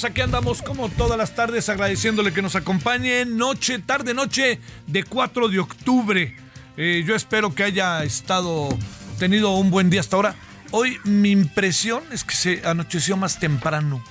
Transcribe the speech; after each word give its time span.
Tardes, 0.00 0.04
aquí 0.10 0.20
andamos 0.20 0.62
como 0.62 0.88
todas 0.88 1.18
las 1.18 1.34
tardes 1.34 1.68
agradeciéndole 1.68 2.32
que 2.32 2.42
nos 2.42 2.56
acompañe 2.56 3.24
noche, 3.24 3.78
tarde, 3.80 4.14
noche 4.14 4.58
de 4.86 5.04
4 5.04 5.48
de 5.48 5.58
octubre. 5.58 6.36
Eh, 6.76 7.04
yo 7.06 7.14
espero 7.14 7.54
que 7.54 7.64
haya 7.64 8.02
estado, 8.04 8.68
tenido 9.18 9.50
un 9.52 9.70
buen 9.70 9.90
día 9.90 10.00
hasta 10.00 10.16
ahora. 10.16 10.34
Hoy 10.70 10.98
mi 11.04 11.30
impresión 11.30 12.02
es 12.12 12.24
que 12.24 12.34
se 12.34 12.62
anocheció 12.66 13.16
más 13.16 13.38
temprano. 13.40 14.02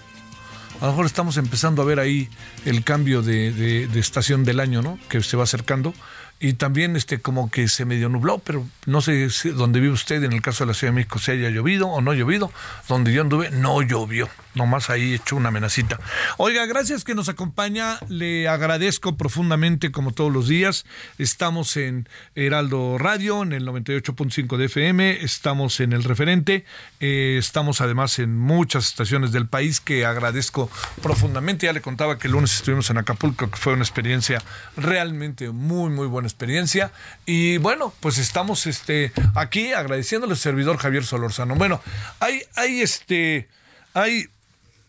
A 0.81 0.85
lo 0.85 0.91
mejor 0.91 1.05
estamos 1.05 1.37
empezando 1.37 1.81
a 1.81 1.85
ver 1.85 1.99
ahí 1.99 2.29
el 2.65 2.83
cambio 2.83 3.21
de, 3.21 3.51
de- 3.51 3.99
estación 3.99 4.43
del 4.45 4.59
año, 4.59 4.81
¿no? 4.81 4.97
Que 5.09 5.21
se 5.23 5.35
va 5.37 5.43
acercando. 5.43 5.93
Y 6.41 6.53
también 6.53 6.95
este 6.95 7.19
como 7.19 7.51
que 7.51 7.67
se 7.67 7.83
medio 7.83 8.07
nubló, 8.07 8.37
pero 8.39 8.65
no 8.85 9.01
sé 9.01 9.29
si 9.29 9.49
dónde 9.49 9.81
vive 9.81 9.91
usted, 9.91 10.23
en 10.23 10.31
el 10.31 10.41
caso 10.41 10.63
de 10.63 10.69
la 10.69 10.73
Ciudad 10.73 10.93
de 10.93 10.95
México, 10.95 11.19
si 11.19 11.31
haya 11.31 11.49
llovido 11.49 11.87
o 11.89 11.99
no 12.01 12.13
llovido. 12.13 12.49
Donde 12.87 13.11
yo 13.11 13.21
anduve, 13.23 13.49
no 13.51 13.81
llovió. 13.81 14.29
Nomás 14.55 14.89
ahí 14.89 15.13
echó 15.13 15.35
una 15.35 15.49
amenacita. 15.49 15.99
Oiga, 16.37 16.65
gracias 16.65 17.03
que 17.03 17.15
nos 17.15 17.29
acompaña. 17.29 17.99
Le 18.09 18.47
agradezco 18.47 19.15
profundamente, 19.15 19.91
como 19.91 20.11
todos 20.11 20.31
los 20.31 20.47
días. 20.47 20.85
Estamos 21.17 21.77
en 21.77 22.09
Heraldo 22.35 22.97
Radio, 22.97 23.43
en 23.43 23.53
el 23.53 23.67
98.5 23.67 24.57
de 24.57 24.65
FM. 24.65 25.23
Estamos 25.23 25.79
en 25.79 25.93
El 25.93 26.03
Referente. 26.03 26.65
eh, 26.99 27.37
estamos 27.37 27.81
además 27.81 28.19
en 28.19 28.37
muchas 28.37 28.87
estaciones 28.87 29.31
del 29.31 29.47
país 29.47 29.79
que 29.79 30.05
agradezco 30.05 30.69
profundamente. 31.01 31.67
Ya 31.67 31.73
le 31.73 31.81
contaba 31.81 32.17
que 32.17 32.27
el 32.27 32.33
lunes 32.33 32.55
estuvimos 32.55 32.89
en 32.89 32.97
Acapulco, 32.97 33.49
que 33.49 33.57
fue 33.57 33.73
una 33.73 33.83
experiencia 33.83 34.41
realmente 34.75 35.49
muy, 35.51 35.89
muy 35.89 36.07
buena 36.07 36.27
experiencia. 36.27 36.91
Y 37.25 37.57
bueno, 37.57 37.93
pues 37.99 38.17
estamos 38.17 38.65
este, 38.67 39.11
aquí 39.35 39.73
agradeciéndole 39.73 40.33
al 40.33 40.39
servidor 40.39 40.77
Javier 40.77 41.05
Solórzano. 41.05 41.55
Bueno, 41.55 41.81
hay, 42.19 42.41
hay 42.55 42.81
este, 42.81 43.47
hay 43.93 44.29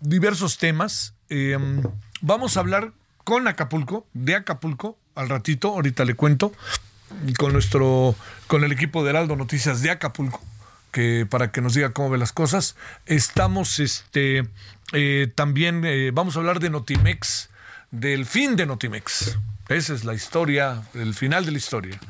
diversos 0.00 0.58
temas. 0.58 1.14
Eh, 1.28 1.56
vamos 2.20 2.56
a 2.56 2.60
hablar 2.60 2.92
con 3.24 3.46
Acapulco, 3.46 4.06
de 4.12 4.34
Acapulco, 4.34 4.98
al 5.14 5.28
ratito, 5.28 5.68
ahorita 5.68 6.04
le 6.04 6.14
cuento, 6.14 6.52
con 7.38 7.52
nuestro, 7.52 8.14
con 8.46 8.64
el 8.64 8.72
equipo 8.72 9.04
de 9.04 9.10
Heraldo 9.10 9.36
Noticias 9.36 9.82
de 9.82 9.90
Acapulco, 9.90 10.40
que 10.90 11.26
para 11.28 11.52
que 11.52 11.60
nos 11.60 11.74
diga 11.74 11.90
cómo 11.92 12.10
ve 12.10 12.18
las 12.18 12.32
cosas. 12.32 12.76
Estamos, 13.06 13.78
este, 13.78 14.48
eh, 14.92 15.30
también 15.34 15.84
eh, 15.84 16.10
vamos 16.12 16.36
a 16.36 16.40
hablar 16.40 16.60
de 16.60 16.70
Notimex, 16.70 17.50
del 17.90 18.26
fin 18.26 18.56
de 18.56 18.66
Notimex. 18.66 19.38
Esa 19.68 19.94
es 19.94 20.04
la 20.04 20.14
historia, 20.14 20.82
el 20.94 21.14
final 21.14 21.44
de 21.44 21.52
la 21.52 21.58
historia. 21.58 22.00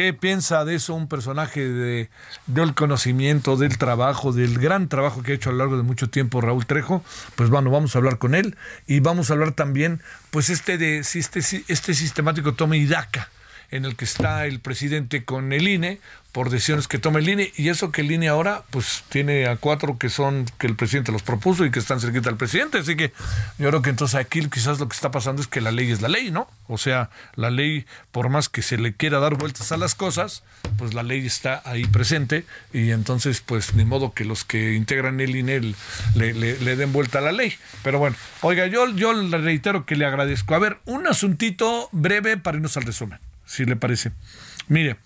¿Qué 0.00 0.14
piensa 0.14 0.64
de 0.64 0.76
eso 0.76 0.94
un 0.94 1.08
personaje 1.08 1.60
de, 1.68 2.08
del 2.46 2.74
conocimiento, 2.74 3.58
del 3.58 3.76
trabajo, 3.76 4.32
del 4.32 4.58
gran 4.58 4.88
trabajo 4.88 5.22
que 5.22 5.32
ha 5.32 5.34
hecho 5.34 5.50
a 5.50 5.52
lo 5.52 5.58
largo 5.58 5.76
de 5.76 5.82
mucho 5.82 6.08
tiempo 6.08 6.40
Raúl 6.40 6.64
Trejo? 6.64 7.04
Pues 7.36 7.50
bueno, 7.50 7.70
vamos 7.70 7.94
a 7.94 7.98
hablar 7.98 8.16
con 8.16 8.34
él 8.34 8.56
y 8.86 9.00
vamos 9.00 9.28
a 9.28 9.34
hablar 9.34 9.52
también, 9.52 10.00
pues 10.30 10.48
este 10.48 10.78
de 10.78 11.00
este, 11.00 11.40
este 11.68 11.92
sistemático 11.92 12.54
tome 12.54 12.78
y 12.78 12.86
daca 12.86 13.28
en 13.70 13.84
el 13.84 13.96
que 13.96 14.04
está 14.04 14.46
el 14.46 14.60
presidente 14.60 15.24
con 15.24 15.52
el 15.52 15.68
INE 15.68 16.00
por 16.32 16.50
decisiones 16.50 16.86
que 16.86 16.98
toma 16.98 17.18
el 17.18 17.28
INE 17.28 17.52
y 17.56 17.68
eso 17.68 17.90
que 17.90 18.02
el 18.02 18.12
INE 18.12 18.28
ahora 18.28 18.62
pues 18.70 19.02
tiene 19.08 19.46
a 19.46 19.56
cuatro 19.56 19.98
que 19.98 20.08
son 20.08 20.46
que 20.58 20.66
el 20.66 20.76
presidente 20.76 21.10
los 21.10 21.22
propuso 21.22 21.64
y 21.64 21.70
que 21.70 21.80
están 21.80 22.00
cerquita 22.00 22.28
del 22.28 22.36
presidente, 22.36 22.78
así 22.78 22.96
que 22.96 23.12
yo 23.58 23.68
creo 23.68 23.82
que 23.82 23.90
entonces 23.90 24.14
aquí 24.14 24.48
quizás 24.48 24.78
lo 24.78 24.88
que 24.88 24.94
está 24.94 25.10
pasando 25.10 25.42
es 25.42 25.48
que 25.48 25.60
la 25.60 25.72
ley 25.72 25.90
es 25.90 26.02
la 26.02 26.08
ley, 26.08 26.30
¿no? 26.30 26.48
O 26.68 26.78
sea, 26.78 27.10
la 27.34 27.50
ley 27.50 27.84
por 28.12 28.28
más 28.28 28.48
que 28.48 28.62
se 28.62 28.78
le 28.78 28.94
quiera 28.94 29.18
dar 29.18 29.36
vueltas 29.36 29.72
a 29.72 29.76
las 29.76 29.94
cosas, 29.94 30.44
pues 30.78 30.94
la 30.94 31.02
ley 31.02 31.26
está 31.26 31.62
ahí 31.64 31.84
presente 31.86 32.44
y 32.72 32.90
entonces 32.90 33.40
pues 33.40 33.74
ni 33.74 33.84
modo 33.84 34.12
que 34.12 34.24
los 34.24 34.44
que 34.44 34.74
integran 34.74 35.20
el 35.20 35.34
INE 35.34 35.74
le, 36.14 36.32
le, 36.32 36.58
le 36.58 36.76
den 36.76 36.92
vuelta 36.92 37.18
a 37.18 37.22
la 37.22 37.32
ley. 37.32 37.54
Pero 37.82 37.98
bueno, 37.98 38.16
oiga, 38.42 38.66
yo, 38.66 38.88
yo 38.90 39.12
le 39.12 39.38
reitero 39.38 39.84
que 39.84 39.96
le 39.96 40.04
agradezco. 40.04 40.54
A 40.54 40.58
ver, 40.58 40.78
un 40.84 41.06
asuntito 41.06 41.88
breve 41.92 42.36
para 42.36 42.56
irnos 42.56 42.76
al 42.76 42.84
resumen 42.84 43.18
si 43.50 43.64
le 43.64 43.74
parece. 43.74 44.12
Mire, 44.68 44.96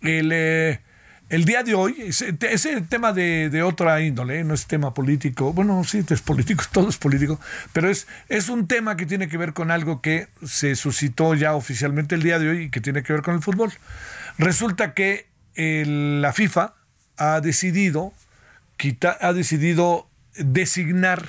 el, 0.00 0.30
eh, 0.32 0.80
el 1.28 1.44
día 1.44 1.62
de 1.62 1.74
hoy, 1.74 1.94
ese, 1.98 2.34
ese 2.40 2.80
tema 2.80 3.12
de, 3.12 3.50
de, 3.50 3.62
otra 3.62 4.00
índole, 4.00 4.42
no 4.42 4.54
es 4.54 4.66
tema 4.66 4.94
político, 4.94 5.52
bueno, 5.52 5.84
sí, 5.84 6.02
es 6.08 6.22
político, 6.22 6.64
todo 6.72 6.88
es 6.88 6.96
político, 6.96 7.38
pero 7.74 7.90
es, 7.90 8.06
es 8.30 8.48
un 8.48 8.66
tema 8.66 8.96
que 8.96 9.04
tiene 9.04 9.28
que 9.28 9.36
ver 9.36 9.52
con 9.52 9.70
algo 9.70 10.00
que 10.00 10.28
se 10.42 10.76
suscitó 10.76 11.34
ya 11.34 11.54
oficialmente 11.54 12.14
el 12.14 12.22
día 12.22 12.38
de 12.38 12.48
hoy 12.48 12.62
y 12.64 12.70
que 12.70 12.80
tiene 12.80 13.02
que 13.02 13.12
ver 13.12 13.22
con 13.22 13.34
el 13.34 13.42
fútbol. 13.42 13.70
Resulta 14.38 14.94
que 14.94 15.26
la 15.54 16.32
FIFA 16.32 16.74
ha 17.18 17.40
decidido, 17.42 18.14
quita, 18.78 19.16
ha 19.20 19.34
decidido 19.34 20.08
designar 20.36 21.28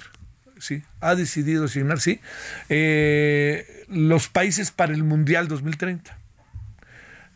sí, 0.57 0.83
ha 1.01 1.16
decidido 1.16 1.63
designar, 1.63 1.99
sí, 1.99 2.22
eh, 2.69 3.85
los 3.89 4.29
países 4.29 4.72
para 4.72 4.93
el 4.93 5.03
Mundial 5.03 5.49
2030 5.49 6.24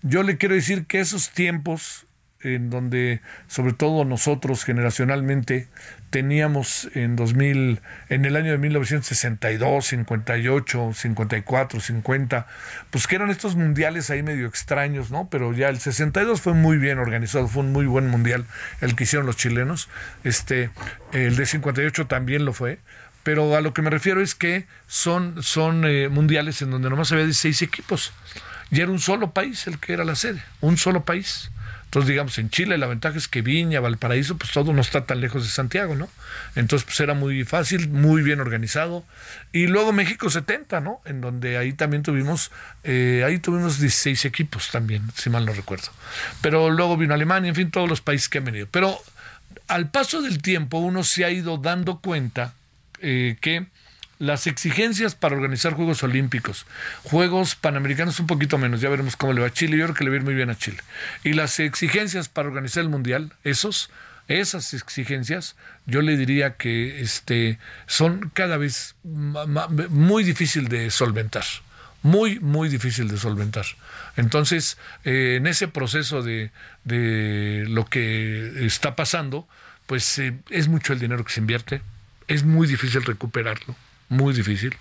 yo 0.01 0.23
le 0.23 0.37
quiero 0.37 0.55
decir 0.55 0.85
que 0.85 0.99
esos 0.99 1.31
tiempos 1.31 2.05
en 2.41 2.69
donde 2.69 3.21
sobre 3.47 3.73
todo 3.73 4.05
nosotros 4.05 4.63
generacionalmente 4.63 5.67
teníamos 6.09 6.89
en 6.93 7.15
2000 7.15 7.81
en 8.07 8.25
el 8.25 8.35
año 8.35 8.51
de 8.51 8.57
1962, 8.57 9.85
58, 9.85 10.91
54, 10.93 11.79
50, 11.79 12.47
pues 12.91 13.07
que 13.07 13.15
eran 13.15 13.29
estos 13.29 13.55
mundiales 13.55 14.09
ahí 14.09 14.23
medio 14.23 14.47
extraños, 14.47 15.11
¿no? 15.11 15.27
Pero 15.29 15.53
ya 15.53 15.69
el 15.69 15.79
62 15.79 16.41
fue 16.41 16.53
muy 16.53 16.77
bien 16.77 16.97
organizado, 16.97 17.47
fue 17.47 17.63
un 17.63 17.73
muy 17.73 17.85
buen 17.85 18.07
mundial 18.07 18.45
el 18.81 18.95
que 18.95 19.03
hicieron 19.03 19.25
los 19.25 19.35
chilenos. 19.35 19.89
Este 20.23 20.69
el 21.11 21.35
de 21.35 21.45
58 21.45 22.07
también 22.07 22.45
lo 22.45 22.53
fue, 22.53 22.79
pero 23.23 23.55
a 23.55 23.61
lo 23.61 23.73
que 23.73 23.81
me 23.81 23.89
refiero 23.89 24.21
es 24.21 24.33
que 24.33 24.65
son 24.87 25.43
son 25.43 25.83
eh, 25.85 26.07
mundiales 26.07 26.61
en 26.61 26.71
donde 26.71 26.89
nomás 26.89 27.11
había 27.11 27.25
16 27.25 27.61
equipos 27.63 28.13
y 28.71 28.81
era 28.81 28.91
un 28.91 28.99
solo 28.99 29.31
país 29.31 29.67
el 29.67 29.79
que 29.79 29.93
era 29.93 30.03
la 30.03 30.15
sede, 30.15 30.43
un 30.61 30.77
solo 30.77 31.03
país. 31.03 31.51
Entonces, 31.89 32.09
digamos, 32.09 32.37
en 32.37 32.51
Chile 32.51 32.77
la 32.77 32.85
ventaja 32.85 33.17
es 33.17 33.27
que 33.27 33.41
Viña, 33.41 33.79
Valparaíso, 33.79 34.37
pues 34.37 34.51
todo 34.51 34.73
no 34.73 34.81
está 34.81 35.07
tan 35.07 35.21
lejos 35.21 35.41
de 35.41 35.49
Santiago, 35.49 35.95
¿no? 35.95 36.07
Entonces, 36.55 36.85
pues 36.85 36.99
era 36.99 37.15
muy 37.15 37.43
fácil, 37.45 37.89
muy 37.89 38.21
bien 38.21 38.39
organizado. 38.41 39.03
Y 39.51 39.65
luego 39.65 39.91
México 39.91 40.29
70, 40.29 40.81
¿no? 40.81 41.01
En 41.05 41.19
donde 41.19 41.57
ahí 41.57 41.73
también 41.73 42.03
tuvimos, 42.03 42.51
eh, 42.83 43.23
ahí 43.25 43.39
tuvimos 43.39 43.79
16 43.79 44.25
equipos 44.25 44.69
también, 44.69 45.01
si 45.15 45.31
mal 45.31 45.47
no 45.47 45.53
recuerdo. 45.53 45.87
Pero 46.41 46.69
luego 46.69 46.95
vino 46.95 47.15
Alemania, 47.15 47.49
en 47.49 47.55
fin, 47.55 47.71
todos 47.71 47.89
los 47.89 48.01
países 48.01 48.29
que 48.29 48.37
han 48.37 48.45
venido. 48.45 48.67
Pero 48.69 49.01
al 49.67 49.89
paso 49.89 50.21
del 50.21 50.43
tiempo 50.43 50.77
uno 50.77 51.03
se 51.03 51.25
ha 51.25 51.31
ido 51.31 51.57
dando 51.57 52.01
cuenta 52.01 52.53
eh, 53.01 53.35
que 53.41 53.65
las 54.19 54.47
exigencias 54.47 55.15
para 55.15 55.35
organizar 55.35 55.73
Juegos 55.73 56.03
Olímpicos, 56.03 56.65
Juegos 57.03 57.55
Panamericanos 57.55 58.19
un 58.19 58.27
poquito 58.27 58.57
menos, 58.57 58.81
ya 58.81 58.89
veremos 58.89 59.15
cómo 59.15 59.31
le 59.31 59.39
va 59.39 59.47
a 59.47 59.53
Chile, 59.53 59.77
yo 59.77 59.85
creo 59.85 59.95
que 59.95 60.03
le 60.03 60.09
va 60.09 60.17
a 60.17 60.19
ir 60.19 60.25
muy 60.25 60.35
bien 60.35 60.49
a 60.49 60.57
Chile. 60.57 60.77
Y 61.23 61.33
las 61.33 61.59
exigencias 61.59 62.27
para 62.27 62.49
organizar 62.49 62.83
el 62.83 62.89
Mundial, 62.89 63.31
esos, 63.45 63.89
esas 64.27 64.73
exigencias, 64.73 65.55
yo 65.85 66.01
le 66.01 66.17
diría 66.17 66.55
que 66.57 67.01
este, 67.01 67.59
son 67.87 68.29
cada 68.33 68.57
vez 68.57 68.95
muy 69.03 70.23
difícil 70.23 70.67
de 70.67 70.91
solventar 70.91 71.45
muy, 72.01 72.39
muy 72.39 72.69
difícil 72.69 73.09
de 73.09 73.17
solventar. 73.17 73.65
Entonces, 74.15 74.77
eh, 75.03 75.35
en 75.35 75.47
ese 75.47 75.67
proceso 75.67 76.23
de, 76.23 76.49
de, 76.85 77.65
lo 77.67 77.83
que 77.83 78.65
está 78.65 78.95
pasando, 78.95 79.49
pues 79.85 80.17
eh, 80.17 80.33
es 80.49 80.69
mucho 80.69 80.93
el 80.93 80.99
dinero 80.99 81.25
que 81.25 81.33
se 81.33 81.41
invierte, 81.41 81.81
es 82.29 82.45
muy 82.45 82.67
difícil 82.69 83.03
recuperarlo 83.03 83.75
muy 84.09 84.33
difícil. 84.33 84.75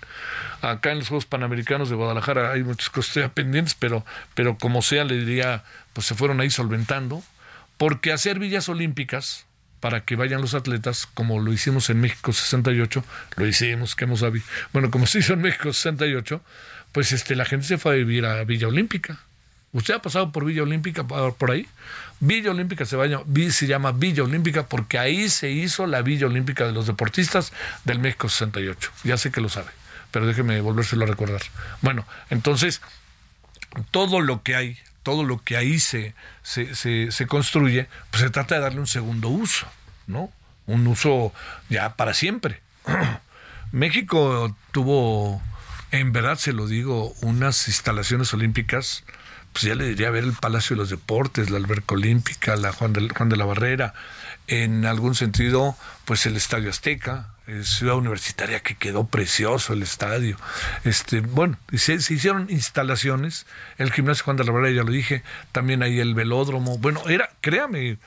Acá 0.61 0.91
en 0.91 0.99
los 0.99 1.07
Juegos 1.07 1.25
Panamericanos 1.25 1.89
de 1.89 1.95
Guadalajara 1.95 2.51
hay 2.51 2.63
muchas 2.63 2.89
cosas 2.89 3.31
pendientes, 3.31 3.75
pero, 3.75 4.05
pero 4.33 4.57
como 4.57 4.81
sea, 4.81 5.05
le 5.05 5.17
diría, 5.17 5.63
pues 5.93 6.07
se 6.07 6.15
fueron 6.15 6.41
ahí 6.41 6.49
solventando, 6.49 7.23
porque 7.77 8.11
hacer 8.11 8.39
villas 8.39 8.67
olímpicas 8.67 9.45
para 9.79 10.03
que 10.03 10.15
vayan 10.15 10.41
los 10.41 10.53
atletas, 10.53 11.05
como 11.05 11.39
lo 11.39 11.53
hicimos 11.53 11.89
en 11.89 12.01
México 12.01 12.33
68, 12.33 13.03
lo 13.37 13.47
hicimos, 13.47 13.95
que 13.95 14.03
hemos 14.03 14.23
bueno, 14.73 14.91
como 14.91 15.07
se 15.07 15.19
hizo 15.19 15.33
en 15.33 15.41
México 15.41 15.71
68, 15.71 16.41
pues 16.91 17.11
este, 17.11 17.35
la 17.35 17.45
gente 17.45 17.65
se 17.65 17.77
fue 17.77 17.93
a 17.93 17.95
vivir 17.95 18.25
a 18.25 18.43
Villa 18.43 18.67
Olímpica. 18.67 19.19
¿Usted 19.71 19.93
ha 19.93 20.01
pasado 20.01 20.31
por 20.31 20.45
Villa 20.45 20.63
Olímpica 20.63 21.07
por 21.07 21.51
ahí? 21.51 21.67
Villa 22.19 22.51
Olímpica 22.51 22.85
se, 22.85 22.97
se 23.51 23.67
llama 23.67 23.91
Villa 23.91 24.23
Olímpica 24.23 24.67
porque 24.67 24.99
ahí 24.99 25.29
se 25.29 25.49
hizo 25.49 25.87
la 25.87 26.01
Villa 26.01 26.27
Olímpica 26.27 26.65
de 26.65 26.73
los 26.73 26.87
deportistas 26.87 27.53
del 27.85 27.99
México 27.99 28.27
68. 28.27 28.91
Ya 29.03 29.17
sé 29.17 29.31
que 29.31 29.41
lo 29.41 29.49
sabe, 29.49 29.69
pero 30.11 30.25
déjeme 30.25 30.59
volvérselo 30.61 31.05
a 31.05 31.07
recordar. 31.07 31.41
Bueno, 31.81 32.05
entonces, 32.29 32.81
todo 33.91 34.19
lo 34.21 34.43
que 34.43 34.55
hay, 34.55 34.77
todo 35.03 35.23
lo 35.23 35.41
que 35.43 35.57
ahí 35.57 35.79
se, 35.79 36.13
se, 36.43 36.75
se, 36.75 37.27
construye, 37.27 37.87
pues 38.11 38.23
se 38.23 38.29
trata 38.29 38.55
de 38.55 38.61
darle 38.61 38.79
un 38.79 38.87
segundo 38.87 39.29
uso, 39.29 39.67
¿no? 40.07 40.31
Un 40.65 40.85
uso 40.87 41.33
ya 41.69 41.95
para 41.95 42.13
siempre. 42.13 42.61
México 43.71 44.55
tuvo, 44.71 45.41
en 45.91 46.11
verdad 46.11 46.37
se 46.37 46.53
lo 46.53 46.67
digo, 46.67 47.13
unas 47.21 47.67
instalaciones 47.67 48.33
olímpicas 48.33 49.03
pues 49.53 49.63
ya 49.63 49.75
le 49.75 49.87
diría 49.87 50.09
ver 50.11 50.23
el 50.23 50.33
Palacio 50.33 50.75
de 50.75 50.81
los 50.81 50.89
Deportes, 50.89 51.49
la 51.49 51.57
Alberca 51.57 51.95
Olímpica, 51.95 52.55
la 52.55 52.71
Juan 52.71 52.93
de, 52.93 53.09
Juan 53.09 53.29
de 53.29 53.37
la 53.37 53.45
Barrera, 53.45 53.93
en 54.47 54.85
algún 54.85 55.15
sentido, 55.15 55.75
pues 56.05 56.25
el 56.25 56.35
Estadio 56.35 56.69
Azteca, 56.69 57.33
eh, 57.47 57.63
Ciudad 57.63 57.95
Universitaria, 57.95 58.61
que 58.61 58.75
quedó 58.75 59.07
precioso 59.07 59.73
el 59.73 59.83
estadio. 59.83 60.37
Este, 60.83 61.21
bueno, 61.21 61.57
se, 61.73 61.99
se, 61.99 62.13
hicieron 62.13 62.47
instalaciones, 62.49 63.47
el 63.77 63.91
gimnasio 63.91 64.25
Juan 64.25 64.37
de 64.37 64.43
la 64.43 64.51
Barrera, 64.51 64.75
ya 64.75 64.83
lo 64.83 64.91
dije, 64.91 65.23
también 65.51 65.83
ahí 65.83 65.99
el 65.99 66.13
velódromo. 66.13 66.77
Bueno, 66.77 67.01
era, 67.09 67.29
créame, 67.41 67.97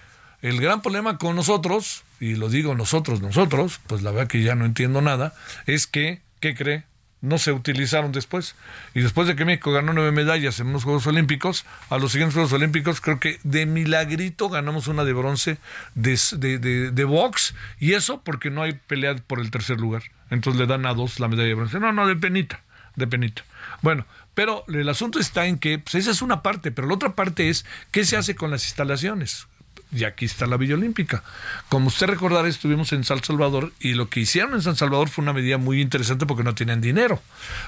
el 0.43 0.61
gran 0.61 0.81
problema 0.81 1.19
con 1.19 1.37
nosotros, 1.37 2.05
y 2.21 2.37
lo 2.37 2.49
digo 2.49 2.75
nosotros, 2.75 3.21
nosotros, 3.21 3.81
pues 3.87 4.03
la 4.03 4.11
verdad 4.13 4.29
que 4.29 4.43
ya 4.43 4.55
no 4.55 4.65
entiendo 4.65 5.03
nada, 5.03 5.35
es 5.67 5.87
que, 5.87 6.23
¿qué 6.41 6.55
cree? 6.55 6.85
No 7.23 7.39
se 7.39 7.53
utilizaron 7.53 8.13
después. 8.13 8.55
Y 8.95 9.01
después 9.01 9.27
de 9.27 9.35
que 9.35 9.47
México 9.47 9.73
ganó 9.73 9.95
nueve 9.95 10.13
medallas 10.13 10.61
en 10.61 10.67
unos 10.67 10.85
Juegos 10.85 11.07
Olímpicos, 11.07 11.65
a 11.89 11.97
los 11.97 12.13
siguientes 12.13 12.35
Juegos 12.35 12.53
Olímpicos 12.53 13.01
creo 13.01 13.19
que 13.19 13.41
de 13.45 13.65
milagrito 13.65 14.51
ganamos 14.51 14.89
una 14.89 15.05
de 15.05 15.15
bronce 15.15 15.59
de, 15.95 16.19
de, 16.37 16.91
de, 16.91 17.05
box, 17.05 17.55
y 17.79 17.95
eso 17.95 18.21
porque 18.23 18.51
no 18.51 18.63
hay 18.63 18.73
pelea 18.73 19.17
por 19.17 19.41
el 19.41 19.51
tercer 19.51 19.81
lugar. 19.81 20.03
Entonces 20.31 20.61
le 20.61 20.67
dan 20.67 20.85
a 20.85 20.95
dos 20.95 21.21
la 21.21 21.29
medalla 21.29 21.49
de 21.49 21.55
bronce. 21.55 21.81
No, 21.81 21.93
no, 21.93 22.07
de 22.07 22.17
penita, 22.17 22.61
de 22.97 23.07
penita. 23.07 23.45
Bueno, 23.81 24.05
pero 24.35 24.65
el 24.69 24.89
asunto 24.89 25.19
está 25.19 25.47
en 25.47 25.59
que 25.59 25.79
pues 25.79 25.95
esa 25.95 26.11
es 26.11 26.23
una 26.23 26.43
parte, 26.43 26.73
pero 26.73 26.89
la 26.89 26.95
otra 26.95 27.15
parte 27.15 27.49
es 27.49 27.65
qué 27.93 28.05
se 28.05 28.17
hace 28.17 28.35
con 28.35 28.51
las 28.51 28.65
instalaciones 28.65 29.47
y 29.93 30.05
aquí 30.05 30.25
está 30.25 30.47
la 30.47 30.57
Villa 30.57 30.75
Olímpica. 30.75 31.23
Como 31.69 31.89
usted 31.89 32.07
recordará, 32.07 32.49
estuvimos 32.49 32.93
en 32.93 33.05
San 33.05 33.23
Salvador 33.23 33.73
y 33.79 33.95
lo 33.95 34.09
que 34.09 34.21
hicieron 34.21 34.55
en 34.55 34.63
San 34.63 34.77
Salvador 34.77 35.09
fue 35.09 35.23
una 35.23 35.35
medida 35.35 35.59
muy 35.59 35.81
interesante 35.81 36.25
porque 36.25 36.43
no 36.43 36.55
tienen 36.55 36.81
dinero. 36.81 37.23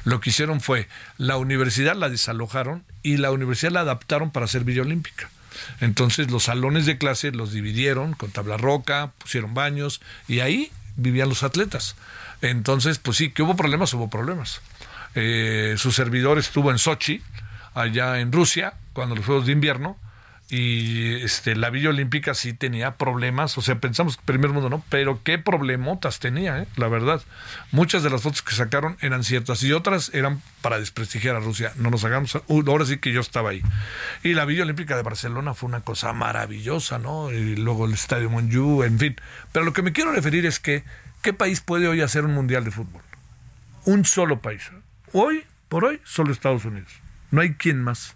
Lo 0.04 0.20
que 0.20 0.30
hicieron 0.30 0.60
fue, 0.60 0.88
la 1.18 1.36
universidad 1.36 1.94
la 1.94 2.08
desalojaron 2.08 2.82
y 3.02 3.18
la 3.18 3.30
universidad 3.30 3.72
la 3.72 3.80
adaptaron 3.80 4.30
para 4.30 4.46
hacer 4.46 4.64
Villa 4.64 4.82
Olímpica. 4.82 5.28
Entonces 5.80 6.30
los 6.30 6.44
salones 6.44 6.86
de 6.86 6.98
clase 6.98 7.30
los 7.30 7.52
dividieron 7.52 8.14
con 8.14 8.30
tabla 8.30 8.56
roca, 8.56 9.12
pusieron 9.18 9.54
baños 9.54 10.00
y 10.26 10.40
ahí 10.40 10.72
vivían 10.96 11.28
los 11.28 11.42
atletas. 11.42 11.96
Entonces, 12.40 12.98
pues 12.98 13.16
sí, 13.16 13.30
que 13.30 13.42
hubo 13.42 13.56
problemas, 13.56 13.92
hubo 13.94 14.10
problemas. 14.10 14.60
Eh, 15.14 15.74
su 15.78 15.92
servidor 15.92 16.38
estuvo 16.38 16.70
en 16.70 16.78
Sochi, 16.78 17.22
allá 17.74 18.20
en 18.20 18.32
Rusia, 18.32 18.74
cuando 18.92 19.14
los 19.14 19.24
Juegos 19.24 19.46
de 19.46 19.52
Invierno, 19.52 19.96
y 20.56 21.16
este 21.16 21.56
la 21.56 21.68
Villa 21.68 21.88
Olímpica 21.88 22.32
sí 22.32 22.52
tenía 22.52 22.96
problemas, 22.96 23.58
o 23.58 23.60
sea, 23.60 23.80
pensamos 23.80 24.16
que 24.16 24.22
primer 24.24 24.50
mundo 24.50 24.70
no, 24.70 24.84
pero 24.88 25.20
qué 25.24 25.36
problemotas 25.36 26.20
tenía, 26.20 26.60
¿eh? 26.60 26.68
la 26.76 26.86
verdad. 26.86 27.22
Muchas 27.72 28.04
de 28.04 28.10
las 28.10 28.22
fotos 28.22 28.42
que 28.42 28.54
sacaron 28.54 28.96
eran 29.00 29.24
ciertas 29.24 29.64
y 29.64 29.72
otras 29.72 30.12
eran 30.14 30.40
para 30.60 30.78
desprestigiar 30.78 31.34
a 31.34 31.40
Rusia. 31.40 31.72
No 31.74 31.90
nos 31.90 32.04
hagamos, 32.04 32.40
ahora 32.48 32.86
sí 32.86 32.98
que 32.98 33.12
yo 33.12 33.20
estaba 33.20 33.50
ahí. 33.50 33.62
Y 34.22 34.34
la 34.34 34.44
Villa 34.44 34.62
Olímpica 34.62 34.96
de 34.96 35.02
Barcelona 35.02 35.54
fue 35.54 35.68
una 35.68 35.80
cosa 35.80 36.12
maravillosa, 36.12 37.00
¿no? 37.00 37.32
Y 37.32 37.56
luego 37.56 37.86
el 37.86 37.94
Estadio 37.94 38.30
Monju, 38.30 38.84
en 38.84 39.00
fin. 39.00 39.16
Pero 39.50 39.64
lo 39.64 39.72
que 39.72 39.82
me 39.82 39.92
quiero 39.92 40.12
referir 40.12 40.46
es 40.46 40.60
que, 40.60 40.84
¿qué 41.20 41.32
país 41.32 41.62
puede 41.62 41.88
hoy 41.88 42.00
hacer 42.00 42.24
un 42.24 42.32
mundial 42.32 42.62
de 42.62 42.70
fútbol? 42.70 43.02
Un 43.86 44.04
solo 44.04 44.40
país. 44.40 44.70
Hoy, 45.12 45.44
por 45.68 45.84
hoy, 45.84 46.00
solo 46.04 46.30
Estados 46.32 46.64
Unidos. 46.64 46.92
No 47.32 47.40
hay 47.40 47.54
quien 47.54 47.82
más. 47.82 48.14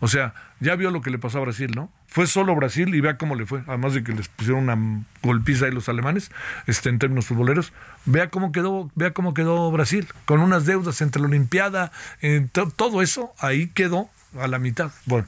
O 0.00 0.08
sea, 0.08 0.34
ya 0.60 0.76
vio 0.76 0.90
lo 0.90 1.00
que 1.00 1.10
le 1.10 1.18
pasó 1.18 1.38
a 1.38 1.42
Brasil, 1.42 1.70
¿no? 1.74 1.90
Fue 2.06 2.26
solo 2.26 2.54
Brasil 2.54 2.94
y 2.94 3.00
vea 3.00 3.16
cómo 3.16 3.34
le 3.34 3.46
fue, 3.46 3.62
además 3.66 3.94
de 3.94 4.04
que 4.04 4.12
les 4.12 4.28
pusieron 4.28 4.68
una 4.68 5.04
golpiza 5.22 5.66
ahí 5.66 5.72
los 5.72 5.88
alemanes, 5.88 6.30
este, 6.66 6.88
en 6.88 6.98
términos 6.98 7.26
futboleros, 7.26 7.72
vea 8.04 8.30
cómo 8.30 8.52
quedó, 8.52 8.90
vea 8.94 9.12
cómo 9.12 9.34
quedó 9.34 9.70
Brasil, 9.70 10.06
con 10.24 10.40
unas 10.40 10.66
deudas 10.66 11.00
entre 11.00 11.20
la 11.20 11.28
Olimpiada, 11.28 11.92
todo 12.76 13.02
eso 13.02 13.34
ahí 13.38 13.68
quedó 13.68 14.08
a 14.40 14.46
la 14.48 14.58
mitad. 14.58 14.92
Bueno, 15.06 15.26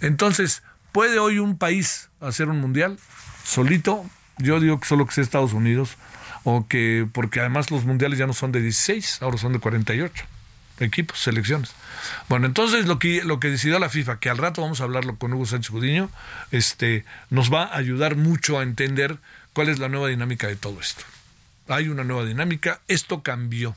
entonces, 0.00 0.62
¿puede 0.92 1.18
hoy 1.18 1.38
un 1.38 1.56
país 1.58 2.10
hacer 2.20 2.48
un 2.48 2.60
mundial 2.60 2.98
solito? 3.44 4.04
Yo 4.38 4.60
digo 4.60 4.80
que 4.80 4.86
solo 4.86 5.06
que 5.06 5.12
sea 5.12 5.22
Estados 5.22 5.52
Unidos, 5.52 5.96
o 6.44 6.66
que, 6.66 7.06
porque 7.12 7.40
además 7.40 7.70
los 7.70 7.84
mundiales 7.84 8.18
ya 8.18 8.26
no 8.26 8.32
son 8.32 8.52
de 8.52 8.60
16, 8.60 9.22
ahora 9.22 9.36
son 9.36 9.52
de 9.52 9.58
48 9.58 10.24
equipos, 10.80 11.20
selecciones. 11.20 11.72
Bueno, 12.28 12.46
entonces 12.46 12.86
lo 12.86 12.98
que, 12.98 13.22
lo 13.24 13.38
que 13.38 13.48
decidió 13.48 13.78
la 13.78 13.88
FIFA, 13.88 14.18
que 14.18 14.30
al 14.30 14.38
rato 14.38 14.62
vamos 14.62 14.80
a 14.80 14.84
hablarlo 14.84 15.16
con 15.16 15.32
Hugo 15.32 15.46
Sánchez 15.46 15.70
Gudiño, 15.70 16.10
este, 16.50 17.04
nos 17.28 17.52
va 17.52 17.64
a 17.64 17.76
ayudar 17.76 18.16
mucho 18.16 18.58
a 18.58 18.62
entender 18.62 19.18
cuál 19.52 19.68
es 19.68 19.78
la 19.78 19.88
nueva 19.88 20.08
dinámica 20.08 20.48
de 20.48 20.56
todo 20.56 20.80
esto. 20.80 21.04
Hay 21.68 21.88
una 21.88 22.04
nueva 22.04 22.24
dinámica, 22.24 22.80
esto 22.88 23.22
cambió. 23.22 23.76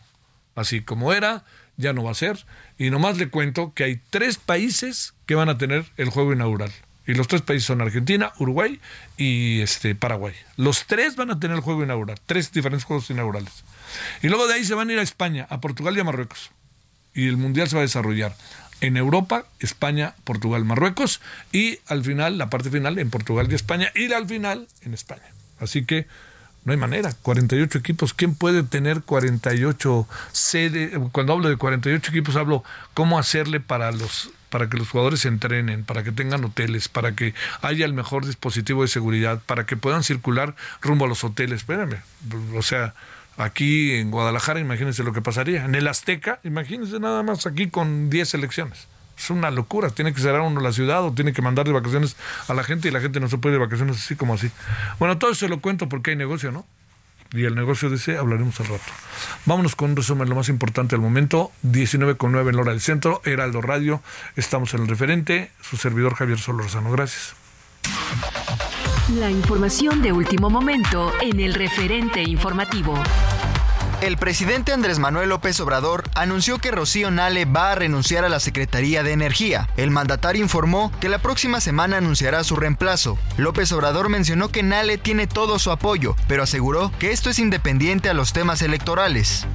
Así 0.56 0.82
como 0.82 1.14
era, 1.14 1.44
ya 1.78 1.94
no 1.94 2.04
va 2.04 2.12
a 2.12 2.16
ser. 2.16 2.46
Y 2.78 2.90
nomás 2.90 3.18
le 3.18 3.30
cuento 3.30 3.74
que 3.74 3.84
hay 3.84 4.02
tres 4.10 4.38
países 4.38 5.14
que 5.26 5.36
van 5.36 5.50
a 5.50 5.58
tener 5.58 5.86
el 5.98 6.10
juego 6.10 6.34
inaugural. 6.34 6.72
Y 7.06 7.16
los 7.16 7.28
tres 7.28 7.42
países 7.42 7.66
son 7.66 7.82
Argentina, 7.82 8.32
Uruguay 8.40 8.80
y 9.18 9.60
este, 9.60 9.94
Paraguay. 9.94 10.34
Los 10.56 10.86
tres 10.86 11.18
van 11.18 11.32
a 11.32 11.40
tener 11.40 11.58
el 11.58 11.62
juego 11.62 11.84
inaugural, 11.84 12.18
tres 12.26 12.52
diferentes 12.54 12.86
juegos 12.86 13.10
inaugurales. 13.10 13.64
Y 14.22 14.30
luego 14.30 14.48
de 14.48 14.54
ahí 14.54 14.64
se 14.64 14.74
van 14.74 14.90
a 14.90 14.94
ir 14.94 15.00
a 15.00 15.04
España, 15.04 15.46
a 15.50 15.60
Portugal 15.60 15.98
y 15.98 16.00
a 16.00 16.06
Marruecos 16.06 16.52
y 17.14 17.28
el 17.28 17.38
Mundial 17.38 17.70
se 17.70 17.76
va 17.76 17.82
a 17.82 17.86
desarrollar 17.86 18.36
en 18.82 18.98
Europa, 18.98 19.46
España, 19.60 20.14
Portugal, 20.26 20.66
Marruecos 20.66 21.22
y 21.52 21.80
al 21.88 22.04
final, 22.04 22.38
la 22.38 22.50
parte 22.50 22.70
final 22.70 23.00
en 23.00 23.10
Portugal 23.10 23.48
y 23.50 23.56
España 23.56 23.92
y 23.96 24.12
al 24.12 24.28
final 24.28 24.68
en 24.82 24.94
España. 24.94 25.24
Así 25.60 25.86
que 25.86 26.06
no 26.66 26.72
hay 26.72 26.78
manera, 26.78 27.14
48 27.22 27.78
equipos, 27.78 28.14
¿quién 28.14 28.36
puede 28.36 28.64
tener 28.64 29.02
48 29.02 30.08
sedes? 30.32 30.92
Cuando 31.12 31.34
hablo 31.34 31.50
de 31.50 31.58
48 31.58 32.12
equipos 32.12 32.36
hablo 32.36 32.64
cómo 32.94 33.20
hacerle 33.20 33.60
para 33.60 33.92
los 33.92 34.32
para 34.50 34.70
que 34.70 34.78
los 34.78 34.88
jugadores 34.88 35.22
se 35.22 35.30
entrenen, 35.30 35.84
para 35.84 36.04
que 36.04 36.12
tengan 36.12 36.46
hoteles, 36.46 36.88
para 36.88 37.16
que 37.16 37.34
haya 37.64 37.86
el 37.86 37.94
mejor 37.94 38.24
dispositivo 38.24 38.84
de 38.84 38.88
seguridad, 38.88 39.42
para 39.48 39.66
que 39.66 39.78
puedan 39.78 40.04
circular 40.04 40.56
rumbo 40.80 41.06
a 41.06 41.08
los 41.08 41.24
hoteles. 41.24 41.62
Espérame, 41.62 42.04
o 42.56 42.62
sea, 42.62 42.94
Aquí 43.38 43.94
en 43.94 44.12
Guadalajara, 44.12 44.60
imagínense 44.60 45.04
lo 45.04 45.14
que 45.14 45.22
pasaría. 45.22 45.66
En 45.66 45.76
el 45.76 45.88
Azteca, 45.88 46.40
imagínense 46.44 47.00
nada 47.00 47.24
más 47.24 47.46
aquí 47.46 47.70
con 47.70 48.10
10 48.10 48.34
elecciones. 48.36 48.88
Es 49.18 49.30
una 49.30 49.52
locura. 49.52 49.90
Tiene 49.90 50.14
que 50.14 50.22
cerrar 50.22 50.42
uno 50.42 50.62
la 50.62 50.72
ciudad 50.72 51.04
o 51.04 51.14
tiene 51.14 51.34
que 51.34 51.42
mandar 51.42 51.66
de 51.66 51.72
vacaciones 51.72 52.16
a 52.48 52.54
la 52.54 52.64
gente 52.64 52.88
y 52.88 52.92
la 52.92 53.00
gente 53.00 53.20
no 53.20 53.30
se 53.30 53.38
puede 53.38 53.54
de 53.54 53.60
vacaciones 53.60 53.98
así 53.98 54.16
como 54.16 54.34
así. 54.34 54.52
Bueno, 55.00 55.18
todo 55.18 55.32
eso 55.32 55.48
lo 55.48 55.62
cuento 55.62 55.90
porque 55.90 56.12
hay 56.12 56.18
negocio, 56.18 56.52
¿no? 56.52 56.66
Y 57.32 57.46
el 57.46 57.56
negocio 57.56 57.92
ese 57.92 58.18
hablaremos 58.18 58.60
al 58.60 58.68
rato. 58.68 58.84
Vámonos 59.46 59.76
con 59.76 59.92
un 59.92 59.96
resumen, 59.96 60.30
lo 60.30 60.36
más 60.36 60.50
importante 60.50 60.94
al 60.94 61.02
momento. 61.02 61.52
19 61.64 62.16
con 62.16 62.32
9 62.32 62.52
en 62.52 62.56
la 62.56 62.62
hora 62.62 62.72
del 62.72 62.82
centro, 62.82 63.22
Heraldo 63.26 63.62
Radio. 63.62 64.04
Estamos 64.36 64.74
en 64.76 64.82
el 64.82 64.88
referente. 64.88 65.52
Su 65.62 65.78
servidor 65.78 66.14
Javier 66.14 66.38
Solorzano. 66.38 66.92
Gracias. 66.92 67.34
La 69.10 69.30
información 69.30 70.02
de 70.02 70.14
último 70.14 70.50
momento 70.50 71.12
en 71.22 71.42
el 71.42 71.54
referente 71.54 72.24
informativo. 72.24 72.96
El 74.00 74.16
presidente 74.16 74.72
Andrés 74.72 74.98
Manuel 74.98 75.28
López 75.28 75.60
Obrador 75.60 76.06
anunció 76.16 76.58
que 76.58 76.72
Rocío 76.72 77.12
Nale 77.12 77.44
va 77.44 77.74
a 77.74 77.76
renunciar 77.76 78.24
a 78.24 78.30
la 78.30 78.40
Secretaría 78.40 79.04
de 79.04 79.12
Energía. 79.12 79.68
El 79.76 79.92
mandatario 79.92 80.42
informó 80.42 80.90
que 81.02 81.10
la 81.10 81.18
próxima 81.18 81.60
semana 81.60 81.98
anunciará 81.98 82.46
su 82.46 82.56
reemplazo. 82.56 83.18
López 83.36 83.74
Obrador 83.74 84.08
mencionó 84.08 84.48
que 84.48 84.64
Nale 84.64 84.98
tiene 84.98 85.28
todo 85.28 85.60
su 85.60 85.72
apoyo, 85.72 86.16
pero 86.30 86.44
aseguró 86.44 86.90
que 86.98 87.12
esto 87.12 87.30
es 87.30 87.40
independiente 87.40 88.10
a 88.10 88.14
los 88.14 88.32
temas 88.32 88.62
electorales. 88.62 89.46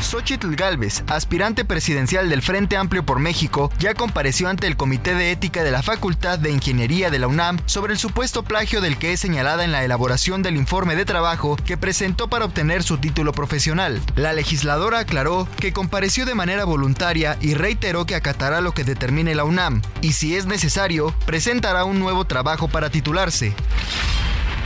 Xochitl 0.00 0.54
Galvez, 0.54 1.02
aspirante 1.08 1.64
presidencial 1.64 2.28
del 2.28 2.42
Frente 2.42 2.76
Amplio 2.76 3.04
por 3.04 3.18
México, 3.18 3.70
ya 3.78 3.94
compareció 3.94 4.48
ante 4.48 4.66
el 4.66 4.76
Comité 4.76 5.14
de 5.14 5.32
Ética 5.32 5.64
de 5.64 5.70
la 5.70 5.82
Facultad 5.82 6.38
de 6.38 6.50
Ingeniería 6.50 7.10
de 7.10 7.18
la 7.18 7.26
UNAM 7.28 7.58
sobre 7.66 7.92
el 7.92 7.98
supuesto 7.98 8.42
plagio 8.42 8.80
del 8.80 8.98
que 8.98 9.12
es 9.12 9.20
señalada 9.20 9.64
en 9.64 9.72
la 9.72 9.84
elaboración 9.84 10.42
del 10.42 10.56
informe 10.56 10.96
de 10.96 11.04
trabajo 11.04 11.56
que 11.56 11.76
presentó 11.76 12.28
para 12.28 12.44
obtener 12.44 12.82
su 12.82 12.98
título 12.98 13.32
profesional. 13.32 14.00
La 14.14 14.32
legisladora 14.32 15.00
aclaró 15.00 15.48
que 15.58 15.72
compareció 15.72 16.26
de 16.26 16.34
manera 16.34 16.64
voluntaria 16.64 17.36
y 17.40 17.54
reiteró 17.54 18.06
que 18.06 18.14
acatará 18.14 18.60
lo 18.60 18.72
que 18.72 18.84
determine 18.84 19.34
la 19.34 19.44
UNAM, 19.44 19.82
y 20.00 20.12
si 20.12 20.36
es 20.36 20.46
necesario, 20.46 21.14
presentará 21.26 21.84
un 21.84 21.98
nuevo 21.98 22.24
trabajo 22.26 22.68
para 22.68 22.90
titularse. 22.90 23.54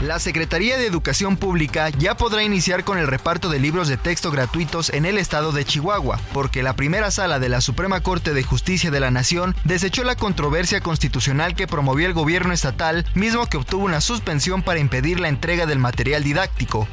La 0.01 0.17
Secretaría 0.17 0.77
de 0.77 0.87
Educación 0.87 1.37
Pública 1.37 1.89
ya 1.89 2.17
podrá 2.17 2.41
iniciar 2.41 2.83
con 2.83 2.97
el 2.97 3.05
reparto 3.05 3.49
de 3.49 3.59
libros 3.59 3.87
de 3.87 3.97
texto 3.97 4.31
gratuitos 4.31 4.89
en 4.89 5.05
el 5.05 5.19
estado 5.19 5.51
de 5.51 5.63
Chihuahua, 5.63 6.19
porque 6.33 6.63
la 6.63 6.75
primera 6.75 7.11
sala 7.11 7.37
de 7.37 7.49
la 7.49 7.61
Suprema 7.61 8.01
Corte 8.01 8.33
de 8.33 8.41
Justicia 8.41 8.89
de 8.89 8.99
la 8.99 9.11
Nación 9.11 9.55
desechó 9.63 10.03
la 10.03 10.15
controversia 10.15 10.81
constitucional 10.81 11.53
que 11.53 11.67
promovió 11.67 12.07
el 12.07 12.13
gobierno 12.13 12.51
estatal, 12.51 13.05
mismo 13.13 13.45
que 13.45 13.57
obtuvo 13.57 13.85
una 13.85 14.01
suspensión 14.01 14.63
para 14.63 14.79
impedir 14.79 15.19
la 15.19 15.29
entrega 15.29 15.67
del 15.67 15.77
material 15.77 16.23
didáctico. 16.23 16.87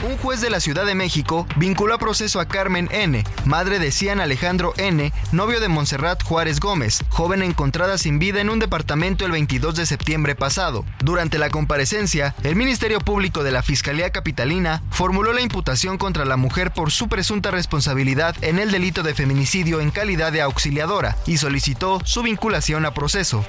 Un 0.00 0.16
juez 0.16 0.40
de 0.40 0.48
la 0.48 0.60
Ciudad 0.60 0.86
de 0.86 0.94
México 0.94 1.44
vinculó 1.56 1.92
a 1.92 1.98
proceso 1.98 2.38
a 2.38 2.46
Carmen 2.46 2.88
N., 2.92 3.24
madre 3.44 3.80
de 3.80 3.90
Cian 3.90 4.20
Alejandro 4.20 4.72
N., 4.76 5.12
novio 5.32 5.58
de 5.58 5.66
Montserrat 5.66 6.22
Juárez 6.22 6.60
Gómez, 6.60 7.02
joven 7.08 7.42
encontrada 7.42 7.98
sin 7.98 8.20
vida 8.20 8.40
en 8.40 8.48
un 8.48 8.60
departamento 8.60 9.26
el 9.26 9.32
22 9.32 9.74
de 9.74 9.86
septiembre 9.86 10.36
pasado. 10.36 10.84
Durante 11.00 11.40
la 11.40 11.50
comparecencia, 11.50 12.36
el 12.44 12.54
Ministerio 12.54 13.00
Público 13.00 13.42
de 13.42 13.50
la 13.50 13.64
Fiscalía 13.64 14.12
Capitalina 14.12 14.84
formuló 14.90 15.32
la 15.32 15.40
imputación 15.40 15.98
contra 15.98 16.24
la 16.24 16.36
mujer 16.36 16.72
por 16.72 16.92
su 16.92 17.08
presunta 17.08 17.50
responsabilidad 17.50 18.36
en 18.42 18.60
el 18.60 18.70
delito 18.70 19.02
de 19.02 19.14
feminicidio 19.14 19.80
en 19.80 19.90
calidad 19.90 20.30
de 20.30 20.42
auxiliadora 20.42 21.16
y 21.26 21.38
solicitó 21.38 22.00
su 22.04 22.22
vinculación 22.22 22.86
a 22.86 22.94
proceso. 22.94 23.44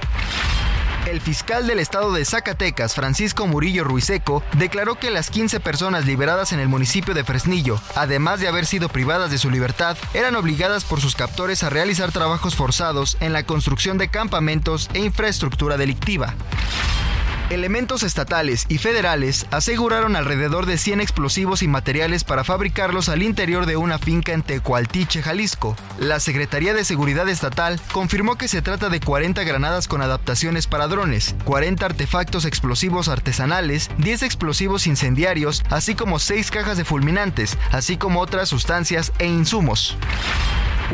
El 1.06 1.20
fiscal 1.20 1.66
del 1.66 1.78
estado 1.78 2.12
de 2.12 2.24
Zacatecas, 2.24 2.94
Francisco 2.94 3.46
Murillo 3.46 3.84
Ruiseco, 3.84 4.42
declaró 4.58 4.96
que 4.96 5.10
las 5.10 5.30
15 5.30 5.58
personas 5.58 6.04
liberadas 6.06 6.52
en 6.52 6.60
el 6.60 6.68
municipio 6.68 7.14
de 7.14 7.24
Fresnillo, 7.24 7.80
además 7.96 8.40
de 8.40 8.48
haber 8.48 8.66
sido 8.66 8.88
privadas 8.88 9.30
de 9.30 9.38
su 9.38 9.50
libertad, 9.50 9.96
eran 10.14 10.36
obligadas 10.36 10.84
por 10.84 11.00
sus 11.00 11.16
captores 11.16 11.62
a 11.62 11.70
realizar 11.70 12.12
trabajos 12.12 12.54
forzados 12.54 13.16
en 13.20 13.32
la 13.32 13.42
construcción 13.42 13.98
de 13.98 14.08
campamentos 14.08 14.90
e 14.92 15.00
infraestructura 15.00 15.76
delictiva. 15.76 16.34
Elementos 17.50 18.04
estatales 18.04 18.64
y 18.68 18.78
federales 18.78 19.48
aseguraron 19.50 20.14
alrededor 20.14 20.66
de 20.66 20.78
100 20.78 21.00
explosivos 21.00 21.64
y 21.64 21.68
materiales 21.68 22.22
para 22.22 22.44
fabricarlos 22.44 23.08
al 23.08 23.24
interior 23.24 23.66
de 23.66 23.76
una 23.76 23.98
finca 23.98 24.32
en 24.32 24.42
Tecualtiche, 24.42 25.20
Jalisco. 25.20 25.76
La 25.98 26.20
Secretaría 26.20 26.74
de 26.74 26.84
Seguridad 26.84 27.28
Estatal 27.28 27.80
confirmó 27.90 28.36
que 28.36 28.46
se 28.46 28.62
trata 28.62 28.88
de 28.88 29.00
40 29.00 29.42
granadas 29.42 29.88
con 29.88 30.00
adaptaciones 30.00 30.68
para 30.68 30.86
drones, 30.86 31.34
40 31.44 31.86
artefactos 31.86 32.44
explosivos 32.44 33.08
artesanales, 33.08 33.90
10 33.98 34.22
explosivos 34.22 34.86
incendiarios, 34.86 35.64
así 35.70 35.96
como 35.96 36.20
6 36.20 36.52
cajas 36.52 36.76
de 36.76 36.84
fulminantes, 36.84 37.58
así 37.72 37.96
como 37.96 38.20
otras 38.20 38.48
sustancias 38.48 39.12
e 39.18 39.26
insumos. 39.26 39.96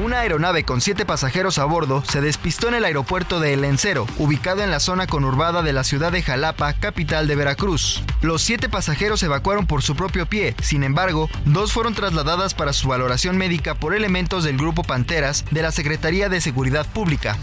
Una 0.03 0.21
aeronave 0.21 0.63
con 0.63 0.83
siete 0.83 1.07
pasajeros 1.07 1.57
a 1.57 1.65
bordo 1.65 2.05
se 2.05 2.21
despistó 2.21 2.69
en 2.69 2.75
el 2.75 2.85
aeropuerto 2.85 3.41
de 3.41 3.55
El 3.55 3.65
Encero, 3.65 4.07
ubicado 4.19 4.63
en 4.63 4.71
la 4.71 4.79
zona 4.79 5.07
conurbada 5.07 5.63
de 5.63 5.73
la 5.73 5.85
ciudad 5.85 6.13
de 6.13 6.23
Jalapa, 6.23 6.46
capital 6.55 7.27
de 7.27 7.35
Veracruz. 7.35 8.03
Los 8.23 8.43
siete 8.43 8.69
pasajeros 8.69 9.23
evacuaron 9.23 9.67
por 9.67 9.83
su 9.83 9.97
propio 9.97 10.27
pie, 10.27 10.55
sin 10.63 10.85
embargo, 10.85 11.29
dos 11.45 11.73
fueron 11.73 11.95
trasladadas 11.95 12.55
para 12.55 12.73
su 12.73 12.89
valoración 12.89 13.37
médica 13.37 13.75
por 13.75 13.95
elementos 13.95 14.45
del 14.45 14.57
Grupo 14.57 14.83
Panteras 14.83 15.45
de 15.51 15.63
la 15.63 15.73
Secretaría 15.73 16.29
de 16.29 16.41
Seguridad 16.41 16.87
Pública. 16.87 17.37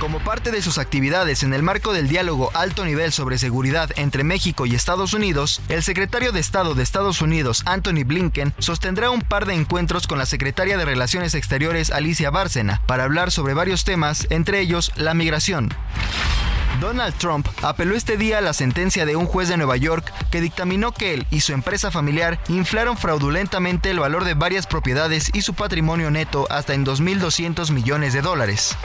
Como 0.00 0.20
parte 0.20 0.52
de 0.52 0.62
sus 0.62 0.78
actividades 0.78 1.42
en 1.42 1.52
el 1.52 1.64
marco 1.64 1.92
del 1.92 2.06
diálogo 2.06 2.52
alto 2.54 2.84
nivel 2.84 3.10
sobre 3.10 3.36
seguridad 3.36 3.90
entre 3.96 4.22
México 4.22 4.64
y 4.64 4.76
Estados 4.76 5.12
Unidos, 5.12 5.60
el 5.68 5.82
secretario 5.82 6.30
de 6.30 6.38
Estado 6.38 6.76
de 6.76 6.84
Estados 6.84 7.20
Unidos, 7.20 7.62
Anthony 7.66 8.04
Blinken, 8.06 8.54
sostendrá 8.58 9.10
un 9.10 9.22
par 9.22 9.44
de 9.44 9.54
encuentros 9.54 10.06
con 10.06 10.18
la 10.18 10.26
secretaria 10.26 10.78
de 10.78 10.84
Relaciones 10.84 11.34
Exteriores, 11.34 11.90
Alicia 11.90 12.30
Bárcena, 12.30 12.80
para 12.86 13.04
hablar 13.04 13.32
sobre 13.32 13.54
varios 13.54 13.82
temas, 13.82 14.28
entre 14.30 14.60
ellos 14.60 14.92
la 14.94 15.14
migración. 15.14 15.74
Donald 16.80 17.14
Trump 17.14 17.46
apeló 17.62 17.96
este 17.96 18.16
día 18.16 18.38
a 18.38 18.40
la 18.40 18.52
sentencia 18.52 19.04
de 19.04 19.16
un 19.16 19.26
juez 19.26 19.48
de 19.48 19.56
Nueva 19.56 19.76
York 19.76 20.12
que 20.30 20.40
dictaminó 20.40 20.92
que 20.92 21.14
él 21.14 21.26
y 21.30 21.40
su 21.40 21.52
empresa 21.52 21.90
familiar 21.90 22.38
inflaron 22.48 22.96
fraudulentamente 22.96 23.90
el 23.90 23.98
valor 23.98 24.24
de 24.24 24.34
varias 24.34 24.66
propiedades 24.66 25.30
y 25.34 25.42
su 25.42 25.54
patrimonio 25.54 26.10
neto 26.10 26.46
hasta 26.50 26.74
en 26.74 26.86
2.200 26.86 27.72
millones 27.72 28.12
de 28.12 28.22
dólares. 28.22 28.76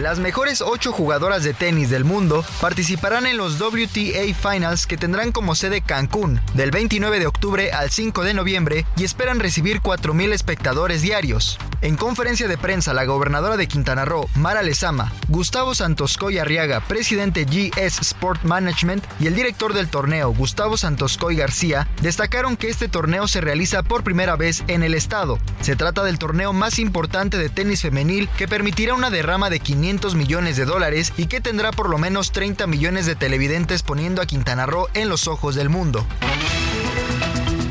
Las 0.00 0.18
mejores 0.18 0.62
ocho 0.62 0.92
jugadoras 0.92 1.44
de 1.44 1.52
tenis 1.52 1.90
del 1.90 2.06
mundo 2.06 2.42
participarán 2.62 3.26
en 3.26 3.36
los 3.36 3.60
WTA 3.60 4.34
Finals 4.34 4.86
que 4.86 4.96
tendrán 4.96 5.30
como 5.30 5.54
sede 5.54 5.82
Cancún 5.82 6.40
del 6.54 6.70
29 6.70 7.18
de 7.18 7.26
octubre 7.26 7.70
al 7.72 7.90
5 7.90 8.24
de 8.24 8.32
noviembre 8.32 8.86
y 8.96 9.04
esperan 9.04 9.40
recibir 9.40 9.82
4.000 9.82 10.32
espectadores 10.32 11.02
diarios. 11.02 11.58
En 11.82 11.96
conferencia 11.96 12.48
de 12.48 12.56
prensa, 12.56 12.94
la 12.94 13.04
gobernadora 13.04 13.58
de 13.58 13.68
Quintana 13.68 14.06
Roo, 14.06 14.28
Mara 14.36 14.62
Lezama, 14.62 15.12
Gustavo 15.28 15.74
Santoscoy 15.74 16.38
Arriaga, 16.38 16.80
presidente 16.80 17.44
GS 17.44 18.00
Sport 18.00 18.42
Management, 18.44 19.04
y 19.18 19.26
el 19.26 19.34
director 19.34 19.72
del 19.74 19.88
torneo, 19.88 20.32
Gustavo 20.32 20.76
Santoscoy 20.76 21.36
García, 21.36 21.88
destacaron 22.02 22.56
que 22.58 22.68
este 22.68 22.88
torneo 22.88 23.28
se 23.28 23.40
realiza 23.40 23.82
por 23.82 24.02
primera 24.02 24.36
vez 24.36 24.62
en 24.66 24.82
el 24.82 24.92
estado. 24.92 25.38
Se 25.62 25.74
trata 25.74 26.04
del 26.04 26.18
torneo 26.18 26.52
más 26.52 26.78
importante 26.78 27.38
de 27.38 27.48
tenis 27.48 27.80
femenil 27.80 28.28
que 28.36 28.48
permitirá 28.48 28.92
una 28.92 29.08
derrama 29.08 29.48
de 29.48 29.60
500 29.60 29.89
millones 30.14 30.56
de 30.56 30.64
dólares 30.64 31.12
y 31.16 31.26
que 31.26 31.40
tendrá 31.40 31.72
por 31.72 31.88
lo 31.88 31.98
menos 31.98 32.30
30 32.30 32.66
millones 32.68 33.06
de 33.06 33.16
televidentes 33.16 33.82
poniendo 33.82 34.22
a 34.22 34.26
Quintana 34.26 34.64
Roo 34.64 34.86
en 34.94 35.08
los 35.08 35.26
ojos 35.26 35.56
del 35.56 35.68
mundo. 35.68 36.06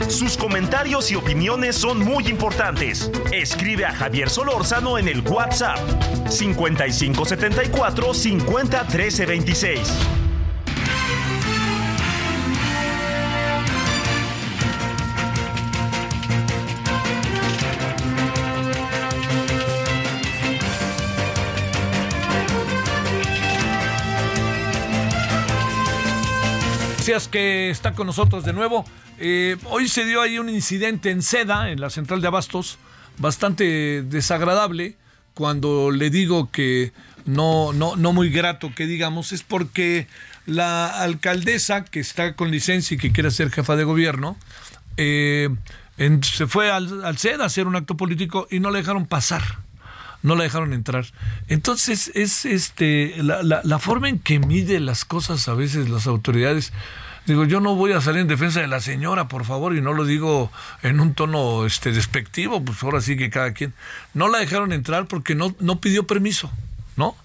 Sus 0.09 0.35
comentarios 0.35 1.11
y 1.11 1.15
opiniones 1.15 1.77
son 1.77 1.99
muy 1.99 2.27
importantes. 2.27 3.09
Escribe 3.31 3.85
a 3.85 3.93
Javier 3.93 4.29
Solórzano 4.29 4.97
en 4.97 5.07
el 5.07 5.21
WhatsApp 5.21 5.77
5574 6.29 8.13
50 8.13 8.87
13 8.87 9.25
26. 9.25 9.79
Que 27.09 27.71
está 27.71 27.93
con 27.93 28.05
nosotros 28.05 28.45
de 28.45 28.53
nuevo. 28.53 28.85
Eh, 29.17 29.57
hoy 29.65 29.87
se 29.87 30.05
dio 30.05 30.21
ahí 30.21 30.37
un 30.37 30.47
incidente 30.47 31.09
en 31.09 31.23
Seda, 31.23 31.71
en 31.71 31.81
la 31.81 31.89
central 31.89 32.21
de 32.21 32.27
Abastos, 32.27 32.77
bastante 33.17 34.03
desagradable. 34.03 34.95
Cuando 35.33 35.89
le 35.89 36.11
digo 36.11 36.51
que 36.51 36.93
no, 37.25 37.73
no, 37.73 37.95
no 37.95 38.13
muy 38.13 38.29
grato 38.29 38.71
que 38.75 38.85
digamos, 38.85 39.31
es 39.31 39.41
porque 39.41 40.05
la 40.45 40.85
alcaldesa 41.01 41.83
que 41.83 41.99
está 41.99 42.35
con 42.35 42.51
licencia 42.51 42.93
y 42.93 42.99
que 42.99 43.11
quiere 43.11 43.31
ser 43.31 43.49
jefa 43.49 43.75
de 43.75 43.85
gobierno, 43.85 44.37
eh, 44.95 45.49
se 46.21 46.45
fue 46.45 46.69
al, 46.69 47.03
al 47.03 47.17
SED 47.17 47.41
a 47.41 47.45
hacer 47.45 47.65
un 47.65 47.75
acto 47.75 47.97
político 47.97 48.47
y 48.51 48.59
no 48.59 48.69
la 48.69 48.77
dejaron 48.77 49.07
pasar. 49.07 49.41
No 50.21 50.35
la 50.35 50.43
dejaron 50.43 50.73
entrar. 50.73 51.05
Entonces, 51.47 52.11
es 52.13 52.45
este 52.45 53.13
la, 53.17 53.41
la, 53.43 53.61
la 53.63 53.79
forma 53.79 54.09
en 54.09 54.19
que 54.19 54.39
mide 54.39 54.79
las 54.79 55.05
cosas 55.05 55.47
a 55.47 55.53
veces 55.53 55.89
las 55.89 56.07
autoridades. 56.07 56.73
Digo, 57.25 57.45
yo 57.45 57.59
no 57.59 57.75
voy 57.75 57.91
a 57.91 58.01
salir 58.01 58.21
en 58.21 58.27
defensa 58.27 58.59
de 58.59 58.67
la 58.67 58.79
señora, 58.79 59.27
por 59.27 59.45
favor, 59.45 59.75
y 59.75 59.81
no 59.81 59.93
lo 59.93 60.03
digo 60.03 60.51
en 60.81 60.99
un 60.99 61.13
tono 61.13 61.65
este 61.65 61.91
despectivo, 61.91 62.63
pues 62.65 62.81
ahora 62.81 63.01
sí 63.01 63.17
que 63.17 63.29
cada 63.29 63.53
quien. 63.53 63.73
No 64.13 64.29
la 64.29 64.39
dejaron 64.39 64.73
entrar 64.73 65.05
porque 65.05 65.35
no, 65.35 65.55
no 65.59 65.79
pidió 65.79 66.07
permiso, 66.07 66.51
¿no? 66.95 67.15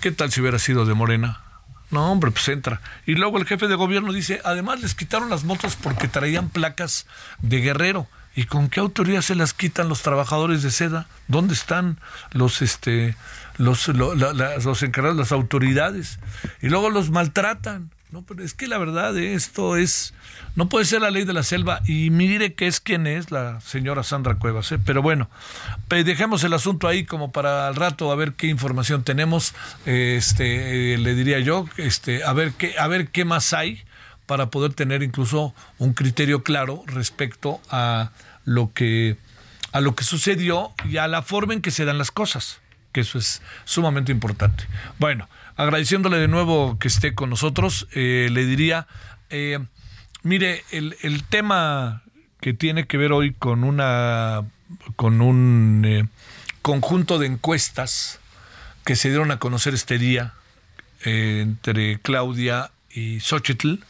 ¿Qué 0.00 0.10
tal 0.10 0.32
si 0.32 0.40
hubiera 0.40 0.58
sido 0.58 0.86
de 0.86 0.94
Morena? 0.94 1.42
No, 1.90 2.10
hombre, 2.10 2.30
pues 2.30 2.48
entra. 2.48 2.80
Y 3.04 3.14
luego 3.14 3.38
el 3.38 3.46
jefe 3.46 3.68
de 3.68 3.74
gobierno 3.74 4.12
dice, 4.12 4.40
además 4.44 4.80
les 4.80 4.94
quitaron 4.94 5.28
las 5.28 5.44
motos 5.44 5.76
porque 5.76 6.08
traían 6.08 6.48
placas 6.48 7.06
de 7.40 7.60
guerrero. 7.60 8.08
¿Y 8.36 8.44
con 8.44 8.68
qué 8.68 8.80
autoridad 8.80 9.22
se 9.22 9.34
las 9.34 9.54
quitan 9.54 9.88
los 9.88 10.02
trabajadores 10.02 10.62
de 10.62 10.70
seda? 10.70 11.06
¿Dónde 11.26 11.54
están 11.54 11.98
los 12.32 12.60
este 12.60 13.16
los, 13.56 13.88
los 13.88 14.82
encargados, 14.82 15.16
las 15.16 15.32
autoridades? 15.32 16.18
Y 16.60 16.68
luego 16.68 16.90
los 16.90 17.10
maltratan. 17.10 17.90
No, 18.12 18.22
pero 18.22 18.44
es 18.44 18.54
que 18.54 18.68
la 18.68 18.78
verdad 18.78 19.18
esto 19.18 19.76
es 19.76 20.14
no 20.54 20.68
puede 20.68 20.84
ser 20.84 21.00
la 21.00 21.10
ley 21.10 21.24
de 21.24 21.32
la 21.32 21.42
selva 21.42 21.80
y 21.86 22.10
mire 22.10 22.54
que 22.54 22.66
es 22.66 22.78
quien 22.78 23.06
es 23.06 23.30
la 23.30 23.60
señora 23.60 24.04
Sandra 24.04 24.36
Cuevas, 24.36 24.70
¿eh? 24.70 24.78
pero 24.78 25.02
bueno, 25.02 25.28
dejemos 25.88 26.44
el 26.44 26.52
asunto 26.52 26.86
ahí 26.86 27.04
como 27.04 27.32
para 27.32 27.66
al 27.66 27.74
rato 27.74 28.12
a 28.12 28.14
ver 28.14 28.34
qué 28.34 28.46
información 28.46 29.02
tenemos, 29.02 29.54
este 29.86 30.94
eh, 30.94 30.98
le 30.98 31.14
diría 31.14 31.40
yo, 31.40 31.68
este 31.78 32.22
a 32.22 32.32
ver 32.32 32.52
qué 32.52 32.78
a 32.78 32.86
ver 32.86 33.08
qué 33.08 33.24
más 33.24 33.52
hay 33.52 33.82
para 34.26 34.50
poder 34.50 34.74
tener 34.74 35.02
incluso 35.02 35.54
un 35.78 35.94
criterio 35.94 36.42
claro 36.42 36.82
respecto 36.86 37.60
a 37.70 38.10
lo 38.44 38.72
que 38.72 39.16
a 39.72 39.80
lo 39.80 39.94
que 39.94 40.04
sucedió 40.04 40.72
y 40.88 40.96
a 40.96 41.06
la 41.06 41.22
forma 41.22 41.52
en 41.52 41.60
que 41.60 41.70
se 41.70 41.84
dan 41.84 41.98
las 41.98 42.10
cosas, 42.10 42.60
que 42.92 43.02
eso 43.02 43.18
es 43.18 43.42
sumamente 43.66 44.10
importante. 44.10 44.64
Bueno, 44.98 45.28
agradeciéndole 45.56 46.16
de 46.16 46.28
nuevo 46.28 46.78
que 46.78 46.88
esté 46.88 47.14
con 47.14 47.28
nosotros, 47.28 47.86
eh, 47.92 48.28
le 48.32 48.46
diría, 48.46 48.86
eh, 49.28 49.58
mire, 50.22 50.64
el, 50.70 50.96
el, 51.02 51.24
tema 51.24 52.02
que 52.40 52.54
tiene 52.54 52.86
que 52.86 52.96
ver 52.96 53.12
hoy 53.12 53.34
con 53.34 53.64
una 53.64 54.44
con 54.96 55.20
un 55.20 55.82
eh, 55.84 56.08
conjunto 56.62 57.18
de 57.18 57.26
encuestas 57.26 58.18
que 58.84 58.96
se 58.96 59.08
dieron 59.08 59.30
a 59.30 59.38
conocer 59.38 59.74
este 59.74 59.98
día 59.98 60.32
entre 61.04 62.00
Claudia 62.00 62.70
y 62.90 63.20
Xochitl, 63.20 63.80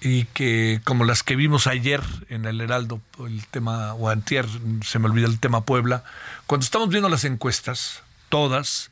y 0.00 0.24
que 0.26 0.80
como 0.84 1.04
las 1.04 1.22
que 1.22 1.36
vimos 1.36 1.66
ayer 1.66 2.02
en 2.28 2.44
el 2.44 2.60
Heraldo, 2.60 3.00
el 3.20 3.46
tema, 3.46 3.94
o 3.94 4.08
antier, 4.08 4.46
se 4.84 4.98
me 4.98 5.06
olvida 5.06 5.26
el 5.26 5.40
tema 5.40 5.64
Puebla, 5.64 6.04
cuando 6.46 6.64
estamos 6.64 6.88
viendo 6.88 7.08
las 7.08 7.24
encuestas, 7.24 8.02
todas, 8.28 8.90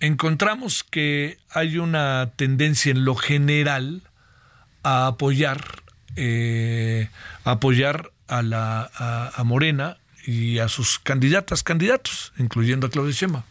encontramos 0.00 0.84
que 0.84 1.38
hay 1.50 1.78
una 1.78 2.30
tendencia 2.36 2.90
en 2.92 3.04
lo 3.04 3.14
general 3.14 4.02
a 4.82 5.06
apoyar, 5.08 5.82
eh, 6.16 7.08
a 7.44 7.52
apoyar 7.52 8.12
a, 8.28 8.42
la, 8.42 8.90
a, 9.34 9.42
Morena 9.44 9.98
y 10.26 10.58
a 10.58 10.68
sus 10.68 10.98
candidatas, 10.98 11.62
candidatos, 11.62 12.32
incluyendo 12.38 12.86
a 12.86 12.90
Claudia 12.90 13.12
Sheinbaum. 13.12 13.44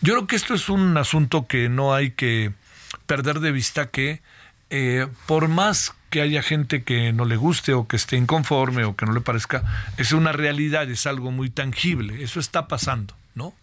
Yo 0.00 0.14
creo 0.14 0.26
que 0.26 0.36
esto 0.36 0.54
es 0.54 0.68
un 0.68 0.96
asunto 0.96 1.46
que 1.46 1.68
no 1.68 1.94
hay 1.94 2.10
que 2.10 2.52
perder 3.06 3.40
de 3.40 3.52
vista 3.52 3.90
que 3.90 4.20
eh, 4.70 5.06
por 5.26 5.48
más 5.48 5.94
que 6.12 6.20
haya 6.20 6.42
gente 6.42 6.82
que 6.82 7.10
no 7.14 7.24
le 7.24 7.36
guste 7.36 7.72
o 7.72 7.88
que 7.88 7.96
esté 7.96 8.18
inconforme 8.18 8.84
o 8.84 8.94
que 8.94 9.06
no 9.06 9.14
le 9.14 9.22
parezca, 9.22 9.64
es 9.96 10.12
una 10.12 10.30
realidad, 10.30 10.88
es 10.90 11.06
algo 11.06 11.30
muy 11.30 11.48
tangible, 11.48 12.22
eso 12.22 12.38
está 12.38 12.68
pasando, 12.68 13.16
¿no? 13.34 13.54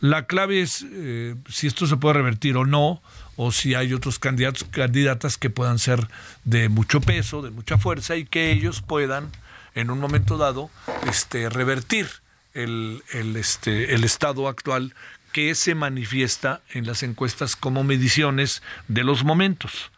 La 0.00 0.24
clave 0.24 0.62
es 0.62 0.86
eh, 0.90 1.34
si 1.50 1.66
esto 1.66 1.86
se 1.86 1.98
puede 1.98 2.14
revertir 2.14 2.56
o 2.56 2.64
no, 2.64 3.02
o 3.36 3.52
si 3.52 3.74
hay 3.74 3.92
otros 3.92 4.18
candidatos, 4.18 4.64
candidatas 4.64 5.36
que 5.36 5.50
puedan 5.50 5.78
ser 5.78 6.08
de 6.44 6.70
mucho 6.70 7.02
peso, 7.02 7.42
de 7.42 7.50
mucha 7.50 7.76
fuerza 7.76 8.16
y 8.16 8.24
que 8.24 8.52
ellos 8.52 8.80
puedan, 8.80 9.30
en 9.74 9.90
un 9.90 10.00
momento 10.00 10.38
dado, 10.38 10.70
este, 11.06 11.50
revertir 11.50 12.08
el, 12.54 13.02
el, 13.12 13.36
este, 13.36 13.94
el 13.94 14.04
estado 14.04 14.48
actual 14.48 14.94
que 15.32 15.54
se 15.54 15.74
manifiesta 15.74 16.62
en 16.70 16.86
las 16.86 17.02
encuestas 17.02 17.54
como 17.54 17.84
mediciones 17.84 18.62
de 18.88 19.04
los 19.04 19.24
momentos. 19.24 19.90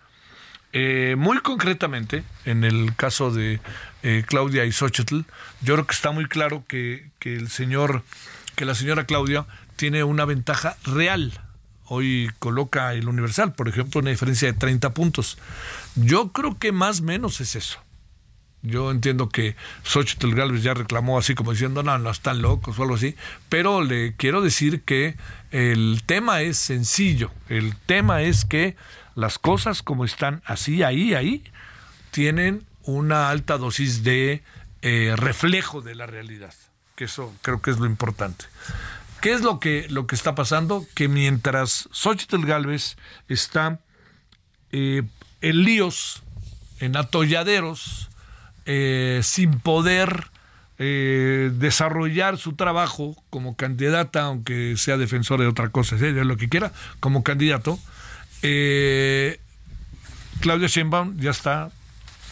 Eh, 0.72 1.16
muy 1.16 1.38
concretamente, 1.38 2.24
en 2.44 2.64
el 2.64 2.94
caso 2.94 3.30
de 3.30 3.60
eh, 4.02 4.24
Claudia 4.26 4.64
y 4.64 4.72
Xochitl, 4.72 5.20
yo 5.62 5.74
creo 5.74 5.86
que 5.86 5.94
está 5.94 6.10
muy 6.10 6.26
claro 6.26 6.64
que, 6.68 7.10
que, 7.18 7.36
el 7.36 7.48
señor, 7.48 8.02
que 8.54 8.64
la 8.64 8.74
señora 8.74 9.04
Claudia 9.04 9.46
tiene 9.76 10.04
una 10.04 10.24
ventaja 10.24 10.76
real. 10.84 11.32
Hoy 11.86 12.30
coloca 12.38 12.92
el 12.92 13.08
Universal, 13.08 13.54
por 13.54 13.68
ejemplo, 13.68 14.00
una 14.00 14.10
diferencia 14.10 14.52
de 14.52 14.58
30 14.58 14.92
puntos. 14.92 15.38
Yo 15.94 16.32
creo 16.32 16.58
que 16.58 16.70
más 16.70 17.00
o 17.00 17.04
menos 17.04 17.40
es 17.40 17.56
eso. 17.56 17.80
Yo 18.62 18.90
entiendo 18.90 19.28
que 19.28 19.56
Xochitl 19.84 20.34
Galvez 20.34 20.62
ya 20.62 20.74
reclamó 20.74 21.16
así 21.16 21.34
como 21.34 21.52
diciendo, 21.52 21.82
no, 21.82 21.96
no 21.98 22.10
están 22.10 22.42
locos 22.42 22.78
o 22.78 22.82
algo 22.82 22.96
así, 22.96 23.14
pero 23.48 23.82
le 23.82 24.14
quiero 24.16 24.42
decir 24.42 24.82
que 24.82 25.16
el 25.52 26.02
tema 26.04 26.42
es 26.42 26.58
sencillo. 26.58 27.30
El 27.48 27.76
tema 27.76 28.22
es 28.22 28.44
que 28.44 28.76
las 29.18 29.40
cosas 29.40 29.82
como 29.82 30.04
están 30.04 30.42
así, 30.46 30.84
ahí, 30.84 31.12
ahí, 31.14 31.42
tienen 32.12 32.64
una 32.84 33.30
alta 33.30 33.58
dosis 33.58 34.04
de 34.04 34.44
eh, 34.80 35.12
reflejo 35.16 35.80
de 35.80 35.96
la 35.96 36.06
realidad, 36.06 36.54
que 36.94 37.06
eso 37.06 37.34
creo 37.42 37.60
que 37.60 37.72
es 37.72 37.80
lo 37.80 37.86
importante. 37.86 38.44
¿Qué 39.20 39.32
es 39.32 39.40
lo 39.40 39.58
que, 39.58 39.88
lo 39.88 40.06
que 40.06 40.14
está 40.14 40.36
pasando? 40.36 40.86
Que 40.94 41.08
mientras 41.08 41.88
Xochitl 41.90 42.46
Galvez 42.46 42.96
está 43.26 43.80
eh, 44.70 45.02
en 45.40 45.64
líos, 45.64 46.22
en 46.78 46.96
atolladeros, 46.96 48.10
eh, 48.66 49.20
sin 49.24 49.58
poder 49.58 50.30
desarrollar 50.78 52.38
su 52.38 52.52
trabajo 52.52 53.20
como 53.30 53.56
candidata, 53.56 54.22
aunque 54.22 54.76
sea 54.76 54.96
defensor 54.96 55.40
de 55.40 55.48
otra 55.48 55.70
cosa, 55.70 55.96
de 55.96 56.24
lo 56.24 56.36
que 56.36 56.48
quiera, 56.48 56.70
como 57.00 57.24
candidato, 57.24 57.80
eh, 58.42 59.40
Claudia 60.40 60.68
Sheinbaum 60.68 61.18
ya 61.18 61.30
está 61.30 61.70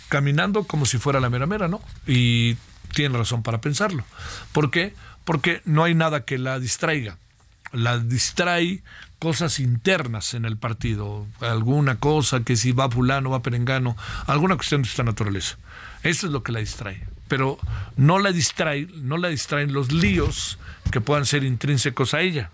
caminando 0.08 0.64
como 0.64 0.86
si 0.86 0.98
fuera 0.98 1.20
la 1.20 1.30
mera 1.30 1.46
mera, 1.46 1.68
¿no? 1.68 1.80
Y 2.06 2.56
tiene 2.94 3.18
razón 3.18 3.42
para 3.42 3.60
pensarlo. 3.60 4.04
¿Por 4.52 4.70
qué? 4.70 4.94
Porque 5.24 5.60
no 5.64 5.84
hay 5.84 5.94
nada 5.94 6.24
que 6.24 6.38
la 6.38 6.58
distraiga. 6.60 7.18
La 7.72 7.98
distrae 7.98 8.82
cosas 9.18 9.58
internas 9.58 10.34
en 10.34 10.44
el 10.44 10.56
partido, 10.56 11.26
alguna 11.40 11.96
cosa 11.96 12.44
que 12.44 12.56
si 12.56 12.72
va 12.72 12.90
fulano, 12.90 13.30
va 13.30 13.42
perengano, 13.42 13.96
alguna 14.26 14.56
cuestión 14.56 14.82
de 14.82 14.88
esta 14.88 15.02
naturaleza. 15.02 15.56
Eso 16.02 16.26
es 16.26 16.32
lo 16.32 16.42
que 16.42 16.52
la 16.52 16.60
distrae. 16.60 17.06
Pero 17.26 17.58
no 17.96 18.20
la 18.20 18.30
distrae, 18.30 18.86
no 18.94 19.18
la 19.18 19.28
distraen 19.28 19.72
los 19.72 19.90
líos 19.90 20.58
que 20.92 21.00
puedan 21.00 21.26
ser 21.26 21.42
intrínsecos 21.42 22.14
a 22.14 22.20
ella 22.20 22.50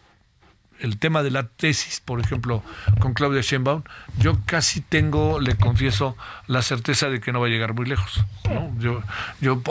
el 0.82 0.98
tema 0.98 1.22
de 1.22 1.30
la 1.30 1.44
tesis, 1.44 2.00
por 2.00 2.20
ejemplo, 2.20 2.62
con 2.98 3.14
Claudia 3.14 3.40
Sheinbaum, 3.40 3.82
yo 4.18 4.38
casi 4.46 4.80
tengo, 4.80 5.40
le 5.40 5.56
confieso, 5.56 6.16
la 6.48 6.60
certeza 6.60 7.08
de 7.08 7.20
que 7.20 7.32
no 7.32 7.40
va 7.40 7.46
a 7.46 7.50
llegar 7.50 7.72
muy 7.72 7.86
lejos. 7.86 8.24
Yo, 8.78 9.02
yo 9.40 9.62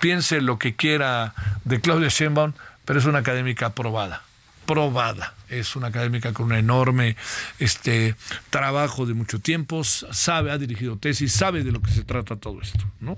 piense 0.00 0.40
lo 0.40 0.58
que 0.58 0.76
quiera 0.76 1.34
de 1.64 1.80
Claudia 1.80 2.08
Sheinbaum, 2.08 2.52
pero 2.84 2.98
es 2.98 3.06
una 3.06 3.18
académica 3.18 3.66
aprobada 3.66 4.22
probada. 4.66 5.32
Es 5.48 5.76
una 5.76 5.86
académica 5.88 6.32
con 6.32 6.46
un 6.46 6.54
enorme 6.54 7.16
este, 7.60 8.16
trabajo 8.50 9.06
de 9.06 9.14
mucho 9.14 9.38
tiempo, 9.38 9.84
sabe, 9.84 10.50
ha 10.50 10.58
dirigido 10.58 10.96
tesis, 10.96 11.32
sabe 11.32 11.62
de 11.62 11.70
lo 11.70 11.80
que 11.80 11.92
se 11.92 12.02
trata 12.02 12.34
todo 12.36 12.60
esto, 12.60 12.84
¿no? 13.00 13.16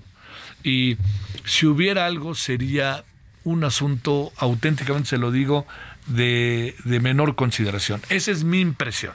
Y 0.62 0.98
si 1.46 1.66
hubiera 1.66 2.04
algo 2.04 2.34
sería 2.34 3.04
un 3.48 3.64
asunto, 3.64 4.30
auténticamente 4.36 5.08
se 5.08 5.18
lo 5.18 5.30
digo, 5.30 5.66
de, 6.06 6.74
menor 6.84 7.34
consideración. 7.34 8.02
Esa 8.10 8.30
es 8.30 8.44
mi 8.44 8.60
impresión. 8.60 9.14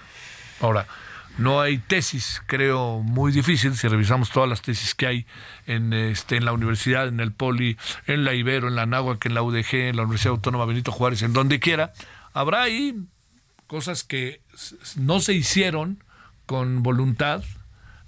Ahora, 0.60 0.88
no 1.38 1.62
hay 1.62 1.78
tesis, 1.78 2.41
creo, 2.48 3.02
muy 3.04 3.32
difícil, 3.32 3.76
si 3.76 3.88
revisamos 3.88 4.32
todas 4.32 4.50
las 4.50 4.62
tesis 4.62 4.96
que 4.96 5.08
hay 5.08 5.26
en, 5.67 5.93
este, 5.93 6.36
en 6.36 6.46
la 6.46 6.54
universidad, 6.54 7.08
en 7.08 7.19
el 7.19 7.32
Poli, 7.32 7.78
en 8.08 8.24
la 8.24 8.34
Ibero, 8.34 8.67
en 8.67 8.76
la 8.76 8.86
Náhuac, 8.86 9.24
en 9.26 9.34
la 9.36 9.43
UDG, 9.43 9.76
en 9.76 9.96
la 9.96 10.04
Universidad 10.04 10.34
Autónoma 10.34 10.65
Benito 10.65 10.91
Juárez, 10.91 11.22
en 11.22 11.34
donde 11.34 11.60
quiera, 11.60 11.93
habrá 12.34 12.63
ahí 12.63 12.96
cosas 13.67 14.04
que 14.04 14.41
no 14.96 15.19
se 15.19 15.34
hicieron 15.34 16.04
con 16.46 16.84
voluntad, 16.84 17.43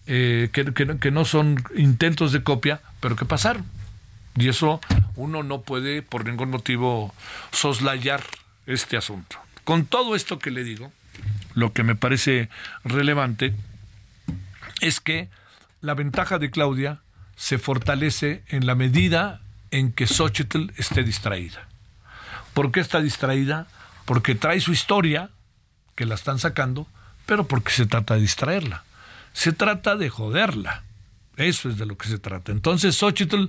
eh, 0.07 0.49
que, 0.51 0.65
que 0.99 1.11
no 1.11 1.25
son 1.25 1.63
intentos 1.75 2.31
de 2.31 2.43
copia, 2.43 2.81
pero 2.99 3.15
que 3.15 3.25
pasaron. 3.25 3.65
Y 4.37 4.49
eso 4.49 4.81
uno 5.15 5.43
no 5.43 5.61
puede 5.61 6.01
por 6.01 6.25
ningún 6.25 6.49
motivo 6.49 7.13
soslayar 7.51 8.23
este 8.65 8.97
asunto. 8.97 9.37
Con 9.63 9.85
todo 9.85 10.15
esto 10.15 10.39
que 10.39 10.51
le 10.51 10.63
digo, 10.63 10.91
lo 11.53 11.73
que 11.73 11.83
me 11.83 11.95
parece 11.95 12.49
relevante 12.83 13.53
es 14.81 14.99
que 14.99 15.29
la 15.81 15.93
ventaja 15.93 16.37
de 16.39 16.51
Claudia 16.51 16.99
se 17.35 17.57
fortalece 17.57 18.43
en 18.47 18.65
la 18.65 18.75
medida 18.75 19.41
en 19.71 19.91
que 19.91 20.07
Xochitl 20.07 20.71
esté 20.77 21.03
distraída. 21.03 21.67
¿Por 22.53 22.71
qué 22.71 22.79
está 22.79 23.01
distraída? 23.01 23.67
Porque 24.05 24.35
trae 24.35 24.61
su 24.61 24.71
historia, 24.71 25.29
que 25.95 26.05
la 26.05 26.15
están 26.15 26.39
sacando, 26.39 26.87
pero 27.25 27.47
porque 27.47 27.71
se 27.71 27.85
trata 27.85 28.15
de 28.15 28.21
distraerla. 28.21 28.83
Se 29.33 29.51
trata 29.51 29.95
de 29.95 30.09
joderla. 30.09 30.83
Eso 31.35 31.69
es 31.69 31.77
de 31.77 31.85
lo 31.85 31.97
que 31.97 32.07
se 32.07 32.19
trata. 32.19 32.51
Entonces, 32.51 32.95
Xochitl, 32.95 33.47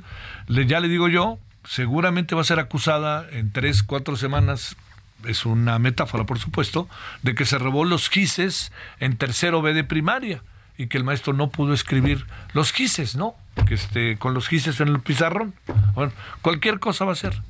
ya 0.49 0.81
le 0.81 0.89
digo 0.89 1.09
yo, 1.09 1.39
seguramente 1.67 2.35
va 2.35 2.41
a 2.41 2.45
ser 2.45 2.59
acusada 2.59 3.27
en 3.31 3.53
tres, 3.53 3.83
cuatro 3.83 4.17
semanas, 4.17 4.77
es 5.25 5.47
una 5.47 5.79
metáfora 5.79 6.25
por 6.25 6.39
supuesto, 6.39 6.89
de 7.23 7.35
que 7.35 7.45
se 7.45 7.59
robó 7.59 7.85
los 7.85 8.09
quises 8.09 8.73
en 9.01 9.17
tercero 9.17 9.63
B 9.63 9.75
de 9.75 9.85
primaria 9.85 10.43
y 10.79 10.89
que 10.89 10.99
el 10.99 11.05
maestro 11.05 11.33
no 11.33 11.51
pudo 11.51 11.73
escribir 11.75 12.27
los 12.53 12.73
quises, 12.73 13.17
¿no? 13.17 13.35
Que 13.67 13.75
esté 13.75 14.19
con 14.19 14.35
los 14.35 14.49
quises 14.49 14.81
en 14.81 14.89
el 14.89 15.01
pizarrón. 15.01 15.55
Bueno, 15.95 16.13
cualquier 16.43 16.79
cosa 16.79 17.05
va 17.05 17.13
a 17.13 17.17
ser. 17.17 17.43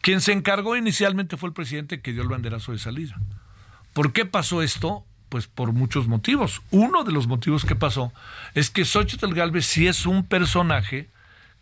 Quien 0.00 0.20
se 0.20 0.32
encargó 0.32 0.76
inicialmente 0.76 1.36
fue 1.36 1.48
el 1.48 1.54
presidente 1.54 2.00
que 2.00 2.12
dio 2.12 2.22
el 2.22 2.28
banderazo 2.28 2.72
de 2.72 2.78
salida. 2.78 3.16
¿Por 3.94 4.12
qué 4.12 4.26
pasó 4.26 4.62
esto? 4.62 5.04
Pues 5.28 5.46
por 5.46 5.72
muchos 5.72 6.08
motivos. 6.08 6.62
Uno 6.70 7.04
de 7.04 7.12
los 7.12 7.26
motivos 7.26 7.64
que 7.64 7.74
pasó 7.74 8.12
es 8.54 8.70
que 8.70 8.84
Xochitl 8.84 9.34
Galvez 9.34 9.66
sí 9.66 9.86
es 9.86 10.06
un 10.06 10.24
personaje 10.24 11.08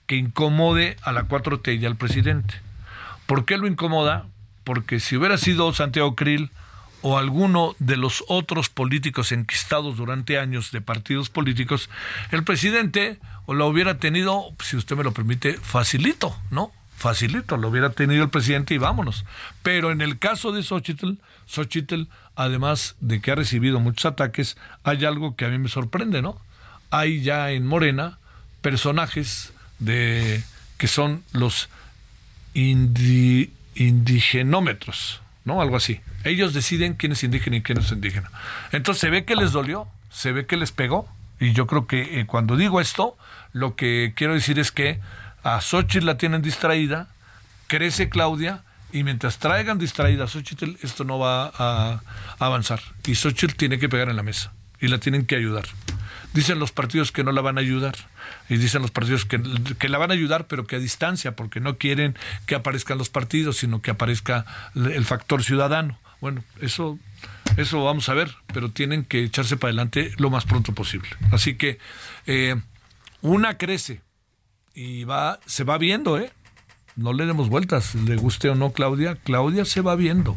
que 0.06 0.16
incomode 0.16 0.96
a 1.02 1.12
la 1.12 1.28
4T 1.28 1.80
y 1.80 1.86
al 1.86 1.96
presidente. 1.96 2.54
¿Por 3.26 3.44
qué 3.44 3.58
lo 3.58 3.66
incomoda? 3.66 4.26
Porque 4.64 5.00
si 5.00 5.16
hubiera 5.16 5.38
sido 5.38 5.72
Santiago 5.72 6.14
Krill 6.14 6.50
o 7.02 7.18
alguno 7.18 7.74
de 7.78 7.96
los 7.96 8.24
otros 8.28 8.68
políticos 8.68 9.32
enquistados 9.32 9.96
durante 9.96 10.38
años 10.38 10.72
de 10.72 10.80
partidos 10.80 11.30
políticos, 11.30 11.90
el 12.30 12.44
presidente 12.44 13.18
o 13.46 13.54
lo 13.54 13.66
hubiera 13.66 13.98
tenido, 13.98 14.46
si 14.62 14.76
usted 14.76 14.96
me 14.96 15.04
lo 15.04 15.12
permite, 15.12 15.54
facilito, 15.54 16.36
¿no? 16.50 16.72
Facilito, 16.96 17.56
lo 17.56 17.68
hubiera 17.68 17.90
tenido 17.90 18.24
el 18.24 18.30
presidente 18.30 18.74
y 18.74 18.78
vámonos. 18.78 19.24
Pero 19.62 19.90
en 19.92 20.00
el 20.00 20.18
caso 20.18 20.50
de 20.50 20.62
Xochitl, 20.62 21.18
Xochitl, 21.46 22.04
además 22.34 22.96
de 23.00 23.20
que 23.20 23.32
ha 23.32 23.34
recibido 23.34 23.80
muchos 23.80 24.06
ataques, 24.06 24.56
hay 24.82 25.04
algo 25.04 25.36
que 25.36 25.44
a 25.44 25.48
mí 25.48 25.58
me 25.58 25.68
sorprende, 25.68 26.22
¿no? 26.22 26.40
Hay 26.90 27.22
ya 27.22 27.50
en 27.50 27.66
Morena 27.66 28.18
personajes 28.62 29.52
de 29.78 30.42
que 30.78 30.88
son 30.88 31.22
los 31.32 31.68
indigenómetros, 32.54 35.20
¿no? 35.44 35.60
Algo 35.60 35.76
así. 35.76 36.00
Ellos 36.24 36.54
deciden 36.54 36.94
quién 36.94 37.12
es 37.12 37.22
indígena 37.22 37.56
y 37.56 37.62
quién 37.62 37.78
es 37.78 37.92
indígena. 37.92 38.30
Entonces 38.72 39.00
se 39.00 39.10
ve 39.10 39.24
que 39.24 39.36
les 39.36 39.52
dolió, 39.52 39.86
se 40.10 40.32
ve 40.32 40.46
que 40.46 40.56
les 40.56 40.72
pegó, 40.72 41.08
y 41.38 41.52
yo 41.52 41.66
creo 41.66 41.86
que 41.86 42.20
eh, 42.20 42.26
cuando 42.26 42.56
digo 42.56 42.80
esto, 42.80 43.16
lo 43.52 43.76
que 43.76 44.14
quiero 44.16 44.34
decir 44.34 44.58
es 44.58 44.72
que 44.72 45.00
a 45.42 45.60
Xochitl 45.60 46.06
la 46.06 46.16
tienen 46.16 46.42
distraída, 46.42 47.08
crece 47.66 48.08
Claudia, 48.08 48.62
y 48.92 49.04
mientras 49.04 49.38
traigan 49.38 49.78
distraída 49.78 50.24
a 50.24 50.28
Xochitl, 50.28 50.76
esto 50.82 51.04
no 51.04 51.18
va 51.18 51.52
a, 51.56 52.00
avanzar. 52.38 52.80
Y 53.06 53.14
Xochitl 53.14 53.54
tiene 53.54 53.78
que 53.78 53.88
pegar 53.88 54.08
en 54.08 54.16
la 54.16 54.22
mesa, 54.22 54.52
y 54.80 54.88
la 54.88 54.98
tienen 54.98 55.26
que 55.26 55.36
ayudar. 55.36 55.66
Dicen 56.36 56.58
los 56.58 56.70
partidos 56.70 57.12
que 57.12 57.24
no 57.24 57.32
la 57.32 57.40
van 57.40 57.56
a 57.56 57.62
ayudar 57.62 57.96
y 58.50 58.58
dicen 58.58 58.82
los 58.82 58.90
partidos 58.90 59.24
que, 59.24 59.42
que, 59.78 59.88
la 59.88 59.96
van 59.96 60.10
a 60.10 60.14
ayudar 60.14 60.46
pero 60.46 60.66
que 60.66 60.76
a 60.76 60.78
distancia 60.78 61.34
porque 61.34 61.60
no 61.60 61.78
quieren 61.78 62.14
que 62.44 62.54
aparezcan 62.54 62.98
los 62.98 63.08
partidos 63.08 63.56
sino 63.56 63.80
que 63.80 63.90
aparezca 63.90 64.44
el 64.74 65.04
factor 65.06 65.42
ciudadano. 65.42 65.98
Bueno, 66.20 66.44
eso 66.60 66.98
eso 67.56 67.82
vamos 67.82 68.10
a 68.10 68.14
ver, 68.14 68.34
pero 68.52 68.70
tienen 68.70 69.04
que 69.04 69.24
echarse 69.24 69.56
para 69.56 69.70
adelante 69.70 70.12
lo 70.18 70.28
más 70.28 70.44
pronto 70.44 70.74
posible. 70.74 71.08
Así 71.32 71.56
que 71.56 71.78
eh, 72.26 72.56
una 73.22 73.56
crece 73.56 74.02
y 74.74 75.04
va 75.04 75.40
se 75.46 75.64
va 75.64 75.78
viendo, 75.78 76.18
¿eh? 76.18 76.30
No 76.96 77.12
le 77.12 77.26
demos 77.26 77.50
vueltas, 77.50 77.94
le 77.94 78.16
guste 78.16 78.48
o 78.48 78.54
no 78.54 78.72
Claudia, 78.72 79.16
Claudia 79.22 79.64
se 79.66 79.82
va 79.82 79.94
viendo. 79.96 80.36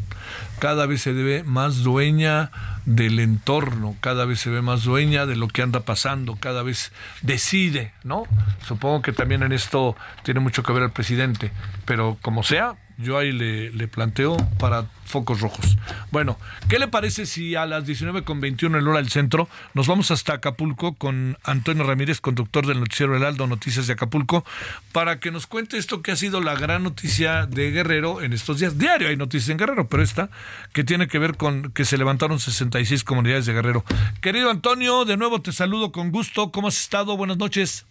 Cada 0.60 0.86
vez 0.86 1.02
se 1.02 1.14
ve 1.14 1.44
más 1.44 1.84
dueña 1.84 2.52
del 2.86 3.20
entorno, 3.20 3.96
cada 4.02 4.26
vez 4.26 4.42
se 4.42 4.50
ve 4.50 4.62
más 4.62 4.84
dueña 4.84 5.26
de 5.26 5.38
lo 5.38 5.48
que 5.48 5.62
anda 5.62 5.80
pasando, 5.80 6.36
cada 6.36 6.62
vez 6.62 6.92
decide, 7.22 7.94
¿no? 8.04 8.24
Supongo 8.68 9.02
que 9.02 9.14
también 9.14 9.44
en 9.44 9.54
esto 9.54 9.96
tiene 10.24 10.42
mucho 10.42 10.62
que 10.62 10.74
ver 10.74 10.84
el 10.84 10.92
presidente, 10.92 11.52
pero 11.86 12.18
como 12.22 12.44
sea, 12.44 12.76
yo 13.02 13.18
ahí 13.18 13.32
le, 13.32 13.72
le, 13.72 13.88
planteo 13.88 14.36
para 14.60 14.86
focos 15.06 15.40
rojos. 15.40 15.78
Bueno, 16.12 16.38
¿qué 16.68 16.80
le 16.80 16.90
parece 16.90 17.26
si 17.26 17.56
a 17.56 17.66
las 17.66 17.86
19.21 17.86 18.78
en 18.78 18.88
hora 18.88 18.98
del 18.98 19.10
centro 19.10 19.48
nos 19.74 19.88
vamos 19.88 20.12
hasta 20.12 20.34
Acapulco 20.34 20.94
con 20.96 21.38
Antonio 21.44 21.86
Ramírez, 21.86 22.20
conductor 22.20 22.68
del 22.68 22.80
noticiero 22.80 23.16
Heraldo 23.16 23.48
Noticias 23.48 23.88
de 23.88 23.94
Acapulco, 23.94 24.44
para 24.92 25.20
que 25.20 25.32
nos 25.32 25.48
cuente 25.48 25.78
esto 25.78 26.02
que 26.02 26.12
ha 26.12 26.18
sido 26.18 26.42
la 26.42 26.56
gran 26.56 26.84
noticia 26.84 27.46
de 27.46 27.72
Guerrero 27.72 28.22
en 28.22 28.34
estos 28.34 28.60
días? 28.60 28.78
Diario 28.78 29.08
hay 29.08 29.16
noticias 29.16 29.50
en 29.50 29.58
Guerrero, 29.58 29.88
pero 29.88 30.04
esta 30.04 30.30
que 30.74 30.84
tiene 30.84 31.08
que 31.08 31.20
ver 31.20 31.38
con 31.38 31.72
que 31.72 31.86
se 31.86 31.98
levantaron 31.98 32.40
66 32.40 33.06
comunidades 33.06 33.46
de 33.46 33.54
Guerrero. 33.54 33.86
Querido 34.20 34.52
Antonio, 34.52 35.06
de 35.06 35.16
nuevo 35.16 35.42
te 35.42 35.54
saludo 35.54 35.94
con 35.94 36.12
gusto. 36.12 36.52
¿Cómo 36.52 36.68
has 36.68 36.80
estado? 36.80 37.16
Buenas 37.16 37.38
noches. 37.38 37.86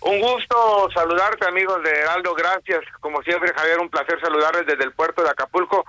Un 0.00 0.20
gusto 0.20 0.88
saludarte, 0.94 1.46
amigos 1.46 1.82
de 1.82 1.90
Heraldo. 1.90 2.34
Gracias. 2.34 2.80
Como 3.00 3.22
siempre, 3.22 3.52
Javier, 3.54 3.80
un 3.80 3.90
placer 3.90 4.20
saludarles 4.20 4.66
desde 4.66 4.84
el 4.84 4.92
puerto 4.92 5.22
de 5.22 5.30
Acapulco. 5.30 5.84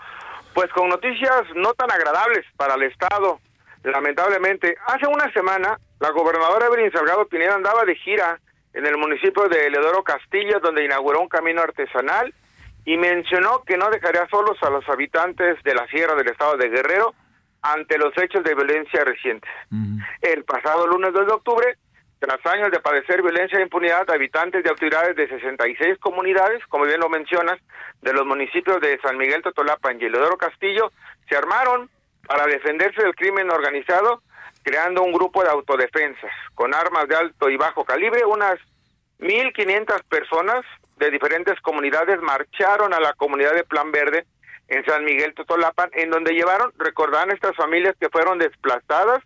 Pues 0.53 0.71
con 0.71 0.89
noticias 0.89 1.43
no 1.55 1.73
tan 1.73 1.91
agradables 1.91 2.45
para 2.57 2.75
el 2.75 2.83
Estado. 2.83 3.39
Lamentablemente, 3.83 4.75
hace 4.87 5.07
una 5.07 5.31
semana, 5.31 5.79
la 5.99 6.09
gobernadora 6.09 6.65
Evelyn 6.65 6.91
Salgado 6.91 7.27
Pineda 7.27 7.55
andaba 7.55 7.85
de 7.85 7.95
gira 7.95 8.39
en 8.73 8.85
el 8.85 8.97
municipio 8.97 9.47
de 9.47 9.69
Leodoro 9.69 10.03
Castillo, 10.03 10.59
donde 10.59 10.85
inauguró 10.85 11.21
un 11.21 11.29
camino 11.29 11.61
artesanal 11.61 12.33
y 12.85 12.97
mencionó 12.97 13.63
que 13.63 13.77
no 13.77 13.89
dejaría 13.89 14.27
solos 14.29 14.57
a 14.61 14.69
los 14.69 14.87
habitantes 14.89 15.61
de 15.63 15.75
la 15.75 15.87
sierra 15.87 16.15
del 16.15 16.29
estado 16.29 16.57
de 16.57 16.69
Guerrero 16.69 17.13
ante 17.61 17.97
los 17.97 18.17
hechos 18.17 18.43
de 18.43 18.55
violencia 18.55 19.03
recientes. 19.03 19.51
El 20.21 20.43
pasado 20.43 20.87
lunes 20.87 21.13
2 21.13 21.27
de 21.27 21.33
octubre, 21.33 21.77
tras 22.19 22.45
años 22.45 22.71
de 22.71 22.82
padecer 22.82 23.21
violencia 23.21 23.58
e 23.58 23.63
impunidad, 23.63 24.10
habitantes 24.10 24.63
de 24.63 24.69
autoridades 24.69 25.15
de 25.15 25.27
66 25.27 25.97
comunidades, 25.99 26.65
como 26.67 26.86
bien 26.86 26.99
lo 26.99 27.10
mencionas, 27.10 27.60
de 28.01 28.13
los 28.13 28.25
municipios 28.25 28.82
de 28.82 28.99
San 29.01 29.17
Miguel 29.17 29.41
Totolapa 29.41 29.93
y 29.93 30.05
Elodoro 30.05 30.38
Castillo, 30.38 30.91
se 31.27 31.38
armaron 31.38 31.89
para 32.27 32.45
defenderse 32.45 33.01
del 33.01 33.15
crimen 33.15 33.49
organizado, 33.49 34.21
creando 34.63 35.01
un 35.01 35.13
grupo 35.13 35.43
de 35.43 35.49
autodefensas 35.49 36.32
con 36.55 36.75
armas 36.75 37.08
de 37.08 37.15
alto 37.15 37.49
y 37.49 37.55
bajo 37.55 37.86
calibre. 37.86 38.25
Unas 38.25 38.60
1.500 39.19 40.03
personas 40.03 40.65
de 40.97 41.12
diferentes 41.12 41.60
comunidades 41.62 42.21
marcharon 42.21 42.93
a 42.93 42.99
la 42.99 43.13
comunidad 43.13 43.55
de 43.55 43.63
Plan 43.63 43.91
Verde 43.91 44.25
en 44.67 44.86
San 44.86 45.05
Miguel 45.05 45.34
Totolapan, 45.34 45.89
en 45.93 46.12
donde 46.12 46.34
llevaron, 46.34 46.71
recordarán 46.77 47.32
estas 47.32 47.55
familias 47.55 47.95
que 47.99 48.10
fueron 48.10 48.38
desplazadas 48.38 49.23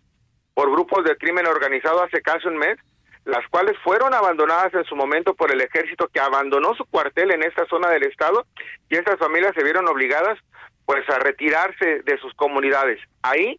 por 0.54 0.70
grupos 0.70 1.04
de 1.04 1.16
crimen 1.16 1.46
organizado 1.46 2.02
hace 2.02 2.22
casi 2.22 2.46
un 2.46 2.56
mes, 2.56 2.78
las 3.24 3.46
cuales 3.48 3.76
fueron 3.82 4.14
abandonadas 4.14 4.72
en 4.74 4.84
su 4.84 4.96
momento 4.96 5.34
por 5.34 5.50
el 5.50 5.60
ejército 5.60 6.08
que 6.08 6.20
abandonó 6.20 6.74
su 6.74 6.84
cuartel 6.84 7.32
en 7.32 7.42
esta 7.42 7.66
zona 7.66 7.88
del 7.88 8.04
estado 8.04 8.46
y 8.88 8.96
estas 8.96 9.18
familias 9.18 9.52
se 9.54 9.64
vieron 9.64 9.88
obligadas 9.88 10.38
pues 10.86 11.08
a 11.08 11.18
retirarse 11.18 12.02
de 12.02 12.18
sus 12.18 12.34
comunidades. 12.34 13.00
Ahí 13.22 13.58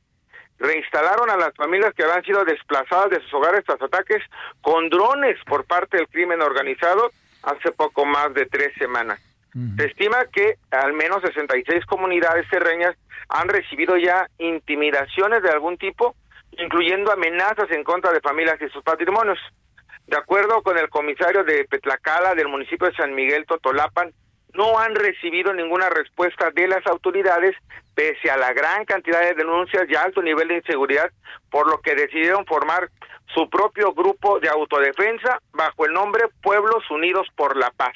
reinstalaron 0.60 1.30
a 1.30 1.38
las 1.38 1.54
familias 1.56 1.94
que 1.94 2.04
habían 2.04 2.24
sido 2.24 2.46
desplazadas 2.46 3.10
de 3.10 3.22
sus 3.22 3.34
hogares 3.34 3.64
tras 3.66 3.82
ataques 3.82 4.22
con 4.62 4.90
drones 4.90 5.38
por 5.46 5.66
parte 5.66 5.98
del 5.98 6.08
crimen 6.08 6.42
organizado 6.42 7.10
hace 7.44 7.72
poco 7.72 8.06
más 8.06 8.34
de 8.34 8.46
tres 8.46 8.74
semanas. 8.78 9.20
Se 9.78 9.86
estima 9.86 10.18
que 10.34 10.56
al 10.72 10.92
menos 10.92 11.22
66 11.22 11.86
comunidades 11.86 12.48
terreñas 12.50 12.94
han 13.30 13.48
recibido 13.48 13.96
ya 13.96 14.28
intimidaciones 14.38 15.42
de 15.44 15.50
algún 15.50 15.78
tipo 15.78 16.14
incluyendo 16.58 17.12
amenazas 17.12 17.70
en 17.72 17.84
contra 17.84 18.12
de 18.12 18.22
familias 18.22 18.62
y 18.62 18.70
sus 18.70 18.84
patrimonios. 18.84 19.40
De 20.08 20.18
acuerdo 20.18 20.62
con 20.62 20.78
el 20.78 20.90
comisario 20.90 21.44
de 21.44 21.66
Petlacala 21.66 22.36
del 22.36 22.48
municipio 22.48 22.88
de 22.88 22.96
San 22.96 23.16
Miguel 23.16 23.46
Totolapan, 23.48 24.14
no 24.54 24.80
han 24.80 24.96
recibido 24.96 25.54
ninguna 25.54 25.90
respuesta 25.90 26.52
de 26.52 26.68
las 26.68 26.86
autoridades 26.88 27.56
pese 27.94 28.30
a 28.30 28.38
la 28.38 28.54
gran 28.54 28.86
cantidad 28.86 29.22
de 29.22 29.34
denuncias 29.34 29.86
y 29.90 29.96
alto 29.96 30.22
nivel 30.22 30.48
de 30.48 30.58
inseguridad, 30.58 31.10
por 31.50 31.70
lo 31.70 31.80
que 31.82 31.96
decidieron 31.96 32.46
formar 32.46 32.90
su 33.34 33.50
propio 33.50 33.94
grupo 33.94 34.40
de 34.40 34.50
autodefensa 34.50 35.40
bajo 35.52 35.86
el 35.86 35.94
nombre 35.94 36.26
Pueblos 36.42 36.90
Unidos 36.90 37.28
por 37.36 37.58
la 37.58 37.72
Paz. 37.72 37.96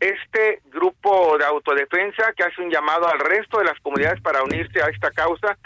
Este 0.00 0.60
grupo 0.66 1.38
de 1.38 1.44
autodefensa 1.44 2.32
que 2.36 2.44
hace 2.44 2.62
un 2.62 2.70
llamado 2.70 3.08
al 3.08 3.18
resto 3.20 3.58
de 3.58 3.64
las 3.64 3.78
comunidades 3.80 4.20
para 4.20 4.42
unirse 4.42 4.82
a 4.82 4.88
esta 4.88 5.10
causa, 5.10 5.56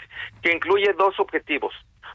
que 0.41 0.53
incluye 0.53 0.93
dos 0.93 1.19
objetivos 1.19 1.73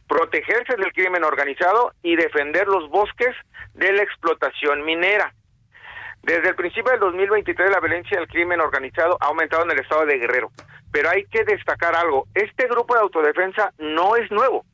protegerse 0.09 0.75
del 0.77 0.93
crimen 0.93 1.23
organizado 1.23 1.93
y 2.03 2.17
defender 2.17 2.67
los 2.67 2.89
bosques 2.89 3.37
de 3.75 3.93
la 3.93 4.03
explotación 4.03 4.85
minera. 4.85 5.35
Desde 6.23 6.49
el 6.49 6.57
principio 6.57 6.91
del 6.91 7.01
2023 7.01 7.71
la 7.71 7.81
violencia 7.81 8.19
del 8.19 8.29
crimen 8.29 8.61
organizado 8.61 9.17
ha 9.21 9.27
aumentado 9.27 9.65
en 9.65 9.71
el 9.71 9.81
estado 9.81 10.07
de 10.07 10.19
Guerrero, 10.19 10.51
pero 10.91 11.11
hay 11.11 11.25
que 11.27 11.45
destacar 11.45 11.95
algo, 11.95 12.27
este 12.35 12.67
grupo 12.67 12.95
de 12.95 13.01
autodefensa 13.01 13.73
no 13.79 14.17
es 14.17 14.31
nuevo, 14.31 14.65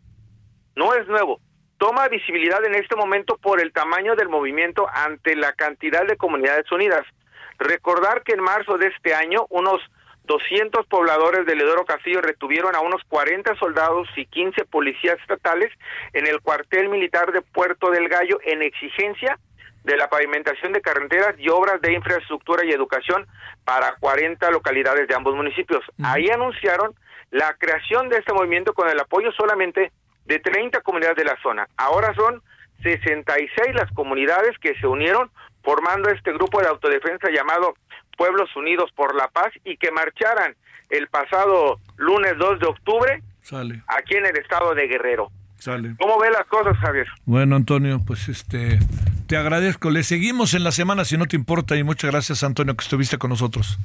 no 0.77 0.94
es 0.94 1.07
nuevo, 1.07 1.40
toma 1.79 2.09
visibilidad 2.09 2.64
en 2.64 2.77
este 2.77 2.97
momento 2.97 3.37
por 3.37 3.61
el 3.61 3.73
tamaño 3.73 4.16
del 4.16 4.29
movimiento 4.29 4.87
ante 4.92 5.37
la 5.37 5.53
cantidad 5.53 6.07
de 6.07 6.16
comunidades 6.16 6.70
unidas. 6.73 7.05
Recordar 7.59 8.23
que 8.23 8.33
en 8.33 8.40
marzo 8.40 8.79
de 8.79 8.88
este 8.88 9.14
año 9.14 9.47
unos 9.51 9.81
200 10.24 10.87
pobladores 10.87 11.46
de 11.46 11.54
Ledoro 11.54 11.84
Castillo 11.84 12.20
retuvieron 12.20 12.74
a 12.74 12.80
unos 12.80 13.02
40 13.08 13.56
soldados 13.56 14.08
y 14.16 14.26
15 14.26 14.64
policías 14.64 15.18
estatales 15.20 15.70
en 16.12 16.26
el 16.26 16.40
cuartel 16.40 16.88
militar 16.88 17.32
de 17.32 17.42
Puerto 17.42 17.90
del 17.90 18.08
Gallo 18.08 18.38
en 18.44 18.62
exigencia 18.62 19.38
de 19.84 19.96
la 19.98 20.08
pavimentación 20.08 20.72
de 20.72 20.80
carreteras 20.80 21.34
y 21.38 21.50
obras 21.50 21.80
de 21.82 21.92
infraestructura 21.92 22.64
y 22.64 22.70
educación 22.70 23.26
para 23.64 23.96
40 23.96 24.50
localidades 24.50 25.06
de 25.08 25.14
ambos 25.14 25.34
municipios. 25.37 25.84
Ahí 26.02 26.28
anunciaron 26.30 26.94
la 27.30 27.54
creación 27.58 28.08
de 28.08 28.18
este 28.18 28.32
movimiento 28.32 28.72
con 28.72 28.88
el 28.88 28.98
apoyo 28.98 29.30
solamente 29.32 29.92
de 30.24 30.38
30 30.38 30.80
comunidades 30.80 31.18
de 31.18 31.24
la 31.24 31.37
zona. 31.42 31.68
Ahora 31.76 32.14
son 32.14 32.42
66 32.82 33.74
las 33.74 33.90
comunidades 33.92 34.58
que 34.58 34.74
se 34.76 34.87
unieron 34.87 35.30
formando 35.62 36.08
este 36.10 36.32
grupo 36.32 36.60
de 36.60 36.68
autodefensa 36.68 37.30
llamado 37.30 37.74
Pueblos 38.16 38.55
Unidos 38.57 38.90
por 38.94 39.14
la 39.14 39.29
Paz 39.29 39.53
y 39.64 39.77
que 39.77 39.90
marcharan 39.90 40.55
el 40.90 41.09
pasado 41.09 41.81
lunes 41.96 42.35
2 42.38 42.61
de 42.61 42.66
octubre 42.66 43.22
aquí 43.88 44.14
en 44.14 44.27
el 44.27 44.37
estado 44.37 44.74
de 44.74 44.87
Guerrero. 44.87 45.31
Sale. 45.59 45.94
¿Cómo 45.98 46.18
ve 46.18 46.31
las 46.31 46.46
cosas, 46.46 46.77
Javier? 46.79 47.07
Bueno, 47.24 47.57
Antonio, 47.57 48.00
pues 48.07 48.29
este 48.29 48.79
te 49.27 49.37
agradezco. 49.37 49.90
Le 49.90 50.03
seguimos 50.03 50.55
en 50.55 50.64
la 50.64 50.72
semana 50.72 51.05
si 51.05 51.16
no 51.16 51.27
te 51.27 51.37
importa 51.37 51.77
y 51.77 51.83
muchas 51.83 52.11
gracias, 52.11 52.44
Antonio, 52.44 52.77
que 52.77 52.85
estuviste 52.85 53.18
con 53.18 53.31
nosotros. 53.31 53.79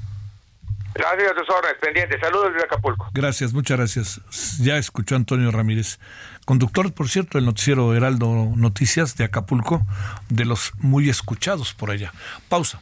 Gracias 0.94 1.32
órdenes, 1.32 1.78
pendiente. 1.80 2.20
Saludos 2.20 2.52
desde 2.54 2.66
Acapulco. 2.66 3.10
Gracias, 3.14 3.54
muchas 3.54 3.78
gracias. 3.78 4.58
Ya 4.60 4.78
escuchó 4.78 5.16
Antonio 5.16 5.52
Ramírez, 5.52 6.00
conductor, 6.46 6.94
por 6.94 7.08
cierto, 7.08 7.38
del 7.38 7.46
noticiero 7.46 7.96
Heraldo 7.96 8.52
Noticias 8.56 9.16
de 9.16 9.24
Acapulco, 9.24 9.86
de 10.30 10.46
los 10.46 10.74
muy 10.80 11.10
escuchados 11.10 11.74
por 11.74 11.92
allá. 11.92 12.12
Pausa. 12.50 12.82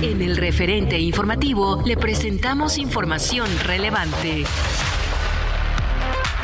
En 0.00 0.22
el 0.22 0.36
referente 0.36 0.96
informativo 1.00 1.82
le 1.84 1.96
presentamos 1.96 2.78
información 2.78 3.48
relevante. 3.64 4.44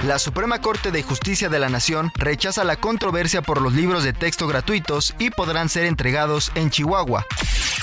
La 0.08 0.18
Suprema 0.18 0.60
Corte 0.60 0.90
de 0.90 1.04
Justicia 1.04 1.48
de 1.48 1.60
la 1.60 1.68
Nación 1.68 2.10
rechaza 2.16 2.64
la 2.64 2.74
controversia 2.74 3.42
por 3.42 3.62
los 3.62 3.72
libros 3.72 4.02
de 4.02 4.12
texto 4.12 4.48
gratuitos 4.48 5.14
y 5.20 5.30
podrán 5.30 5.68
ser 5.68 5.84
entregados 5.84 6.50
en 6.56 6.70
Chihuahua. 6.70 7.26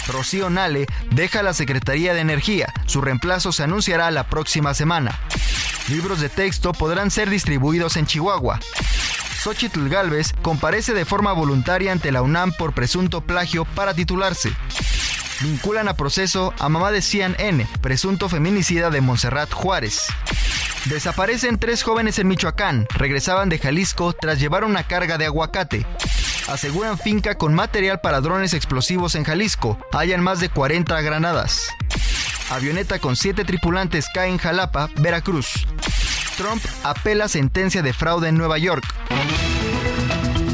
Rocío 0.07 0.49
Nale 0.49 0.87
deja 1.11 1.41
la 1.41 1.53
Secretaría 1.53 2.13
de 2.13 2.19
Energía. 2.19 2.73
Su 2.85 2.99
reemplazo 2.99 3.53
se 3.53 3.63
anunciará 3.63 4.11
la 4.11 4.27
próxima 4.27 4.73
semana. 4.73 5.17
Libros 5.87 6.19
de 6.19 6.27
texto 6.27 6.73
podrán 6.73 7.11
ser 7.11 7.29
distribuidos 7.29 7.95
en 7.95 8.07
Chihuahua. 8.07 8.59
Xochitl 9.41 9.87
Galvez 9.87 10.33
comparece 10.41 10.93
de 10.93 11.05
forma 11.05 11.31
voluntaria 11.31 11.93
ante 11.93 12.11
la 12.11 12.21
UNAM 12.21 12.51
por 12.51 12.73
presunto 12.73 13.21
plagio 13.21 13.63
para 13.63 13.93
titularse. 13.93 14.51
Vinculan 15.43 15.87
a 15.87 15.95
proceso 15.95 16.53
a 16.59 16.69
mamá 16.69 16.91
de 16.91 17.01
Cian 17.01 17.35
N., 17.39 17.67
presunto 17.81 18.29
feminicida 18.29 18.91
de 18.91 19.01
Montserrat 19.01 19.51
Juárez. 19.51 20.05
Desaparecen 20.85 21.57
tres 21.57 21.81
jóvenes 21.81 22.19
en 22.19 22.27
Michoacán. 22.27 22.87
Regresaban 22.93 23.49
de 23.49 23.57
Jalisco 23.57 24.13
tras 24.13 24.39
llevar 24.39 24.63
una 24.63 24.83
carga 24.83 25.17
de 25.17 25.25
aguacate. 25.25 25.85
Aseguran 26.47 26.97
finca 26.99 27.35
con 27.35 27.55
material 27.55 28.01
para 28.01 28.21
drones 28.21 28.53
explosivos 28.53 29.15
en 29.15 29.23
Jalisco. 29.23 29.79
Hayan 29.93 30.21
más 30.21 30.39
de 30.39 30.49
40 30.49 31.01
granadas. 31.01 31.69
Avioneta 32.51 32.99
con 32.99 33.15
siete 33.15 33.43
tripulantes 33.43 34.07
cae 34.13 34.29
en 34.29 34.37
Jalapa, 34.37 34.89
Veracruz. 34.97 35.65
Trump 36.37 36.63
apela 36.83 37.27
sentencia 37.27 37.81
de 37.81 37.93
fraude 37.93 38.29
en 38.29 38.37
Nueva 38.37 38.57
York. 38.57 38.83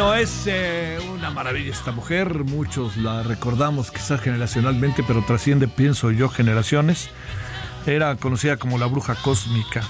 Bueno, 0.00 0.14
es 0.14 0.46
eh, 0.46 0.98
una 1.12 1.28
maravilla 1.28 1.72
esta 1.72 1.92
mujer, 1.92 2.44
muchos 2.44 2.96
la 2.96 3.22
recordamos 3.22 3.90
quizás 3.90 4.18
generacionalmente, 4.22 5.04
pero 5.06 5.22
trasciende, 5.26 5.68
pienso 5.68 6.10
yo, 6.10 6.30
generaciones. 6.30 7.10
Era 7.84 8.16
conocida 8.16 8.56
como 8.56 8.78
la 8.78 8.86
bruja 8.86 9.14
cósmica 9.16 9.82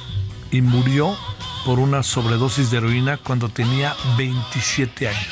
y 0.50 0.62
murió 0.62 1.16
por 1.64 1.78
una 1.78 2.02
sobredosis 2.02 2.72
de 2.72 2.78
heroína 2.78 3.18
cuando 3.18 3.50
tenía 3.50 3.94
27 4.18 5.06
años. 5.06 5.28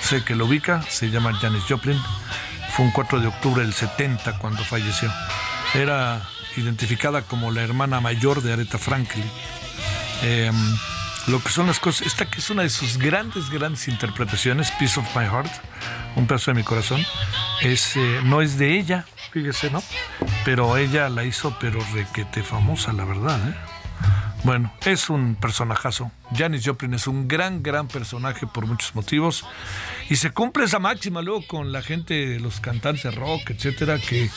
Sé 0.00 0.24
que 0.24 0.34
lo 0.34 0.46
ubica, 0.46 0.82
se 0.82 1.10
llama 1.10 1.32
Janis 1.34 1.62
Joplin. 1.68 2.02
Fue 2.72 2.84
un 2.84 2.90
4 2.90 3.20
de 3.20 3.28
octubre 3.28 3.62
del 3.62 3.74
70 3.74 4.40
cuando 4.40 4.64
falleció. 4.64 5.08
Era 5.72 6.20
identificada 6.56 7.22
como 7.22 7.52
la 7.52 7.62
hermana 7.62 8.00
mayor 8.00 8.42
de 8.42 8.54
Aretha 8.54 8.78
Franklin. 8.78 9.30
Eh, 10.24 10.50
lo 11.26 11.42
que 11.42 11.50
son 11.50 11.66
las 11.66 11.78
cosas. 11.78 12.06
Esta 12.06 12.26
que 12.26 12.38
es 12.38 12.50
una 12.50 12.62
de 12.62 12.70
sus 12.70 12.98
grandes, 12.98 13.50
grandes 13.50 13.88
interpretaciones, 13.88 14.70
Piece 14.72 14.98
of 14.98 15.16
My 15.16 15.24
Heart, 15.24 15.52
un 16.16 16.26
pedazo 16.26 16.50
de 16.50 16.56
mi 16.56 16.64
corazón, 16.64 17.04
es, 17.60 17.96
eh, 17.96 18.20
no 18.24 18.42
es 18.42 18.58
de 18.58 18.78
ella, 18.78 19.06
fíjese, 19.32 19.70
¿no? 19.70 19.82
Pero 20.44 20.76
ella 20.76 21.08
la 21.08 21.24
hizo, 21.24 21.56
pero 21.60 21.80
requete 21.92 22.42
famosa, 22.42 22.92
la 22.92 23.04
verdad, 23.04 23.38
¿eh? 23.48 23.54
Bueno, 24.44 24.72
es 24.84 25.08
un 25.08 25.36
personajazo. 25.36 26.10
Janis 26.36 26.66
Joplin 26.66 26.94
es 26.94 27.06
un 27.06 27.28
gran, 27.28 27.62
gran 27.62 27.86
personaje 27.86 28.44
por 28.48 28.66
muchos 28.66 28.92
motivos. 28.96 29.44
Y 30.10 30.16
se 30.16 30.32
cumple 30.32 30.64
esa 30.64 30.80
máxima 30.80 31.22
luego 31.22 31.46
con 31.46 31.70
la 31.70 31.80
gente, 31.80 32.40
los 32.40 32.58
cantantes 32.58 33.04
de 33.04 33.12
rock, 33.12 33.50
etcétera, 33.50 33.98
que 33.98 34.30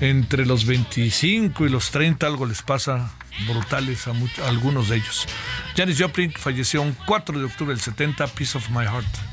entre 0.00 0.46
los 0.46 0.66
25 0.66 1.66
y 1.66 1.68
los 1.68 1.90
30 1.90 2.26
algo 2.26 2.46
les 2.46 2.62
pasa 2.62 3.12
brutales 3.46 4.06
a, 4.06 4.10
a 4.10 4.48
algunos 4.48 4.88
de 4.88 4.96
ellos. 4.96 5.26
Janis 5.76 6.00
Joplin 6.00 6.32
falleció 6.32 6.82
un 6.82 6.96
4 7.06 7.38
de 7.38 7.44
octubre 7.44 7.74
del 7.74 7.82
70, 7.82 8.26
Piece 8.28 8.58
of 8.58 8.68
My 8.70 8.84
Heart. 8.84 9.31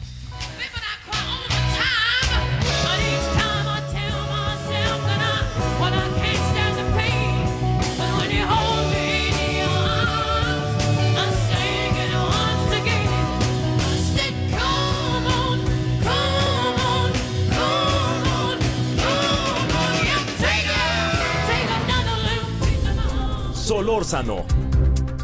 Solórzano, 24.10 24.45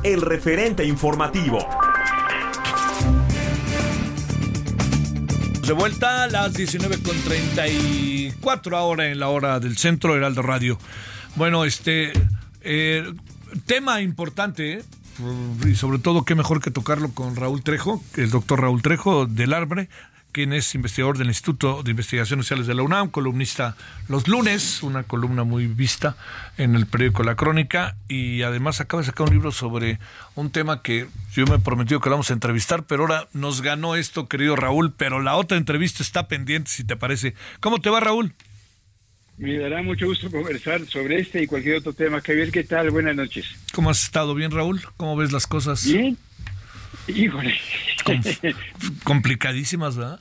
el 0.03 0.21
referente 0.21 0.85
informativo. 0.85 1.57
De 5.65 5.73
vuelta 5.73 6.21
a 6.23 6.27
las 6.27 6.53
19.34 6.53 8.77
ahora 8.77 9.07
en 9.07 9.19
la 9.19 9.29
hora 9.29 9.59
del 9.59 9.77
centro 9.77 10.15
Heraldo 10.15 10.43
Radio. 10.43 10.77
Bueno, 11.35 11.65
este 11.65 12.13
eh, 12.61 13.11
tema 13.65 14.01
importante, 14.01 14.73
¿eh? 14.73 14.83
y 15.65 15.73
sobre 15.73 15.97
todo 15.97 16.23
qué 16.23 16.35
mejor 16.35 16.61
que 16.61 16.69
tocarlo 16.69 17.11
con 17.11 17.35
Raúl 17.35 17.63
Trejo, 17.63 18.03
el 18.17 18.29
doctor 18.29 18.61
Raúl 18.61 18.83
Trejo 18.83 19.25
del 19.25 19.53
Arbre, 19.53 19.89
quien 20.35 20.51
es 20.51 20.75
investigador 20.75 21.17
del 21.17 21.29
Instituto 21.29 21.81
de 21.81 21.91
Investigaciones 21.91 22.45
Sociales 22.45 22.67
de 22.67 22.73
la 22.73 22.83
UNAM, 22.83 23.09
columnista 23.09 23.77
los 24.09 24.27
lunes, 24.27 24.83
una 24.83 25.03
columna 25.03 25.45
muy 25.45 25.65
vista 25.65 26.17
en 26.57 26.75
el 26.75 26.87
periódico 26.87 27.23
La 27.23 27.35
Crónica, 27.35 27.95
y 28.09 28.41
además 28.41 28.81
acaba 28.81 28.99
de 28.99 29.07
sacar 29.07 29.29
un 29.29 29.33
libro 29.33 29.53
sobre 29.53 29.97
un 30.35 30.49
tema 30.49 30.81
que 30.81 31.07
yo 31.31 31.45
me 31.45 31.55
he 31.55 31.59
prometido 31.59 32.01
que 32.01 32.09
lo 32.09 32.15
vamos 32.15 32.31
a 32.31 32.33
entrevistar, 32.33 32.83
pero 32.83 33.03
ahora 33.03 33.29
nos 33.31 33.61
ganó 33.61 33.95
esto, 33.95 34.27
querido 34.27 34.57
Raúl, 34.57 34.91
pero 34.91 35.21
la 35.21 35.37
otra 35.37 35.57
entrevista 35.57 36.03
está 36.03 36.27
pendiente, 36.27 36.69
si 36.69 36.83
te 36.83 36.97
parece. 36.97 37.33
¿Cómo 37.61 37.79
te 37.79 37.89
va, 37.89 38.01
Raúl? 38.01 38.33
Me 39.37 39.57
dará 39.57 39.83
mucho 39.83 40.05
gusto 40.05 40.29
conversar 40.29 40.85
sobre 40.85 41.21
este 41.21 41.43
y 41.43 41.47
cualquier 41.47 41.77
otro 41.77 41.93
tema. 41.93 42.19
Javier, 42.19 42.51
¿qué 42.51 42.65
tal? 42.65 42.91
Buenas 42.91 43.15
noches. 43.15 43.45
¿Cómo 43.73 43.89
has 43.89 44.03
estado? 44.03 44.35
¿Bien, 44.35 44.51
Raúl? 44.51 44.81
¿Cómo 44.97 45.15
ves 45.15 45.31
las 45.31 45.47
cosas? 45.47 45.85
Bien, 45.85 46.17
Híjole. 47.07 47.53
complicadísimas, 49.03 49.97
¿verdad? 49.97 50.19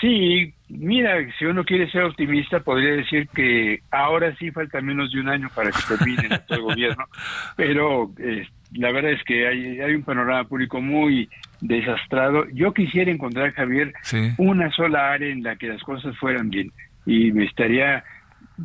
Sí, 0.00 0.54
mira, 0.68 1.16
si 1.38 1.44
uno 1.44 1.64
quiere 1.64 1.90
ser 1.90 2.04
optimista, 2.04 2.60
podría 2.60 2.92
decir 2.92 3.28
que 3.28 3.80
ahora 3.90 4.34
sí 4.36 4.52
falta 4.52 4.80
menos 4.80 5.10
de 5.10 5.20
un 5.20 5.28
año 5.28 5.48
para 5.54 5.72
que 5.72 5.80
termine 5.88 6.28
el 6.48 6.60
gobierno, 6.60 7.04
pero 7.56 8.12
eh, 8.18 8.46
la 8.72 8.92
verdad 8.92 9.12
es 9.12 9.24
que 9.24 9.48
hay, 9.48 9.80
hay 9.80 9.94
un 9.94 10.04
panorama 10.04 10.44
público 10.44 10.80
muy 10.80 11.28
desastrado. 11.60 12.48
Yo 12.50 12.72
quisiera 12.72 13.10
encontrar, 13.10 13.52
Javier, 13.54 13.92
una 14.38 14.70
sola 14.70 15.12
área 15.12 15.30
en 15.30 15.42
la 15.42 15.56
que 15.56 15.66
las 15.66 15.82
cosas 15.82 16.16
fueran 16.18 16.48
bien 16.48 16.70
y 17.04 17.32
me 17.32 17.44
estaría 17.44 18.04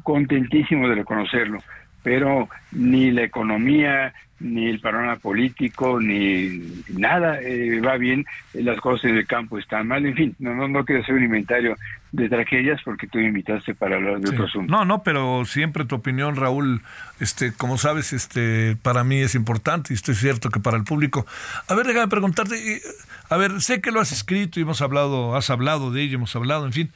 contentísimo 0.04 0.88
de 0.88 0.96
reconocerlo 0.96 1.60
pero 2.03 2.49
ni 2.71 3.11
la 3.11 3.23
economía, 3.23 4.13
ni 4.39 4.67
el 4.67 4.79
panorama 4.79 5.17
político, 5.17 5.99
ni 5.99 6.61
nada 6.89 7.39
eh, 7.41 7.79
va 7.79 7.97
bien, 7.97 8.25
las 8.53 8.79
cosas 8.81 9.05
en 9.05 9.17
el 9.17 9.27
campo 9.27 9.59
están 9.59 9.87
mal, 9.87 10.05
en 10.05 10.15
fin, 10.15 10.35
no, 10.39 10.55
no, 10.55 10.67
no 10.67 10.83
quiero 10.83 11.03
hacer 11.03 11.15
un 11.15 11.23
inventario 11.23 11.75
de 12.11 12.27
tragedias 12.27 12.81
porque 12.83 13.07
tú 13.07 13.19
me 13.19 13.25
invitaste 13.25 13.75
para 13.75 13.95
hablar 13.95 14.19
de 14.19 14.29
otro 14.29 14.45
asunto. 14.45 14.71
No, 14.71 14.83
no, 14.83 15.03
pero 15.03 15.45
siempre 15.45 15.85
tu 15.85 15.95
opinión, 15.95 16.35
Raúl, 16.35 16.81
este, 17.19 17.53
como 17.53 17.77
sabes, 17.77 18.13
este, 18.13 18.75
para 18.81 19.03
mí 19.03 19.19
es 19.19 19.35
importante 19.35 19.93
y 19.93 19.95
estoy 19.95 20.15
cierto 20.15 20.49
que 20.49 20.59
para 20.59 20.77
el 20.77 20.83
público. 20.83 21.25
A 21.67 21.75
ver, 21.75 21.85
déjame 21.85 22.07
preguntarte, 22.07 22.81
a 23.29 23.37
ver, 23.37 23.61
sé 23.61 23.79
que 23.79 23.91
lo 23.91 24.01
has 24.01 24.11
escrito 24.11 24.59
y 24.59 24.63
hemos 24.63 24.81
hablado, 24.81 25.35
has 25.35 25.49
hablado 25.49 25.91
de 25.91 26.01
ello, 26.01 26.15
hemos 26.15 26.35
hablado, 26.35 26.65
en 26.65 26.73
fin. 26.73 26.91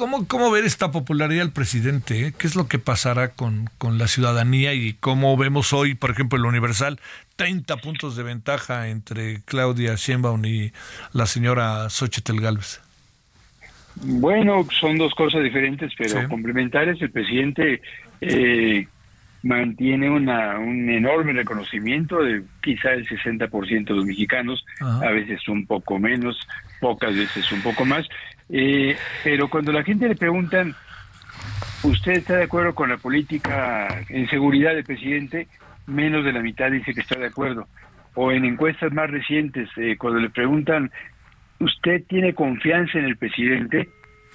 ¿Cómo, 0.00 0.26
¿Cómo 0.26 0.50
ver 0.50 0.64
esta 0.64 0.90
popularidad 0.92 1.42
del 1.42 1.52
presidente? 1.52 2.26
Eh? 2.26 2.32
¿Qué 2.32 2.46
es 2.46 2.56
lo 2.56 2.68
que 2.68 2.78
pasará 2.78 3.32
con, 3.32 3.68
con 3.76 3.98
la 3.98 4.08
ciudadanía 4.08 4.72
y 4.72 4.94
cómo 4.94 5.36
vemos 5.36 5.74
hoy, 5.74 5.94
por 5.94 6.10
ejemplo, 6.10 6.38
el 6.38 6.46
Universal, 6.46 6.98
30 7.36 7.76
puntos 7.76 8.16
de 8.16 8.22
ventaja 8.22 8.88
entre 8.88 9.42
Claudia 9.44 9.96
Sheinbaum 9.96 10.42
y 10.46 10.72
la 11.12 11.26
señora 11.26 11.90
Xochitl 11.90 12.40
Galvez? 12.40 12.80
Bueno, 13.96 14.66
son 14.80 14.96
dos 14.96 15.14
cosas 15.14 15.44
diferentes, 15.44 15.92
pero 15.98 16.26
complementarias. 16.30 16.96
El 17.02 17.10
presidente 17.10 17.82
eh, 18.22 18.88
mantiene 19.42 20.08
una, 20.08 20.58
un 20.58 20.88
enorme 20.88 21.34
reconocimiento 21.34 22.22
de 22.22 22.42
quizá 22.62 22.92
el 22.92 23.06
60% 23.06 23.84
de 23.84 23.94
los 23.94 24.06
mexicanos, 24.06 24.64
a 24.80 25.10
veces 25.10 25.46
un 25.46 25.66
poco 25.66 25.98
menos, 25.98 26.38
pocas 26.80 27.14
veces 27.14 27.52
un 27.52 27.60
poco 27.60 27.84
más, 27.84 28.08
eh, 28.52 28.96
pero 29.22 29.48
cuando 29.48 29.72
la 29.72 29.82
gente 29.82 30.08
le 30.08 30.16
preguntan, 30.16 30.74
¿usted 31.82 32.12
está 32.12 32.36
de 32.36 32.44
acuerdo 32.44 32.74
con 32.74 32.88
la 32.88 32.96
política 32.96 34.04
en 34.08 34.28
seguridad 34.28 34.74
del 34.74 34.84
presidente? 34.84 35.48
Menos 35.86 36.24
de 36.24 36.32
la 36.32 36.40
mitad 36.40 36.70
dice 36.70 36.94
que 36.94 37.00
está 37.00 37.18
de 37.18 37.26
acuerdo. 37.26 37.66
O 38.14 38.32
en 38.32 38.44
encuestas 38.44 38.92
más 38.92 39.10
recientes, 39.10 39.68
eh, 39.76 39.96
cuando 39.96 40.18
le 40.18 40.30
preguntan, 40.30 40.90
¿usted 41.60 42.02
tiene 42.08 42.34
confianza 42.34 42.98
en 42.98 43.04
el 43.04 43.16
presidente? 43.16 43.88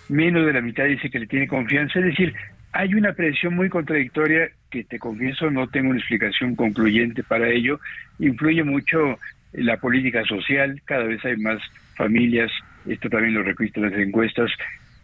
Menos 0.07 0.45
de 0.45 0.53
la 0.53 0.61
mitad 0.61 0.85
dice 0.85 1.09
que 1.09 1.19
le 1.19 1.27
tiene 1.27 1.47
confianza. 1.47 1.99
Es 1.99 2.05
decir, 2.05 2.33
hay 2.71 2.93
una 2.93 3.13
presión 3.13 3.55
muy 3.55 3.69
contradictoria 3.69 4.49
que 4.69 4.83
te 4.83 4.99
confieso 4.99 5.49
no 5.49 5.67
tengo 5.67 5.89
una 5.89 5.99
explicación 5.99 6.55
concluyente 6.55 7.23
para 7.23 7.49
ello. 7.49 7.79
Influye 8.19 8.63
mucho 8.63 9.17
la 9.53 9.77
política 9.77 10.23
social, 10.25 10.81
cada 10.85 11.05
vez 11.05 11.23
hay 11.23 11.37
más 11.37 11.61
familias 11.95 12.51
esto 12.87 13.09
también 13.09 13.33
lo 13.33 13.43
registran 13.43 13.91
las 13.91 13.99
encuestas, 13.99 14.51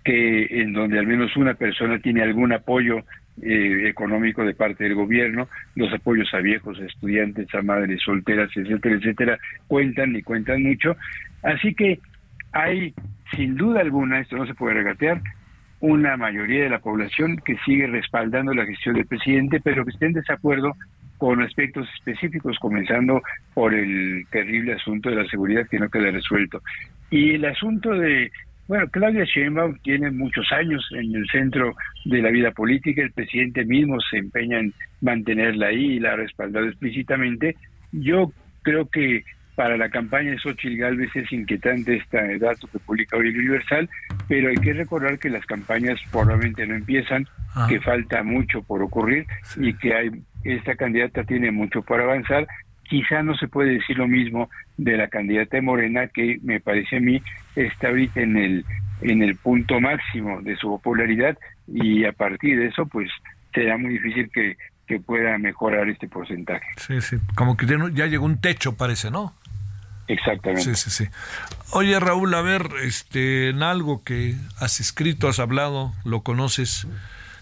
que 0.04 0.62
en 0.62 0.74
donde 0.74 1.00
al 1.00 1.08
menos 1.08 1.36
una 1.38 1.54
persona 1.54 2.00
tiene 2.00 2.24
algún 2.24 2.54
apoyo 2.54 3.04
eh, 3.42 3.88
económico 3.88 4.44
de 4.44 4.54
parte 4.54 4.84
del 4.84 4.96
gobierno, 4.96 5.48
los 5.76 5.94
apoyos 5.94 6.34
a 6.34 6.40
viejos, 6.40 6.80
a 6.80 6.86
estudiantes, 6.86 7.54
a 7.54 7.62
madres 7.62 8.02
solteras, 8.02 8.50
etcétera, 8.56 8.96
etcétera, 8.96 9.40
cuentan 9.68 10.16
y 10.16 10.22
cuentan 10.22 10.64
mucho. 10.64 10.96
Así 11.44 11.74
que 11.74 12.00
hay, 12.52 12.94
sin 13.36 13.56
duda 13.56 13.82
alguna, 13.82 14.20
esto 14.20 14.38
no 14.38 14.46
se 14.46 14.54
puede 14.54 14.76
regatear, 14.76 15.22
una 15.80 16.16
mayoría 16.18 16.64
de 16.64 16.70
la 16.70 16.80
población 16.80 17.38
que 17.44 17.58
sigue 17.66 17.88
respaldando 17.88 18.54
la 18.54 18.66
gestión 18.66 18.96
del 18.96 19.08
presidente, 19.08 19.60
pero 19.60 19.84
que 19.84 19.92
esté 19.92 20.06
en 20.06 20.14
desacuerdo 20.14 20.76
con 21.22 21.40
aspectos 21.40 21.88
específicos, 22.00 22.58
comenzando 22.58 23.22
por 23.54 23.76
el 23.76 24.26
terrible 24.32 24.74
asunto 24.74 25.12
de 25.12 25.18
la 25.18 25.30
seguridad 25.30 25.68
que 25.70 25.78
no 25.78 25.88
queda 25.88 26.10
resuelto. 26.10 26.64
Y 27.12 27.36
el 27.36 27.46
asunto 27.46 27.92
de, 27.92 28.32
bueno, 28.68 28.88
Claudia 28.88 29.24
Sheinbaum 29.26 29.78
tiene 29.84 30.10
muchos 30.10 30.52
años 30.52 30.84
en 30.90 31.14
el 31.14 31.28
centro 31.28 31.76
de 32.06 32.24
la 32.24 32.32
vida 32.32 32.50
política, 32.50 33.04
el 33.04 33.12
presidente 33.12 33.64
mismo 33.66 34.02
se 34.02 34.18
empeña 34.18 34.62
en 34.62 34.74
mantenerla 35.02 35.68
ahí 35.68 35.92
y 35.92 36.00
la 36.00 36.14
ha 36.14 36.16
respaldado 36.16 36.66
explícitamente. 36.66 37.56
Yo 37.92 38.32
creo 38.64 38.90
que 38.90 39.24
para 39.54 39.78
la 39.78 39.90
campaña 39.90 40.32
de 40.32 40.40
Xochitl 40.40 40.78
Galvez 40.78 41.16
es 41.16 41.32
inquietante 41.32 41.98
este 41.98 42.40
dato 42.40 42.68
que 42.68 42.80
publica 42.80 43.18
hoy 43.18 43.28
el 43.28 43.38
Universal, 43.38 43.88
pero 44.28 44.50
hay 44.50 44.58
que 44.58 44.74
recordar 44.74 45.20
que 45.20 45.30
las 45.30 45.46
campañas 45.46 46.00
probablemente 46.10 46.66
no 46.66 46.74
empiezan, 46.74 47.28
que 47.70 47.80
falta 47.80 48.24
mucho 48.24 48.64
por 48.64 48.82
ocurrir 48.82 49.28
y 49.58 49.76
que 49.76 49.94
hay 49.94 50.10
esta 50.44 50.76
candidata 50.76 51.24
tiene 51.24 51.52
mucho 51.52 51.82
por 51.82 52.02
avanzar 52.02 52.48
Quizá 52.92 53.24
no 53.24 53.38
se 53.38 53.48
puede 53.48 53.76
decir 53.76 53.98
lo 53.98 54.06
mismo 54.06 54.50
de 54.76 54.98
la 54.98 55.08
candidata 55.08 55.56
de 55.56 55.62
Morena, 55.62 56.08
que 56.08 56.40
me 56.44 56.60
parece 56.60 56.98
a 56.98 57.00
mí 57.00 57.24
está 57.56 57.88
ahorita 57.88 58.20
en 58.20 58.36
el, 58.36 58.66
en 59.00 59.24
el 59.24 59.38
punto 59.38 59.80
máximo 59.80 60.42
de 60.42 60.58
su 60.58 60.68
popularidad 60.68 61.38
y 61.70 62.04
a 62.04 62.12
partir 62.12 62.60
de 62.60 62.68
eso, 62.68 62.86
pues 62.88 63.10
será 63.54 63.78
muy 63.78 63.94
difícil 63.94 64.30
que, 64.34 64.58
que 64.88 65.00
pueda 65.00 65.38
mejorar 65.38 65.88
este 65.88 66.10
porcentaje. 66.10 66.66
Sí, 66.76 67.00
sí, 67.00 67.16
como 67.34 67.56
que 67.56 67.66
ya 67.94 68.08
llegó 68.08 68.26
un 68.26 68.42
techo, 68.42 68.76
parece, 68.76 69.10
¿no? 69.10 69.34
Exactamente. 70.10 70.76
Sí, 70.76 70.76
sí, 70.76 70.90
sí. 70.90 71.10
Oye, 71.72 71.98
Raúl, 71.98 72.34
a 72.34 72.42
ver, 72.42 72.72
este, 72.84 73.52
en 73.52 73.64
algo 73.64 74.04
que 74.04 74.36
has 74.60 74.82
escrito, 74.82 75.30
has 75.30 75.40
hablado, 75.40 75.94
lo 76.04 76.24
conoces. 76.24 76.90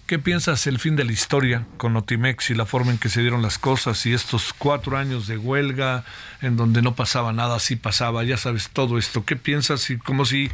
¿Qué 0.10 0.18
piensas 0.18 0.66
el 0.66 0.80
fin 0.80 0.96
de 0.96 1.06
la 1.06 1.12
historia 1.12 1.68
con 1.78 1.94
Notimex 1.94 2.50
y 2.50 2.56
la 2.56 2.66
forma 2.66 2.90
en 2.90 2.98
que 2.98 3.10
se 3.10 3.22
dieron 3.22 3.44
las 3.44 3.60
cosas 3.60 4.08
y 4.08 4.14
estos 4.14 4.54
cuatro 4.54 4.98
años 4.98 5.28
de 5.28 5.38
huelga 5.38 6.04
en 6.42 6.58
donde 6.58 6.82
no 6.82 6.96
pasaba 6.96 7.32
nada, 7.32 7.60
sí 7.60 7.76
pasaba, 7.76 8.24
ya 8.24 8.36
sabes 8.36 8.72
todo 8.72 8.98
esto? 8.98 9.24
¿Qué 9.24 9.36
piensas? 9.36 9.88
Y 9.92 10.00
como 10.00 10.26
si, 10.26 10.50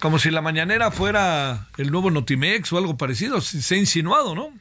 como 0.00 0.18
si 0.18 0.30
la 0.30 0.42
mañanera 0.42 0.90
fuera 0.90 1.68
el 1.78 1.90
nuevo 1.90 2.10
Notimex 2.10 2.70
o 2.74 2.76
algo 2.76 2.98
parecido, 2.98 3.40
se 3.40 3.74
ha 3.74 3.78
insinuado, 3.78 4.34
¿no? 4.34 4.52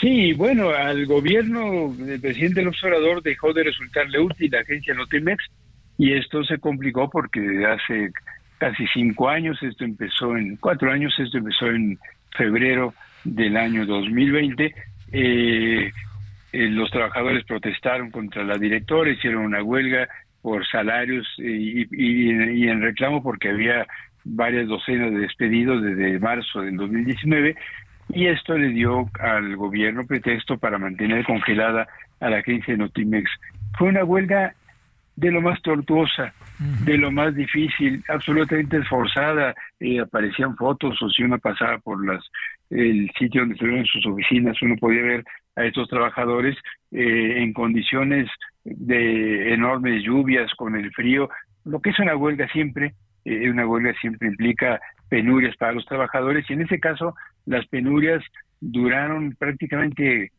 Sí, 0.00 0.32
bueno, 0.32 0.70
al 0.70 1.06
gobierno 1.06 1.94
del 1.96 2.20
presidente 2.20 2.62
López 2.62 2.82
Obrador 2.82 3.22
dejó 3.22 3.52
de 3.52 3.62
resultarle 3.62 4.18
útil 4.18 4.50
la 4.50 4.62
agencia 4.62 4.92
Notimex 4.94 5.44
y 5.98 6.14
esto 6.14 6.42
se 6.42 6.58
complicó 6.58 7.08
porque 7.08 7.64
hace 7.64 8.10
casi 8.58 8.88
cinco 8.92 9.28
años, 9.28 9.56
esto 9.62 9.84
empezó 9.84 10.36
en, 10.36 10.56
cuatro 10.56 10.90
años, 10.90 11.14
esto 11.16 11.38
empezó 11.38 11.68
en 11.68 11.96
febrero 12.36 12.94
del 13.24 13.56
año 13.56 13.86
2020. 13.86 14.74
Eh, 15.12 15.90
eh, 16.52 16.68
los 16.68 16.90
trabajadores 16.90 17.44
protestaron 17.44 18.10
contra 18.10 18.42
la 18.44 18.56
directora, 18.56 19.10
hicieron 19.10 19.44
una 19.44 19.62
huelga 19.62 20.08
por 20.40 20.66
salarios 20.66 21.26
y, 21.38 21.86
y, 21.90 22.68
en 22.68 22.80
reclamo 22.80 23.22
porque 23.22 23.50
había 23.50 23.86
varias 24.24 24.66
docenas 24.68 25.12
de 25.12 25.18
despedidos 25.18 25.82
desde 25.82 26.18
marzo 26.18 26.62
del 26.62 26.76
2019 26.76 27.56
y 28.10 28.26
esto 28.26 28.56
le 28.56 28.68
dio 28.68 29.10
al 29.20 29.56
gobierno 29.56 30.06
pretexto 30.06 30.56
para 30.56 30.78
mantener 30.78 31.24
congelada 31.24 31.86
a 32.20 32.30
la 32.30 32.38
agencia 32.38 32.74
de 32.74 32.78
Notimex. 32.78 33.30
Fue 33.76 33.88
una 33.88 34.04
huelga 34.04 34.54
de 35.18 35.32
lo 35.32 35.40
más 35.40 35.60
tortuosa, 35.62 36.32
de 36.84 36.96
lo 36.96 37.10
más 37.10 37.34
difícil, 37.34 38.00
absolutamente 38.08 38.76
esforzada. 38.76 39.52
Eh, 39.80 39.98
aparecían 39.98 40.56
fotos 40.56 40.96
o 41.02 41.10
si 41.10 41.24
uno 41.24 41.40
pasaba 41.40 41.78
por 41.78 42.06
las 42.06 42.24
el 42.70 43.10
sitio 43.18 43.40
donde 43.40 43.54
estuvieron 43.54 43.84
sus 43.86 44.06
oficinas, 44.06 44.62
uno 44.62 44.76
podía 44.76 45.02
ver 45.02 45.24
a 45.56 45.64
estos 45.64 45.88
trabajadores 45.88 46.56
eh, 46.92 47.42
en 47.42 47.52
condiciones 47.52 48.30
de 48.62 49.54
enormes 49.54 50.04
lluvias, 50.04 50.52
con 50.54 50.76
el 50.76 50.92
frío. 50.92 51.28
Lo 51.64 51.80
que 51.80 51.90
es 51.90 51.98
una 51.98 52.14
huelga 52.14 52.46
siempre, 52.52 52.94
eh, 53.24 53.50
una 53.50 53.66
huelga 53.66 53.94
siempre 54.00 54.28
implica 54.28 54.78
penurias 55.08 55.56
para 55.56 55.72
los 55.72 55.86
trabajadores 55.86 56.48
y 56.48 56.52
en 56.52 56.62
ese 56.62 56.78
caso 56.78 57.16
las 57.44 57.66
penurias 57.66 58.22
duraron 58.60 59.34
prácticamente 59.36 60.30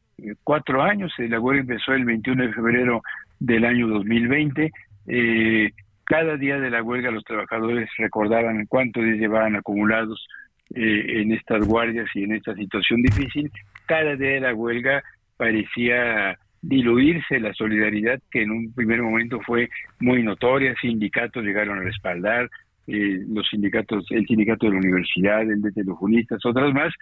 cuatro 0.46 0.82
años. 0.84 1.12
La 1.18 1.42
huelga 1.42 1.64
empezó 1.64 1.92
el 1.92 2.06
21 2.06 2.44
de 2.44 2.54
febrero 2.54 3.02
del 3.40 3.66
año 3.66 3.88
2020. 3.88 4.72
Eh, 5.08 5.72
cada 6.04 6.38
día 6.38 6.60
de 6.60 6.70
la 6.70 6.84
huelga 6.84 7.12
los 7.12 7.24
trabajadores 7.24 7.90
recordaban 7.98 8.66
cuántos 8.66 9.04
días 9.04 9.18
llevaban 9.18 9.56
acumulados 9.56 10.28
eh, 10.76 11.22
en 11.22 11.32
estas 11.32 11.66
guardias 11.66 12.08
y 12.14 12.24
en 12.24 12.34
esta 12.34 12.56
situación 12.56 13.02
difícil. 13.02 13.52
Cada 13.86 14.16
día 14.16 14.32
de 14.32 14.40
la 14.40 14.54
huelga 14.54 15.04
parecía 15.38 16.38
diluirse 16.62 17.40
la 17.40 17.54
solidaridad 17.54 18.20
que 18.32 18.42
en 18.44 18.52
un 18.52 18.74
primer 18.74 19.02
momento 19.02 19.40
fue 19.46 19.70
muy 20.00 20.24
notoria, 20.24 20.76
sindicatos 20.82 21.44
llegaron 21.44 21.80
a 21.80 21.84
respaldar, 21.84 22.50
eh, 22.88 23.24
los 23.28 23.48
sindicatos, 23.48 24.06
el 24.10 24.26
sindicato 24.26 24.66
de 24.66 24.74
la 24.74 24.80
universidad, 24.80 25.42
el 25.42 25.62
de 25.62 25.72
telefonistas, 25.72 26.46
otras 26.46 26.74
más, 26.74 26.94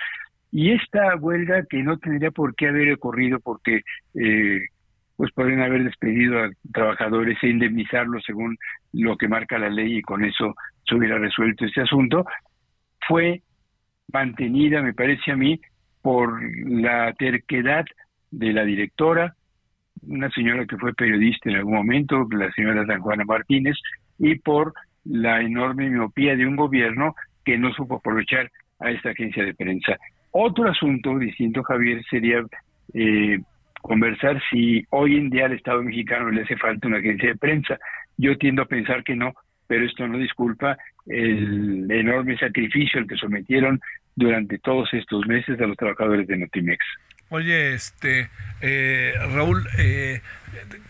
y 0.52 0.72
esta 0.72 1.16
huelga 1.16 1.66
que 1.70 1.84
no 1.84 1.98
tendría 1.98 2.32
por 2.32 2.56
qué 2.56 2.68
haber 2.68 2.94
ocurrido 2.94 3.40
porque 3.40 3.82
eh, 4.16 4.62
pues 5.18 5.32
pueden 5.34 5.62
haber 5.62 5.84
despedido 5.84 6.40
a 6.40 6.50
trabajadores 6.72 7.38
e 7.42 7.50
indemnizarlos 7.50 8.24
según 8.24 8.58
lo 8.94 9.18
que 9.18 9.28
marca 9.28 9.58
la 9.58 9.70
ley 9.70 9.98
y 9.98 10.02
con 10.02 10.24
eso 10.24 10.56
se 10.88 10.96
hubiera 10.96 11.18
resuelto 11.18 11.66
este 11.66 11.82
asunto, 11.82 12.26
fue 13.08 13.42
mantenida, 14.14 14.82
me 14.82 14.94
parece 14.94 15.32
a 15.32 15.36
mí, 15.36 15.60
por 16.02 16.40
la 16.70 17.12
terquedad 17.14 17.86
de 18.32 18.54
la 18.54 18.64
directora, 18.64 19.36
una 20.04 20.30
señora 20.30 20.66
que 20.66 20.78
fue 20.78 20.94
periodista 20.94 21.50
en 21.50 21.58
algún 21.58 21.76
momento, 21.76 22.28
la 22.32 22.52
señora 22.52 22.86
San 22.86 23.02
Juana 23.02 23.26
Martínez, 23.26 23.76
y 24.20 24.36
por 24.36 24.74
la 25.04 25.42
enorme 25.42 25.90
miopía 25.90 26.36
de 26.36 26.46
un 26.46 26.56
gobierno 26.56 27.16
que 27.44 27.58
no 27.58 27.74
supo 27.74 27.96
aprovechar 27.96 28.52
a 28.80 28.92
esta 28.92 29.10
agencia 29.10 29.44
de 29.44 29.56
prensa. 29.56 29.98
Otro 30.32 30.70
asunto 30.70 31.18
distinto, 31.18 31.64
Javier, 31.64 32.04
sería 32.10 32.44
eh, 32.94 33.40
conversar 33.88 34.42
si 34.52 34.86
hoy 34.90 35.18
en 35.18 35.30
día 35.30 35.46
al 35.46 35.54
Estado 35.54 35.82
mexicano 35.82 36.30
le 36.30 36.44
hace 36.44 36.58
falta 36.58 36.88
una 36.88 36.98
agencia 36.98 37.30
de 37.30 37.38
prensa. 37.38 37.80
Yo 38.18 38.38
tiendo 38.38 38.62
a 38.62 38.66
pensar 38.66 39.04
que 39.04 39.16
no, 39.16 39.34
pero 39.66 39.86
esto 39.86 40.08
no 40.08 40.18
disculpa 40.18 40.78
el 41.06 41.90
enorme 41.90 42.38
sacrificio 42.38 43.00
al 43.00 43.08
que 43.08 43.16
sometieron 43.16 43.80
durante 44.16 44.60
todos 44.60 44.94
estos 44.94 45.26
meses 45.28 45.60
a 45.62 45.68
los 45.68 45.78
trabajadores 45.78 46.28
de 46.28 46.38
Notimex. 46.38 46.84
Oye, 47.30 47.74
este 47.74 48.30
eh, 48.62 49.14
Raúl, 49.34 49.68
eh, 49.78 50.22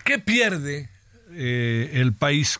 ¿qué 0.04 0.20
pierde 0.20 0.90
eh, 1.32 1.92
el 1.94 2.14
país 2.14 2.60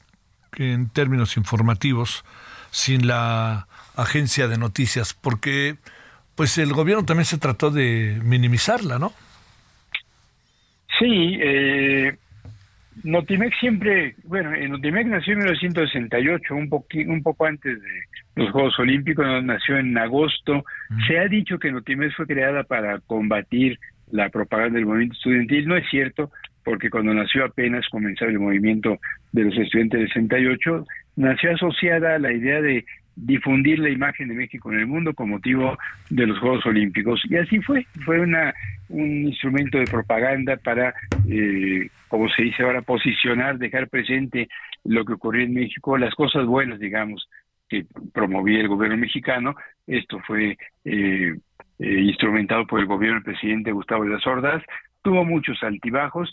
en 0.58 0.90
términos 0.90 1.38
informativos 1.38 2.26
sin 2.72 3.08
la 3.08 3.68
agencia 3.96 4.48
de 4.48 4.58
noticias? 4.58 5.14
Porque 5.14 5.78
pues 6.36 6.58
el 6.58 6.74
gobierno 6.74 7.06
también 7.06 7.26
se 7.26 7.38
trató 7.38 7.72
de 7.72 8.20
minimizarla, 8.24 9.00
¿no? 9.00 9.14
Sí, 11.00 11.38
eh, 11.42 12.16
Notimex 13.04 13.58
siempre, 13.60 14.16
bueno, 14.24 14.54
en 14.54 14.72
Notimex 14.72 15.08
nació 15.08 15.34
en 15.34 15.40
1968, 15.40 16.56
un, 16.56 16.70
un 17.12 17.24
poco 17.24 17.46
antes 17.46 17.80
de 17.80 17.90
los 18.36 18.52
Juegos 18.52 18.80
Olímpicos, 18.80 19.26
nació 19.44 19.78
en 19.78 19.98
agosto. 19.98 20.64
Se 21.08 21.20
ha 21.20 21.28
dicho 21.28 21.60
que 21.60 21.72
Notimex 21.72 22.16
fue 22.16 22.26
creada 22.26 22.64
para 22.64 23.00
combatir 23.02 23.80
la 24.12 24.30
propaganda 24.30 24.78
del 24.78 24.86
movimiento 24.86 25.16
estudiantil. 25.16 25.68
No 25.68 25.78
es 25.78 25.88
cierto, 25.90 26.32
porque 26.64 26.90
cuando 26.90 27.14
nació 27.14 27.46
apenas 27.46 27.88
comenzaba 27.90 28.32
el 28.32 28.40
movimiento 28.40 28.98
de 29.32 29.44
los 29.44 29.58
estudiantes 29.58 30.00
del 30.00 30.10
68, 30.10 30.86
nació 31.18 31.54
asociada 31.54 32.16
a 32.16 32.20
la 32.20 32.34
idea 32.34 32.62
de 32.62 32.86
difundir 33.18 33.80
la 33.80 33.90
imagen 33.90 34.28
de 34.28 34.36
México 34.36 34.72
en 34.72 34.80
el 34.80 34.88
mundo 34.88 35.14
con 35.14 35.30
motivo 35.30 35.78
de 36.10 36.28
los 36.28 36.40
Juegos 36.40 36.66
Olímpicos. 36.66 37.20
Y 37.30 37.36
así 37.36 37.60
fue, 37.62 37.86
fue 38.06 38.20
una, 38.20 38.54
un 38.90 39.28
instrumento 39.28 39.80
de 39.80 39.86
propaganda 39.86 40.56
para, 40.58 40.94
eh, 41.28 41.90
como 42.08 42.30
se 42.30 42.44
dice 42.44 42.64
ahora, 42.64 42.82
posicionar, 42.84 43.58
dejar 43.58 43.90
presente 43.90 44.48
lo 44.84 45.04
que 45.04 45.14
ocurría 45.14 45.46
en 45.46 45.54
México, 45.54 45.98
las 45.98 46.14
cosas 46.14 46.46
buenas, 46.46 46.80
digamos, 46.80 47.28
que 47.68 47.86
promovía 48.14 48.62
el 48.62 48.68
gobierno 48.68 48.98
mexicano. 48.98 49.56
Esto 49.88 50.20
fue 50.26 50.56
eh, 50.86 51.36
eh, 51.80 52.00
instrumentado 52.02 52.66
por 52.68 52.80
el 52.80 52.86
gobierno 52.86 53.16
del 53.16 53.24
presidente 53.24 53.72
Gustavo 53.72 54.04
de 54.04 54.12
las 54.12 54.28
Ordaz. 54.28 54.64
Tuvo 55.02 55.26
muchos 55.26 55.62
altibajos. 55.64 56.32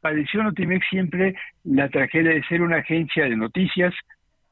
Padeció 0.00 0.42
Notimex 0.42 0.84
siempre 0.88 1.36
la 1.62 1.88
tragedia 1.88 2.32
de 2.32 2.42
ser 2.44 2.60
una 2.62 2.78
agencia 2.78 3.24
de 3.24 3.36
noticias, 3.36 3.94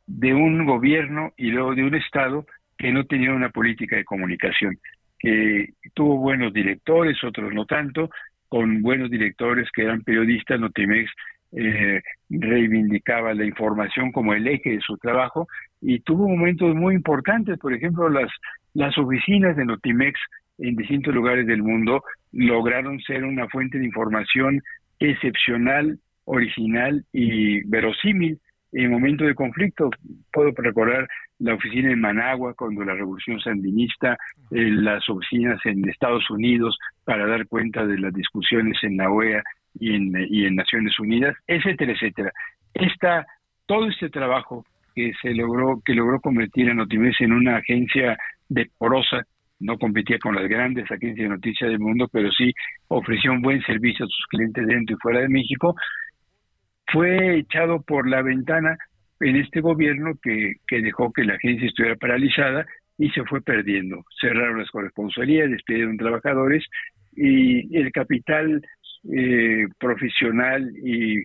de 0.07 0.34
un 0.34 0.64
gobierno 0.66 1.32
y 1.36 1.50
luego 1.50 1.74
de 1.74 1.84
un 1.84 1.94
Estado 1.94 2.46
que 2.76 2.92
no 2.92 3.05
tenía 3.05 3.32
una 3.32 3.50
política 3.50 3.96
de 3.96 4.05
comunicación, 4.05 4.78
que 5.18 5.70
tuvo 5.94 6.16
buenos 6.18 6.53
directores, 6.53 7.22
otros 7.22 7.53
no 7.55 7.64
tanto, 7.64 8.11
con 8.48 8.82
buenos 8.82 9.11
directores 9.11 9.70
que 9.72 9.82
eran 9.82 10.03
periodistas, 10.03 10.61
Notimex 10.61 11.11
eh, 11.53 12.03
reivindicaba 12.28 13.34
la 13.34 13.44
información 13.44 14.11
como 14.11 14.34
el 14.34 14.46
eje 14.48 14.70
de 14.70 14.80
su 14.80 14.96
trabajo 14.96 15.46
y 15.80 16.00
tuvo 16.00 16.28
momentos 16.28 16.74
muy 16.74 16.94
importantes, 16.94 17.59
por 17.59 17.72
ejemplo, 17.72 18.09
las, 18.09 18.30
las 18.74 18.96
oficinas 18.98 19.57
de 19.57 19.64
Notimex 19.64 20.18
en 20.59 20.76
distintos 20.76 21.14
lugares 21.14 21.46
del 21.46 21.62
mundo 21.62 22.03
lograron 22.32 23.00
ser 23.00 23.24
una 23.24 23.48
fuente 23.48 23.78
de 23.78 23.84
información 23.84 24.61
excepcional, 24.98 25.98
original 26.24 27.05
y 27.12 27.62
verosímil 27.68 28.38
en 28.72 28.90
momento 28.90 29.24
de 29.24 29.34
conflicto. 29.34 29.90
Puedo 30.32 30.50
recordar 30.56 31.08
la 31.38 31.54
oficina 31.54 31.92
en 31.92 32.00
Managua 32.00 32.54
cuando 32.54 32.84
la 32.84 32.94
revolución 32.94 33.40
sandinista, 33.40 34.16
eh, 34.50 34.70
las 34.70 35.08
oficinas 35.08 35.58
en 35.64 35.88
Estados 35.88 36.28
Unidos 36.30 36.78
para 37.04 37.26
dar 37.26 37.46
cuenta 37.46 37.86
de 37.86 37.98
las 37.98 38.12
discusiones 38.12 38.78
en 38.82 38.96
la 38.96 39.10
OEA 39.10 39.42
y 39.78 39.94
en, 39.94 40.54
Naciones 40.54 40.98
Unidas, 40.98 41.34
etcétera, 41.46 41.92
etcétera. 41.92 42.32
Esta, 42.74 43.26
todo 43.66 43.88
este 43.88 44.10
trabajo 44.10 44.64
que 44.94 45.12
se 45.20 45.34
logró, 45.34 45.80
que 45.84 45.94
logró 45.94 46.20
convertir 46.20 46.70
a 46.70 46.74
Notimex 46.74 47.20
en 47.22 47.32
una 47.32 47.56
agencia 47.56 48.18
de 48.48 48.70
prosa, 48.78 49.22
no 49.60 49.78
competía 49.78 50.18
con 50.18 50.34
las 50.34 50.48
grandes 50.48 50.90
agencias 50.90 51.28
de 51.28 51.28
noticias 51.28 51.70
del 51.70 51.78
mundo, 51.78 52.08
pero 52.12 52.30
sí 52.32 52.52
ofrecía 52.88 53.30
un 53.30 53.40
buen 53.40 53.62
servicio 53.62 54.04
a 54.04 54.08
sus 54.08 54.26
clientes 54.28 54.66
dentro 54.66 54.96
y 54.96 54.98
fuera 55.00 55.20
de 55.20 55.28
México, 55.28 55.74
fue 56.93 57.38
echado 57.38 57.82
por 57.82 58.09
la 58.09 58.22
ventana 58.22 58.76
en 59.20 59.36
este 59.36 59.61
gobierno 59.61 60.12
que, 60.22 60.57
dejó 60.70 61.12
que 61.12 61.24
la 61.24 61.34
agencia 61.34 61.68
estuviera 61.68 61.97
paralizada 61.97 62.66
y 62.99 63.09
se 63.11 63.24
fue 63.24 63.40
perdiendo. 63.40 64.05
Cerraron 64.20 64.59
las 64.59 64.70
corresponsalías, 64.70 65.51
despidieron 65.51 65.97
trabajadores 65.97 66.64
y 67.14 67.76
el 67.76 67.93
capital 67.93 68.62
eh, 69.12 69.66
profesional 69.78 70.70
y, 70.76 71.22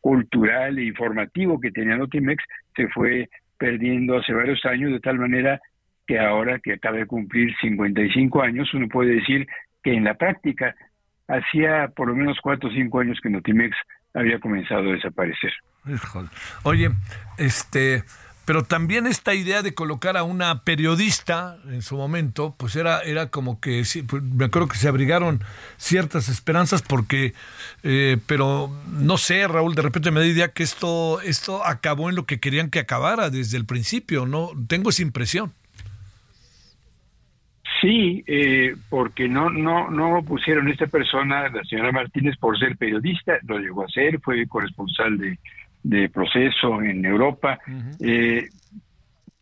cultural 0.00 0.78
e 0.78 0.84
informativo 0.84 1.60
que 1.60 1.70
tenía 1.70 1.96
Notimex 1.96 2.42
se 2.74 2.88
fue 2.88 3.28
perdiendo 3.58 4.18
hace 4.18 4.32
varios 4.32 4.64
años, 4.64 4.92
de 4.92 5.00
tal 5.00 5.18
manera 5.18 5.60
que 6.06 6.18
ahora 6.18 6.60
que 6.60 6.74
acaba 6.74 6.98
de 6.98 7.06
cumplir 7.06 7.52
55 7.60 8.42
años, 8.42 8.72
uno 8.74 8.88
puede 8.88 9.14
decir 9.14 9.46
que 9.82 9.94
en 9.94 10.04
la 10.04 10.14
práctica 10.14 10.74
hacía 11.28 11.88
por 11.94 12.08
lo 12.08 12.14
menos 12.14 12.38
cuatro 12.40 12.68
o 12.68 12.72
cinco 12.72 13.00
años 13.00 13.18
que 13.20 13.30
Notimex 13.30 13.76
había 14.16 14.40
comenzado 14.40 14.90
a 14.90 14.94
desaparecer. 14.94 15.52
Oye, 16.64 16.90
este, 17.38 18.02
pero 18.46 18.64
también 18.64 19.06
esta 19.06 19.34
idea 19.34 19.62
de 19.62 19.74
colocar 19.74 20.16
a 20.16 20.22
una 20.22 20.62
periodista 20.62 21.58
en 21.66 21.82
su 21.82 21.96
momento, 21.96 22.54
pues 22.56 22.74
era, 22.76 23.00
era 23.00 23.28
como 23.28 23.60
que, 23.60 23.84
pues, 24.08 24.22
me 24.22 24.46
acuerdo 24.46 24.68
que 24.68 24.78
se 24.78 24.88
abrigaron 24.88 25.44
ciertas 25.76 26.28
esperanzas 26.28 26.82
porque, 26.82 27.34
eh, 27.82 28.18
pero 28.26 28.70
no 28.86 29.18
sé, 29.18 29.46
Raúl, 29.46 29.74
de 29.74 29.82
repente 29.82 30.10
me 30.10 30.20
da 30.20 30.26
idea 30.26 30.48
que 30.48 30.62
esto, 30.62 31.20
esto 31.20 31.64
acabó 31.64 32.08
en 32.08 32.16
lo 32.16 32.24
que 32.24 32.40
querían 32.40 32.70
que 32.70 32.78
acabara 32.78 33.30
desde 33.30 33.56
el 33.58 33.66
principio, 33.66 34.26
¿no? 34.26 34.50
Tengo 34.66 34.90
esa 34.90 35.02
impresión. 35.02 35.52
Sí, 37.86 38.24
eh, 38.26 38.74
porque 38.90 39.28
no, 39.28 39.48
no, 39.48 39.88
no 39.92 40.20
pusieron 40.24 40.66
a 40.66 40.72
esta 40.72 40.88
persona, 40.88 41.48
la 41.48 41.62
señora 41.62 41.92
Martínez, 41.92 42.36
por 42.36 42.58
ser 42.58 42.76
periodista, 42.76 43.38
lo 43.46 43.60
llegó 43.60 43.84
a 43.84 43.88
ser, 43.88 44.18
fue 44.20 44.44
corresponsal 44.48 45.16
de, 45.16 45.38
de 45.84 46.08
proceso 46.08 46.82
en 46.82 47.04
Europa. 47.04 47.60
eh, 48.00 48.48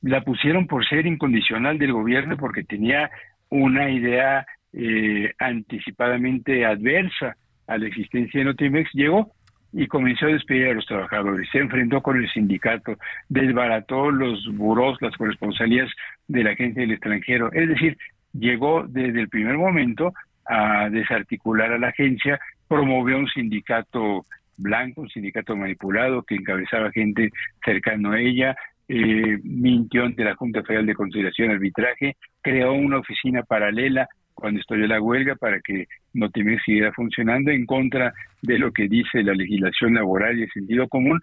la 0.03 0.21
pusieron 0.21 0.67
por 0.67 0.87
ser 0.87 1.07
incondicional 1.07 1.79
del 1.79 1.95
gobierno 1.95 2.37
porque 2.37 2.65
tenía 2.65 3.11
una 3.49 3.89
idea 3.89 4.45
eh, 4.75 5.33
anticipadamente 5.39 6.67
adversa 6.67 7.37
a 7.67 7.79
la 7.79 7.87
existencia 7.87 8.41
de 8.41 8.45
Notimex, 8.45 8.91
llegó 8.93 9.33
y 9.73 9.87
comenzó 9.87 10.27
a 10.27 10.33
despedir 10.33 10.69
a 10.69 10.75
los 10.75 10.85
trabajadores, 10.85 11.49
se 11.51 11.61
enfrentó 11.61 12.03
con 12.03 12.19
el 12.19 12.31
sindicato, 12.31 12.99
desbarató 13.31 14.11
los 14.11 14.47
buros, 14.53 14.99
las 15.01 15.17
corresponsalías 15.17 15.91
de 16.29 16.45
la 16.45 16.51
agencia 16.51 16.83
del 16.83 16.93
extranjero, 16.93 17.51
es 17.55 17.69
decir, 17.71 17.97
llegó 18.35 18.85
desde 18.87 19.21
el 19.21 19.29
primer 19.29 19.57
momento 19.57 20.13
a 20.47 20.89
desarticular 20.91 21.73
a 21.73 21.79
la 21.79 21.89
agencia, 21.89 22.39
promovió 22.69 23.19
un 23.19 23.29
sindicato 23.29 24.25
blanco, 24.57 25.03
un 25.03 25.09
sindicato 25.09 25.57
manipulado 25.57 26.23
que 26.23 26.35
encabezaba 26.35 26.91
gente 26.93 27.31
cercano 27.65 28.13
a 28.13 28.21
ella, 28.21 28.55
eh, 28.89 29.39
mintió 29.43 30.05
ante 30.05 30.25
la 30.25 30.35
Junta 30.35 30.63
Federal 30.63 30.87
de 30.87 30.95
Conciliación 30.95 31.51
y 31.51 31.55
Arbitraje, 31.55 32.17
creó 32.43 32.75
una 32.75 32.99
oficina 32.99 33.43
paralela 33.43 34.07
cuando 34.35 34.61
estalló 34.61 34.87
la 34.87 35.01
huelga 35.01 35.37
para 35.37 35.61
que 35.61 35.87
Notimex 36.13 36.63
siguiera 36.65 36.93
funcionando 36.93 37.51
en 37.51 37.67
contra 37.67 38.13
de 38.43 38.59
lo 38.59 38.73
que 38.73 38.89
dice 38.89 39.23
la 39.23 39.33
legislación 39.33 39.95
laboral 39.95 40.39
y 40.39 40.43
el 40.43 40.51
sentido 40.51 40.89
común, 40.89 41.21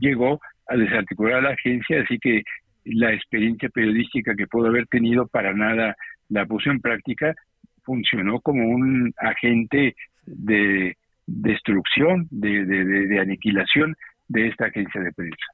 llegó 0.00 0.40
a 0.66 0.76
desarticular 0.76 1.34
a 1.34 1.42
la 1.42 1.50
agencia, 1.50 2.00
así 2.00 2.18
que 2.18 2.42
la 2.84 3.12
experiencia 3.12 3.68
periodística 3.68 4.34
que 4.34 4.46
pudo 4.46 4.68
haber 4.68 4.86
tenido 4.86 5.26
para 5.26 5.54
nada 5.54 5.94
la 6.28 6.46
puso 6.46 6.70
en 6.70 6.80
práctica, 6.80 7.34
funcionó 7.82 8.40
como 8.40 8.66
un 8.66 9.12
agente 9.18 9.94
de 10.26 10.96
destrucción, 11.26 12.28
de, 12.30 12.64
de 12.64 13.20
aniquilación 13.20 13.96
de 14.28 14.48
esta 14.48 14.66
agencia 14.66 15.00
de 15.00 15.12
prensa. 15.12 15.46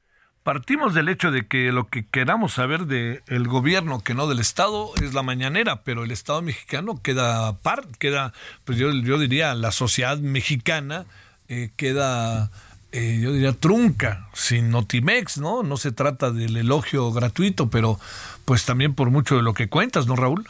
Partimos 0.43 0.95
del 0.95 1.07
hecho 1.07 1.29
de 1.29 1.45
que 1.45 1.71
lo 1.71 1.87
que 1.87 2.03
queramos 2.07 2.53
saber 2.53 2.87
del 2.87 3.21
el 3.27 3.47
gobierno, 3.47 4.01
que 4.03 4.15
no 4.15 4.27
del 4.27 4.39
Estado, 4.39 4.89
es 4.99 5.13
la 5.13 5.21
mañanera, 5.21 5.83
pero 5.83 6.03
el 6.03 6.09
Estado 6.09 6.41
mexicano 6.41 6.99
queda 7.03 7.59
par, 7.59 7.83
queda, 7.99 8.33
pues 8.65 8.79
yo, 8.79 8.91
yo 8.91 9.19
diría, 9.19 9.53
la 9.53 9.71
sociedad 9.71 10.17
mexicana 10.17 11.05
eh, 11.47 11.69
queda, 11.77 12.49
eh, 12.91 13.19
yo 13.21 13.33
diría, 13.33 13.53
trunca, 13.53 14.29
sin 14.33 14.71
Notimex, 14.71 15.37
¿no? 15.37 15.61
No 15.61 15.77
se 15.77 15.91
trata 15.91 16.31
del 16.31 16.57
elogio 16.57 17.11
gratuito, 17.11 17.69
pero 17.69 17.99
pues 18.43 18.65
también 18.65 18.95
por 18.95 19.11
mucho 19.11 19.35
de 19.35 19.43
lo 19.43 19.53
que 19.53 19.69
cuentas, 19.69 20.07
¿no, 20.07 20.15
Raúl? 20.15 20.43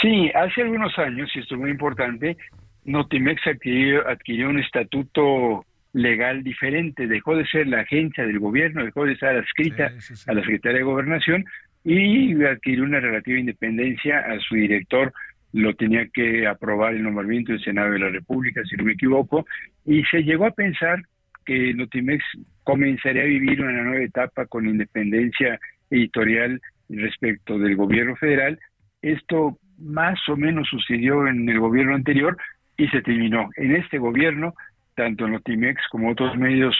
Sí, 0.00 0.30
hace 0.34 0.62
algunos 0.62 0.96
años, 0.98 1.30
y 1.34 1.40
esto 1.40 1.54
es 1.54 1.60
muy 1.60 1.70
importante, 1.70 2.36
Notimex 2.84 3.46
adquirió, 3.46 4.08
adquirió 4.08 4.48
un 4.48 4.60
estatuto 4.60 5.64
legal 5.92 6.42
diferente, 6.44 7.06
dejó 7.06 7.36
de 7.36 7.46
ser 7.46 7.66
la 7.66 7.80
agencia 7.80 8.24
del 8.26 8.38
gobierno, 8.38 8.84
dejó 8.84 9.04
de 9.04 9.12
estar 9.12 9.34
adscrita 9.34 9.90
a 10.26 10.32
la 10.34 10.40
Secretaría 10.42 10.78
de 10.78 10.84
Gobernación 10.84 11.44
y 11.84 12.42
adquirió 12.44 12.84
una 12.84 13.00
relativa 13.00 13.38
independencia 13.38 14.20
a 14.20 14.38
su 14.40 14.54
director. 14.54 15.12
Lo 15.52 15.74
tenía 15.74 16.06
que 16.08 16.46
aprobar 16.46 16.94
el 16.94 17.02
nombramiento 17.02 17.52
del 17.52 17.64
Senado 17.64 17.90
de 17.90 17.98
la 17.98 18.10
República, 18.10 18.62
si 18.64 18.76
no 18.76 18.84
me 18.84 18.92
equivoco, 18.92 19.46
y 19.84 20.04
se 20.04 20.22
llegó 20.22 20.46
a 20.46 20.52
pensar 20.52 21.02
que 21.44 21.72
Notimex 21.74 22.22
comenzaría 22.62 23.22
a 23.22 23.26
vivir 23.26 23.62
una 23.62 23.82
nueva 23.82 24.04
etapa 24.04 24.46
con 24.46 24.68
independencia 24.68 25.58
editorial 25.90 26.60
respecto 26.90 27.58
del 27.58 27.76
gobierno 27.76 28.14
federal. 28.16 28.58
Esto 29.00 29.58
más 29.78 30.18
o 30.28 30.36
menos 30.36 30.68
sucedió 30.68 31.26
en 31.26 31.48
el 31.48 31.60
gobierno 31.60 31.94
anterior 31.94 32.36
y 32.76 32.88
se 32.88 33.02
terminó. 33.02 33.48
En 33.56 33.76
este 33.76 33.98
gobierno 33.98 34.54
tanto 34.98 35.28
Notimex 35.28 35.80
como 35.92 36.10
otros 36.10 36.36
medios 36.36 36.76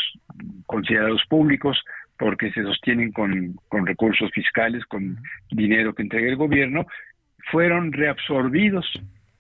considerados 0.66 1.22
públicos, 1.28 1.80
porque 2.18 2.51
se 2.51 2.64
sostienen 2.64 3.12
con, 3.12 3.55
con 3.68 3.86
recursos 3.86 4.28
fiscales, 4.32 4.84
con 4.86 5.18
dinero 5.53 5.94
que 5.94 6.03
entrega 6.03 6.28
el 6.28 6.34
gobierno, 6.34 6.84
fueron 7.53 7.92
reabsorbidos 7.92 8.84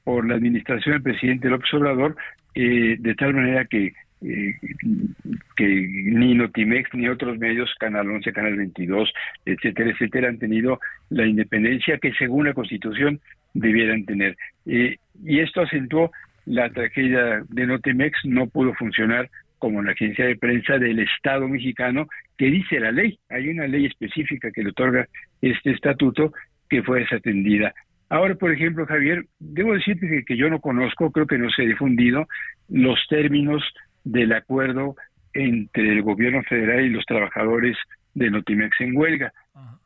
por 0.04 0.28
la 0.28 0.36
administración 0.36 0.94
del 0.94 1.02
presidente 1.02 1.48
López 1.48 1.74
Obrador, 1.74 2.16
eh, 2.54 2.96
de 3.00 3.14
tal 3.16 3.34
manera 3.34 3.64
que, 3.64 3.94
que 4.20 5.66
ni 5.66 6.34
Notimex 6.34 6.92
ni 6.94 7.08
otros 7.08 7.38
medios, 7.38 7.72
Canal 7.78 8.10
11, 8.10 8.32
Canal 8.32 8.56
22, 8.56 9.12
etcétera, 9.44 9.90
etcétera, 9.90 10.28
han 10.28 10.38
tenido 10.38 10.80
la 11.10 11.26
independencia 11.26 11.98
que 11.98 12.12
según 12.14 12.46
la 12.46 12.54
Constitución 12.54 13.20
debieran 13.54 14.04
tener. 14.04 14.36
Eh, 14.66 14.96
y 15.24 15.40
esto 15.40 15.62
acentuó 15.62 16.10
la 16.46 16.70
tragedia 16.70 17.44
de 17.48 17.66
Notimex 17.66 18.18
no 18.24 18.46
pudo 18.46 18.72
funcionar 18.74 19.28
como 19.58 19.82
la 19.82 19.92
agencia 19.92 20.24
de 20.24 20.36
prensa 20.36 20.78
del 20.78 21.00
Estado 21.00 21.46
mexicano 21.48 22.06
que 22.36 22.46
dice 22.46 22.80
la 22.80 22.92
ley. 22.92 23.18
Hay 23.28 23.48
una 23.48 23.66
ley 23.66 23.86
específica 23.86 24.50
que 24.50 24.62
le 24.62 24.70
otorga 24.70 25.06
este 25.42 25.72
estatuto 25.72 26.32
que 26.68 26.82
fue 26.82 27.00
desatendida. 27.00 27.74
Ahora, 28.08 28.34
por 28.36 28.50
ejemplo, 28.50 28.86
Javier, 28.86 29.26
debo 29.38 29.74
decirte 29.74 30.24
que, 30.26 30.36
yo 30.36 30.48
no 30.48 30.60
conozco, 30.60 31.10
creo 31.10 31.26
que 31.26 31.36
no 31.36 31.50
se 31.50 31.62
ha 31.62 31.66
difundido 31.66 32.26
los 32.68 32.98
términos 33.08 33.62
del 34.04 34.32
acuerdo 34.32 34.96
entre 35.34 35.92
el 35.92 36.02
gobierno 36.02 36.42
federal 36.42 36.84
y 36.84 36.90
los 36.90 37.04
trabajadores 37.04 37.76
de 38.14 38.30
Notimex 38.30 38.80
en 38.80 38.96
huelga. 38.96 39.32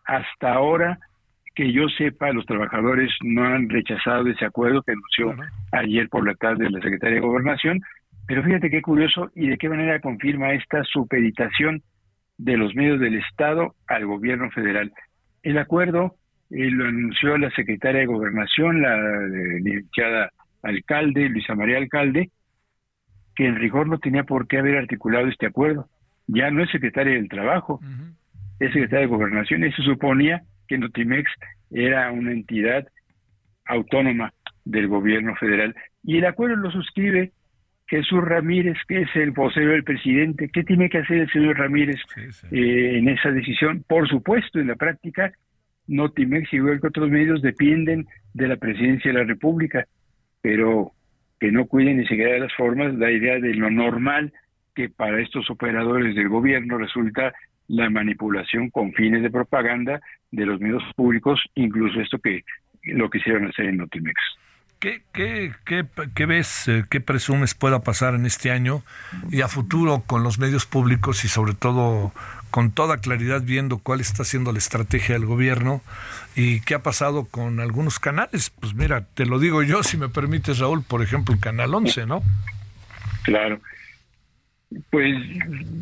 Hasta 0.04 0.52
ahora 0.52 0.98
que 1.54 1.72
yo 1.72 1.88
sepa, 1.88 2.32
los 2.32 2.46
trabajadores 2.46 3.10
no 3.22 3.44
han 3.44 3.68
rechazado 3.68 4.26
ese 4.28 4.44
acuerdo 4.44 4.82
que 4.82 4.92
anunció 4.92 5.34
ayer 5.72 6.08
por 6.08 6.26
la 6.26 6.34
tarde 6.34 6.70
la 6.70 6.80
Secretaría 6.80 7.16
de 7.16 7.26
Gobernación, 7.26 7.80
pero 8.26 8.42
fíjate 8.42 8.70
qué 8.70 8.80
curioso 8.80 9.30
y 9.34 9.48
de 9.48 9.58
qué 9.58 9.68
manera 9.68 10.00
confirma 10.00 10.52
esta 10.52 10.82
supeditación 10.84 11.82
de 12.38 12.56
los 12.56 12.74
medios 12.74 13.00
del 13.00 13.16
Estado 13.16 13.74
al 13.86 14.06
gobierno 14.06 14.50
federal. 14.50 14.92
El 15.42 15.58
acuerdo 15.58 16.16
eh, 16.50 16.70
lo 16.70 16.86
anunció 16.86 17.36
la 17.36 17.50
secretaria 17.50 18.00
de 18.00 18.06
Gobernación, 18.06 18.80
la 18.80 18.96
eh, 18.96 19.60
licenciada 19.62 20.30
alcalde, 20.62 21.28
Luisa 21.28 21.54
María 21.54 21.78
Alcalde, 21.78 22.30
que 23.34 23.46
en 23.46 23.56
rigor 23.56 23.88
no 23.88 23.98
tenía 23.98 24.24
por 24.24 24.46
qué 24.46 24.58
haber 24.58 24.76
articulado 24.76 25.28
este 25.28 25.46
acuerdo. 25.46 25.88
Ya 26.26 26.50
no 26.50 26.62
es 26.62 26.70
secretaria 26.70 27.14
del 27.14 27.28
Trabajo, 27.28 27.80
es 28.60 28.72
secretaria 28.72 29.06
de 29.06 29.12
Gobernación 29.12 29.64
y 29.64 29.72
se 29.72 29.82
suponía 29.82 30.42
que 30.68 30.78
Notimex 30.78 31.30
era 31.70 32.10
una 32.12 32.32
entidad 32.32 32.86
autónoma 33.66 34.32
del 34.64 34.88
gobierno 34.88 35.34
federal. 35.36 35.74
Y 36.04 36.18
el 36.18 36.26
acuerdo 36.26 36.56
lo 36.56 36.70
suscribe 36.70 37.32
Jesús 37.86 38.24
Ramírez, 38.24 38.78
que 38.88 39.02
es 39.02 39.08
el 39.14 39.32
vocero 39.32 39.72
del 39.72 39.84
presidente. 39.84 40.48
¿Qué 40.52 40.64
tiene 40.64 40.88
que 40.88 40.98
hacer 40.98 41.18
el 41.18 41.30
señor 41.30 41.58
Ramírez 41.58 42.00
eh, 42.50 42.98
en 42.98 43.08
esa 43.08 43.30
decisión? 43.30 43.84
Por 43.86 44.08
supuesto, 44.08 44.58
en 44.58 44.68
la 44.68 44.76
práctica, 44.76 45.32
Notimex, 45.88 46.52
igual 46.54 46.80
que 46.80 46.86
otros 46.86 47.10
medios, 47.10 47.42
dependen 47.42 48.06
de 48.32 48.48
la 48.48 48.56
presidencia 48.56 49.12
de 49.12 49.18
la 49.18 49.24
República, 49.24 49.86
pero 50.40 50.92
que 51.42 51.50
no 51.50 51.66
cuiden 51.66 51.96
ni 51.96 52.06
siquiera 52.06 52.34
de 52.34 52.38
las 52.38 52.54
formas, 52.54 52.94
la 52.94 53.10
idea 53.10 53.40
de 53.40 53.52
lo 53.54 53.68
normal 53.68 54.32
que 54.76 54.88
para 54.88 55.20
estos 55.20 55.50
operadores 55.50 56.14
del 56.14 56.28
gobierno 56.28 56.78
resulta 56.78 57.32
la 57.66 57.90
manipulación 57.90 58.70
con 58.70 58.92
fines 58.92 59.22
de 59.22 59.30
propaganda 59.30 60.00
de 60.30 60.46
los 60.46 60.60
medios 60.60 60.84
públicos, 60.94 61.40
incluso 61.56 62.00
esto 62.00 62.20
que 62.20 62.44
lo 62.84 63.10
quisieron 63.10 63.48
hacer 63.48 63.64
en 63.64 63.78
Notimex. 63.78 64.20
¿Qué, 64.78 65.02
qué, 65.12 65.50
qué, 65.66 65.84
qué 66.14 66.26
ves, 66.26 66.68
eh, 66.68 66.84
qué 66.88 67.00
presumes 67.00 67.56
pueda 67.56 67.82
pasar 67.82 68.14
en 68.14 68.24
este 68.24 68.52
año 68.52 68.84
y 69.28 69.40
a 69.40 69.48
futuro 69.48 70.04
con 70.06 70.22
los 70.22 70.38
medios 70.38 70.64
públicos 70.64 71.24
y 71.24 71.28
sobre 71.28 71.54
todo 71.54 72.12
con 72.52 72.70
toda 72.70 72.98
claridad 72.98 73.42
viendo 73.42 73.78
cuál 73.78 74.00
está 74.00 74.24
siendo 74.24 74.52
la 74.52 74.58
estrategia 74.58 75.14
del 75.14 75.26
gobierno 75.26 75.80
y 76.36 76.60
qué 76.60 76.74
ha 76.74 76.82
pasado 76.82 77.26
con 77.28 77.58
algunos 77.60 77.98
canales? 77.98 78.50
Pues 78.50 78.74
mira, 78.74 79.06
te 79.14 79.24
lo 79.26 79.38
digo 79.40 79.62
yo, 79.62 79.82
si 79.82 79.96
me 79.96 80.10
permites, 80.10 80.58
Raúl, 80.58 80.84
por 80.84 81.02
ejemplo, 81.02 81.34
el 81.34 81.40
Canal 81.40 81.74
11, 81.74 82.06
¿no? 82.06 82.22
Claro. 83.24 83.58
Pues 84.90 85.16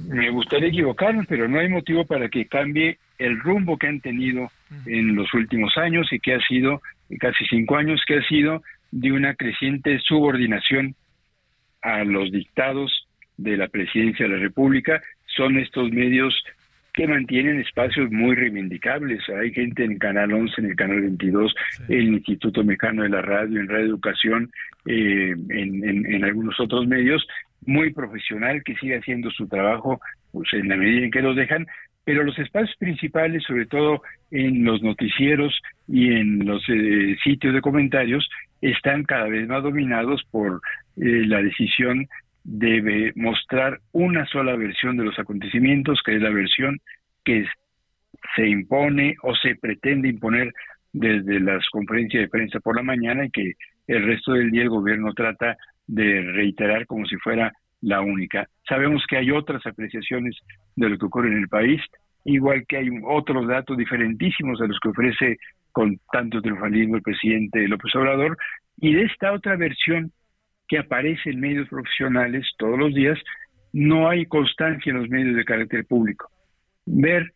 me 0.09 0.31
gustaría 0.31 0.69
equivocarme, 0.69 1.25
pero 1.29 1.49
no 1.49 1.59
hay 1.59 1.69
motivo 1.69 2.07
para 2.07 2.29
que 2.29 2.47
cambie 2.47 2.99
el 3.19 3.39
rumbo 3.41 3.77
que 3.77 3.89
han 3.89 4.01
tenido 4.01 4.51
en 4.87 5.17
los 5.17 5.33
últimos 5.35 5.77
años 5.77 6.09
y 6.13 6.21
que 6.21 6.35
ha 6.35 6.41
sido, 6.47 6.81
casi 7.19 7.45
cinco 7.47 7.77
años, 7.77 8.01
que 8.07 8.19
ha 8.19 8.23
sido 8.29 8.63
de 8.93 9.11
una 9.11 9.35
creciente 9.35 9.99
subordinación 10.01 10.95
a 11.83 12.05
los 12.05 12.31
dictados 12.31 13.09
de 13.37 13.57
la 13.57 13.67
presidencia 13.67 14.27
de 14.27 14.35
la 14.35 14.41
República. 14.41 15.03
Son 15.37 15.59
estos 15.59 15.91
medios 15.91 16.35
que 17.01 17.09
mantienen 17.09 17.59
espacios 17.61 18.11
muy 18.11 18.37
reivindicables. 18.37 19.27
Hay 19.31 19.55
gente 19.55 19.83
en 19.85 19.97
Canal 19.97 20.35
11, 20.35 20.61
en 20.61 20.67
el 20.67 20.77
Canal 20.77 21.01
22, 21.01 21.55
el 21.89 22.09
Instituto 22.09 22.63
Mexicano 22.63 23.05
de 23.05 23.09
la 23.09 23.23
Radio, 23.23 23.59
en 23.59 23.69
Radio 23.69 23.87
Educación, 23.87 24.51
eh, 24.85 25.35
en, 25.49 26.07
en, 26.13 26.25
algunos 26.25 26.61
otros 26.61 26.87
medios, 26.87 27.27
muy 27.65 27.91
profesional 27.95 28.63
que 28.63 28.75
sigue 28.75 28.99
haciendo 28.99 29.31
su 29.31 29.49
trabajo 29.49 29.99
pues, 30.31 30.53
en 30.53 30.69
la 30.69 30.77
medida 30.77 31.07
en 31.07 31.11
que 31.11 31.23
los 31.23 31.37
dejan, 31.37 31.67
pero 32.05 32.23
los 32.23 32.39
espacios 32.39 32.77
principales, 32.77 33.45
sobre 33.45 33.65
todo 33.65 34.03
en 34.31 34.63
los 34.67 34.83
noticieros 34.83 35.59
y 35.89 36.13
en 36.13 36.45
los 36.45 36.63
eh, 36.69 37.17
sitios 37.25 37.55
de 37.55 37.63
comentarios, 37.63 38.29
están 38.61 39.05
cada 39.05 39.27
vez 39.27 39.49
más 39.49 39.63
dominados 39.63 40.23
por 40.31 40.61
eh, 40.99 41.25
la 41.27 41.41
decisión 41.41 42.07
de 42.45 43.13
mostrar 43.17 43.81
una 43.93 44.27
sola 44.27 44.57
versión 44.57 44.97
de 44.97 45.05
los 45.05 45.19
acontecimientos, 45.19 46.01
que 46.05 46.17
es 46.17 46.23
la 46.23 46.31
versión 46.31 46.79
que 47.25 47.47
se 48.35 48.49
impone 48.49 49.17
o 49.23 49.35
se 49.35 49.57
pretende 49.57 50.09
imponer 50.09 50.53
desde 50.93 51.41
las 51.41 51.69
conferencias 51.71 52.23
de 52.23 52.29
prensa 52.29 52.61
por 52.61 52.77
la 52.77 52.83
mañana 52.83 53.27
y 53.27 53.31
que 53.31 53.53
el 53.87 54.05
resto 54.05 54.33
del 54.33 54.51
día 54.51 54.63
el 54.63 54.71
gobierno 54.71 55.13
trata 55.15 55.57
de 55.87 56.23
reiterar 56.23 56.87
como 56.87 57.07
si 57.07 57.17
fuera 57.17 57.53
la 57.83 58.01
única. 58.01 58.47
Sabemos 58.69 59.05
que 59.09 59.17
hay 59.17 59.31
otras 59.31 59.65
apreciaciones 59.67 60.37
de 60.77 60.89
lo 60.89 60.99
que 60.99 61.07
ocurre 61.07 61.29
en 61.29 61.39
el 61.39 61.49
país, 61.49 61.81
igual 62.25 62.65
que 62.69 62.79
hay 62.79 62.89
otros 63.05 63.47
datos 63.47 63.77
diferentísimos 63.77 64.61
a 64.61 64.67
los 64.67 64.79
que 64.81 64.91
ofrece 64.91 65.39
con 65.73 65.99
tanto 66.13 66.41
triunfalismo 66.43 66.97
el 66.97 67.03
presidente 67.03 67.67
López 67.69 67.95
Obrador, 67.95 68.37
y 68.79 68.95
de 68.95 69.03
esta 69.03 69.33
otra 69.33 69.57
versión 69.57 70.13
que 70.71 70.79
aparece 70.79 71.31
en 71.31 71.41
medios 71.41 71.69
profesionales 71.69 72.47
todos 72.57 72.79
los 72.79 72.95
días, 72.95 73.19
no 73.73 74.09
hay 74.09 74.25
constancia 74.27 74.91
en 74.91 74.99
los 74.99 75.09
medios 75.09 75.35
de 75.35 75.45
carácter 75.45 75.85
público. 75.85 76.31
Ver 76.87 77.33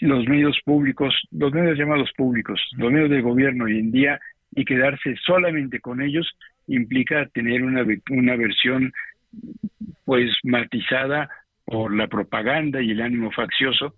los 0.00 0.28
medios 0.28 0.60
públicos, 0.66 1.14
los 1.30 1.50
medios 1.52 1.78
llamados 1.78 2.10
públicos, 2.14 2.60
los 2.76 2.92
medios 2.92 3.08
del 3.08 3.22
gobierno 3.22 3.64
hoy 3.64 3.78
en 3.78 3.90
día 3.90 4.20
y 4.54 4.66
quedarse 4.66 5.16
solamente 5.24 5.80
con 5.80 6.02
ellos 6.02 6.30
implica 6.66 7.26
tener 7.32 7.62
una, 7.62 7.86
una 8.10 8.36
versión 8.36 8.92
pues 10.04 10.30
matizada 10.44 11.30
por 11.64 11.94
la 11.96 12.06
propaganda 12.06 12.82
y 12.82 12.90
el 12.90 13.00
ánimo 13.00 13.30
faccioso. 13.32 13.94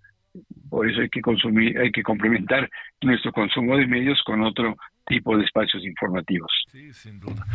Por 0.73 0.89
eso 0.89 1.01
hay 1.01 1.09
que 1.09 1.21
consumir, 1.21 1.77
hay 1.77 1.91
que 1.91 2.01
complementar 2.01 2.67
nuestro 3.01 3.31
consumo 3.31 3.77
de 3.77 3.85
medios 3.85 4.19
con 4.25 4.41
otro 4.41 4.75
tipo 5.05 5.37
de 5.37 5.45
espacios 5.45 5.85
informativos. 5.85 6.51
Sí, 6.71 6.91
sin 6.93 7.19
duda. 7.19 7.45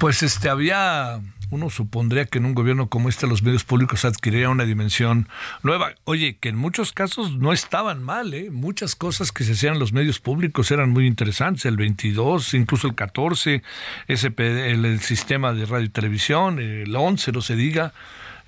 Pues 0.00 0.22
este 0.22 0.48
había 0.48 1.20
uno 1.50 1.68
supondría 1.68 2.24
que 2.24 2.38
en 2.38 2.46
un 2.46 2.54
gobierno 2.54 2.88
como 2.88 3.10
este 3.10 3.26
los 3.26 3.42
medios 3.42 3.64
públicos 3.64 4.06
adquirirían 4.06 4.52
una 4.52 4.64
dimensión 4.64 5.28
nueva. 5.62 5.92
Oye, 6.04 6.38
que 6.38 6.48
en 6.48 6.56
muchos 6.56 6.94
casos 6.94 7.36
no 7.36 7.52
estaban 7.52 8.02
mal, 8.02 8.32
¿eh? 8.32 8.48
Muchas 8.50 8.96
cosas 8.96 9.30
que 9.30 9.44
se 9.44 9.52
hacían 9.52 9.74
en 9.74 9.80
los 9.80 9.92
medios 9.92 10.18
públicos 10.18 10.70
eran 10.70 10.88
muy 10.88 11.06
interesantes. 11.06 11.66
El 11.66 11.76
22, 11.76 12.54
incluso 12.54 12.86
el 12.86 12.94
14, 12.94 13.62
SP, 14.08 14.70
el, 14.70 14.86
el 14.86 15.00
sistema 15.00 15.52
de 15.52 15.66
radio 15.66 15.84
y 15.84 15.90
televisión, 15.90 16.58
el 16.60 16.96
11, 16.96 17.30
no 17.32 17.42
se 17.42 17.56
diga. 17.56 17.92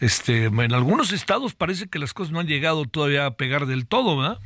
Este, 0.00 0.44
en 0.44 0.72
algunos 0.74 1.12
estados 1.12 1.54
parece 1.54 1.88
que 1.88 1.98
las 1.98 2.12
cosas 2.12 2.32
no 2.32 2.40
han 2.40 2.46
llegado 2.46 2.84
todavía 2.84 3.26
a 3.26 3.36
pegar 3.36 3.66
del 3.66 3.86
todo, 3.86 4.16
¿verdad? 4.16 4.38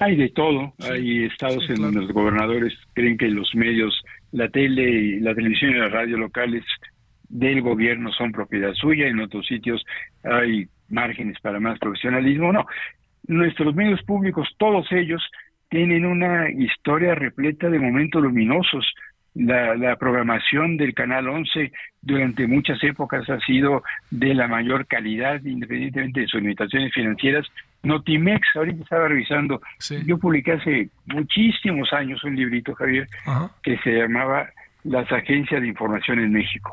Hay 0.00 0.16
de 0.16 0.30
todo. 0.30 0.74
Hay 0.80 1.24
estados 1.24 1.68
en 1.70 1.76
donde 1.76 2.00
los 2.00 2.12
gobernadores 2.12 2.72
creen 2.92 3.16
que 3.16 3.28
los 3.28 3.54
medios, 3.54 4.02
la 4.32 4.48
tele, 4.48 4.82
y 4.82 5.20
la 5.20 5.34
televisión 5.34 5.70
y 5.70 5.78
la 5.78 5.88
radio 5.88 6.16
locales 6.16 6.64
del 7.28 7.62
gobierno 7.62 8.10
son 8.12 8.32
propiedad 8.32 8.74
suya. 8.74 9.06
En 9.06 9.20
otros 9.20 9.46
sitios 9.46 9.84
hay 10.24 10.66
márgenes 10.88 11.38
para 11.40 11.60
más 11.60 11.78
profesionalismo. 11.78 12.52
No, 12.52 12.66
nuestros 13.28 13.74
medios 13.76 14.02
públicos, 14.02 14.48
todos 14.58 14.90
ellos, 14.90 15.22
tienen 15.68 16.04
una 16.04 16.50
historia 16.50 17.14
repleta 17.14 17.70
de 17.70 17.78
momentos 17.78 18.22
luminosos. 18.22 18.84
La, 19.34 19.74
la, 19.76 19.96
programación 19.96 20.76
del 20.76 20.92
Canal 20.92 21.26
11 21.26 21.72
durante 22.02 22.46
muchas 22.46 22.82
épocas 22.84 23.28
ha 23.30 23.38
sido 23.40 23.82
de 24.10 24.34
la 24.34 24.46
mayor 24.46 24.86
calidad, 24.86 25.42
independientemente 25.42 26.20
de 26.20 26.26
sus 26.26 26.42
limitaciones 26.42 26.92
financieras. 26.92 27.46
Notimex, 27.82 28.46
ahorita 28.54 28.82
estaba 28.82 29.08
revisando, 29.08 29.60
yo 30.06 30.18
publiqué 30.18 30.52
hace 30.52 30.88
muchísimos 31.06 31.92
años 31.92 32.22
un 32.24 32.36
librito, 32.36 32.74
Javier, 32.74 33.08
que 33.62 33.78
se 33.78 33.92
llamaba 33.92 34.50
Las 34.84 35.10
Agencias 35.10 35.62
de 35.62 35.68
Información 35.68 36.20
en 36.20 36.32
México, 36.32 36.72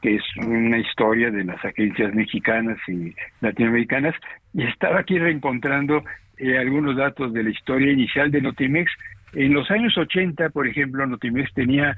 que 0.00 0.16
es 0.16 0.22
una 0.36 0.78
historia 0.78 1.30
de 1.30 1.44
las 1.44 1.62
agencias 1.64 2.14
mexicanas 2.14 2.78
y 2.86 3.14
latinoamericanas, 3.40 4.14
y 4.54 4.62
estaba 4.62 5.00
aquí 5.00 5.18
reencontrando 5.18 6.02
eh, 6.38 6.56
algunos 6.56 6.96
datos 6.96 7.32
de 7.32 7.42
la 7.42 7.50
historia 7.50 7.92
inicial 7.92 8.30
de 8.30 8.40
Notimex, 8.40 8.90
en 9.32 9.52
los 9.52 9.70
años 9.70 9.96
80, 9.96 10.50
por 10.50 10.66
ejemplo, 10.66 11.06
Notimex 11.06 11.52
tenía 11.54 11.96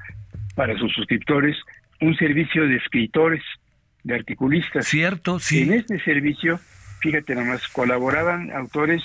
para 0.55 0.77
sus 0.77 0.93
suscriptores 0.93 1.57
un 2.01 2.15
servicio 2.15 2.67
de 2.67 2.77
escritores, 2.77 3.43
de 4.03 4.15
articulistas. 4.15 4.87
Cierto, 4.87 5.39
sí. 5.39 5.61
En 5.63 5.73
este 5.73 5.99
servicio, 5.99 6.59
fíjate 6.99 7.35
nomás, 7.35 7.67
colaboraban 7.67 8.51
autores 8.51 9.03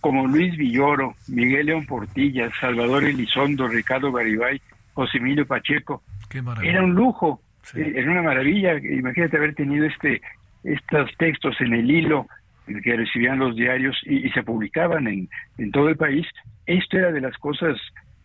como 0.00 0.26
Luis 0.26 0.56
Villoro, 0.56 1.16
Miguel 1.26 1.66
León 1.66 1.86
Portilla, 1.86 2.50
Salvador 2.60 3.04
Elizondo, 3.04 3.66
Ricardo 3.66 4.12
Garibay, 4.12 4.60
José 4.92 5.18
Emilio 5.18 5.46
Pacheco. 5.46 6.02
Qué 6.28 6.42
maravilla. 6.42 6.72
Era 6.72 6.84
un 6.84 6.94
lujo, 6.94 7.40
eh, 7.74 7.94
era 7.96 8.10
una 8.10 8.22
maravilla. 8.22 8.78
Imagínate 8.78 9.36
haber 9.36 9.54
tenido 9.54 9.86
este 9.86 10.20
estos 10.62 11.10
textos 11.16 11.60
en 11.60 11.72
el 11.74 11.90
hilo 11.90 12.26
que 12.82 12.96
recibían 12.96 13.38
los 13.38 13.54
diarios 13.54 13.96
y, 14.04 14.28
se 14.30 14.42
publicaban 14.42 15.06
en, 15.06 15.28
en 15.58 15.70
todo 15.70 15.88
el 15.88 15.96
país 15.96 16.26
esto 16.66 16.98
era 16.98 17.12
de 17.12 17.20
las 17.20 17.36
cosas 17.38 17.78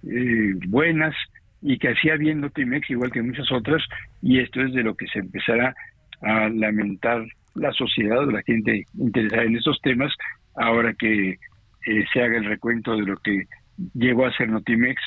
eh, 0.04 0.54
buenas 0.68 1.16
y 1.62 1.78
que 1.78 1.90
hacía 1.90 2.16
bien 2.16 2.42
Notimex, 2.42 2.90
igual 2.90 3.12
que 3.12 3.22
muchas 3.22 3.52
otras, 3.52 3.84
y 4.22 4.40
esto 4.40 4.62
es 4.62 4.74
de 4.74 4.84
lo 4.84 4.96
que 4.96 5.06
se 5.08 5.20
empezará 5.20 5.76
a 6.24 6.50
lamentar 6.50 7.24
la 7.54 7.72
sociedad 7.74 8.20
o 8.20 8.32
la 8.32 8.42
gente 8.42 8.86
interesada 8.98 9.44
en 9.44 9.58
estos 9.58 9.80
temas, 9.82 10.12
ahora 10.56 10.94
que 10.94 11.32
eh, 11.32 12.06
se 12.12 12.22
haga 12.22 12.38
el 12.38 12.46
recuento 12.46 12.96
de 12.96 13.04
lo 13.04 13.18
que 13.18 13.46
llegó 13.94 14.26
a 14.26 14.34
ser 14.36 14.50
Notimex 14.50 15.00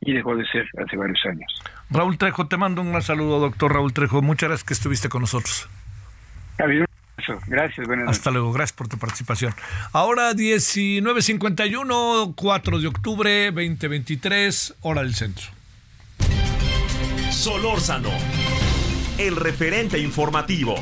y 0.00 0.14
dejó 0.14 0.34
de 0.34 0.46
ser 0.46 0.66
hace 0.82 0.96
varios 0.96 1.20
años. 1.26 1.62
Raúl 1.90 2.16
Trejo, 2.16 2.48
te 2.48 2.56
mando 2.56 2.80
un 2.80 2.90
gran 2.90 3.02
saludo, 3.02 3.38
doctor 3.38 3.74
Raúl 3.74 3.92
Trejo. 3.92 4.22
Muchas 4.22 4.48
gracias 4.48 4.66
que 4.66 4.74
estuviste 4.74 5.10
con 5.10 5.20
nosotros. 5.20 5.68
Gracias, 7.46 7.86
buenas 7.86 8.06
noches. 8.06 8.18
Hasta 8.18 8.30
luego, 8.30 8.52
gracias 8.52 8.76
por 8.76 8.88
tu 8.88 8.98
participación. 8.98 9.54
Ahora 9.92 10.32
19.51, 10.32 12.34
4 12.34 12.80
de 12.80 12.86
octubre 12.86 13.46
2023, 13.46 14.74
hora 14.82 15.02
del 15.02 15.14
centro. 15.14 15.46
Solórzano, 17.30 18.10
el 19.18 19.36
referente 19.36 19.98
informativo. 19.98 20.74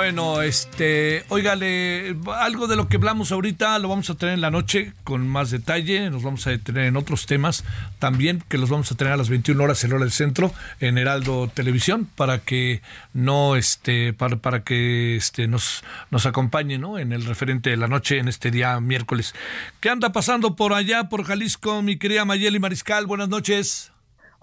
Bueno, 0.00 0.40
este, 0.40 1.26
óigale, 1.28 2.16
algo 2.38 2.66
de 2.66 2.74
lo 2.74 2.88
que 2.88 2.96
hablamos 2.96 3.32
ahorita 3.32 3.78
lo 3.78 3.90
vamos 3.90 4.08
a 4.08 4.14
tener 4.14 4.32
en 4.32 4.40
la 4.40 4.50
noche 4.50 4.94
con 5.04 5.28
más 5.28 5.50
detalle, 5.50 6.08
nos 6.08 6.22
vamos 6.22 6.46
a 6.46 6.50
detener 6.50 6.86
en 6.86 6.96
otros 6.96 7.26
temas 7.26 7.64
también 7.98 8.42
que 8.48 8.56
los 8.56 8.70
vamos 8.70 8.90
a 8.90 8.94
tener 8.94 9.12
a 9.12 9.18
las 9.18 9.28
21 9.28 9.62
horas 9.62 9.84
en 9.84 9.92
hora 9.92 10.04
del 10.04 10.10
centro 10.10 10.54
en 10.80 10.96
Heraldo 10.96 11.48
Televisión 11.52 12.08
para 12.16 12.38
que 12.38 12.80
no 13.12 13.56
este 13.56 14.14
para, 14.14 14.36
para 14.36 14.64
que 14.64 15.16
este 15.16 15.48
nos 15.48 15.84
nos 16.10 16.24
acompañe, 16.24 16.78
¿no? 16.78 16.98
En 16.98 17.12
el 17.12 17.26
referente 17.26 17.68
de 17.68 17.76
la 17.76 17.86
noche 17.86 18.16
en 18.16 18.28
este 18.28 18.50
día 18.50 18.80
miércoles. 18.80 19.34
¿Qué 19.80 19.90
anda 19.90 20.12
pasando 20.12 20.56
por 20.56 20.72
allá 20.72 21.10
por 21.10 21.24
Jalisco, 21.24 21.82
mi 21.82 21.98
querida 21.98 22.24
Mayeli 22.24 22.58
Mariscal? 22.58 23.04
Buenas 23.04 23.28
noches. 23.28 23.89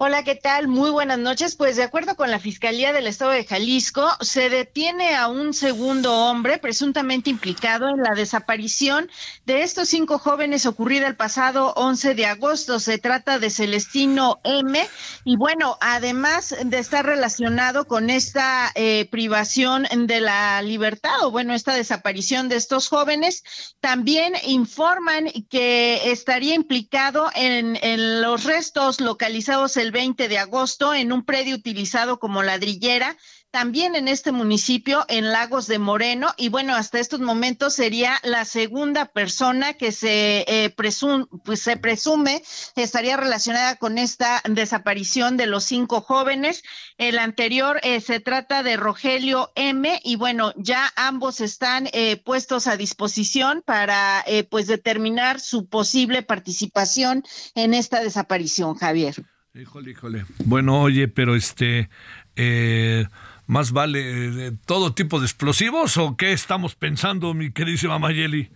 Hola, 0.00 0.22
¿qué 0.22 0.36
tal? 0.36 0.68
Muy 0.68 0.92
buenas 0.92 1.18
noches. 1.18 1.56
Pues 1.56 1.74
de 1.74 1.82
acuerdo 1.82 2.14
con 2.14 2.30
la 2.30 2.38
Fiscalía 2.38 2.92
del 2.92 3.08
Estado 3.08 3.32
de 3.32 3.44
Jalisco, 3.44 4.08
se 4.20 4.48
detiene 4.48 5.16
a 5.16 5.26
un 5.26 5.52
segundo 5.52 6.14
hombre 6.14 6.58
presuntamente 6.58 7.30
implicado 7.30 7.88
en 7.88 8.04
la 8.04 8.14
desaparición 8.14 9.10
de 9.44 9.62
estos 9.62 9.88
cinco 9.88 10.20
jóvenes 10.20 10.66
ocurrida 10.66 11.08
el 11.08 11.16
pasado 11.16 11.72
11 11.74 12.14
de 12.14 12.26
agosto. 12.26 12.78
Se 12.78 12.98
trata 12.98 13.40
de 13.40 13.50
Celestino 13.50 14.38
M. 14.44 14.88
Y 15.24 15.36
bueno, 15.36 15.76
además 15.80 16.54
de 16.64 16.78
estar 16.78 17.04
relacionado 17.04 17.88
con 17.88 18.08
esta 18.08 18.70
eh, 18.76 19.08
privación 19.10 19.84
de 20.06 20.20
la 20.20 20.62
libertad 20.62 21.24
o 21.24 21.32
bueno, 21.32 21.54
esta 21.54 21.74
desaparición 21.74 22.48
de 22.48 22.54
estos 22.54 22.86
jóvenes, 22.86 23.42
también 23.80 24.34
informan 24.44 25.26
que 25.50 26.12
estaría 26.12 26.54
implicado 26.54 27.32
en, 27.34 27.76
en 27.82 28.22
los 28.22 28.44
restos 28.44 29.00
localizados 29.00 29.76
en 29.76 29.87
el 29.88 29.92
20 29.92 30.28
de 30.28 30.38
agosto 30.38 30.92
en 30.92 31.12
un 31.12 31.24
predio 31.24 31.56
utilizado 31.56 32.18
como 32.18 32.42
ladrillera 32.42 33.16
también 33.50 33.94
en 33.94 34.08
este 34.08 34.30
municipio, 34.30 35.06
en 35.08 35.32
Lagos 35.32 35.66
de 35.66 35.78
Moreno, 35.78 36.34
y 36.36 36.50
bueno, 36.50 36.74
hasta 36.74 36.98
estos 36.98 37.20
momentos 37.20 37.72
sería 37.72 38.18
la 38.22 38.44
segunda 38.44 39.06
persona 39.06 39.72
que 39.72 39.90
se, 39.90 40.44
eh, 40.46 40.74
pues 40.76 41.60
se 41.60 41.76
presume 41.78 42.42
estaría 42.76 43.16
relacionada 43.16 43.76
con 43.76 43.96
esta 43.96 44.42
desaparición 44.44 45.38
de 45.38 45.46
los 45.46 45.64
cinco 45.64 46.02
jóvenes. 46.02 46.62
El 46.98 47.18
anterior 47.18 47.80
eh, 47.82 48.02
se 48.02 48.20
trata 48.20 48.62
de 48.62 48.76
Rogelio 48.76 49.50
M, 49.54 49.98
y 50.04 50.16
bueno, 50.16 50.52
ya 50.56 50.92
ambos 50.96 51.40
están 51.40 51.88
eh, 51.92 52.18
puestos 52.18 52.66
a 52.66 52.76
disposición 52.76 53.62
para 53.64 54.24
pues 54.50 54.66
determinar 54.66 55.40
su 55.40 55.68
posible 55.68 56.22
participación 56.22 57.24
en 57.54 57.72
esta 57.72 58.00
desaparición, 58.02 58.74
Javier. 58.74 59.24
Híjole, 59.60 59.90
híjole. 59.90 60.24
Bueno, 60.44 60.80
oye, 60.80 61.08
pero 61.08 61.34
este, 61.34 61.90
eh, 62.36 63.06
más 63.46 63.72
vale 63.72 64.46
eh, 64.46 64.52
todo 64.66 64.94
tipo 64.94 65.18
de 65.18 65.26
explosivos 65.26 65.96
o 65.96 66.16
qué 66.16 66.32
estamos 66.32 66.76
pensando, 66.76 67.34
mi 67.34 67.50
queridísima 67.50 67.98
Mayeli? 67.98 68.50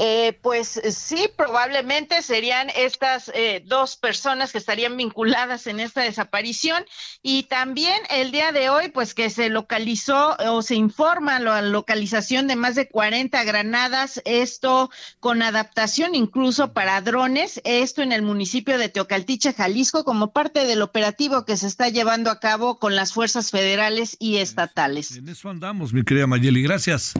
Eh, 0.00 0.38
pues 0.42 0.80
sí, 0.90 1.28
probablemente 1.36 2.22
serían 2.22 2.68
estas 2.76 3.32
eh, 3.34 3.64
dos 3.66 3.96
personas 3.96 4.52
que 4.52 4.58
estarían 4.58 4.96
vinculadas 4.96 5.66
en 5.66 5.80
esta 5.80 6.02
desaparición 6.02 6.84
y 7.20 7.44
también 7.44 7.96
el 8.10 8.30
día 8.30 8.52
de 8.52 8.70
hoy, 8.70 8.90
pues 8.90 9.12
que 9.12 9.28
se 9.28 9.48
localizó 9.48 10.36
o 10.36 10.62
se 10.62 10.76
informa 10.76 11.40
la 11.40 11.62
localización 11.62 12.46
de 12.46 12.54
más 12.54 12.76
de 12.76 12.88
40 12.88 13.42
granadas, 13.42 14.22
esto 14.24 14.88
con 15.18 15.42
adaptación 15.42 16.14
incluso 16.14 16.72
para 16.72 17.00
drones, 17.00 17.60
esto 17.64 18.02
en 18.02 18.12
el 18.12 18.22
municipio 18.22 18.78
de 18.78 18.88
Teocaltiche, 18.88 19.52
Jalisco, 19.52 20.04
como 20.04 20.32
parte 20.32 20.64
del 20.64 20.82
operativo 20.82 21.44
que 21.44 21.56
se 21.56 21.66
está 21.66 21.88
llevando 21.88 22.30
a 22.30 22.38
cabo 22.38 22.78
con 22.78 22.94
las 22.94 23.12
fuerzas 23.12 23.50
federales 23.50 24.16
y 24.20 24.36
estatales. 24.36 25.16
En 25.16 25.28
eso 25.28 25.50
andamos, 25.50 25.92
mi 25.92 26.04
querida 26.04 26.28
Mayeli, 26.28 26.62
gracias. 26.62 27.14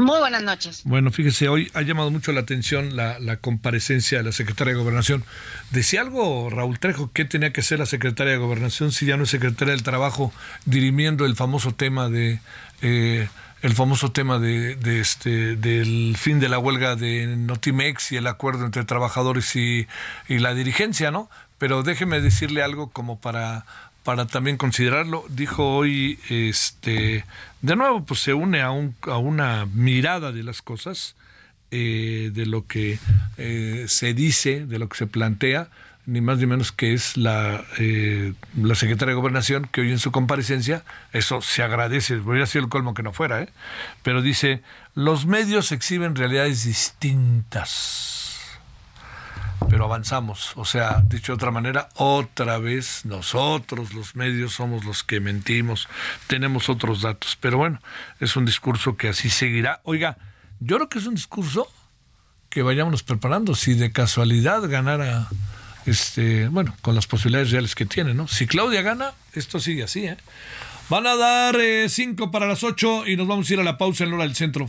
Muy 0.00 0.18
buenas 0.18 0.42
noches. 0.42 0.82
Bueno, 0.84 1.10
fíjese, 1.10 1.48
hoy 1.48 1.70
ha 1.74 1.82
llamado 1.82 2.10
mucho 2.10 2.32
la 2.32 2.40
atención 2.40 2.96
la, 2.96 3.18
la, 3.18 3.36
comparecencia 3.36 4.18
de 4.18 4.24
la 4.24 4.32
secretaria 4.32 4.72
de 4.72 4.80
Gobernación. 4.80 5.24
Decía 5.70 6.00
algo 6.00 6.48
Raúl 6.48 6.78
Trejo, 6.78 7.10
¿qué 7.12 7.24
tenía 7.24 7.52
que 7.52 7.60
hacer 7.60 7.78
la 7.78 7.86
secretaria 7.86 8.32
de 8.32 8.38
Gobernación 8.38 8.92
si 8.92 9.06
ya 9.06 9.16
no 9.16 9.24
es 9.24 9.30
secretaria 9.30 9.72
del 9.72 9.82
Trabajo 9.82 10.32
dirimiendo 10.64 11.26
el 11.26 11.36
famoso 11.36 11.74
tema 11.74 12.08
de... 12.08 12.40
Eh, 12.82 13.28
el 13.62 13.74
famoso 13.74 14.10
tema 14.10 14.38
de, 14.38 14.78
este 15.00 15.54
del 15.54 16.16
fin 16.16 16.40
de 16.40 16.48
la 16.48 16.58
huelga 16.58 16.96
de 16.96 17.26
Notimex 17.26 18.10
y 18.12 18.16
el 18.16 18.26
acuerdo 18.26 18.64
entre 18.64 18.86
trabajadores 18.86 19.54
y 19.54 19.86
la 20.28 20.54
dirigencia, 20.54 21.10
¿no? 21.10 21.28
Pero 21.58 21.82
déjeme 21.82 22.22
decirle 22.22 22.62
algo 22.62 22.88
como 22.88 23.20
para 23.20 23.66
para 24.04 24.26
también 24.26 24.56
considerarlo. 24.56 25.24
Dijo 25.28 25.76
hoy, 25.76 26.18
este, 26.28 27.24
de 27.62 27.76
nuevo, 27.76 28.04
pues 28.04 28.20
se 28.20 28.34
une 28.34 28.62
a, 28.62 28.70
un, 28.70 28.94
a 29.02 29.18
una 29.18 29.66
mirada 29.66 30.32
de 30.32 30.42
las 30.42 30.62
cosas, 30.62 31.16
eh, 31.70 32.30
de 32.32 32.46
lo 32.46 32.66
que 32.66 32.98
eh, 33.36 33.84
se 33.88 34.14
dice, 34.14 34.66
de 34.66 34.78
lo 34.78 34.88
que 34.88 34.98
se 34.98 35.06
plantea, 35.06 35.68
ni 36.06 36.20
más 36.20 36.38
ni 36.38 36.46
menos 36.46 36.72
que 36.72 36.92
es 36.92 37.16
la, 37.16 37.64
eh, 37.78 38.32
la 38.60 38.74
secretaria 38.74 39.14
de 39.14 39.20
Gobernación, 39.20 39.68
que 39.70 39.82
hoy 39.82 39.92
en 39.92 39.98
su 39.98 40.10
comparecencia, 40.10 40.82
eso 41.12 41.40
se 41.40 41.62
agradece, 41.62 42.16
hubiera 42.16 42.46
sido 42.46 42.64
el 42.64 42.70
colmo 42.70 42.94
que 42.94 43.02
no 43.02 43.12
fuera, 43.12 43.42
¿eh? 43.42 43.48
pero 44.02 44.22
dice, 44.22 44.62
los 44.94 45.26
medios 45.26 45.70
exhiben 45.70 46.16
realidades 46.16 46.64
distintas 46.64 48.29
pero 49.68 49.84
avanzamos. 49.84 50.52
O 50.56 50.64
sea, 50.64 51.02
dicho 51.06 51.32
de 51.32 51.36
otra 51.36 51.50
manera, 51.50 51.88
otra 51.94 52.58
vez 52.58 53.04
nosotros, 53.04 53.92
los 53.94 54.16
medios, 54.16 54.54
somos 54.54 54.84
los 54.84 55.02
que 55.02 55.20
mentimos, 55.20 55.88
tenemos 56.26 56.68
otros 56.68 57.02
datos. 57.02 57.36
Pero 57.40 57.58
bueno, 57.58 57.80
es 58.20 58.36
un 58.36 58.44
discurso 58.44 58.96
que 58.96 59.08
así 59.08 59.30
seguirá. 59.30 59.80
Oiga, 59.84 60.18
yo 60.60 60.76
creo 60.76 60.88
que 60.88 60.98
es 60.98 61.06
un 61.06 61.14
discurso 61.14 61.68
que 62.48 62.62
vayámonos 62.62 63.02
preparando. 63.02 63.54
Si 63.54 63.74
de 63.74 63.92
casualidad 63.92 64.68
ganara, 64.68 65.28
este, 65.86 66.48
bueno, 66.48 66.76
con 66.82 66.94
las 66.94 67.06
posibilidades 67.06 67.50
reales 67.50 67.74
que 67.74 67.86
tiene, 67.86 68.14
¿no? 68.14 68.28
Si 68.28 68.46
Claudia 68.46 68.82
gana, 68.82 69.12
esto 69.32 69.60
sigue 69.60 69.84
así, 69.84 70.06
¿eh? 70.06 70.16
Van 70.90 71.06
a 71.06 71.14
dar 71.14 71.54
eh, 71.56 71.88
cinco 71.88 72.32
para 72.32 72.48
las 72.48 72.64
ocho 72.64 73.06
y 73.06 73.16
nos 73.16 73.28
vamos 73.28 73.48
a 73.48 73.52
ir 73.52 73.60
a 73.60 73.62
la 73.62 73.78
pausa 73.78 74.02
en 74.02 74.12
hora 74.12 74.24
del 74.24 74.34
centro. 74.34 74.68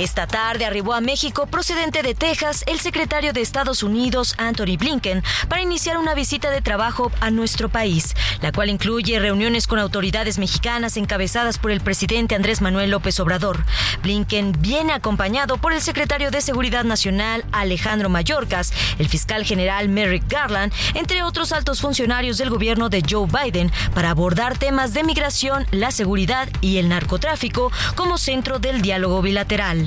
Esta 0.00 0.26
tarde 0.26 0.66
arribó 0.66 0.92
a 0.92 1.00
México 1.00 1.46
procedente 1.46 2.02
de 2.02 2.16
Texas 2.16 2.64
el 2.66 2.80
secretario 2.80 3.32
de 3.32 3.40
Estados 3.40 3.84
Unidos, 3.84 4.34
Anthony 4.38 4.76
Blinken, 4.76 5.22
para 5.48 5.62
iniciar 5.62 5.98
una 5.98 6.14
visita 6.14 6.50
de 6.50 6.60
trabajo 6.60 7.12
a 7.20 7.30
nuestro 7.30 7.68
país, 7.68 8.16
la 8.42 8.50
cual 8.50 8.70
incluye 8.70 9.20
reuniones 9.20 9.68
con 9.68 9.78
autoridades 9.78 10.36
mexicanas 10.38 10.96
encabezadas 10.96 11.58
por 11.58 11.70
el 11.70 11.80
presidente 11.80 12.34
Andrés 12.34 12.60
Manuel 12.60 12.90
López 12.90 13.20
Obrador. 13.20 13.64
Blinken 14.02 14.56
viene 14.58 14.92
acompañado 14.92 15.58
por 15.58 15.72
el 15.72 15.80
secretario 15.80 16.32
de 16.32 16.40
Seguridad 16.40 16.82
Nacional, 16.82 17.44
Alejandro 17.52 18.08
Mayorkas, 18.08 18.72
el 18.98 19.08
fiscal 19.08 19.44
general 19.44 19.88
Merrick 19.88 20.28
Garland, 20.28 20.72
entre 20.94 21.22
otros 21.22 21.52
altos 21.52 21.80
funcionarios 21.80 22.36
del 22.36 22.50
gobierno 22.50 22.88
de 22.88 23.04
Joe 23.08 23.28
Biden, 23.28 23.70
para 23.94 24.10
abordar 24.10 24.58
temas 24.58 24.92
de 24.92 25.04
migración, 25.04 25.68
la 25.70 25.92
seguridad 25.92 26.48
y 26.60 26.78
el 26.78 26.88
narcotráfico 26.88 27.70
como 27.94 28.18
centro 28.18 28.58
del 28.58 28.82
diálogo 28.82 29.22
bilateral. 29.22 29.83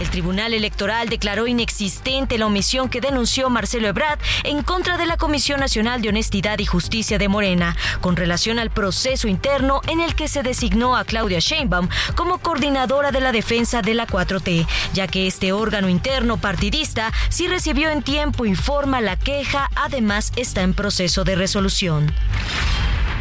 El 0.00 0.10
Tribunal 0.10 0.54
Electoral 0.54 1.08
declaró 1.08 1.46
inexistente 1.48 2.38
la 2.38 2.46
omisión 2.46 2.88
que 2.88 3.00
denunció 3.00 3.50
Marcelo 3.50 3.88
Ebrard 3.88 4.20
en 4.44 4.62
contra 4.62 4.96
de 4.96 5.06
la 5.06 5.16
Comisión 5.16 5.58
Nacional 5.58 6.00
de 6.00 6.10
Honestidad 6.10 6.60
y 6.60 6.66
Justicia 6.66 7.18
de 7.18 7.28
Morena, 7.28 7.76
con 8.00 8.14
relación 8.14 8.60
al 8.60 8.70
proceso 8.70 9.26
interno 9.26 9.80
en 9.88 10.00
el 10.00 10.14
que 10.14 10.28
se 10.28 10.44
designó 10.44 10.96
a 10.96 11.04
Claudia 11.04 11.40
Sheinbaum 11.40 11.88
como 12.14 12.38
coordinadora 12.38 13.10
de 13.10 13.20
la 13.20 13.32
defensa 13.32 13.82
de 13.82 13.94
la 13.94 14.06
4T, 14.06 14.66
ya 14.94 15.08
que 15.08 15.26
este 15.26 15.52
órgano 15.52 15.88
interno 15.88 16.36
partidista 16.36 17.12
sí 17.28 17.48
recibió 17.48 17.90
en 17.90 18.02
tiempo 18.02 18.46
y 18.46 18.54
forma 18.54 19.00
la 19.00 19.16
queja, 19.16 19.68
además 19.74 20.32
está 20.36 20.62
en 20.62 20.74
proceso 20.74 21.24
de 21.24 21.34
resolución. 21.34 22.12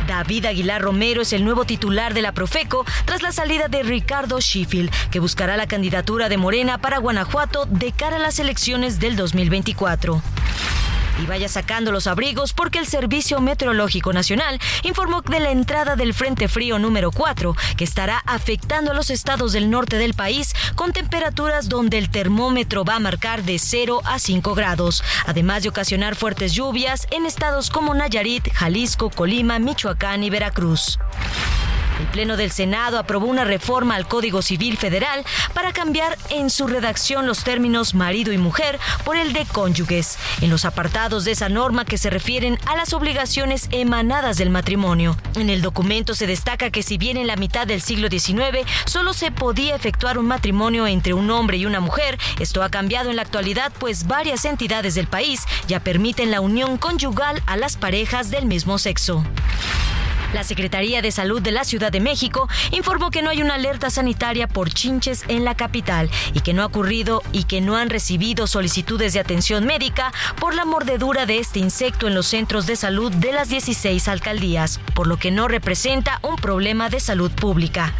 David 0.07 0.45
Aguilar 0.45 0.81
Romero 0.81 1.21
es 1.21 1.33
el 1.33 1.43
nuevo 1.43 1.65
titular 1.65 2.13
de 2.13 2.21
la 2.21 2.31
Profeco 2.31 2.85
tras 3.05 3.21
la 3.21 3.31
salida 3.31 3.67
de 3.67 3.83
Ricardo 3.83 4.39
Sheffield, 4.39 4.89
que 5.11 5.19
buscará 5.19 5.57
la 5.57 5.67
candidatura 5.67 6.29
de 6.29 6.37
Morena 6.37 6.77
para 6.79 6.97
Guanajuato 6.97 7.65
de 7.65 7.91
cara 7.91 8.15
a 8.15 8.19
las 8.19 8.39
elecciones 8.39 8.99
del 8.99 9.15
2024 9.17 10.21
y 11.21 11.25
vaya 11.25 11.49
sacando 11.49 11.91
los 11.91 12.07
abrigos 12.07 12.53
porque 12.53 12.79
el 12.79 12.87
Servicio 12.87 13.39
Meteorológico 13.41 14.13
Nacional 14.13 14.59
informó 14.83 15.21
de 15.21 15.39
la 15.39 15.51
entrada 15.51 15.95
del 15.95 16.13
Frente 16.13 16.47
Frío 16.47 16.79
número 16.79 17.11
4, 17.11 17.55
que 17.75 17.83
estará 17.83 18.21
afectando 18.25 18.91
a 18.91 18.93
los 18.93 19.09
estados 19.09 19.53
del 19.53 19.69
norte 19.69 19.97
del 19.97 20.13
país 20.13 20.53
con 20.75 20.93
temperaturas 20.93 21.69
donde 21.69 21.97
el 21.97 22.09
termómetro 22.09 22.83
va 22.83 22.95
a 22.95 22.99
marcar 22.99 23.43
de 23.43 23.59
0 23.59 24.01
a 24.05 24.19
5 24.19 24.55
grados, 24.55 25.03
además 25.25 25.63
de 25.63 25.69
ocasionar 25.69 26.15
fuertes 26.15 26.53
lluvias 26.53 27.07
en 27.11 27.25
estados 27.25 27.69
como 27.69 27.93
Nayarit, 27.93 28.51
Jalisco, 28.53 29.09
Colima, 29.09 29.59
Michoacán 29.59 30.23
y 30.23 30.29
Veracruz. 30.29 30.99
El 31.99 32.07
Pleno 32.07 32.37
del 32.37 32.51
Senado 32.51 32.99
aprobó 32.99 33.25
una 33.25 33.43
reforma 33.43 33.95
al 33.95 34.07
Código 34.07 34.41
Civil 34.41 34.77
Federal 34.77 35.25
para 35.53 35.73
cambiar 35.73 36.17
en 36.29 36.49
su 36.49 36.67
redacción 36.67 37.25
los 37.25 37.43
términos 37.43 37.95
marido 37.95 38.31
y 38.33 38.37
mujer 38.37 38.79
por 39.03 39.17
el 39.17 39.33
de 39.33 39.45
cónyuges, 39.45 40.17
en 40.41 40.49
los 40.49 40.65
apartados 40.65 41.25
de 41.25 41.31
esa 41.31 41.49
norma 41.49 41.85
que 41.85 41.97
se 41.97 42.09
refieren 42.09 42.59
a 42.65 42.75
las 42.75 42.93
obligaciones 42.93 43.67
emanadas 43.71 44.37
del 44.37 44.49
matrimonio. 44.49 45.17
En 45.35 45.49
el 45.49 45.61
documento 45.61 46.13
se 46.13 46.27
destaca 46.27 46.69
que 46.69 46.83
si 46.83 46.97
bien 46.97 47.17
en 47.17 47.27
la 47.27 47.35
mitad 47.35 47.65
del 47.65 47.81
siglo 47.81 48.09
XIX 48.09 48.67
solo 48.85 49.13
se 49.13 49.31
podía 49.31 49.75
efectuar 49.75 50.17
un 50.17 50.27
matrimonio 50.27 50.87
entre 50.87 51.13
un 51.13 51.29
hombre 51.31 51.57
y 51.57 51.65
una 51.65 51.79
mujer, 51.79 52.17
esto 52.39 52.63
ha 52.63 52.69
cambiado 52.69 53.09
en 53.09 53.15
la 53.15 53.23
actualidad 53.23 53.71
pues 53.79 54.07
varias 54.07 54.45
entidades 54.45 54.95
del 54.95 55.07
país 55.07 55.41
ya 55.67 55.79
permiten 55.79 56.31
la 56.31 56.41
unión 56.41 56.77
conyugal 56.77 57.41
a 57.45 57.57
las 57.57 57.77
parejas 57.77 58.29
del 58.29 58.45
mismo 58.45 58.77
sexo. 58.77 59.23
La 60.33 60.43
Secretaría 60.43 61.01
de 61.01 61.11
Salud 61.11 61.41
de 61.41 61.51
la 61.51 61.63
Ciudad 61.63 61.91
de 61.91 62.01
México 62.01 62.49
informó 62.71 63.11
que 63.11 63.21
no 63.21 63.29
hay 63.29 63.41
una 63.41 63.55
alerta 63.55 63.89
sanitaria 63.89 64.47
por 64.47 64.69
chinches 64.69 65.23
en 65.27 65.45
la 65.45 65.55
capital 65.55 66.09
y 66.33 66.41
que 66.41 66.53
no 66.53 66.63
ha 66.63 66.65
ocurrido 66.65 67.23
y 67.31 67.45
que 67.45 67.61
no 67.61 67.77
han 67.77 67.89
recibido 67.89 68.45
solicitudes 68.45 69.13
de 69.13 69.19
atención 69.19 69.65
médica 69.65 70.11
por 70.39 70.53
la 70.53 70.65
mordedura 70.65 71.25
de 71.25 71.39
este 71.39 71.59
insecto 71.59 72.07
en 72.07 72.15
los 72.15 72.27
centros 72.27 72.65
de 72.65 72.75
salud 72.75 73.11
de 73.11 73.31
las 73.31 73.49
16 73.49 74.07
alcaldías, 74.07 74.79
por 74.93 75.07
lo 75.07 75.17
que 75.17 75.31
no 75.31 75.47
representa 75.47 76.19
un 76.23 76.35
problema 76.35 76.89
de 76.89 76.99
salud 76.99 77.31
pública. 77.31 77.93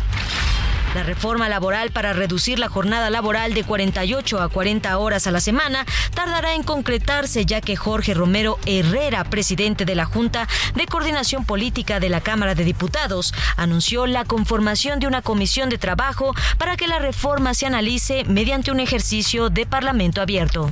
La 0.97 1.03
reforma 1.03 1.47
laboral 1.47 1.91
para 1.91 2.11
reducir 2.11 2.57
la 2.57 2.69
jornada 2.69 3.11
laboral 3.11 3.53
de 3.53 3.63
48 3.63 4.41
a 4.41 4.49
40 4.49 4.97
horas 4.97 5.27
a 5.27 5.31
la 5.31 5.39
semana 5.39 5.85
tardará 6.15 6.55
en 6.55 6.63
concretarse 6.63 7.45
ya 7.45 7.61
que 7.61 7.75
Jorge 7.75 8.15
Romero 8.15 8.57
Herrera, 8.65 9.23
presidente 9.23 9.85
de 9.85 9.93
la 9.93 10.05
Junta 10.05 10.47
de 10.73 10.87
Coordinación 10.87 11.45
Política 11.45 11.99
de 11.99 12.09
la 12.09 12.21
Cámara 12.21 12.55
de 12.55 12.63
Diputados, 12.63 13.35
anunció 13.57 14.07
la 14.07 14.25
conformación 14.25 14.99
de 14.99 15.05
una 15.05 15.21
comisión 15.21 15.69
de 15.69 15.77
trabajo 15.77 16.33
para 16.57 16.75
que 16.77 16.87
la 16.87 16.97
reforma 16.97 17.53
se 17.53 17.67
analice 17.67 18.23
mediante 18.23 18.71
un 18.71 18.79
ejercicio 18.79 19.51
de 19.51 19.67
parlamento 19.67 20.19
abierto. 20.19 20.71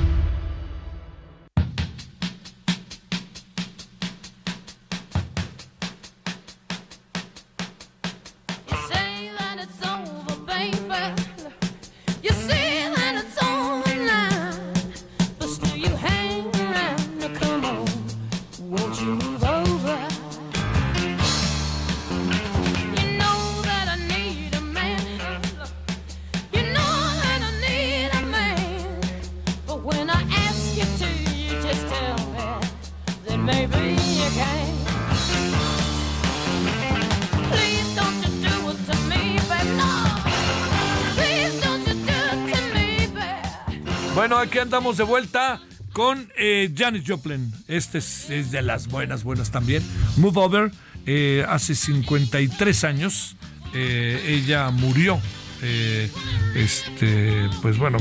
Andamos 44.71 44.95
de 44.95 45.03
vuelta 45.03 45.59
con 45.91 46.31
eh, 46.37 46.73
Janis 46.73 47.03
Joplin. 47.05 47.51
Este 47.67 47.97
es, 47.97 48.51
de 48.51 48.61
las 48.61 48.87
buenas, 48.87 49.25
buenas 49.25 49.51
también. 49.51 49.83
Move 50.15 50.39
Over, 50.39 50.71
eh, 51.05 51.45
hace 51.49 51.75
53 51.75 52.85
años, 52.85 53.35
eh, 53.73 54.23
ella 54.25 54.69
murió. 54.69 55.19
Eh, 55.61 56.09
este, 56.55 57.49
pues 57.61 57.77
bueno, 57.77 57.97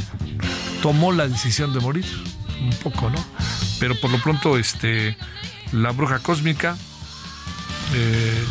tomó 0.80 1.10
la 1.10 1.26
decisión 1.26 1.74
de 1.74 1.80
morir, 1.80 2.06
un 2.60 2.70
poco, 2.84 3.10
¿no? 3.10 3.18
Pero 3.80 4.00
por 4.00 4.12
lo 4.12 4.22
pronto, 4.22 4.56
este, 4.56 5.16
la 5.72 5.90
bruja 5.90 6.20
cósmica, 6.20 6.76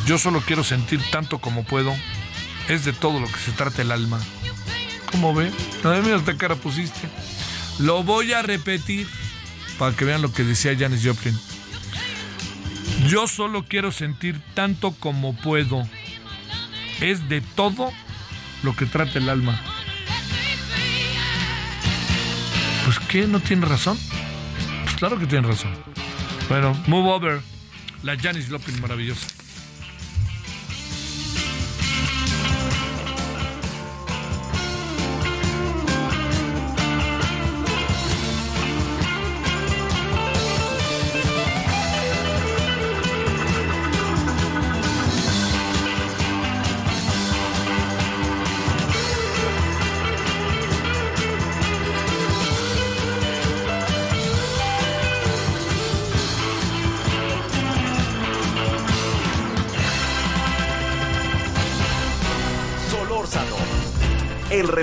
yo 0.05 0.17
solo 0.17 0.43
quiero 0.45 0.65
sentir 0.65 0.99
tanto 1.09 1.39
como 1.39 1.63
puedo. 1.63 1.95
Es 2.67 2.83
de 2.83 2.91
todo 2.91 3.21
lo 3.21 3.27
que 3.27 3.37
se 3.37 3.53
trata 3.53 3.81
el 3.81 3.93
alma. 3.93 4.19
¿Cómo 5.09 5.33
ve? 5.33 5.53
A 5.85 6.01
mí 6.01 6.11
hasta 6.11 6.35
cara 6.35 6.55
pusiste. 6.55 7.07
Lo 7.79 8.03
voy 8.03 8.33
a 8.33 8.41
repetir 8.41 9.07
para 9.77 9.95
que 9.95 10.05
vean 10.05 10.21
lo 10.21 10.33
que 10.33 10.43
decía 10.43 10.77
Janis 10.77 11.05
Joplin. 11.05 11.37
Yo 13.07 13.27
solo 13.27 13.65
quiero 13.65 13.91
sentir 13.91 14.41
tanto 14.53 14.91
como 14.91 15.35
puedo. 15.35 15.87
Es 16.99 17.29
de 17.29 17.39
todo 17.39 17.91
lo 18.63 18.75
que 18.75 18.85
trata 18.85 19.19
el 19.19 19.29
alma. 19.29 19.61
Pues 22.83 22.99
qué, 23.07 23.25
no 23.27 23.39
tiene 23.39 23.65
razón. 23.65 23.97
Pues 24.83 24.95
claro 24.97 25.17
que 25.17 25.25
tiene 25.27 25.47
razón. 25.47 25.71
Bueno, 26.49 26.73
move 26.87 27.09
over. 27.09 27.41
La 28.03 28.17
Janis 28.17 28.49
Joplin 28.49 28.81
maravillosa. 28.81 29.27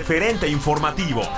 Referente 0.06 0.48
informativo. 0.48 1.28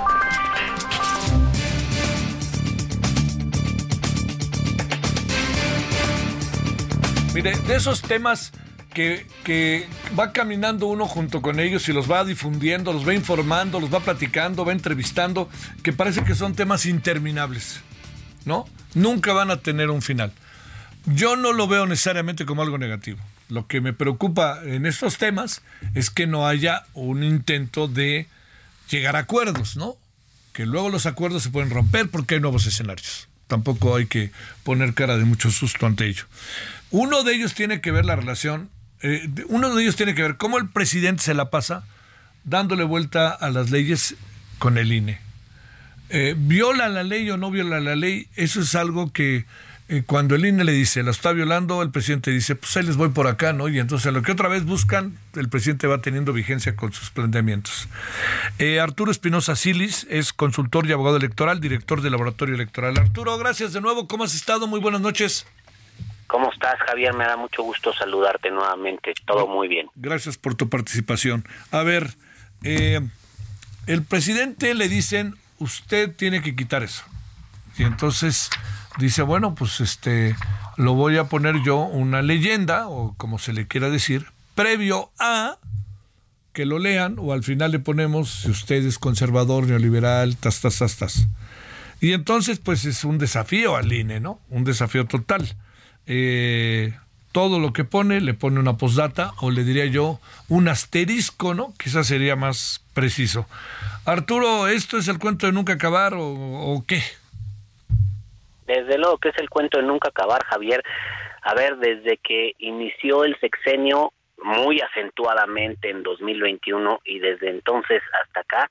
Mire, 7.33 7.57
de 7.57 7.75
esos 7.75 8.03
temas 8.03 8.51
que, 8.93 9.25
que, 9.43 9.87
va 10.17 10.31
caminando 10.33 10.85
uno 10.85 11.07
junto 11.07 11.41
con 11.41 11.59
ellos 11.59 11.89
y 11.89 11.93
los 11.93 12.11
va 12.11 12.23
difundiendo, 12.23 12.93
los 12.93 13.07
va 13.07 13.15
informando, 13.15 13.79
los 13.79 13.91
va 13.91 14.01
platicando, 14.01 14.63
va 14.63 14.71
entrevistando, 14.71 15.49
que 15.81 15.91
parece 15.91 16.23
que 16.23 16.35
son 16.35 16.53
temas 16.53 16.85
interminables, 16.85 17.81
¿no? 18.45 18.67
Nunca 18.93 19.33
van 19.33 19.49
a 19.49 19.57
tener 19.57 19.89
un 19.89 20.03
final. 20.03 20.31
Yo 21.07 21.35
no 21.35 21.53
lo 21.53 21.67
veo 21.67 21.87
necesariamente 21.87 22.45
como 22.45 22.61
algo 22.61 22.77
negativo. 22.77 23.17
Lo 23.47 23.65
que 23.65 23.81
me 23.81 23.93
preocupa 23.93 24.59
en 24.63 24.85
estos 24.85 25.17
temas 25.17 25.63
es 25.95 26.11
que 26.11 26.27
no 26.27 26.45
haya 26.45 26.83
un 26.93 27.23
intento 27.23 27.87
de 27.87 28.27
llegar 28.89 29.15
a 29.15 29.19
acuerdos, 29.19 29.77
¿no? 29.77 29.95
Que 30.53 30.65
luego 30.65 30.89
los 30.89 31.05
acuerdos 31.05 31.43
se 31.43 31.49
pueden 31.49 31.69
romper 31.69 32.09
porque 32.09 32.35
hay 32.35 32.41
nuevos 32.41 32.65
escenarios. 32.65 33.27
Tampoco 33.47 33.95
hay 33.95 34.05
que 34.05 34.31
poner 34.63 34.93
cara 34.93 35.17
de 35.17 35.25
mucho 35.25 35.51
susto 35.51 35.85
ante 35.85 36.05
ello. 36.05 36.25
Uno 36.91 37.23
de 37.23 37.33
ellos 37.33 37.53
tiene 37.53 37.81
que 37.81 37.91
ver 37.91 38.05
la 38.05 38.15
relación, 38.15 38.69
eh, 39.01 39.27
uno 39.47 39.73
de 39.73 39.83
ellos 39.83 39.95
tiene 39.95 40.15
que 40.15 40.21
ver 40.21 40.37
cómo 40.37 40.57
el 40.57 40.69
presidente 40.69 41.23
se 41.23 41.33
la 41.33 41.49
pasa 41.49 41.83
dándole 42.43 42.83
vuelta 42.83 43.29
a 43.29 43.49
las 43.49 43.71
leyes 43.71 44.15
con 44.57 44.77
el 44.77 44.91
INE. 44.91 45.19
Eh, 46.09 46.35
¿Viola 46.37 46.89
la 46.89 47.03
ley 47.03 47.29
o 47.29 47.37
no 47.37 47.51
viola 47.51 47.79
la 47.79 47.95
ley? 47.95 48.27
Eso 48.35 48.61
es 48.61 48.73
algo 48.75 49.13
que 49.13 49.45
eh, 49.91 50.03
cuando 50.05 50.35
el 50.35 50.45
INE 50.45 50.63
le 50.63 50.71
dice, 50.71 51.01
la 51.01 51.09
está 51.09 51.31
violando, 51.31 51.81
el 51.81 51.89
presidente 51.89 52.29
dice, 52.29 52.55
pues 52.55 52.77
ahí 52.77 52.83
les 52.83 52.95
voy 52.95 53.09
por 53.09 53.25
acá, 53.25 53.53
¿no? 53.53 53.67
Y 53.69 53.79
entonces 53.79 54.13
lo 54.13 54.21
que 54.21 54.31
otra 54.31 54.47
vez 54.47 54.63
buscan, 54.63 55.17
el 55.35 55.49
presidente 55.49 55.87
va 55.87 55.99
teniendo 55.99 56.31
vigencia 56.31 56.75
con 56.75 56.93
sus 56.93 57.09
planteamientos. 57.09 57.87
Eh, 58.59 58.79
Arturo 58.79 59.11
Espinosa 59.11 59.55
Silis 59.55 60.05
es 60.07 60.31
consultor 60.31 60.85
y 60.85 60.91
abogado 60.91 61.17
electoral, 61.17 61.59
director 61.59 62.01
del 62.01 62.11
laboratorio 62.11 62.53
electoral. 62.53 62.99
Arturo, 62.99 63.35
gracias 63.39 63.73
de 63.73 63.81
nuevo, 63.81 64.07
¿cómo 64.07 64.25
has 64.25 64.35
estado? 64.35 64.67
Muy 64.67 64.79
buenas 64.79 65.01
noches. 65.01 65.47
¿Cómo 66.27 66.51
estás, 66.51 66.77
Javier? 66.85 67.15
Me 67.15 67.25
da 67.25 67.35
mucho 67.35 67.63
gusto 67.63 67.91
saludarte 67.91 68.51
nuevamente. 68.51 69.13
Todo 69.25 69.47
muy 69.47 69.67
bien. 69.67 69.87
Gracias 69.95 70.37
por 70.37 70.53
tu 70.53 70.69
participación. 70.69 71.43
A 71.71 71.81
ver, 71.81 72.13
eh, 72.63 73.01
el 73.87 74.03
presidente 74.03 74.75
le 74.75 74.87
dicen, 74.87 75.35
usted 75.57 76.15
tiene 76.15 76.43
que 76.43 76.55
quitar 76.55 76.83
eso. 76.83 77.03
Y 77.79 77.83
entonces 77.83 78.51
dice, 78.99 79.21
bueno, 79.23 79.55
pues 79.55 79.81
este, 79.81 80.35
lo 80.77 80.93
voy 80.93 81.17
a 81.17 81.25
poner 81.25 81.63
yo 81.63 81.77
una 81.77 82.21
leyenda, 82.21 82.87
o 82.87 83.15
como 83.17 83.39
se 83.39 83.53
le 83.53 83.67
quiera 83.67 83.89
decir, 83.89 84.27
previo 84.55 85.11
a 85.19 85.57
que 86.53 86.65
lo 86.65 86.79
lean, 86.79 87.15
o 87.19 87.33
al 87.33 87.43
final 87.43 87.71
le 87.71 87.79
ponemos, 87.79 88.41
si 88.43 88.51
usted 88.51 88.85
es 88.85 88.99
conservador, 88.99 89.67
neoliberal, 89.67 90.35
tas, 90.37 90.61
tas, 90.61 90.77
tas, 90.77 90.97
tas. 90.97 91.27
Y 92.01 92.13
entonces, 92.13 92.59
pues 92.59 92.85
es 92.85 93.03
un 93.03 93.17
desafío 93.17 93.75
al 93.75 93.91
INE, 93.91 94.19
¿no? 94.19 94.39
Un 94.49 94.63
desafío 94.63 95.05
total. 95.05 95.55
Eh, 96.05 96.93
todo 97.31 97.59
lo 97.59 97.73
que 97.73 97.83
pone, 97.83 98.21
le 98.21 98.33
pone 98.33 98.59
una 98.59 98.77
postdata, 98.77 99.33
o 99.39 99.51
le 99.51 99.63
diría 99.63 99.85
yo, 99.85 100.19
un 100.47 100.67
asterisco, 100.67 101.53
¿no? 101.53 101.73
Quizás 101.77 102.07
sería 102.07 102.35
más 102.35 102.81
preciso. 102.93 103.47
Arturo, 104.05 104.67
¿esto 104.67 104.97
es 104.97 105.07
el 105.07 105.19
cuento 105.19 105.45
de 105.45 105.53
nunca 105.53 105.73
acabar 105.73 106.13
o, 106.13 106.25
o 106.25 106.83
qué? 106.85 107.03
Desde 108.69 108.99
luego 108.99 109.17
que 109.17 109.29
es 109.29 109.37
el 109.39 109.49
cuento 109.49 109.79
de 109.79 109.83
nunca 109.83 110.09
acabar, 110.09 110.43
Javier. 110.43 110.83
A 111.41 111.55
ver, 111.55 111.77
desde 111.77 112.17
que 112.17 112.53
inició 112.59 113.23
el 113.23 113.35
sexenio 113.39 114.13
muy 114.37 114.79
acentuadamente 114.79 115.89
en 115.89 116.03
2021 116.03 116.99
y 117.03 117.17
desde 117.17 117.49
entonces 117.49 118.03
hasta 118.21 118.41
acá, 118.41 118.69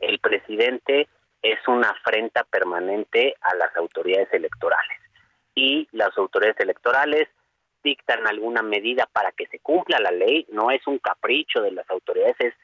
el 0.00 0.18
presidente 0.18 1.06
es 1.40 1.56
una 1.68 1.90
afrenta 1.90 2.42
permanente 2.42 3.36
a 3.40 3.54
las 3.54 3.76
autoridades 3.76 4.26
electorales. 4.32 4.98
Y 5.54 5.86
las 5.92 6.18
autoridades 6.18 6.58
electorales 6.58 7.28
dictan 7.84 8.26
alguna 8.26 8.62
medida 8.62 9.08
para 9.12 9.30
que 9.30 9.46
se 9.46 9.60
cumpla 9.60 10.00
la 10.00 10.10
ley, 10.10 10.46
no 10.50 10.72
es 10.72 10.84
un 10.88 10.98
capricho 10.98 11.62
de 11.62 11.70
las 11.70 11.88
autoridades, 11.90 12.34
es, 12.40 12.54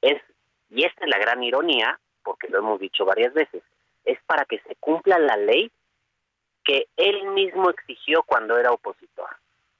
es 0.00 0.22
y 0.70 0.84
esta 0.84 1.04
es 1.04 1.10
la 1.10 1.18
gran 1.18 1.42
ironía, 1.42 2.00
porque 2.24 2.48
lo 2.48 2.60
hemos 2.60 2.80
dicho 2.80 3.04
varias 3.04 3.34
veces, 3.34 3.62
es 4.06 4.18
para 4.24 4.46
que 4.46 4.60
se 4.60 4.76
cumpla 4.76 5.18
la 5.18 5.36
ley 5.36 5.70
que 6.64 6.86
él 6.96 7.26
mismo 7.28 7.70
exigió 7.70 8.22
cuando 8.22 8.58
era 8.58 8.72
opositor, 8.72 9.28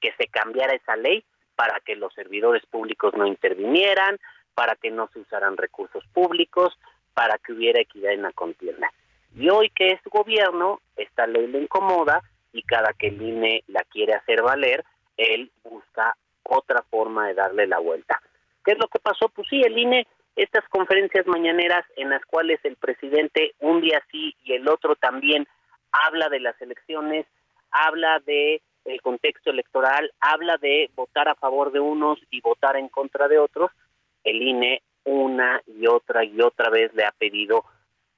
que 0.00 0.12
se 0.18 0.26
cambiara 0.26 0.74
esa 0.74 0.96
ley 0.96 1.24
para 1.54 1.80
que 1.80 1.96
los 1.96 2.12
servidores 2.14 2.64
públicos 2.66 3.14
no 3.16 3.26
intervinieran, 3.26 4.18
para 4.54 4.74
que 4.76 4.90
no 4.90 5.08
se 5.12 5.20
usaran 5.20 5.56
recursos 5.56 6.04
públicos, 6.12 6.76
para 7.14 7.38
que 7.38 7.52
hubiera 7.52 7.80
equidad 7.80 8.12
en 8.12 8.22
la 8.22 8.32
contienda. 8.32 8.92
Y 9.34 9.48
hoy 9.48 9.70
que 9.70 9.92
es 9.92 10.00
gobierno, 10.04 10.80
esta 10.96 11.26
ley 11.26 11.46
le 11.46 11.62
incomoda 11.62 12.22
y 12.52 12.62
cada 12.62 12.92
que 12.92 13.08
el 13.08 13.22
INE 13.22 13.64
la 13.68 13.82
quiere 13.84 14.14
hacer 14.14 14.42
valer, 14.42 14.84
él 15.16 15.50
busca 15.64 16.16
otra 16.42 16.82
forma 16.90 17.28
de 17.28 17.34
darle 17.34 17.66
la 17.66 17.78
vuelta. 17.78 18.20
¿Qué 18.64 18.72
es 18.72 18.78
lo 18.78 18.88
que 18.88 18.98
pasó? 18.98 19.28
Pues 19.28 19.48
sí, 19.48 19.62
el 19.62 19.78
INE, 19.78 20.06
estas 20.36 20.68
conferencias 20.68 21.26
mañaneras 21.26 21.84
en 21.96 22.10
las 22.10 22.24
cuales 22.26 22.60
el 22.64 22.76
presidente 22.76 23.54
un 23.60 23.80
día 23.80 24.02
sí 24.10 24.34
y 24.44 24.54
el 24.54 24.68
otro 24.68 24.96
también 24.96 25.46
habla 25.92 26.28
de 26.28 26.40
las 26.40 26.60
elecciones, 26.60 27.26
habla 27.70 28.20
de 28.20 28.62
el 28.84 29.00
contexto 29.00 29.50
electoral, 29.50 30.12
habla 30.20 30.56
de 30.56 30.90
votar 30.96 31.28
a 31.28 31.36
favor 31.36 31.70
de 31.70 31.80
unos 31.80 32.18
y 32.30 32.40
votar 32.40 32.76
en 32.76 32.88
contra 32.88 33.28
de 33.28 33.38
otros, 33.38 33.70
el 34.24 34.42
INE 34.42 34.82
una 35.04 35.62
y 35.66 35.86
otra 35.86 36.24
y 36.24 36.40
otra 36.40 36.70
vez 36.70 36.92
le 36.94 37.04
ha 37.04 37.12
pedido 37.12 37.64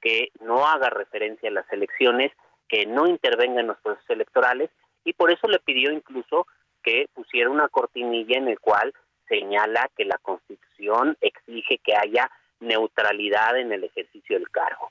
que 0.01 0.31
no 0.41 0.67
haga 0.67 0.91
referencia 0.91 1.49
a 1.49 1.53
las 1.53 1.71
elecciones, 1.73 2.33
que 2.69 2.87
no 2.87 3.07
intervenga 3.07 3.61
en 3.61 3.69
los 3.69 3.79
procesos 3.79 4.11
electorales 4.11 4.71
y 5.05 5.13
por 5.13 5.31
eso 5.31 5.49
le 5.49 5.59
pidió 5.59 5.93
incluso 5.93 6.47
que 6.83 7.09
pusiera 7.15 7.51
una 7.51 7.69
cortinilla 7.69 8.39
en 8.39 8.49
el 8.49 8.61
cual 8.61 8.93
señala 9.29 9.91
que 9.97 10.05
la 10.05 10.19
Constitución 10.19 11.17
exige 11.21 11.79
que 11.79 11.97
haya 11.97 12.31
neutralidad 12.61 13.59
en 13.59 13.73
el 13.73 13.85
ejercicio 13.85 14.39
del 14.39 14.51
cargo. 14.51 14.91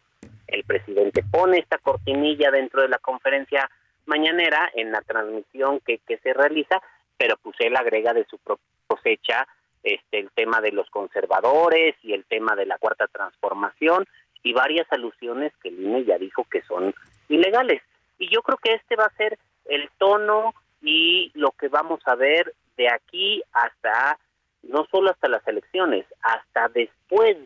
El 0.53 0.63
presidente 0.65 1.23
pone 1.23 1.57
esta 1.57 1.79
cortinilla 1.79 2.51
dentro 2.51 2.83
de 2.83 2.87
la 2.87 2.99
conferencia 2.99 3.67
mañanera 4.05 4.69
en 4.75 4.91
la 4.91 5.01
transmisión 5.01 5.79
que, 5.79 5.97
que 6.07 6.19
se 6.19 6.31
realiza, 6.31 6.79
pero 7.17 7.37
pues 7.37 7.55
él 7.59 7.75
agrega 7.75 8.13
de 8.13 8.25
su 8.25 8.39
cosecha 8.85 9.47
este 9.81 10.19
el 10.19 10.29
tema 10.29 10.61
de 10.61 10.71
los 10.71 10.87
conservadores 10.91 11.95
y 12.03 12.13
el 12.13 12.23
tema 12.25 12.55
de 12.55 12.67
la 12.67 12.77
cuarta 12.77 13.07
transformación 13.07 14.05
y 14.43 14.53
varias 14.53 14.85
alusiones 14.91 15.51
que 15.63 15.69
el 15.69 15.81
INE 15.81 16.05
ya 16.05 16.19
dijo 16.19 16.45
que 16.51 16.61
son 16.61 16.93
ilegales. 17.29 17.81
Y 18.19 18.29
yo 18.29 18.43
creo 18.43 18.59
que 18.59 18.73
este 18.73 18.95
va 18.95 19.05
a 19.05 19.17
ser 19.17 19.39
el 19.65 19.89
tono 19.97 20.53
y 20.83 21.31
lo 21.33 21.49
que 21.51 21.67
vamos 21.67 21.99
a 22.05 22.13
ver 22.13 22.53
de 22.77 22.89
aquí 22.91 23.41
hasta, 23.53 24.19
no 24.61 24.85
solo 24.91 25.09
hasta 25.09 25.29
las 25.29 25.47
elecciones, 25.47 26.05
hasta 26.21 26.67
después 26.69 27.37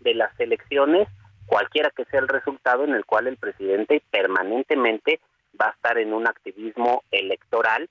de 0.00 0.14
las 0.14 0.38
elecciones, 0.40 1.08
cualquiera 1.46 1.90
que 1.90 2.04
sea 2.06 2.20
el 2.20 2.28
resultado 2.28 2.84
en 2.84 2.94
el 2.94 3.04
cual 3.04 3.26
el 3.26 3.36
presidente 3.36 4.02
permanentemente 4.10 5.20
va 5.60 5.68
a 5.68 5.70
estar 5.70 5.98
en 5.98 6.12
un 6.12 6.26
activismo 6.26 7.02
electoral 7.10 7.88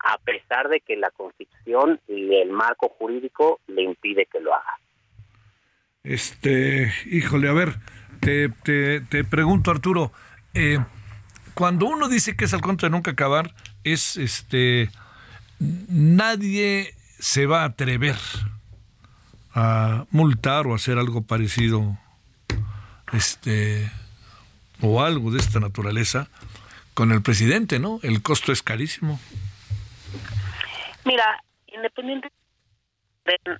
a 0.00 0.18
pesar 0.18 0.68
de 0.68 0.80
que 0.80 0.96
la 0.96 1.10
Constitución 1.10 2.00
y 2.08 2.34
el 2.36 2.50
marco 2.50 2.88
jurídico 2.98 3.60
le 3.66 3.82
impide 3.82 4.26
que 4.26 4.40
lo 4.40 4.54
haga. 4.54 4.78
Este, 6.02 6.90
híjole, 7.06 7.48
a 7.48 7.52
ver, 7.52 7.74
te, 8.20 8.48
te, 8.48 9.00
te 9.02 9.24
pregunto, 9.24 9.70
Arturo, 9.70 10.12
eh, 10.54 10.78
cuando 11.54 11.86
uno 11.86 12.08
dice 12.08 12.36
que 12.36 12.46
es 12.46 12.54
al 12.54 12.62
contra 12.62 12.88
de 12.88 12.92
nunca 12.92 13.10
acabar, 13.10 13.50
es 13.84 14.16
este, 14.16 14.88
nadie 15.58 16.94
se 17.18 17.44
va 17.44 17.62
a 17.62 17.66
atrever 17.66 18.16
a 19.54 20.06
multar 20.10 20.66
o 20.66 20.74
hacer 20.74 20.96
algo 20.96 21.22
parecido, 21.22 21.98
este, 23.12 23.90
o 24.82 25.02
algo 25.02 25.30
de 25.30 25.38
esta 25.38 25.60
naturaleza 25.60 26.28
con 26.94 27.12
el 27.12 27.22
presidente, 27.22 27.78
¿no? 27.78 28.00
El 28.02 28.22
costo 28.22 28.52
es 28.52 28.62
carísimo. 28.62 29.18
Mira, 31.04 31.42
independiente 31.68 32.30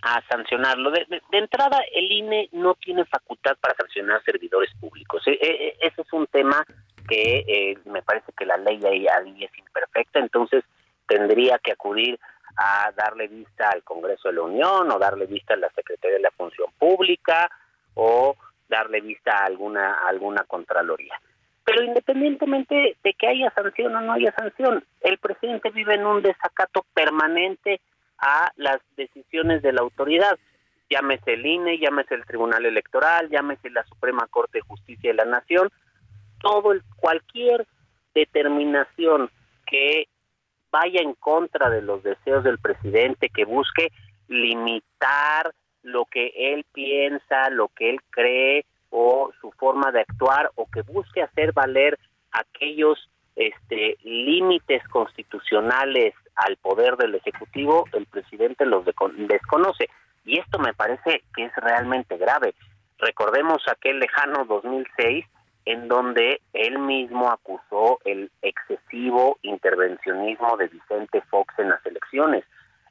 a 0.02 0.22
sancionarlo. 0.28 0.90
De, 0.90 1.06
entrada, 1.32 1.80
el 1.94 2.10
INE 2.10 2.48
no 2.52 2.74
tiene 2.74 3.04
facultad 3.04 3.56
para 3.60 3.74
sancionar 3.74 4.22
servidores 4.24 4.70
públicos. 4.80 5.22
E, 5.26 5.32
e, 5.32 5.68
e, 5.68 5.76
ese 5.80 6.02
es 6.02 6.12
un 6.12 6.26
tema 6.26 6.64
que 7.08 7.44
eh, 7.46 7.78
me 7.86 8.02
parece 8.02 8.32
que 8.36 8.46
la 8.46 8.56
ley 8.56 8.80
ahí, 8.84 9.06
ahí 9.06 9.44
es 9.44 9.58
imperfecta, 9.58 10.18
entonces 10.18 10.64
tendría 11.06 11.58
que 11.58 11.72
acudir 11.72 12.18
a 12.56 12.92
darle 12.96 13.28
vista 13.28 13.70
al 13.70 13.82
Congreso 13.82 14.28
de 14.28 14.34
la 14.34 14.42
Unión 14.42 14.90
o 14.90 14.98
darle 14.98 15.26
vista 15.26 15.54
a 15.54 15.56
la 15.56 15.70
Secretaría 15.70 16.16
de 16.16 16.22
la 16.22 16.30
Función 16.32 16.70
Pública 16.78 17.50
o 17.94 18.36
darle 18.70 19.00
vista 19.02 19.32
a 19.32 19.44
alguna, 19.44 19.94
alguna 20.06 20.44
Contraloría. 20.44 21.20
Pero 21.64 21.82
independientemente 21.82 22.96
de 23.02 23.14
que 23.14 23.26
haya 23.26 23.50
sanción 23.50 23.94
o 23.94 24.00
no 24.00 24.12
haya 24.12 24.32
sanción, 24.32 24.82
el 25.02 25.18
presidente 25.18 25.70
vive 25.70 25.94
en 25.94 26.06
un 26.06 26.22
desacato 26.22 26.86
permanente 26.94 27.80
a 28.18 28.50
las 28.56 28.80
decisiones 28.96 29.62
de 29.62 29.72
la 29.72 29.82
autoridad, 29.82 30.38
llámese 30.88 31.34
el 31.34 31.46
INE, 31.46 31.78
llámese 31.78 32.14
el 32.14 32.24
Tribunal 32.24 32.64
Electoral, 32.66 33.28
llámese 33.28 33.70
la 33.70 33.84
Suprema 33.84 34.26
Corte 34.28 34.58
de 34.58 34.62
Justicia 34.62 35.10
de 35.10 35.16
la 35.16 35.24
Nación, 35.24 35.70
todo 36.40 36.72
el, 36.72 36.82
cualquier 36.96 37.66
determinación 38.14 39.30
que 39.66 40.08
vaya 40.70 41.00
en 41.00 41.14
contra 41.14 41.70
de 41.70 41.82
los 41.82 42.02
deseos 42.02 42.42
del 42.44 42.58
presidente, 42.58 43.28
que 43.28 43.44
busque 43.44 43.92
limitar 44.28 45.52
lo 45.82 46.04
que 46.06 46.32
él 46.36 46.64
piensa, 46.72 47.50
lo 47.50 47.68
que 47.68 47.90
él 47.90 48.00
cree 48.10 48.64
o 48.90 49.30
su 49.40 49.50
forma 49.52 49.92
de 49.92 50.00
actuar 50.00 50.50
o 50.56 50.66
que 50.70 50.82
busque 50.82 51.22
hacer 51.22 51.52
valer 51.52 51.98
aquellos 52.32 53.08
este 53.36 53.96
límites 54.02 54.86
constitucionales 54.88 56.14
al 56.36 56.56
poder 56.56 56.96
del 56.96 57.14
ejecutivo, 57.14 57.86
el 57.92 58.06
presidente 58.06 58.66
los 58.66 58.84
desconoce 58.84 59.88
y 60.24 60.38
esto 60.38 60.58
me 60.58 60.74
parece 60.74 61.22
que 61.34 61.44
es 61.44 61.54
realmente 61.56 62.16
grave. 62.18 62.54
Recordemos 62.98 63.62
aquel 63.68 63.98
lejano 63.98 64.44
2006 64.44 65.24
en 65.66 65.88
donde 65.88 66.40
él 66.52 66.78
mismo 66.78 67.30
acusó 67.30 67.98
el 68.04 68.30
excesivo 68.42 69.38
intervencionismo 69.42 70.56
de 70.56 70.68
Vicente 70.68 71.22
Fox 71.30 71.54
en 71.58 71.70
las 71.70 71.84
elecciones, 71.86 72.44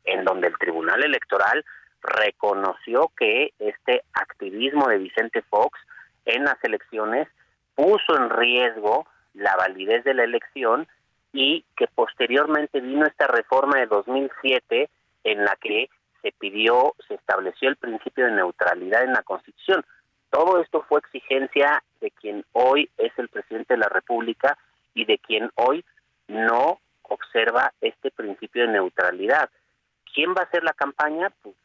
en 0.05 0.23
donde 0.23 0.47
el 0.47 0.57
Tribunal 0.57 1.03
Electoral 1.03 1.65
reconoció 2.01 3.11
que 3.17 3.53
este 3.59 4.03
activismo 4.13 4.87
de 4.87 4.97
Vicente 4.97 5.41
Fox 5.43 5.79
en 6.25 6.43
las 6.45 6.57
elecciones 6.63 7.27
puso 7.75 8.15
en 8.17 8.29
riesgo 8.29 9.07
la 9.33 9.55
validez 9.55 10.03
de 10.03 10.13
la 10.13 10.23
elección 10.23 10.87
y 11.33 11.63
que 11.75 11.87
posteriormente 11.87 12.81
vino 12.81 13.05
esta 13.05 13.27
reforma 13.27 13.79
de 13.79 13.87
2007 13.87 14.89
en 15.23 15.45
la 15.45 15.55
que 15.61 15.89
se 16.21 16.31
pidió, 16.33 16.95
se 17.07 17.15
estableció 17.15 17.69
el 17.69 17.77
principio 17.77 18.25
de 18.25 18.31
neutralidad 18.31 19.03
en 19.03 19.13
la 19.13 19.23
Constitución. 19.23 19.85
Todo 20.29 20.61
esto 20.61 20.85
fue 20.87 20.99
exigencia 20.99 21.83
de 22.01 22.11
quien 22.11 22.45
hoy 22.51 22.89
es 22.97 23.11
el 23.17 23.29
presidente 23.29 23.75
de 23.75 23.79
la 23.79 23.89
República 23.89 24.57
y 24.93 25.05
de 25.05 25.17
quien 25.17 25.49
hoy 25.55 25.85
no 26.27 26.79
observa 27.03 27.73
este 27.81 28.11
principio 28.11 28.63
de 28.63 28.73
neutralidad. 28.73 29.49
¿Quién 30.13 30.31
va 30.31 30.41
a 30.41 30.45
hacer 30.45 30.63
la 30.63 30.73
campaña? 30.73 31.31
Pues 31.41 31.55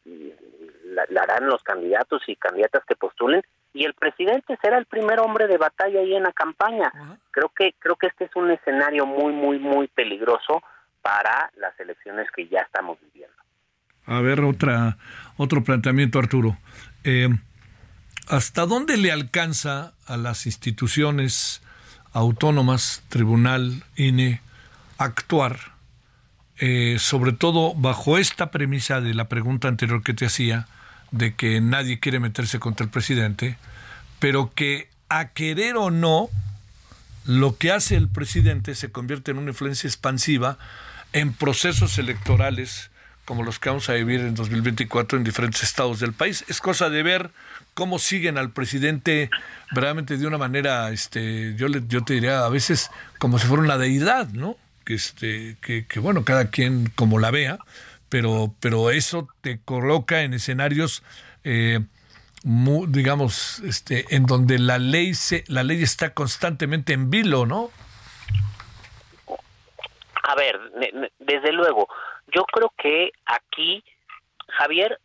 la, 0.85 1.21
harán 1.21 1.47
los 1.47 1.63
candidatos 1.63 2.21
y 2.27 2.35
candidatas 2.35 2.83
que 2.87 2.95
postulen 2.95 3.41
y 3.73 3.83
el 3.83 3.93
presidente 3.93 4.57
será 4.61 4.77
el 4.77 4.85
primer 4.85 5.19
hombre 5.19 5.47
de 5.47 5.57
batalla 5.57 5.99
ahí 5.99 6.15
en 6.15 6.23
la 6.23 6.31
campaña. 6.31 6.91
Creo 7.31 7.49
que 7.49 7.73
creo 7.77 7.95
que 7.97 8.07
este 8.07 8.25
es 8.25 8.35
un 8.35 8.49
escenario 8.49 9.05
muy 9.05 9.33
muy 9.33 9.59
muy 9.59 9.87
peligroso 9.87 10.63
para 11.01 11.51
las 11.57 11.77
elecciones 11.79 12.27
que 12.35 12.47
ya 12.47 12.61
estamos 12.61 12.97
viviendo. 13.01 13.35
A 14.05 14.21
ver 14.21 14.41
otra 14.41 14.97
otro 15.37 15.63
planteamiento 15.63 16.19
Arturo. 16.19 16.57
Eh, 17.03 17.29
¿Hasta 18.29 18.65
dónde 18.65 18.97
le 18.97 19.11
alcanza 19.11 19.93
a 20.07 20.17
las 20.17 20.45
instituciones 20.45 21.61
autónomas, 22.13 23.03
tribunal, 23.09 23.83
INE, 23.97 24.41
actuar, 24.97 25.74
eh, 26.59 26.97
sobre 26.99 27.33
todo 27.33 27.73
bajo 27.73 28.17
esta 28.17 28.51
premisa 28.51 29.01
de 29.01 29.13
la 29.13 29.27
pregunta 29.27 29.67
anterior 29.67 30.03
que 30.03 30.13
te 30.13 30.25
hacía, 30.25 30.67
de 31.11 31.35
que 31.35 31.61
nadie 31.61 31.99
quiere 31.99 32.19
meterse 32.19 32.59
contra 32.59 32.85
el 32.85 32.89
presidente, 32.89 33.57
pero 34.19 34.53
que 34.53 34.89
a 35.09 35.29
querer 35.29 35.75
o 35.77 35.91
no, 35.91 36.29
lo 37.25 37.57
que 37.57 37.71
hace 37.71 37.95
el 37.95 38.07
presidente 38.07 38.75
se 38.75 38.91
convierte 38.91 39.31
en 39.31 39.37
una 39.37 39.51
influencia 39.51 39.87
expansiva 39.87 40.57
en 41.13 41.33
procesos 41.33 41.97
electorales 41.97 42.91
como 43.25 43.43
los 43.43 43.57
que 43.57 43.69
vamos 43.69 43.89
a 43.89 43.93
vivir 43.93 44.21
en 44.21 44.35
2024 44.35 45.17
en 45.17 45.23
diferentes 45.23 45.63
estados 45.63 45.99
del 45.99 46.13
país. 46.13 46.45
Es 46.47 46.61
cosa 46.61 46.89
de 46.89 47.01
ver 47.01 47.31
cómo 47.73 47.97
siguen 47.97 48.37
al 48.37 48.51
presidente 48.51 49.31
verdaderamente 49.71 50.17
de 50.17 50.27
una 50.27 50.37
manera, 50.37 50.91
este, 50.91 51.55
yo, 51.55 51.67
le, 51.67 51.81
yo 51.87 52.03
te 52.03 52.13
diría 52.13 52.45
a 52.45 52.49
veces 52.49 52.91
como 53.17 53.39
si 53.39 53.47
fuera 53.47 53.63
una 53.63 53.77
deidad, 53.79 54.29
¿no? 54.29 54.57
Que, 54.85 54.93
este, 54.93 55.57
que, 55.61 55.87
que 55.87 55.99
bueno, 55.99 56.23
cada 56.23 56.51
quien 56.51 56.89
como 56.95 57.19
la 57.19 57.31
vea, 57.31 57.57
pero, 58.09 58.53
pero 58.61 58.91
eso 58.91 59.27
te 59.41 59.59
coloca 59.59 60.21
en 60.21 60.33
escenarios, 60.33 61.03
eh, 61.43 61.79
digamos, 62.43 63.59
este, 63.59 64.05
en 64.15 64.25
donde 64.25 64.59
la 64.59 64.77
ley, 64.77 65.13
se, 65.15 65.43
la 65.47 65.63
ley 65.63 65.81
está 65.81 66.13
constantemente 66.13 66.93
en 66.93 67.09
vilo, 67.09 67.45
¿no? 67.45 67.71
A 70.23 70.35
ver, 70.35 70.59
desde 71.19 71.51
luego, 71.51 71.87
yo 72.33 72.43
creo 72.45 72.73
que 72.77 73.11
aquí 73.25 73.83
Javier, 74.47 74.99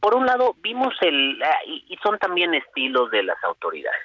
por 0.00 0.14
un 0.14 0.26
lado 0.26 0.56
vimos 0.60 0.94
el, 1.00 1.38
y 1.66 1.96
son 2.02 2.18
también 2.18 2.54
estilos 2.54 3.10
de 3.10 3.22
las 3.22 3.42
autoridades, 3.44 4.00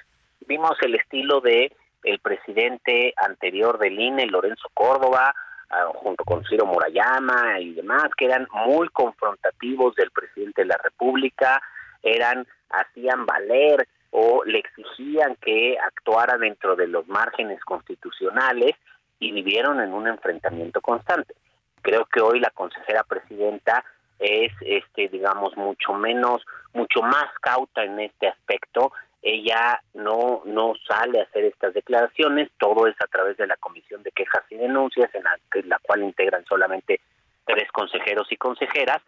vimos 0.46 0.76
el 0.82 0.94
estilo 0.94 1.40
de 1.40 1.72
el 2.02 2.18
presidente 2.18 3.14
anterior 3.16 3.78
del 3.78 3.98
INE, 3.98 4.26
Lorenzo 4.26 4.68
Córdoba, 4.74 5.34
ah, 5.70 5.90
junto 5.94 6.24
con 6.24 6.44
Ciro 6.44 6.66
Murayama 6.66 7.60
y 7.60 7.72
demás, 7.74 8.04
que 8.16 8.26
eran 8.26 8.46
muy 8.66 8.88
confrontativos 8.88 9.94
del 9.94 10.10
presidente 10.10 10.62
de 10.62 10.68
la 10.68 10.78
República, 10.82 11.60
eran, 12.02 12.46
hacían 12.70 13.26
valer 13.26 13.86
o 14.10 14.42
le 14.44 14.58
exigían 14.58 15.36
que 15.36 15.76
actuara 15.78 16.36
dentro 16.36 16.74
de 16.76 16.88
los 16.88 17.06
márgenes 17.08 17.60
constitucionales 17.64 18.72
y 19.18 19.32
vivieron 19.32 19.80
en 19.80 19.92
un 19.92 20.08
enfrentamiento 20.08 20.80
constante. 20.80 21.34
Creo 21.82 22.06
que 22.06 22.20
hoy 22.20 22.40
la 22.40 22.50
consejera 22.50 23.04
presidenta 23.04 23.84
es 24.18 24.52
este 24.60 25.08
digamos 25.08 25.56
mucho 25.56 25.94
menos 25.94 26.42
mucho 26.74 27.00
más 27.00 27.26
cauta 27.40 27.82
en 27.82 27.98
este 28.00 28.28
aspecto 28.28 28.92
ella 29.22 29.82
no 29.94 30.42
no 30.46 30.74
sale 30.88 31.20
a 31.20 31.24
hacer 31.24 31.44
estas 31.44 31.74
declaraciones 31.74 32.50
todo 32.58 32.86
es 32.86 32.96
a 33.00 33.06
través 33.06 33.36
de 33.36 33.46
la 33.46 33.56
comisión 33.56 34.02
de 34.02 34.12
quejas 34.12 34.42
y 34.50 34.56
denuncias 34.56 35.14
en 35.14 35.24
la, 35.24 35.38
la 35.64 35.78
cual 35.82 36.02
integran 36.02 36.44
solamente 36.46 37.00
tres 37.44 37.70
consejeros 37.70 38.30
y 38.30 38.36
consejeras 38.36 39.02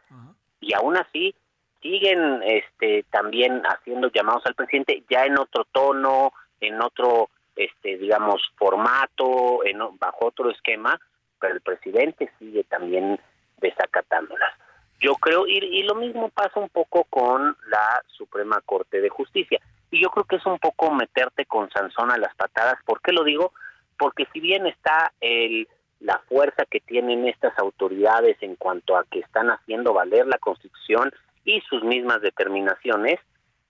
y 0.60 0.74
aún 0.74 0.96
así 0.96 1.34
siguen 1.80 2.42
este 2.42 3.04
también 3.10 3.62
haciendo 3.64 4.10
llamados 4.10 4.44
al 4.46 4.54
presidente 4.54 5.02
ya 5.08 5.24
en 5.24 5.38
otro 5.38 5.64
tono 5.72 6.32
en 6.60 6.80
otro 6.82 7.30
este 7.56 7.96
digamos 7.96 8.42
formato 8.56 9.64
en 9.64 9.78
bajo 9.98 10.26
otro 10.26 10.50
esquema 10.50 11.00
pero 11.40 11.54
el 11.54 11.60
presidente 11.62 12.30
sigue 12.38 12.64
también 12.64 13.18
desacatándolas 13.60 14.52
yo 15.02 15.16
creo, 15.16 15.48
y, 15.48 15.82
lo 15.82 15.96
mismo 15.96 16.28
pasa 16.28 16.60
un 16.60 16.68
poco 16.68 17.04
con 17.10 17.56
la 17.66 18.02
Suprema 18.06 18.60
Corte 18.64 19.00
de 19.00 19.08
Justicia. 19.08 19.60
Y 19.92 20.02
yo 20.02 20.10
creo 20.10 20.24
que 20.24 20.36
es 20.36 20.46
un 20.46 20.58
poco 20.58 20.90
meterte 20.90 21.46
con 21.46 21.70
Sansón 21.70 22.10
a 22.10 22.16
las 22.16 22.34
patadas. 22.34 22.78
¿Por 22.84 23.00
qué 23.00 23.12
lo 23.12 23.22
digo? 23.22 23.52
Porque 23.96 24.26
si 24.32 24.40
bien 24.40 24.66
está 24.66 25.12
el, 25.20 25.68
la 26.00 26.18
fuerza 26.28 26.64
que 26.68 26.80
tienen 26.80 27.28
estas 27.28 27.56
autoridades 27.58 28.36
en 28.40 28.56
cuanto 28.56 28.96
a 28.96 29.04
que 29.04 29.20
están 29.20 29.50
haciendo 29.50 29.92
valer 29.92 30.26
la 30.26 30.38
Constitución 30.38 31.12
y 31.44 31.60
sus 31.68 31.84
mismas 31.84 32.20
determinaciones, 32.22 33.20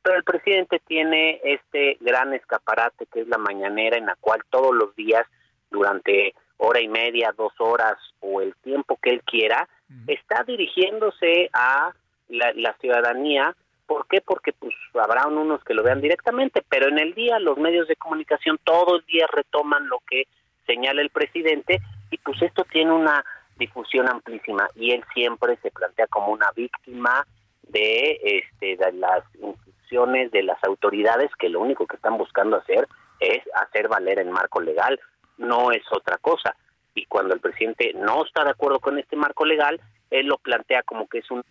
pero 0.03 0.17
el 0.17 0.25
presidente 0.25 0.81
tiene 0.87 1.41
este 1.45 1.99
gran 2.01 2.33
escaparate 2.33 3.07
que 3.07 3.21
es 3.21 3.29
la 3.29 3.39
mañanera 3.39 3.99
en 3.99 4.07
la 4.07 4.17
cual 4.21 4.41
todos 4.51 4.75
los 4.75 4.95
días, 4.97 5.27
durante 5.71 6.35
hora 6.57 6.81
y 6.81 6.89
media, 6.89 7.35
dos 7.37 7.53
horas 7.59 7.97
o 8.21 8.41
el 8.41 8.55
tiempo 8.63 8.99
que 9.03 9.11
él 9.11 9.23
quiera, 9.23 9.69
está 10.07 10.45
dirigiéndose 10.45 11.51
a 11.53 11.93
la, 12.29 12.77
ciudadanía. 12.81 13.55
¿Por 13.87 14.07
qué? 14.07 14.21
Porque 14.21 14.53
pues 14.53 14.75
habrá 14.95 15.27
unos 15.27 15.63
que 15.65 15.75
lo 15.75 15.83
vean 15.83 16.01
directamente, 16.01 16.63
pero 16.69 16.89
en 16.89 16.99
el 16.99 17.15
día 17.15 17.39
los 17.39 17.59
medios 17.59 17.89
de 17.89 17.97
comunicación 17.97 18.59
todo 18.65 18.97
el 18.97 19.05
día 19.07 19.27
retoman 19.33 19.89
lo 19.89 19.99
que 20.09 20.25
señala 20.67 21.03
el 21.03 21.11
presidente 21.11 21.81
y 22.11 22.19
pues 22.19 22.41
esto 22.43 22.65
tiene 22.65 22.93
una 22.93 23.25
difusión 23.57 24.09
amplísima 24.09 24.69
y 24.75 24.93
él 24.93 25.05
siempre 25.13 25.59
se 25.63 25.71
plantea 25.71 26.07
como 26.07 26.33
una 26.33 26.51
víctima 26.55 27.27
de 27.63 28.19
este 28.23 28.77
de 28.77 28.93
las 28.93 29.25
instituciones 29.35 30.31
de 30.31 30.43
las 30.43 30.63
autoridades 30.65 31.31
que 31.39 31.49
lo 31.49 31.61
único 31.61 31.87
que 31.87 31.97
están 31.97 32.17
buscando 32.17 32.57
hacer 32.57 32.89
es 33.21 33.43
hacer 33.55 33.89
valer 33.89 34.21
el 34.21 34.31
marco 34.31 34.61
legal 34.61 34.99
no 35.37 35.71
es 35.73 35.83
otra 35.91 36.17
cosa 36.19 36.57
y 36.95 37.07
cuando 37.07 37.35
el 37.35 37.41
presidente 37.41 37.93
no 37.95 38.25
está 38.25 38.45
de 38.45 38.51
acuerdo 38.51 38.81
con 38.81 38.99
este 38.99 39.17
marco 39.17 39.45
legal, 39.45 39.81
él 40.11 40.27
lo 40.27 40.39
plantea 40.39 40.83
como 40.83 41.09
que 41.09 41.19
es 41.19 41.31
una, 41.31 41.45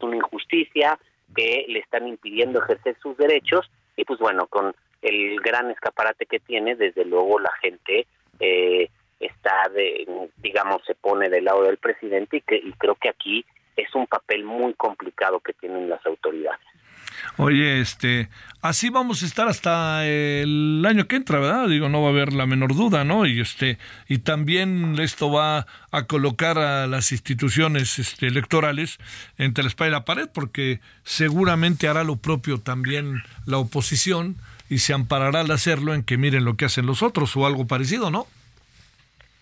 una 0.00 0.16
injusticia, 0.16 0.98
que 1.34 1.64
le 1.68 1.78
están 1.80 2.06
impidiendo 2.08 2.62
ejercer 2.62 2.96
sus 3.00 3.16
derechos 3.16 3.70
y 3.96 4.04
pues 4.04 4.18
bueno, 4.18 4.46
con 4.46 4.74
el 5.02 5.40
gran 5.40 5.70
escaparate 5.70 6.26
que 6.26 6.40
tiene, 6.40 6.76
desde 6.76 7.04
luego 7.04 7.38
la 7.38 7.52
gente 7.60 8.06
eh, 8.40 8.88
está, 9.20 9.68
de, 9.72 10.06
digamos, 10.38 10.82
se 10.86 10.94
pone 10.94 11.28
del 11.28 11.44
lado 11.44 11.64
del 11.64 11.76
presidente 11.76 12.38
y, 12.38 12.40
que, 12.40 12.56
y 12.56 12.72
creo 12.72 12.94
que 12.94 13.08
aquí 13.08 13.44
es 13.76 13.94
un 13.94 14.06
papel 14.06 14.44
muy 14.44 14.74
complicado 14.74 15.40
que 15.40 15.52
tienen 15.54 15.88
las 15.88 16.04
autoridades. 16.06 16.60
Oye, 17.36 17.80
este, 17.80 18.28
así 18.60 18.90
vamos 18.90 19.22
a 19.22 19.26
estar 19.26 19.48
hasta 19.48 20.06
el 20.06 20.84
año 20.86 21.06
que 21.06 21.16
entra, 21.16 21.38
¿verdad? 21.38 21.68
Digo, 21.68 21.88
no 21.88 22.02
va 22.02 22.08
a 22.08 22.12
haber 22.12 22.32
la 22.32 22.46
menor 22.46 22.74
duda, 22.74 23.04
¿no? 23.04 23.26
Y 23.26 23.40
este, 23.40 23.78
y 24.08 24.18
también 24.18 24.96
esto 25.00 25.30
va 25.30 25.66
a 25.90 26.06
colocar 26.06 26.58
a 26.58 26.86
las 26.86 27.12
instituciones 27.12 27.98
este, 27.98 28.26
electorales 28.26 28.98
entre 29.38 29.64
la 29.64 29.68
espalda 29.68 29.88
y 29.88 29.92
la 29.92 30.04
pared, 30.04 30.28
porque 30.32 30.80
seguramente 31.04 31.88
hará 31.88 32.04
lo 32.04 32.16
propio 32.16 32.60
también 32.60 33.22
la 33.46 33.58
oposición 33.58 34.36
y 34.68 34.78
se 34.78 34.94
amparará 34.94 35.40
al 35.40 35.50
hacerlo 35.50 35.94
en 35.94 36.04
que 36.04 36.16
miren 36.16 36.44
lo 36.44 36.56
que 36.56 36.66
hacen 36.66 36.86
los 36.86 37.02
otros 37.02 37.36
o 37.36 37.46
algo 37.46 37.66
parecido, 37.66 38.10
¿no? 38.10 38.26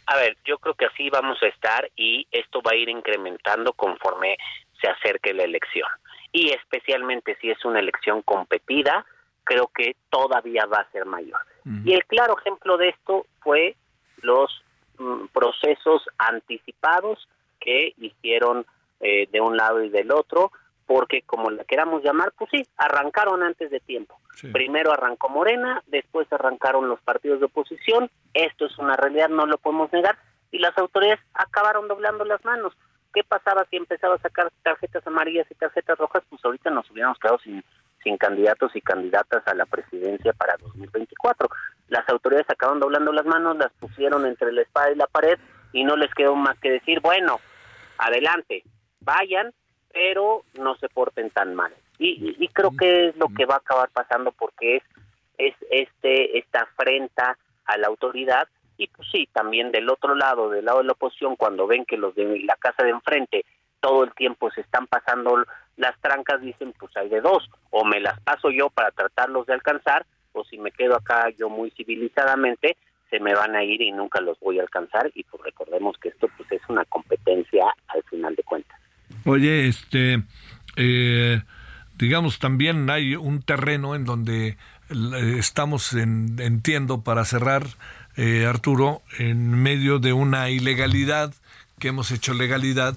A 0.06 0.16
ver, 0.16 0.36
yo 0.44 0.58
creo 0.58 0.74
que 0.74 0.86
así 0.86 1.08
vamos 1.08 1.40
a 1.42 1.46
estar 1.46 1.88
y 1.94 2.26
esto 2.32 2.60
va 2.62 2.72
a 2.72 2.76
ir 2.76 2.88
incrementando 2.88 3.72
conforme 3.74 4.36
se 4.80 4.88
acerque 4.88 5.32
la 5.32 5.44
elección 5.44 5.86
y 6.32 6.50
especialmente 6.50 7.36
si 7.40 7.50
es 7.50 7.64
una 7.64 7.80
elección 7.80 8.22
competida, 8.22 9.04
creo 9.44 9.70
que 9.74 9.96
todavía 10.10 10.66
va 10.66 10.78
a 10.78 10.90
ser 10.90 11.06
mayor. 11.06 11.40
Y 11.84 11.92
el 11.92 12.04
claro 12.06 12.36
ejemplo 12.38 12.78
de 12.78 12.88
esto 12.88 13.26
fue 13.40 13.76
los 14.22 14.64
mm, 14.98 15.26
procesos 15.26 16.02
anticipados 16.18 17.28
que 17.60 17.94
hicieron 17.98 18.64
eh, 19.00 19.28
de 19.30 19.40
un 19.40 19.56
lado 19.56 19.82
y 19.82 19.90
del 19.90 20.10
otro, 20.10 20.52
porque 20.86 21.22
como 21.22 21.50
la 21.50 21.64
queramos 21.64 22.02
llamar, 22.02 22.32
pues 22.36 22.50
sí, 22.50 22.66
arrancaron 22.76 23.42
antes 23.42 23.70
de 23.70 23.80
tiempo. 23.80 24.18
Primero 24.52 24.92
arrancó 24.92 25.28
Morena, 25.28 25.82
después 25.86 26.32
arrancaron 26.32 26.88
los 26.88 27.00
partidos 27.00 27.40
de 27.40 27.46
oposición, 27.46 28.10
esto 28.32 28.66
es 28.66 28.78
una 28.78 28.96
realidad, 28.96 29.28
no 29.28 29.46
lo 29.46 29.58
podemos 29.58 29.92
negar, 29.92 30.18
y 30.50 30.58
las 30.58 30.76
autoridades 30.78 31.20
acabaron 31.34 31.88
doblando 31.88 32.24
las 32.24 32.44
manos. 32.44 32.72
¿Qué 33.12 33.24
pasaba 33.24 33.66
si 33.70 33.76
empezaba 33.76 34.14
a 34.14 34.20
sacar 34.20 34.50
tarjetas 34.62 35.06
amarillas 35.06 35.46
y 35.50 35.54
tarjetas 35.54 35.98
rojas? 35.98 36.22
Pues 36.28 36.44
ahorita 36.44 36.70
nos 36.70 36.88
hubiéramos 36.90 37.18
quedado 37.18 37.38
sin, 37.40 37.64
sin 38.02 38.16
candidatos 38.16 38.74
y 38.74 38.80
candidatas 38.80 39.46
a 39.46 39.54
la 39.54 39.66
presidencia 39.66 40.32
para 40.32 40.56
2024. 40.58 41.48
Las 41.88 42.08
autoridades 42.08 42.48
acaban 42.50 42.78
doblando 42.78 43.12
las 43.12 43.26
manos, 43.26 43.56
las 43.56 43.72
pusieron 43.72 44.26
entre 44.26 44.52
la 44.52 44.62
espada 44.62 44.92
y 44.92 44.96
la 44.96 45.06
pared 45.06 45.38
y 45.72 45.84
no 45.84 45.96
les 45.96 46.12
quedó 46.14 46.36
más 46.36 46.58
que 46.60 46.70
decir, 46.70 47.00
bueno, 47.00 47.40
adelante, 47.98 48.62
vayan, 49.00 49.52
pero 49.92 50.44
no 50.58 50.76
se 50.76 50.88
porten 50.88 51.30
tan 51.30 51.54
mal. 51.54 51.72
Y, 51.98 52.36
y, 52.38 52.48
creo 52.48 52.70
que 52.74 53.08
es 53.08 53.16
lo 53.16 53.28
que 53.28 53.44
va 53.44 53.56
a 53.56 53.58
acabar 53.58 53.90
pasando 53.90 54.32
porque 54.32 54.76
es, 54.76 54.82
es 55.36 55.54
este 55.70 56.38
esta 56.38 56.60
afrenta 56.60 57.36
a 57.66 57.76
la 57.76 57.88
autoridad 57.88 58.48
y 58.80 58.86
pues 58.86 59.08
sí, 59.12 59.28
también 59.30 59.70
del 59.72 59.90
otro 59.90 60.14
lado, 60.14 60.48
del 60.48 60.64
lado 60.64 60.78
de 60.78 60.84
la 60.84 60.92
oposición, 60.92 61.36
cuando 61.36 61.66
ven 61.66 61.84
que 61.84 61.98
los 61.98 62.14
de 62.14 62.40
la 62.40 62.56
casa 62.56 62.82
de 62.82 62.90
enfrente 62.90 63.44
todo 63.80 64.04
el 64.04 64.14
tiempo 64.14 64.50
se 64.50 64.62
están 64.62 64.86
pasando 64.86 65.44
las 65.76 66.00
trancas, 66.00 66.40
dicen, 66.40 66.72
pues 66.78 66.96
hay 66.96 67.10
de 67.10 67.20
dos, 67.20 67.50
o 67.68 67.84
me 67.84 68.00
las 68.00 68.18
paso 68.20 68.50
yo 68.50 68.70
para 68.70 68.90
tratarlos 68.90 69.46
de 69.46 69.52
alcanzar, 69.52 70.06
o 70.32 70.44
si 70.44 70.56
me 70.56 70.70
quedo 70.70 70.96
acá 70.96 71.28
yo 71.38 71.50
muy 71.50 71.70
civilizadamente, 71.72 72.78
se 73.10 73.20
me 73.20 73.34
van 73.34 73.54
a 73.54 73.64
ir 73.64 73.82
y 73.82 73.92
nunca 73.92 74.20
los 74.22 74.40
voy 74.40 74.58
a 74.58 74.62
alcanzar, 74.62 75.10
y 75.14 75.24
pues 75.24 75.42
recordemos 75.42 75.98
que 75.98 76.08
esto 76.08 76.28
pues 76.38 76.50
es 76.50 76.62
una 76.68 76.86
competencia 76.86 77.66
al 77.88 78.02
final 78.04 78.34
de 78.34 78.42
cuentas. 78.44 78.80
Oye, 79.26 79.68
este, 79.68 80.22
eh, 80.76 81.42
digamos, 81.98 82.38
también 82.38 82.88
hay 82.88 83.14
un 83.14 83.42
terreno 83.42 83.94
en 83.94 84.06
donde 84.06 84.48
eh, 84.48 85.36
estamos, 85.38 85.92
en, 85.92 86.36
entiendo, 86.40 87.02
para 87.02 87.24
cerrar, 87.24 87.64
eh, 88.22 88.44
Arturo, 88.44 89.00
en 89.18 89.62
medio 89.62 89.98
de 89.98 90.12
una 90.12 90.50
ilegalidad 90.50 91.32
que 91.78 91.88
hemos 91.88 92.10
hecho 92.10 92.34
legalidad, 92.34 92.94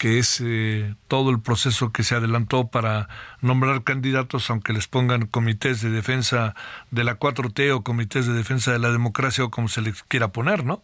que 0.00 0.18
es 0.18 0.40
eh, 0.42 0.94
todo 1.08 1.28
el 1.28 1.42
proceso 1.42 1.92
que 1.92 2.02
se 2.02 2.14
adelantó 2.14 2.68
para 2.68 3.06
nombrar 3.42 3.84
candidatos, 3.84 4.48
aunque 4.48 4.72
les 4.72 4.88
pongan 4.88 5.26
comités 5.26 5.82
de 5.82 5.90
defensa 5.90 6.54
de 6.90 7.04
la 7.04 7.18
4T 7.18 7.70
o 7.70 7.84
comités 7.84 8.26
de 8.26 8.32
defensa 8.32 8.72
de 8.72 8.78
la 8.78 8.90
democracia 8.90 9.44
o 9.44 9.50
como 9.50 9.68
se 9.68 9.82
les 9.82 10.02
quiera 10.04 10.28
poner, 10.28 10.64
¿no? 10.64 10.80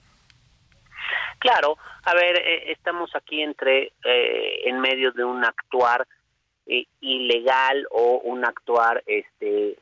Claro, 1.39 1.79
a 2.05 2.13
ver, 2.13 2.37
eh, 2.37 2.73
estamos 2.73 3.17
aquí 3.17 3.41
entre 3.41 3.93
en 4.05 4.81
medio 4.81 5.13
de 5.13 5.25
un 5.25 5.43
actuar 5.47 6.07
ilegal 7.01 7.87
o 7.91 8.21
un 8.23 8.45
actuar 8.45 9.03
este 9.07 9.79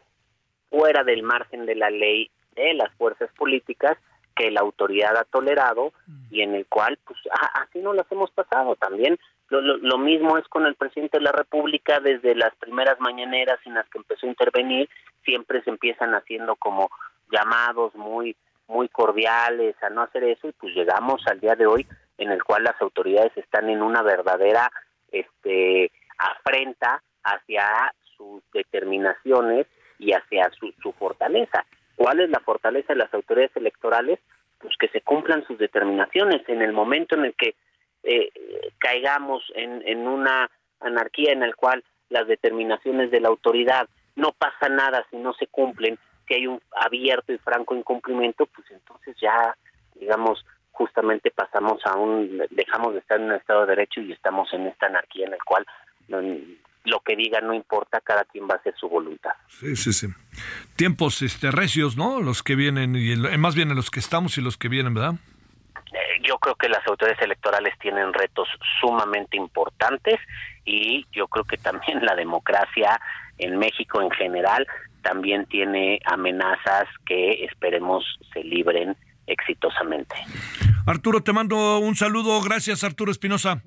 fuera 0.71 1.03
del 1.03 1.25
margen 1.25 1.67
de 1.67 1.75
la 1.75 1.91
ley 1.91 2.31
de 2.57 2.75
las 2.75 2.93
fuerzas 2.95 3.31
políticas 3.37 3.97
que 4.35 4.51
la 4.51 4.61
autoridad 4.61 5.17
ha 5.17 5.25
tolerado 5.25 5.93
y 6.31 6.43
en 6.43 6.55
el 6.55 6.67
cual, 6.67 6.99
pues, 7.07 7.19
así 7.55 7.79
no 7.79 7.95
las 7.95 8.11
hemos 8.13 8.31
pasado. 8.31 8.77
También 8.77 9.19
lo, 9.49 9.61
lo, 9.61 9.99
mismo 9.99 10.37
es 10.37 10.47
con 10.49 10.67
el 10.67 10.75
presidente 10.75 11.19
de 11.19 11.25
la 11.25 11.33
República 11.33 12.01
desde 12.01 12.35
las 12.35 12.55
primeras 12.57 13.01
mañaneras 13.01 13.59
en 13.65 13.75
las 13.75 13.89
que 13.89 13.99
empezó 13.99 14.27
a 14.27 14.31
intervenir, 14.31 14.91
siempre 15.25 15.63
se 15.63 15.71
empiezan 15.71 16.15
haciendo 16.15 16.57
como 16.57 16.91
llamados 17.31 17.95
muy 17.95 18.37
muy 18.69 18.89
cordiales 18.89 19.77
a 19.83 19.91
no 19.91 20.03
hacer 20.03 20.25
eso 20.25 20.49
y 20.49 20.53
pues 20.53 20.75
llegamos 20.75 21.25
al 21.27 21.41
día 21.41 21.55
de 21.55 21.67
hoy 21.67 21.87
en 22.19 22.31
el 22.31 22.43
cual 22.43 22.65
las 22.65 22.81
autoridades 22.81 23.37
están 23.37 23.71
en 23.71 23.81
una 23.81 24.03
verdadera 24.03 24.71
este 25.13 25.93
afrenta 26.19 27.01
hacia 27.23 27.95
sus 28.17 28.43
determinaciones 28.53 29.67
y 29.99 30.13
hacia 30.13 30.51
su, 30.59 30.73
su 30.83 30.93
fortaleza 30.95 31.65
¿Cuál 31.97 32.21
es 32.21 32.31
la 32.31 32.41
fortaleza 32.41 32.93
de 32.93 32.99
las 32.99 33.13
autoridades 33.13 33.57
electorales? 33.57 34.21
Pues 34.59 34.77
que 34.79 34.89
se 34.89 35.01
cumplan 35.01 35.47
sus 35.47 35.59
determinaciones. 35.59 36.47
En 36.49 36.63
el 36.63 36.73
momento 36.73 37.17
en 37.17 37.25
el 37.25 37.35
que 37.35 37.55
eh, 38.03 38.31
caigamos 38.79 39.43
en, 39.55 40.07
una 40.07 40.51
anarquía 40.81 41.33
en 41.33 41.41
la 41.41 41.53
cual 41.55 41.83
las 42.09 42.29
determinaciones 42.29 43.11
de 43.11 43.21
la 43.21 43.29
autoridad 43.29 43.89
no 44.15 44.33
pasa 44.33 44.69
nada 44.69 45.05
si 45.11 45.17
no 45.17 45.35
se 45.35 45.47
cumplen, 45.49 45.99
que 46.27 46.37
hay 46.37 46.47
un 46.47 46.61
abierto 46.73 47.33
y 47.33 47.39
franco 47.39 47.75
incumplimiento, 47.75 48.47
pues 48.47 48.71
entonces 48.71 49.17
ya, 49.21 49.57
digamos, 49.95 50.45
justamente 50.73 51.31
pasamos 51.31 51.85
a 51.85 51.97
un, 51.97 52.45
dejamos 52.51 52.93
de 52.95 53.01
estar 53.01 53.19
en 53.19 53.27
un 53.27 53.33
Estado 53.33 53.63
de 53.63 53.75
Derecho 53.75 54.01
y 54.01 54.13
estamos 54.13 54.53
en 54.53 54.67
esta 54.67 54.87
anarquía 54.87 55.25
en 55.25 55.33
la 55.33 55.39
cual 55.45 55.67
lo 56.87 57.01
que 57.01 57.17
diga 57.17 57.41
no 57.41 57.55
importa, 57.55 58.01
cada 58.01 58.25
quien 58.25 58.49
va 58.49 58.55
a 58.55 58.59
hacer 58.59 58.75
su 58.79 58.89
voluntad. 58.89 59.33
Sí, 59.49 59.77
sí, 59.77 59.93
sí. 59.93 60.09
Tiempos 60.77 61.23
este, 61.23 61.51
recios, 61.51 61.97
¿no? 61.97 62.21
Los 62.21 62.43
que 62.43 62.55
vienen, 62.55 62.97
y 62.97 63.17
más 63.39 63.55
bien 63.55 63.71
en 63.71 63.77
los 63.77 63.91
que 63.91 64.01
estamos 64.01 64.39
y 64.39 64.41
los 64.41 64.57
que 64.57 64.69
vienen, 64.69 64.95
¿verdad? 64.95 65.15
Eh, 65.93 66.23
yo 66.27 66.39
creo 66.39 66.55
que 66.55 66.69
las 66.69 66.87
autoridades 66.87 67.23
electorales 67.23 67.75
tienen 67.81 68.13
retos 68.13 68.49
sumamente 68.81 69.37
importantes 69.37 70.19
y 70.65 71.07
yo 71.13 71.29
creo 71.29 71.45
que 71.45 71.57
también 71.57 72.05
la 72.05 72.15
democracia 72.15 73.01
en 73.39 73.59
México 73.59 74.01
en 74.01 74.11
general 74.11 74.67
también 75.03 75.47
tiene 75.47 76.01
amenazas 76.05 76.89
que 77.05 77.45
esperemos 77.45 78.05
se 78.33 78.43
libren 78.43 78.97
exitosamente. 79.27 80.17
Arturo, 80.87 81.21
te 81.23 81.33
mando 81.33 81.79
un 81.79 81.95
saludo. 81.97 82.41
Gracias, 82.43 82.85
Arturo 82.85 83.11
Espinosa. 83.11 83.63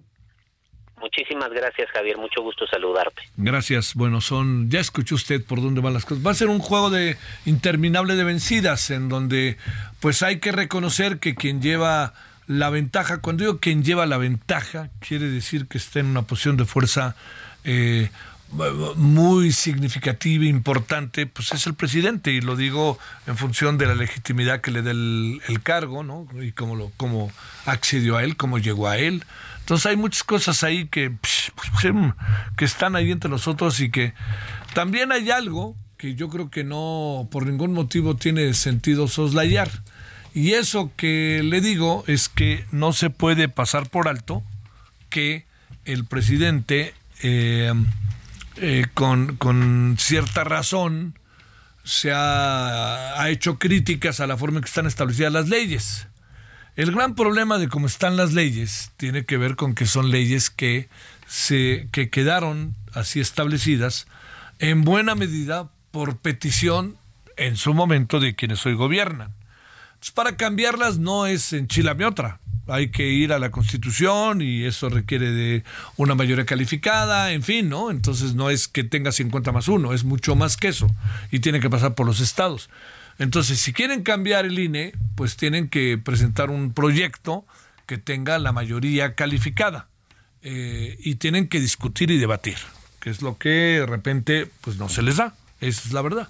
Muchísimas 0.99 1.49
gracias, 1.51 1.89
Javier. 1.91 2.17
Mucho 2.17 2.41
gusto 2.41 2.67
saludarte. 2.67 3.21
Gracias. 3.37 3.95
Bueno, 3.95 4.21
son, 4.21 4.69
ya 4.69 4.79
escuchó 4.79 5.15
usted 5.15 5.43
por 5.43 5.61
dónde 5.61 5.81
van 5.81 5.93
las 5.93 6.05
cosas. 6.05 6.25
Va 6.25 6.31
a 6.31 6.35
ser 6.35 6.49
un 6.49 6.59
juego 6.59 6.89
de 6.89 7.17
interminable 7.45 8.15
de 8.15 8.23
vencidas, 8.23 8.89
en 8.91 9.09
donde 9.09 9.57
pues 9.99 10.21
hay 10.23 10.39
que 10.39 10.51
reconocer 10.51 11.19
que 11.19 11.35
quien 11.35 11.61
lleva 11.61 12.13
la 12.47 12.69
ventaja, 12.69 13.19
cuando 13.21 13.43
digo 13.43 13.59
quien 13.59 13.83
lleva 13.83 14.05
la 14.07 14.17
ventaja, 14.17 14.89
quiere 14.99 15.27
decir 15.29 15.67
que 15.67 15.77
está 15.77 15.99
en 15.99 16.07
una 16.07 16.23
posición 16.23 16.57
de 16.57 16.65
fuerza 16.65 17.15
eh, 17.63 18.09
muy 18.95 19.51
significativa 19.51 20.43
e 20.43 20.47
importante, 20.47 21.27
pues 21.27 21.51
es 21.51 21.67
el 21.67 21.75
presidente, 21.75 22.31
y 22.31 22.41
lo 22.41 22.55
digo 22.55 22.97
en 23.27 23.37
función 23.37 23.77
de 23.77 23.85
la 23.85 23.93
legitimidad 23.93 24.61
que 24.61 24.71
le 24.71 24.81
dé 24.81 24.91
el, 24.91 25.61
cargo, 25.61 26.03
¿no? 26.03 26.27
Y 26.41 26.51
cómo, 26.51 26.75
lo, 26.75 26.91
cómo 26.97 27.31
accedió 27.65 28.17
a 28.17 28.23
él, 28.23 28.35
cómo 28.35 28.57
llegó 28.57 28.87
a 28.87 28.97
él. 28.97 29.23
Entonces 29.69 29.85
hay 29.85 29.97
muchas 29.97 30.23
cosas 30.23 30.63
ahí 30.63 30.87
que, 30.87 31.15
que 32.57 32.65
están 32.65 32.95
ahí 32.95 33.11
entre 33.11 33.29
nosotros 33.29 33.79
y 33.81 33.91
que 33.91 34.15
también 34.73 35.11
hay 35.11 35.29
algo 35.29 35.75
que 35.95 36.15
yo 36.15 36.27
creo 36.27 36.49
que 36.49 36.63
no, 36.63 37.27
por 37.29 37.45
ningún 37.45 37.73
motivo 37.73 38.15
tiene 38.15 38.55
sentido 38.55 39.07
soslayar. 39.07 39.69
Y 40.33 40.53
eso 40.53 40.91
que 40.95 41.43
le 41.43 41.61
digo 41.61 42.03
es 42.07 42.29
que 42.29 42.65
no 42.71 42.93
se 42.93 43.11
puede 43.11 43.47
pasar 43.47 43.87
por 43.91 44.07
alto 44.07 44.41
que 45.11 45.45
el 45.85 46.03
presidente 46.03 46.95
eh, 47.21 47.71
eh, 48.55 48.87
con, 48.95 49.97
cierta 49.99 50.43
razón 50.45 51.13
se 51.83 52.11
ha, 52.11 53.21
ha, 53.21 53.29
hecho 53.29 53.59
críticas 53.59 54.19
a 54.19 54.25
la 54.25 54.35
forma 54.35 54.57
en 54.57 54.63
que 54.63 54.69
están 54.69 54.87
establecidas 54.87 55.31
las 55.31 55.47
leyes. 55.47 56.08
El 56.79 56.93
gran 56.93 57.13
problema 57.13 57.57
de 57.57 57.67
cómo 57.67 57.87
están 57.87 58.15
las 58.15 58.31
leyes 58.31 58.91
tiene 58.95 59.25
que 59.25 59.35
ver 59.35 59.57
con 59.57 59.75
que 59.75 59.85
son 59.85 60.11
leyes 60.11 60.49
que, 60.49 60.87
se, 61.27 61.89
que 61.91 62.09
quedaron 62.09 62.73
así 62.93 63.19
establecidas 63.19 64.07
en 64.59 64.85
buena 64.85 65.13
medida 65.13 65.67
por 65.91 66.19
petición 66.19 66.95
en 67.35 67.57
su 67.57 67.73
momento 67.73 68.21
de 68.21 68.33
quienes 68.33 68.65
hoy 68.65 68.75
gobiernan. 68.75 69.33
para 70.13 70.37
cambiarlas 70.37 70.99
no 70.99 71.25
es 71.27 71.51
enchilame 71.51 72.05
otra 72.05 72.39
hay 72.69 72.91
que 72.91 73.09
ir 73.09 73.33
a 73.33 73.39
la 73.39 73.51
Constitución 73.51 74.41
y 74.41 74.63
eso 74.63 74.87
requiere 74.87 75.31
de 75.31 75.63
una 75.97 76.15
mayoría 76.15 76.45
calificada, 76.45 77.33
en 77.33 77.43
fin, 77.43 77.67
¿no? 77.67 77.91
Entonces 77.91 78.35
no 78.35 78.49
es 78.49 78.69
que 78.69 78.85
tenga 78.85 79.11
50 79.11 79.51
más 79.51 79.67
uno, 79.67 79.91
es 79.91 80.05
mucho 80.05 80.35
más 80.35 80.55
que 80.55 80.69
eso 80.69 80.87
y 81.29 81.39
tiene 81.39 81.59
que 81.59 81.69
pasar 81.69 81.93
por 81.95 82.05
los 82.05 82.21
estados. 82.21 82.69
Entonces, 83.19 83.59
si 83.59 83.73
quieren 83.73 84.03
cambiar 84.03 84.45
el 84.45 84.57
INE, 84.57 84.93
pues 85.15 85.35
tienen 85.35 85.67
que 85.67 85.97
presentar 85.97 86.49
un 86.49 86.73
proyecto 86.73 87.45
que 87.85 87.97
tenga 87.97 88.39
la 88.39 88.53
mayoría 88.53 89.15
calificada 89.15 89.87
eh, 90.41 90.97
y 90.99 91.15
tienen 91.15 91.47
que 91.47 91.59
discutir 91.59 92.11
y 92.11 92.17
debatir, 92.17 92.57
que 92.99 93.09
es 93.09 93.21
lo 93.21 93.37
que 93.37 93.49
de 93.49 93.85
repente 93.85 94.49
pues 94.61 94.77
no 94.77 94.89
se 94.89 95.01
les 95.01 95.17
da, 95.17 95.35
esa 95.59 95.81
es 95.87 95.93
la 95.93 96.01
verdad. 96.01 96.29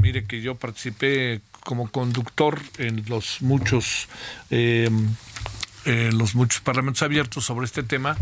Mire 0.00 0.24
que 0.24 0.40
yo 0.40 0.54
participé 0.54 1.40
como 1.64 1.90
conductor 1.90 2.60
en 2.78 3.04
los 3.08 3.42
muchos 3.42 4.08
en 4.50 6.18
los 6.18 6.34
muchos 6.34 6.60
parlamentos 6.60 7.02
abiertos 7.02 7.44
sobre 7.44 7.66
este 7.66 7.82
tema 7.82 8.16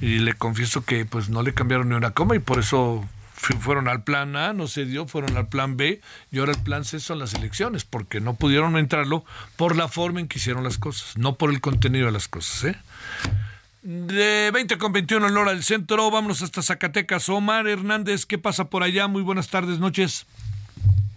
y 0.00 0.18
le 0.18 0.34
confieso 0.34 0.84
que 0.84 1.04
pues 1.04 1.28
no 1.28 1.42
le 1.42 1.54
cambiaron 1.54 1.88
ni 1.88 1.94
una 1.94 2.10
coma 2.10 2.36
y 2.36 2.38
por 2.38 2.58
eso 2.58 3.06
fueron 3.54 3.88
al 3.88 4.02
plan 4.02 4.36
A, 4.36 4.52
no 4.52 4.66
se 4.66 4.84
dio, 4.84 5.06
fueron 5.06 5.36
al 5.36 5.48
plan 5.48 5.76
B 5.76 6.00
y 6.30 6.38
ahora 6.38 6.52
el 6.52 6.62
plan 6.62 6.84
C 6.84 7.00
son 7.00 7.18
las 7.18 7.34
elecciones, 7.34 7.84
porque 7.84 8.20
no 8.20 8.34
pudieron 8.34 8.76
entrarlo 8.76 9.24
por 9.56 9.76
la 9.76 9.88
forma 9.88 10.20
en 10.20 10.28
que 10.28 10.38
hicieron 10.38 10.64
las 10.64 10.78
cosas, 10.78 11.16
no 11.16 11.36
por 11.36 11.50
el 11.50 11.60
contenido 11.60 12.06
de 12.06 12.12
las 12.12 12.28
cosas. 12.28 12.64
¿eh? 12.64 12.76
De 13.82 14.50
20 14.52 14.78
con 14.78 14.92
21 14.92 15.28
en 15.28 15.36
hora 15.36 15.52
del 15.52 15.62
centro, 15.62 16.10
vámonos 16.10 16.42
hasta 16.42 16.62
Zacatecas. 16.62 17.28
Omar 17.28 17.68
Hernández, 17.68 18.26
¿qué 18.26 18.38
pasa 18.38 18.68
por 18.68 18.82
allá? 18.82 19.06
Muy 19.06 19.22
buenas 19.22 19.48
tardes, 19.48 19.78
noches. 19.78 20.26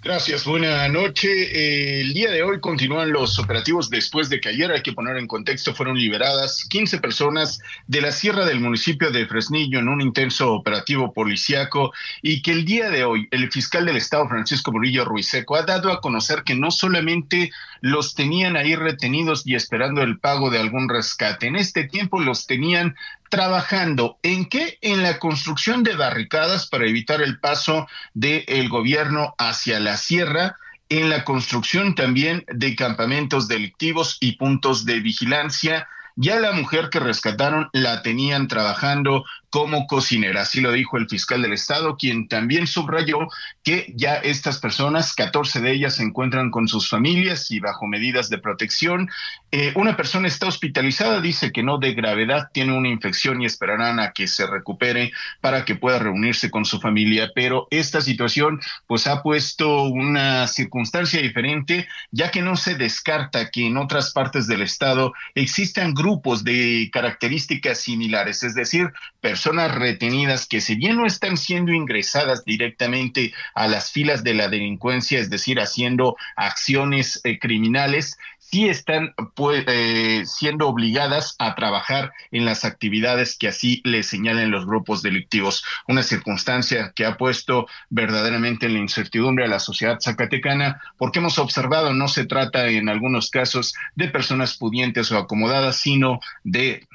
Gracias, 0.01 0.45
buena 0.45 0.87
noche. 0.87 1.27
Eh, 1.27 1.99
el 1.99 2.13
día 2.13 2.31
de 2.31 2.41
hoy 2.41 2.61
continúan 2.61 3.11
los 3.11 3.37
operativos 3.37 3.89
después 3.89 4.29
de 4.29 4.39
que 4.39 4.47
ayer, 4.47 4.71
hay 4.71 4.81
que 4.81 4.93
poner 4.93 5.17
en 5.17 5.27
contexto, 5.27 5.75
fueron 5.75 5.97
liberadas 5.97 6.63
15 6.69 6.99
personas 6.99 7.59
de 7.85 7.99
la 7.99 8.13
sierra 8.13 8.45
del 8.45 8.61
municipio 8.61 9.11
de 9.11 9.27
Fresnillo 9.27 9.77
en 9.79 9.89
un 9.89 9.99
intenso 9.99 10.53
operativo 10.53 11.11
policiaco 11.11 11.91
y 12.21 12.41
que 12.41 12.53
el 12.53 12.63
día 12.63 12.89
de 12.89 13.03
hoy 13.03 13.27
el 13.31 13.51
fiscal 13.51 13.85
del 13.85 13.97
estado 13.97 14.29
Francisco 14.29 14.71
Murillo 14.71 15.03
Ruiseco 15.03 15.57
ha 15.57 15.63
dado 15.63 15.91
a 15.91 15.99
conocer 15.99 16.43
que 16.43 16.55
no 16.55 16.71
solamente 16.71 17.51
los 17.81 18.15
tenían 18.15 18.55
ahí 18.55 18.77
retenidos 18.77 19.45
y 19.45 19.55
esperando 19.55 20.01
el 20.01 20.17
pago 20.17 20.49
de 20.49 20.59
algún 20.59 20.87
rescate, 20.87 21.47
en 21.47 21.57
este 21.57 21.83
tiempo 21.83 22.21
los 22.21 22.47
tenían 22.47 22.95
trabajando 23.29 24.17
en 24.23 24.45
qué? 24.45 24.77
En 24.81 25.03
la 25.03 25.19
construcción 25.19 25.83
de 25.83 25.95
barricadas 25.95 26.67
para 26.67 26.87
evitar 26.87 27.21
el 27.21 27.39
paso 27.39 27.87
del 28.13 28.69
gobierno 28.69 29.35
hacia 29.37 29.79
la 29.79 29.97
sierra, 29.97 30.57
en 30.89 31.09
la 31.09 31.23
construcción 31.23 31.95
también 31.95 32.43
de 32.47 32.75
campamentos 32.75 33.47
delictivos 33.47 34.17
y 34.19 34.33
puntos 34.33 34.85
de 34.85 34.99
vigilancia. 34.99 35.87
Ya 36.15 36.39
la 36.39 36.51
mujer 36.51 36.89
que 36.89 36.99
rescataron 36.99 37.69
la 37.71 38.01
tenían 38.01 38.47
trabajando 38.47 39.23
como 39.49 39.87
cocinera. 39.87 40.41
Así 40.41 40.61
lo 40.61 40.71
dijo 40.71 40.97
el 40.97 41.09
fiscal 41.09 41.41
del 41.41 41.53
Estado, 41.53 41.97
quien 41.97 42.27
también 42.27 42.67
subrayó 42.67 43.27
que 43.63 43.91
ya 43.95 44.15
estas 44.15 44.59
personas, 44.59 45.13
14 45.13 45.59
de 45.61 45.71
ellas, 45.71 45.95
se 45.95 46.03
encuentran 46.03 46.51
con 46.51 46.67
sus 46.67 46.89
familias 46.89 47.49
y 47.49 47.59
bajo 47.59 47.87
medidas 47.87 48.29
de 48.29 48.37
protección. 48.37 49.09
Eh, 49.51 49.73
una 49.75 49.97
persona 49.97 50.27
está 50.27 50.47
hospitalizada, 50.47 51.19
dice 51.19 51.51
que 51.51 51.63
no 51.63 51.79
de 51.79 51.93
gravedad, 51.93 52.49
tiene 52.53 52.73
una 52.73 52.89
infección 52.89 53.41
y 53.41 53.45
esperarán 53.45 53.99
a 53.99 54.11
que 54.11 54.27
se 54.27 54.45
recupere 54.45 55.11
para 55.41 55.65
que 55.65 55.75
pueda 55.75 55.97
reunirse 55.97 56.51
con 56.51 56.65
su 56.65 56.79
familia. 56.79 57.31
Pero 57.33 57.67
esta 57.71 58.01
situación, 58.01 58.59
pues, 58.85 59.07
ha 59.07 59.23
puesto 59.23 59.83
una 59.83 60.47
circunstancia 60.47 61.21
diferente, 61.21 61.87
ya 62.11 62.29
que 62.29 62.43
no 62.43 62.55
se 62.55 62.75
descarta 62.75 63.49
que 63.49 63.65
en 63.65 63.77
otras 63.77 64.11
partes 64.11 64.45
del 64.45 64.61
Estado 64.61 65.13
existan 65.33 65.95
grupos 65.95 66.43
de 66.43 66.89
características 66.93 67.79
similares, 67.79 68.43
es 68.43 68.53
decir, 68.53 68.91
personas 69.21 69.38
personas 69.39 69.73
retenidas 69.73 70.47
que 70.47 70.59
si 70.59 70.75
bien 70.75 70.97
no 70.97 71.05
están 71.05 71.37
siendo 71.37 71.71
ingresadas 71.71 72.43
directamente 72.43 73.33
a 73.55 73.69
las 73.69 73.89
filas 73.89 74.21
de 74.21 74.33
la 74.33 74.49
delincuencia, 74.49 75.17
es 75.17 75.29
decir, 75.29 75.61
haciendo 75.61 76.17
acciones 76.35 77.21
eh, 77.23 77.39
criminales, 77.39 78.17
sí 78.37 78.67
están 78.67 79.13
pues, 79.35 79.63
eh, 79.67 80.23
siendo 80.25 80.67
obligadas 80.67 81.35
a 81.39 81.55
trabajar 81.55 82.11
en 82.31 82.43
las 82.43 82.65
actividades 82.65 83.37
que 83.37 83.47
así 83.47 83.81
les 83.85 84.07
señalen 84.07 84.51
los 84.51 84.65
grupos 84.65 85.01
delictivos. 85.01 85.63
Una 85.87 86.03
circunstancia 86.03 86.91
que 86.93 87.05
ha 87.05 87.15
puesto 87.15 87.65
verdaderamente 87.89 88.65
en 88.65 88.73
la 88.73 88.79
incertidumbre 88.79 89.45
a 89.45 89.47
la 89.47 89.59
sociedad 89.59 89.99
zacatecana, 90.01 90.81
porque 90.97 91.19
hemos 91.19 91.39
observado 91.39 91.93
no 91.93 92.09
se 92.09 92.25
trata 92.25 92.67
en 92.67 92.89
algunos 92.89 93.29
casos 93.29 93.73
de 93.95 94.09
personas 94.09 94.57
pudientes 94.57 95.09
o 95.13 95.17
acomodadas, 95.17 95.77
sino 95.77 96.19
de 96.43 96.89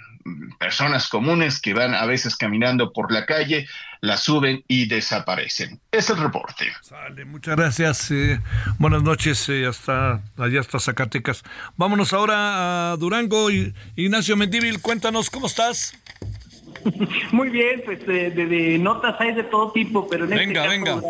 personas 0.58 1.08
comunes 1.08 1.60
que 1.60 1.74
van 1.74 1.94
a 1.94 2.06
veces 2.06 2.36
caminando 2.36 2.92
por 2.92 3.12
la 3.12 3.26
calle, 3.26 3.66
la 4.00 4.16
suben 4.16 4.64
y 4.68 4.86
desaparecen. 4.86 5.80
Es 5.90 6.10
el 6.10 6.16
reporte. 6.18 6.66
Sale, 6.82 7.24
muchas 7.24 7.56
gracias. 7.56 8.10
Eh, 8.10 8.40
buenas 8.78 9.02
noches, 9.02 9.48
eh, 9.48 9.66
hasta 9.66 10.22
allá 10.36 10.60
hasta 10.60 10.78
Zacatecas. 10.78 11.42
Vámonos 11.76 12.12
ahora 12.12 12.92
a 12.92 12.96
Durango. 12.96 13.50
Ignacio 13.96 14.36
Mendívil, 14.36 14.80
cuéntanos 14.80 15.30
cómo 15.30 15.46
estás. 15.46 15.94
Muy 17.32 17.50
bien, 17.50 17.82
pues 17.84 18.04
de, 18.06 18.78
notas 18.78 19.16
hay 19.20 19.34
de 19.34 19.44
todo 19.44 19.72
tipo, 19.72 20.08
pero 20.08 20.24
en 20.24 20.32
este 20.32 20.46
venga, 20.46 20.62
caso, 20.62 20.70
venga. 20.70 21.00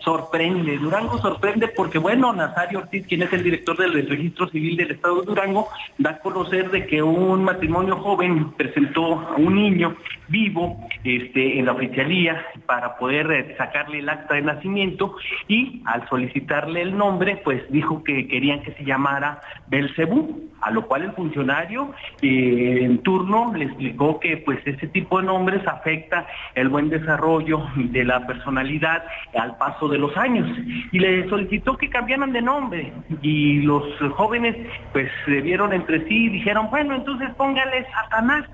Sorprende. 0.00 0.78
Durango 0.78 1.18
sorprende 1.18 1.68
porque, 1.68 1.98
bueno, 1.98 2.32
Nazario 2.32 2.80
Ortiz, 2.80 3.06
quien 3.06 3.22
es 3.22 3.32
el 3.32 3.42
director 3.42 3.76
del 3.76 4.08
registro 4.08 4.48
civil 4.48 4.76
del 4.76 4.92
Estado 4.92 5.20
de 5.20 5.26
Durango, 5.26 5.68
da 5.98 6.10
a 6.10 6.18
conocer 6.18 6.70
de 6.70 6.86
que 6.86 7.02
un 7.02 7.44
matrimonio 7.44 7.96
joven 7.96 8.52
presentó 8.52 9.20
a 9.20 9.36
un 9.36 9.54
niño 9.54 9.96
vivo 10.28 10.88
este, 11.04 11.58
en 11.58 11.66
la 11.66 11.72
oficialía 11.72 12.44
para 12.66 12.96
poder 12.96 13.30
eh, 13.30 13.54
sacarle 13.56 14.00
el 14.00 14.08
acta 14.08 14.34
de 14.34 14.42
nacimiento 14.42 15.16
y 15.46 15.82
al 15.86 16.08
solicitarle 16.08 16.82
el 16.82 16.96
nombre, 16.96 17.40
pues 17.42 17.62
dijo 17.70 18.04
que 18.04 18.28
querían 18.28 18.62
que 18.62 18.72
se 18.72 18.84
llamara 18.84 19.40
Belcebú, 19.68 20.50
a 20.60 20.70
lo 20.70 20.86
cual 20.86 21.02
el 21.02 21.12
funcionario 21.12 21.92
eh, 22.20 22.80
en 22.82 22.98
turno 22.98 23.52
le 23.54 23.66
explicó 23.66 24.20
que 24.20 24.36
pues 24.38 24.58
ese 24.66 24.88
tipo 24.88 25.20
de 25.20 25.26
nombres 25.26 25.66
afecta 25.66 26.26
el 26.54 26.68
buen 26.68 26.88
desarrollo 26.88 27.62
de 27.76 28.04
la 28.04 28.26
personalidad 28.26 29.04
al 29.34 29.56
paso 29.56 29.77
de 29.86 29.98
los 29.98 30.16
años. 30.16 30.48
Y 30.90 30.98
le 30.98 31.28
solicitó 31.28 31.76
que 31.76 31.88
cambiaran 31.88 32.32
de 32.32 32.42
nombre. 32.42 32.92
Y 33.22 33.60
los 33.60 33.84
jóvenes 34.14 34.56
pues 34.92 35.08
se 35.24 35.40
vieron 35.42 35.72
entre 35.72 36.08
sí 36.08 36.24
y 36.24 36.28
dijeron, 36.30 36.68
bueno, 36.70 36.96
entonces 36.96 37.28
póngale 37.36 37.86
Satanás 37.92 38.46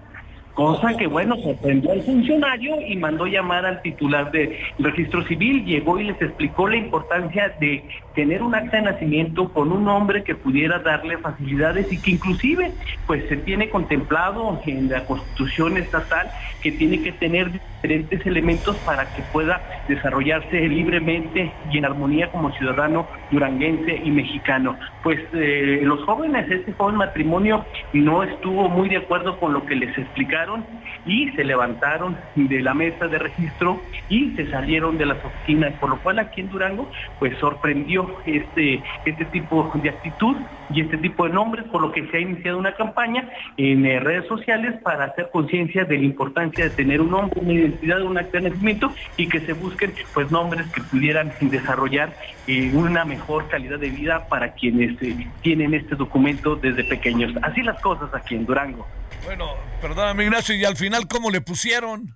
Cosa 0.55 0.97
que, 0.97 1.09
bueno, 1.09 1.35
sorprendió 1.37 1.91
al 1.91 2.03
funcionario 2.03 2.81
y 2.81 2.95
mandó 2.97 3.27
llamar 3.27 3.67
al 3.67 3.83
titular 3.83 4.31
de 4.31 4.61
registro 4.79 5.27
civil, 5.27 5.65
llegó 5.65 5.99
y 5.99 6.05
les 6.05 6.23
explicó 6.23 6.69
la 6.69 6.77
importancia 6.77 7.53
de 7.59 7.85
tener 8.15 8.41
un 8.41 8.55
acta 8.55 8.77
de 8.77 8.85
nacimiento 8.85 9.53
con 9.53 9.73
un 9.73 9.89
hombre 9.89 10.23
que 10.23 10.37
pudiera 10.37 10.79
darle 10.79 11.19
facilidades 11.19 11.93
y 11.93 12.01
que 12.01 12.13
inclusive, 12.13 12.71
pues 13.09 13.29
se 13.29 13.37
tiene 13.39 13.69
contemplado 13.69 14.61
en 14.65 14.89
la 14.89 15.05
constitución 15.07 15.77
estatal 15.77 16.31
que 16.65 16.73
tiene 16.73 17.03
que 17.03 17.13
tener 17.13 17.53
diferentes 17.53 18.25
elementos 18.25 18.75
para 18.87 19.05
que 19.15 19.21
pueda 19.35 19.61
desarrollarse 19.87 20.67
libremente 20.67 21.53
y 21.71 21.77
en 21.77 21.85
armonía 21.85 22.31
como 22.31 22.51
ciudadano 22.53 23.07
duranguense 23.31 24.01
y 24.03 24.11
mexicano. 24.11 24.79
Pues 25.03 25.21
eh, 25.35 25.81
los 25.83 26.03
jóvenes, 26.05 26.51
este 26.51 26.73
joven 26.73 26.97
matrimonio 26.97 27.67
no 27.93 28.23
estuvo 28.23 28.71
muy 28.71 28.89
de 28.89 28.97
acuerdo 28.97 29.39
con 29.39 29.53
lo 29.53 29.67
que 29.67 29.77
les 29.77 29.97
explicaron 29.99 30.65
y 31.05 31.29
se 31.33 31.45
levantaron 31.45 32.17
de 32.35 32.63
la 32.63 32.73
mesa 32.73 33.09
de 33.09 33.19
registro 33.19 33.83
y 34.09 34.31
se 34.31 34.51
salieron 34.51 34.97
de 34.97 35.05
las 35.05 35.23
oficinas, 35.23 35.75
por 35.75 35.91
lo 35.91 35.99
cual 35.99 36.19
aquí 36.19 36.41
en 36.41 36.49
Durango 36.49 36.91
pues 37.19 37.37
sorprendió 37.39 38.17
este, 38.25 38.83
este 39.05 39.25
tipo 39.27 39.71
de 39.75 39.91
actitud 39.91 40.37
y 40.71 40.81
este 40.81 40.97
tipo 40.97 41.27
de 41.27 41.35
nombres, 41.35 41.67
por 41.67 41.83
lo 41.83 41.93
que 41.93 42.07
se 42.07 42.17
ha 42.17 42.21
iniciado 42.21 42.57
una 42.57 42.73
campaña 42.73 43.29
en 43.59 43.85
eh, 43.85 44.01
redes 44.01 44.27
sociales 44.29 44.81
para 44.83 45.05
hacer 45.05 45.29
conciencia 45.31 45.85
de 45.85 45.99
la 45.99 46.05
importancia 46.05 46.54
de 46.63 46.71
tener 46.71 47.01
un 47.01 47.11
nombre, 47.11 47.41
una 47.41 47.53
identidad, 47.53 48.03
un 48.03 48.17
acta 48.17 48.39
de 48.39 48.51
nacimiento 48.51 48.95
y 49.17 49.29
que 49.29 49.41
se 49.41 49.53
busquen 49.53 49.93
pues 50.13 50.31
nombres 50.31 50.67
que 50.69 50.81
pudieran 50.83 51.33
desarrollar 51.41 52.17
eh, 52.47 52.71
una 52.73 53.05
mejor 53.05 53.49
calidad 53.49 53.79
de 53.79 53.91
vida 53.91 54.27
para 54.29 54.55
quienes 54.55 55.01
eh, 55.03 55.29
tienen 55.43 55.75
este 55.75 55.97
documento 55.97 56.57
desde 56.57 56.85
pequeños. 56.85 57.33
Así 57.43 57.63
las 57.63 57.81
cosas 57.81 58.09
aquí 58.15 58.35
en 58.35 58.47
Durango. 58.47 58.87
Bueno, 59.25 59.47
perdóname 59.81 60.25
Ignacio, 60.25 60.55
y 60.55 60.65
al 60.65 60.77
final 60.77 61.09
cómo 61.09 61.31
le 61.31 61.41
pusieron 61.41 62.15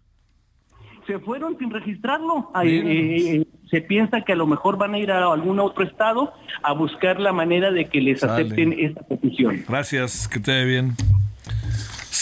se 1.08 1.18
fueron 1.18 1.58
sin 1.58 1.70
registrarlo. 1.70 2.52
Eh, 2.62 3.44
se 3.70 3.80
piensa 3.80 4.20
que 4.20 4.34
a 4.34 4.36
lo 4.36 4.46
mejor 4.46 4.76
van 4.76 4.94
a 4.94 4.98
ir 4.98 5.10
a 5.10 5.32
algún 5.32 5.58
otro 5.58 5.82
estado 5.82 6.32
a 6.62 6.72
buscar 6.72 7.18
la 7.18 7.32
manera 7.32 7.72
de 7.72 7.86
que 7.86 8.00
les 8.00 8.22
acepten 8.22 8.74
esta 8.78 9.00
petición. 9.02 9.64
Gracias, 9.66 10.28
que 10.28 10.38
te 10.38 10.52
ve 10.52 10.64
bien. 10.66 10.94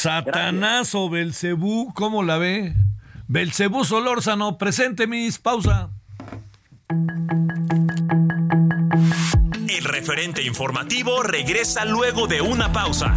Satanás 0.07 0.95
o 0.95 1.11
Belcebú, 1.11 1.93
¿cómo 1.93 2.23
la 2.23 2.39
ve? 2.39 2.77
Belcebú 3.27 3.85
Solórzano, 3.85 4.57
presente 4.57 5.09
mis, 5.09 5.41
pausa. 5.41 5.91
El 9.69 9.83
referente 9.83 10.45
informativo 10.45 11.25
regresa 11.25 11.85
luego 11.85 12.29
de 12.29 12.41
una 12.41 12.73
pausa. 12.73 13.17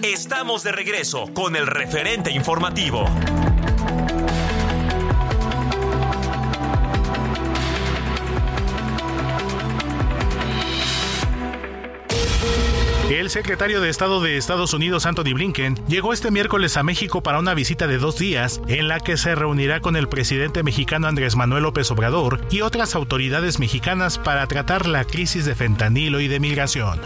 Estamos 0.00 0.62
de 0.62 0.70
regreso 0.70 1.24
con 1.34 1.56
el 1.56 1.66
referente 1.66 2.30
informativo. 2.30 3.04
El 13.28 13.32
secretario 13.32 13.82
de 13.82 13.90
Estado 13.90 14.22
de 14.22 14.38
Estados 14.38 14.72
Unidos, 14.72 15.04
Anthony 15.04 15.34
Blinken, 15.34 15.78
llegó 15.86 16.14
este 16.14 16.30
miércoles 16.30 16.78
a 16.78 16.82
México 16.82 17.22
para 17.22 17.38
una 17.38 17.52
visita 17.52 17.86
de 17.86 17.98
dos 17.98 18.16
días 18.16 18.62
en 18.68 18.88
la 18.88 19.00
que 19.00 19.18
se 19.18 19.34
reunirá 19.34 19.80
con 19.80 19.96
el 19.96 20.08
presidente 20.08 20.62
mexicano 20.62 21.08
Andrés 21.08 21.36
Manuel 21.36 21.64
López 21.64 21.90
Obrador 21.90 22.40
y 22.50 22.62
otras 22.62 22.94
autoridades 22.94 23.58
mexicanas 23.58 24.16
para 24.16 24.46
tratar 24.46 24.86
la 24.86 25.04
crisis 25.04 25.44
de 25.44 25.54
fentanilo 25.54 26.20
y 26.20 26.28
de 26.28 26.40
migración. 26.40 27.00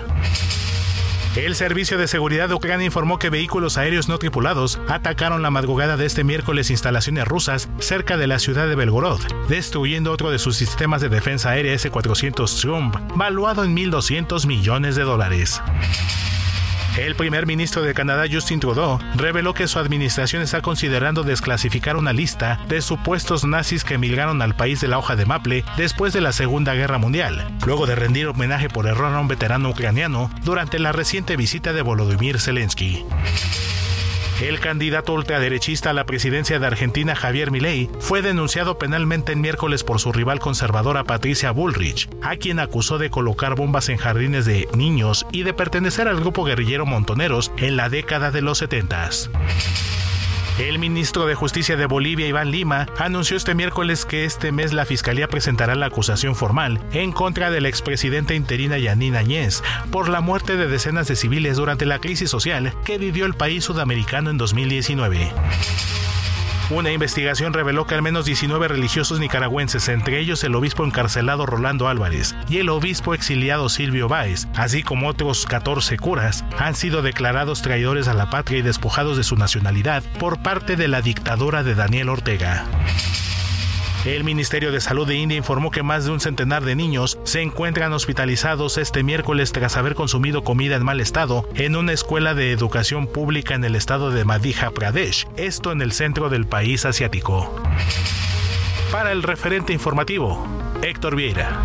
El 1.37 1.55
Servicio 1.55 1.97
de 1.97 2.09
Seguridad 2.09 2.51
de 2.51 2.55
Ucrania 2.55 2.85
informó 2.85 3.19
que 3.19 3.31
vehículos 3.31 3.79
aéreos 3.79 4.07
no 4.07 4.19
tripulados 4.19 4.79
atacaron 4.89 5.41
la 5.41 5.51
madrugada 5.51 5.97
de 5.97 6.05
este 6.05 6.25
miércoles 6.25 6.69
instalaciones 6.69 7.27
rusas 7.27 7.71
cerca 7.79 8.19
de 8.19 8.27
la 8.27 8.39
ciudad 8.39 8.69
de 8.69 8.75
Belgorod, 8.75 9.19
destruyendo 9.49 10.13
otro 10.13 10.31
de 10.31 10.39
sus 10.39 10.57
sistemas 10.57 11.01
de 11.01 11.09
defensa 11.09 11.49
aérea 11.49 11.73
S-400 11.73 12.61
Trump, 12.61 12.97
valuado 13.15 13.65
en 13.65 13.75
1.200 13.75 14.47
millones 14.47 14.95
de 14.95 15.05
dólares. 15.05 15.63
El 16.98 17.14
primer 17.14 17.47
ministro 17.47 17.82
de 17.82 17.94
Canadá, 17.94 18.24
Justin 18.31 18.60
Trudeau, 18.60 18.98
reveló 19.14 19.55
que 19.55 19.66
su 19.66 19.78
administración 19.78 20.43
está 20.43 20.60
considerando 20.60 21.23
desclasificar 21.23 21.97
una 21.97 22.12
lista 22.12 22.60
de 22.69 22.82
supuestos 22.82 23.44
nazis 23.44 23.82
que 23.82 23.94
emigraron 23.94 24.43
al 24.43 24.55
país 24.55 24.81
de 24.82 24.89
la 24.89 24.98
hoja 24.98 25.16
de 25.16 25.24
maple 25.24 25.64
después 25.78 26.12
de 26.12 26.20
la 26.20 26.32
Segunda 26.32 26.74
Guerra 26.74 26.98
Mundial, 26.98 27.51
luego 27.64 27.86
de 27.86 27.94
rendir 27.94 28.27
homenaje 28.27 28.69
por 28.69 28.86
error 28.86 29.14
a 29.14 29.20
un 29.20 29.28
veterano 29.28 29.70
ucraniano 29.70 30.31
durante 30.44 30.78
la 30.78 30.93
reciente 30.93 31.36
visita 31.36 31.73
de 31.73 31.81
Volodymyr 31.81 32.39
Zelensky. 32.39 33.05
El 34.43 34.59
candidato 34.59 35.12
ultraderechista 35.12 35.90
a 35.90 35.93
la 35.93 36.05
presidencia 36.05 36.59
de 36.59 36.66
Argentina, 36.66 37.14
Javier 37.14 37.52
Milei, 37.52 37.89
fue 38.01 38.23
denunciado 38.23 38.77
penalmente 38.77 39.31
el 39.31 39.39
miércoles 39.39 39.85
por 39.85 40.01
su 40.01 40.10
rival 40.10 40.40
conservadora 40.40 41.05
Patricia 41.05 41.52
Bullrich, 41.52 42.09
a 42.23 42.35
quien 42.35 42.59
acusó 42.59 42.98
de 42.98 43.09
colocar 43.09 43.55
bombas 43.55 43.89
en 43.89 43.98
jardines 43.98 44.44
de 44.44 44.66
niños 44.74 45.27
y 45.31 45.44
de 45.44 45.55
pertenecer 45.55 46.09
al 46.09 46.19
grupo 46.19 46.43
guerrillero 46.43 46.86
Montoneros 46.86 47.52
en 47.56 47.77
la 47.77 47.89
década 47.89 48.32
de 48.32 48.43
los 48.43 48.59
70. 48.59 49.10
El 50.69 50.79
ministro 50.79 51.27
de 51.27 51.35
Justicia 51.35 51.77
de 51.77 51.87
Bolivia, 51.87 52.29
Iván 52.29 52.53
Lima, 52.53 52.87
anunció 52.97 53.37
este 53.37 53.53
miércoles 53.53 54.05
que 54.05 54.25
este 54.25 54.53
mes 54.53 54.73
la 54.73 54.85
Fiscalía 54.85 55.27
presentará 55.27 55.75
la 55.75 55.87
acusación 55.87 56.37
formal 56.37 56.81
en 56.93 57.11
contra 57.11 57.51
de 57.51 57.61
la 57.61 57.69
expresidenta 57.69 58.35
interina 58.35 58.79
Yanina 58.79 59.19
Añez 59.19 59.61
por 59.91 60.09
la 60.09 60.21
muerte 60.21 60.57
de 60.57 60.69
decenas 60.69 61.09
de 61.09 61.17
civiles 61.17 61.57
durante 61.57 61.85
la 61.85 61.99
crisis 61.99 62.31
social 62.31 62.73
que 62.85 62.97
vivió 62.97 63.27
el 63.27 63.35
país 63.35 63.65
sudamericano 63.65 64.31
en 64.31 64.39
2019. 64.39 65.33
Una 66.71 66.91
investigación 66.91 67.53
reveló 67.53 67.87
que 67.87 67.95
al 67.95 68.03
menos 68.03 68.25
19 68.25 68.69
religiosos 68.69 69.21
nicaragüenses, 69.21 69.89
entre 69.89 70.19
ellos 70.19 70.43
el 70.45 70.55
obispo 70.55 70.85
encarcelado 70.85 71.45
Rolando 71.45 71.89
Álvarez 71.89 72.35
y 72.49 72.59
el 72.59 72.69
obispo 72.69 73.15
exiliado 73.15 73.69
Silvio 73.69 74.09
Báez, 74.09 74.47
así 74.55 74.83
como 74.83 75.09
otros 75.09 75.45
14 75.47 75.99
curas, 75.99 76.45
han 76.59 76.75
sido 76.75 77.03
declarados 77.03 77.63
traidores 77.63 78.09
a 78.09 78.15
la 78.15 78.31
patria 78.31 78.59
y 78.59 78.63
despojados 78.63 79.17
de 79.17 79.25
su 79.25 79.37
nacionalidad 79.37 80.03
por 80.19 80.43
parte 80.43 80.77
de 80.77 80.89
la 80.89 81.03
dictadura 81.03 81.63
de 81.63 81.75
Daniel 81.75 82.09
Ortega. 82.09 82.65
El 84.05 84.24
Ministerio 84.24 84.73
de 84.73 84.81
Salud 84.81 85.07
de 85.07 85.15
India 85.15 85.39
informó 85.39 85.70
que 85.70 85.85
más 85.85 86.05
de 86.05 86.11
un 86.11 86.19
centenar 86.19 86.65
de 86.65 86.74
niños 86.74 87.20
se 87.23 87.41
encuentran 87.41 87.93
hospitalizados 87.93 88.77
este 88.77 89.05
miércoles 89.05 89.53
tras 89.53 89.77
haber 89.77 89.95
consumido 89.95 90.43
comida 90.43 90.74
en 90.74 90.85
mal 90.85 91.01
estado 91.01 91.49
en 91.55 91.77
una 91.77 91.93
escuela 91.93 92.35
de 92.35 92.51
educación 92.51 93.07
pública 93.07 93.55
en 93.55 93.62
el 93.62 93.77
estado 93.77 94.11
de 94.11 94.24
Madhya 94.24 94.73
Pradesh, 94.73 95.29
esto 95.37 95.70
en 95.70 95.83
el 95.83 95.93
centro 95.93 96.31
del 96.31 96.47
país 96.47 96.85
asiático. 96.85 97.55
Para 98.91 99.12
el 99.12 99.23
referente 99.23 99.73
informativo, 99.73 100.49
Héctor 100.83 101.15
Vieira. 101.15 101.62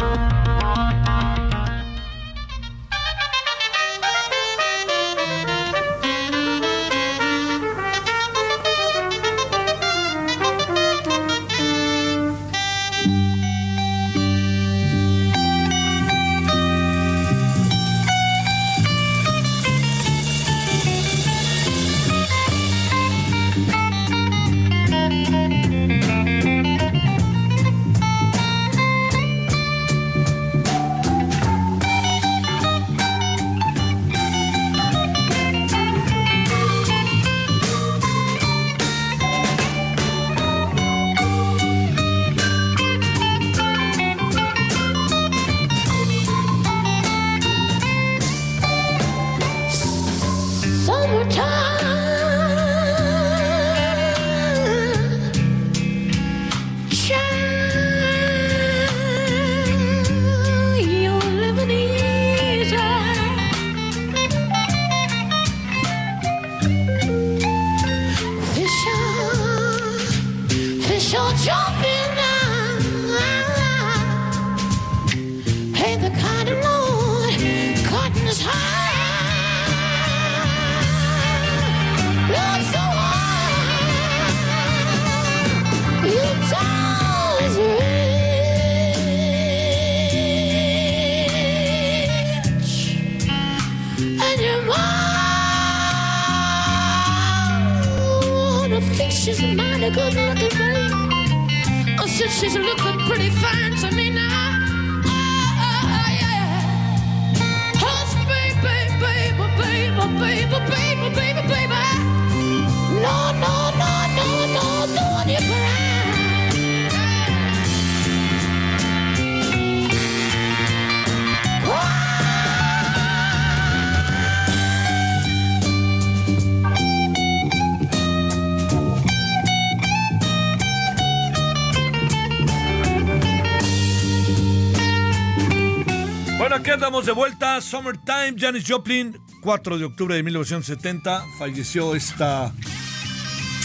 De 137.07 137.13
vuelta. 137.13 137.61
Summertime, 137.61 138.35
Janis 138.37 138.65
Joplin, 138.67 139.17
4 139.41 139.77
de 139.77 139.85
octubre 139.85 140.13
de 140.13 140.23
1970. 140.23 141.23
Falleció 141.39 141.95
esta 141.95 142.53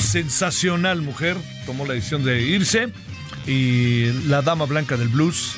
sensacional 0.01 1.03
mujer. 1.03 1.37
Tomó 1.67 1.85
la 1.85 1.95
decisión 1.95 2.23
de 2.23 2.41
irse. 2.43 2.93
Y 3.45 4.13
la 4.29 4.43
dama 4.43 4.65
blanca 4.67 4.97
del 4.97 5.09
blues 5.09 5.57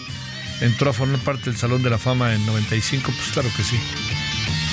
entró 0.63 0.91
a 0.91 0.93
formar 0.95 1.21
parte 1.21 1.51
del 1.51 1.59
Salón 1.59 1.83
de 1.83 1.91
la 1.91 1.99
Fama 1.99 2.35
en 2.35 2.47
95. 2.47 3.13
Pues 3.15 3.31
claro 3.33 3.51
que 3.55 3.63
sí. 3.63 3.79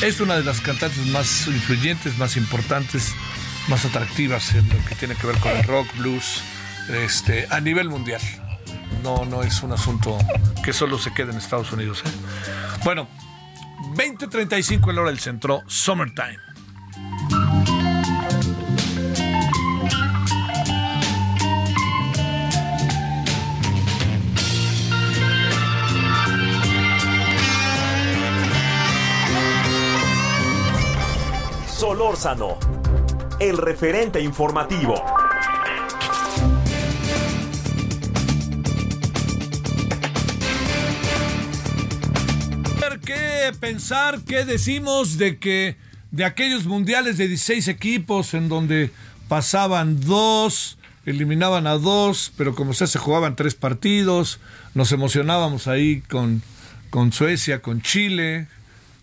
Es 0.02 0.22
una 0.22 0.38
de 0.38 0.46
las 0.46 0.62
cantantes 0.62 1.06
más 1.08 1.48
influyentes, 1.48 2.18
más 2.18 2.38
importantes, 2.38 3.14
más 3.68 3.84
atractivas 3.84 4.56
en 4.56 4.70
lo 4.70 4.86
que 4.86 4.96
tiene 4.96 5.16
que 5.16 5.28
ver 5.28 5.38
con 5.40 5.52
el 5.52 5.64
rock, 5.64 5.88
blues, 5.98 6.42
este, 6.90 7.46
a 7.50 7.60
nivel 7.60 7.90
mundial 7.90 8.22
no, 9.04 9.26
no 9.26 9.44
es 9.44 9.64
un 9.64 9.72
asunto 9.72 10.18
que 10.64 10.74
solo 10.74 10.98
se 10.98 11.14
quede 11.14 11.32
en 11.32 11.38
Estados 11.38 11.72
Unidos. 11.72 12.04
¿eh? 12.06 12.10
Bueno, 12.84 13.08
20.35 13.96 14.90
en 14.90 14.96
la 14.96 15.02
hora 15.02 15.12
del 15.12 15.20
centro, 15.20 15.62
Summertime. 15.68 16.40
Solórzano, 31.68 32.58
el 33.40 33.58
referente 33.58 34.20
informativo. 34.22 35.21
Pensar 43.62 44.20
qué 44.28 44.44
decimos 44.44 45.18
de 45.18 45.38
que 45.38 45.78
de 46.10 46.26
aquellos 46.26 46.66
mundiales 46.66 47.18
de 47.18 47.30
16 47.30 47.70
equipos 47.70 48.34
en 48.34 48.50
donde 48.50 48.90
pasaban 49.30 50.02
dos, 50.02 50.78
eliminaban 51.06 51.68
a 51.68 51.78
dos, 51.78 52.34
pero 52.38 52.56
como 52.56 52.74
sea 52.74 52.88
se 52.88 53.00
jugaban 53.00 53.38
tres 53.38 53.56
partidos, 53.56 54.40
nos 54.74 54.92
emocionábamos 54.92 55.68
ahí 55.68 56.02
con, 56.02 56.42
con 56.90 57.14
Suecia, 57.14 57.62
con 57.62 57.82
Chile, 57.82 58.48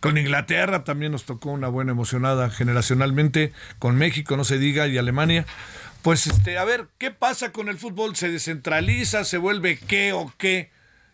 con 0.00 0.18
Inglaterra 0.18 0.84
también 0.84 1.12
nos 1.12 1.24
tocó 1.24 1.50
una 1.50 1.68
buena 1.68 1.92
emocionada 1.92 2.50
generacionalmente, 2.50 3.52
con 3.78 3.96
México 3.96 4.36
no 4.36 4.44
se 4.44 4.58
diga 4.58 4.86
y 4.88 4.98
Alemania. 4.98 5.46
Pues 6.02 6.26
este, 6.26 6.58
a 6.58 6.64
ver, 6.64 6.88
¿qué 6.98 7.10
pasa 7.10 7.52
con 7.52 7.68
el 7.68 7.78
fútbol? 7.78 8.16
¿Se 8.16 8.28
descentraliza? 8.28 9.24
¿Se 9.24 9.38
vuelve 9.38 9.78
qué 9.78 10.12
o 10.12 10.32
qué? 10.36 10.70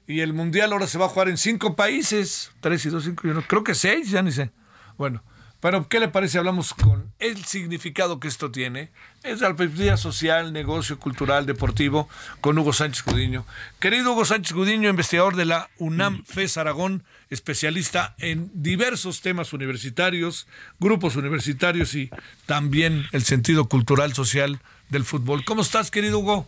Y 0.07 0.21
el 0.21 0.33
mundial 0.33 0.73
ahora 0.73 0.87
se 0.87 0.99
va 0.99 1.07
a 1.07 1.09
jugar 1.09 1.29
en 1.29 1.39
cinco 1.39 1.77
países. 1.77 2.53
Tres 2.61 2.85
y 2.87 2.91
dos, 2.91 3.05
cinco, 3.05 3.27
yo 3.27 3.35
no, 3.35 3.43
creo 3.43 3.65
que 3.65 3.75
seis, 3.75 4.11
ya 4.11 4.23
ni 4.23 4.33
sé. 4.33 4.51
Bueno, 4.99 5.23
pero 5.65 5.89
¿qué 5.89 5.99
le 5.99 6.09
parece? 6.09 6.37
Hablamos 6.37 6.75
con 6.75 7.11
el 7.19 7.43
significado 7.47 8.21
que 8.21 8.29
esto 8.29 8.51
tiene. 8.51 8.91
Es 9.23 9.41
la 9.41 9.57
perspectiva 9.57 9.97
social, 9.97 10.53
negocio, 10.53 10.99
cultural, 10.99 11.47
deportivo, 11.47 12.07
con 12.43 12.59
Hugo 12.59 12.75
Sánchez 12.75 13.03
Gudiño. 13.03 13.47
Querido 13.81 14.13
Hugo 14.13 14.27
Sánchez 14.27 14.53
Gudiño, 14.53 14.91
investigador 14.91 15.37
de 15.37 15.47
la 15.47 15.71
UNAM 15.79 16.23
FES 16.27 16.59
Aragón, 16.59 17.03
especialista 17.31 18.15
en 18.19 18.51
diversos 18.53 19.23
temas 19.23 19.55
universitarios, 19.55 20.47
grupos 20.81 21.17
universitarios 21.17 21.95
y 21.95 22.11
también 22.45 23.07
el 23.13 23.25
sentido 23.25 23.67
cultural, 23.67 24.13
social 24.13 24.61
del 24.91 25.05
fútbol. 25.07 25.47
¿Cómo 25.47 25.63
estás, 25.63 25.91
querido 25.91 26.19
Hugo? 26.19 26.47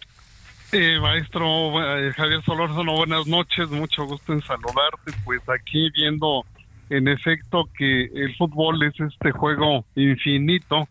Eh, 0.73 0.99
maestro 1.01 1.47
eh, 1.81 2.13
Javier 2.13 2.43
Solórzano, 2.43 2.97
buenas 2.97 3.27
noches, 3.29 3.71
mucho 3.71 4.05
gusto 4.05 4.33
en 4.33 4.43
saludarte. 4.43 5.13
Pues 5.25 5.41
aquí 5.49 5.91
viendo 5.95 6.45
en 6.91 7.07
efecto 7.07 7.69
que 7.79 8.05
el 8.07 8.35
fútbol 8.37 8.83
es 8.83 8.99
este 8.99 9.31
juego 9.31 9.85
infinito 9.95 10.89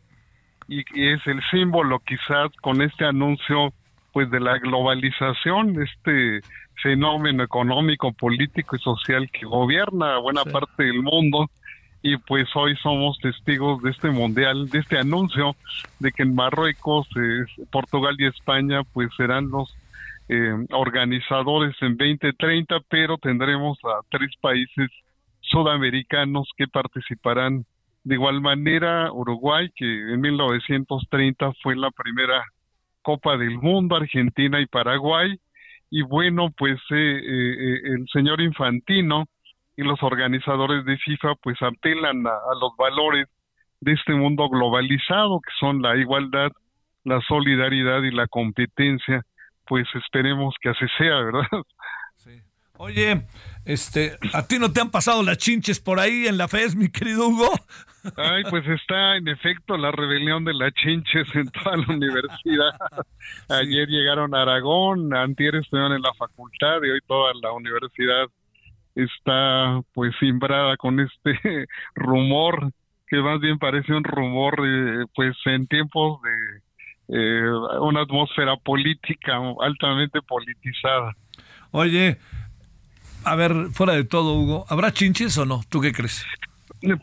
y, 0.69 0.79
es 0.79 1.19
el 1.27 1.41
símbolo 1.51 1.99
quizás 1.99 2.51
con 2.61 2.81
este 2.81 3.03
anuncio 3.03 3.73
pues 4.13 4.31
de 4.31 4.39
la 4.39 4.57
globalización, 4.59 5.81
este 5.81 6.39
fenómeno 6.81 7.43
económico, 7.43 8.13
político 8.13 8.77
y 8.77 8.79
social 8.79 9.29
que 9.29 9.45
gobierna 9.45 10.19
buena 10.19 10.45
parte 10.45 10.83
del 10.83 11.03
mundo 11.03 11.49
y 12.07 12.17
pues 12.17 12.47
hoy 12.53 12.75
somos 12.83 13.17
testigos 13.17 13.81
de 13.81 13.89
este 13.89 14.11
mundial, 14.11 14.69
de 14.69 14.77
este 14.77 14.99
anuncio 14.99 15.55
de 15.97 16.11
que 16.11 16.21
en 16.21 16.35
Marruecos, 16.35 17.07
Portugal 17.71 18.15
y 18.19 18.27
España 18.27 18.83
pues 18.93 19.09
serán 19.17 19.49
los 19.49 19.75
eh, 20.29 20.53
organizadores 20.69 21.75
en 21.81 21.97
2030, 21.97 22.77
pero 22.89 23.17
tendremos 23.17 23.79
a 23.85 24.01
tres 24.11 24.29
países 24.39 24.91
sudamericanos 25.41 26.47
que 26.55 26.67
participarán. 26.67 27.65
De 28.03 28.13
igual 28.13 28.39
manera 28.39 29.11
Uruguay, 29.11 29.71
que 29.75 30.13
en 30.13 30.21
1930 30.21 31.53
fue 31.63 31.75
la 31.75 31.89
primera 31.89 32.43
Copa 33.01 33.35
del 33.35 33.57
Mundo, 33.57 33.95
Argentina 33.95 34.61
y 34.61 34.67
Paraguay, 34.67 35.39
y 35.89 36.03
bueno, 36.03 36.53
pues 36.55 36.79
eh, 36.91 37.19
eh, 37.23 37.81
el 37.95 38.05
señor 38.13 38.41
Infantino, 38.41 39.25
y 39.77 39.83
los 39.83 40.01
organizadores 40.01 40.85
de 40.85 40.97
FIFA 40.97 41.35
pues 41.41 41.61
apelan 41.61 42.25
a, 42.27 42.31
los 42.59 42.75
valores 42.77 43.27
de 43.81 43.93
este 43.93 44.13
mundo 44.13 44.49
globalizado 44.49 45.39
que 45.41 45.51
son 45.59 45.81
la 45.81 45.95
igualdad, 45.97 46.51
la 47.03 47.21
solidaridad 47.27 48.01
y 48.03 48.11
la 48.11 48.27
competencia, 48.27 49.23
pues 49.67 49.87
esperemos 49.95 50.55
que 50.61 50.69
así 50.69 50.85
sea, 50.97 51.15
¿verdad? 51.21 51.47
Sí. 52.17 52.41
Oye, 52.77 53.25
este, 53.65 54.17
¿a 54.33 54.47
ti 54.47 54.57
no 54.57 54.71
te 54.71 54.79
han 54.79 54.89
pasado 54.89 55.21
las 55.21 55.37
chinches 55.37 55.79
por 55.79 55.99
ahí 55.99 56.27
en 56.27 56.37
la 56.37 56.47
FES, 56.47 56.75
mi 56.75 56.89
querido 56.89 57.27
Hugo? 57.27 57.51
Ay, 58.17 58.43
pues 58.49 58.65
está 58.67 59.17
en 59.17 59.27
efecto 59.27 59.77
la 59.77 59.91
rebelión 59.91 60.45
de 60.45 60.53
las 60.53 60.73
chinches 60.73 61.27
en 61.35 61.47
toda 61.49 61.77
la 61.77 61.93
universidad. 61.93 62.71
Ayer 63.49 63.87
llegaron 63.87 64.33
a 64.35 64.43
Aragón, 64.43 65.13
antier 65.13 65.55
estuvieron 65.55 65.93
en 65.93 66.01
la 66.01 66.13
facultad 66.13 66.81
y 66.83 66.89
hoy 66.91 66.99
toda 67.05 67.33
la 67.41 67.51
universidad 67.51 68.27
está 68.95 69.81
pues 69.93 70.13
simbrada 70.19 70.77
con 70.77 70.99
este 70.99 71.67
rumor 71.95 72.71
que 73.07 73.17
más 73.17 73.39
bien 73.39 73.59
parece 73.59 73.93
un 73.93 74.03
rumor 74.03 74.55
eh, 74.65 75.05
pues 75.13 75.35
en 75.45 75.67
tiempos 75.67 76.19
de 76.23 76.61
eh, 77.07 77.51
una 77.81 78.01
atmósfera 78.01 78.55
política 78.57 79.39
altamente 79.61 80.21
politizada. 80.23 81.15
Oye, 81.71 82.17
a 83.23 83.35
ver, 83.35 83.51
fuera 83.71 83.93
de 83.93 84.05
todo, 84.05 84.33
Hugo, 84.33 84.65
¿habrá 84.69 84.91
chinches 84.91 85.37
o 85.37 85.45
no? 85.45 85.61
¿Tú 85.69 85.81
qué 85.81 85.91
crees? 85.91 86.25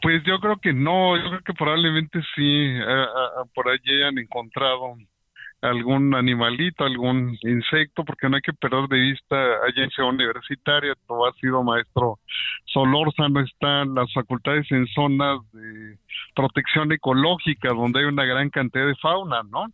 Pues 0.00 0.22
yo 0.24 0.40
creo 0.40 0.56
que 0.58 0.72
no, 0.72 1.16
yo 1.16 1.28
creo 1.28 1.42
que 1.44 1.54
probablemente 1.54 2.20
sí, 2.34 2.74
por 3.54 3.68
allí 3.68 4.02
han 4.02 4.18
encontrado 4.18 4.96
algún 5.62 6.14
animalito, 6.14 6.84
algún 6.84 7.38
insecto, 7.42 8.04
porque 8.04 8.28
no 8.28 8.36
hay 8.36 8.42
que 8.42 8.52
perder 8.52 8.88
de 8.88 8.98
vista 8.98 9.36
agencia 9.68 10.04
universitaria, 10.04 10.94
todo 11.06 11.26
ha 11.26 11.32
sido 11.34 11.62
maestro 11.62 12.18
Solórzano, 12.66 13.40
están 13.40 13.94
las 13.94 14.12
facultades 14.12 14.70
en 14.70 14.86
zonas 14.88 15.40
de 15.52 15.98
protección 16.34 16.90
ecológica, 16.90 17.68
donde 17.68 18.00
hay 18.00 18.06
una 18.06 18.24
gran 18.24 18.50
cantidad 18.50 18.86
de 18.86 18.96
fauna, 18.96 19.42
¿no? 19.50 19.66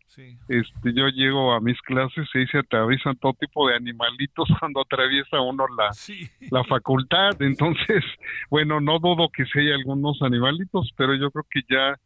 Este, 0.48 0.92
yo 0.94 1.08
llego 1.08 1.52
a 1.52 1.60
mis 1.60 1.80
clases 1.82 2.28
y 2.34 2.46
se 2.46 2.58
atravesan 2.58 3.16
todo 3.16 3.34
tipo 3.34 3.68
de 3.68 3.76
animalitos 3.76 4.48
cuando 4.60 4.82
atraviesa 4.82 5.40
uno 5.40 5.66
la, 5.76 5.90
la 6.50 6.64
facultad, 6.64 7.40
entonces, 7.40 8.04
bueno, 8.50 8.80
no 8.80 8.98
dudo 8.98 9.28
que 9.32 9.46
si 9.46 9.60
hay 9.60 9.72
algunos 9.72 10.20
animalitos, 10.20 10.90
pero 10.96 11.14
yo 11.14 11.30
creo 11.30 11.46
que 11.50 11.60
ya 11.68 11.96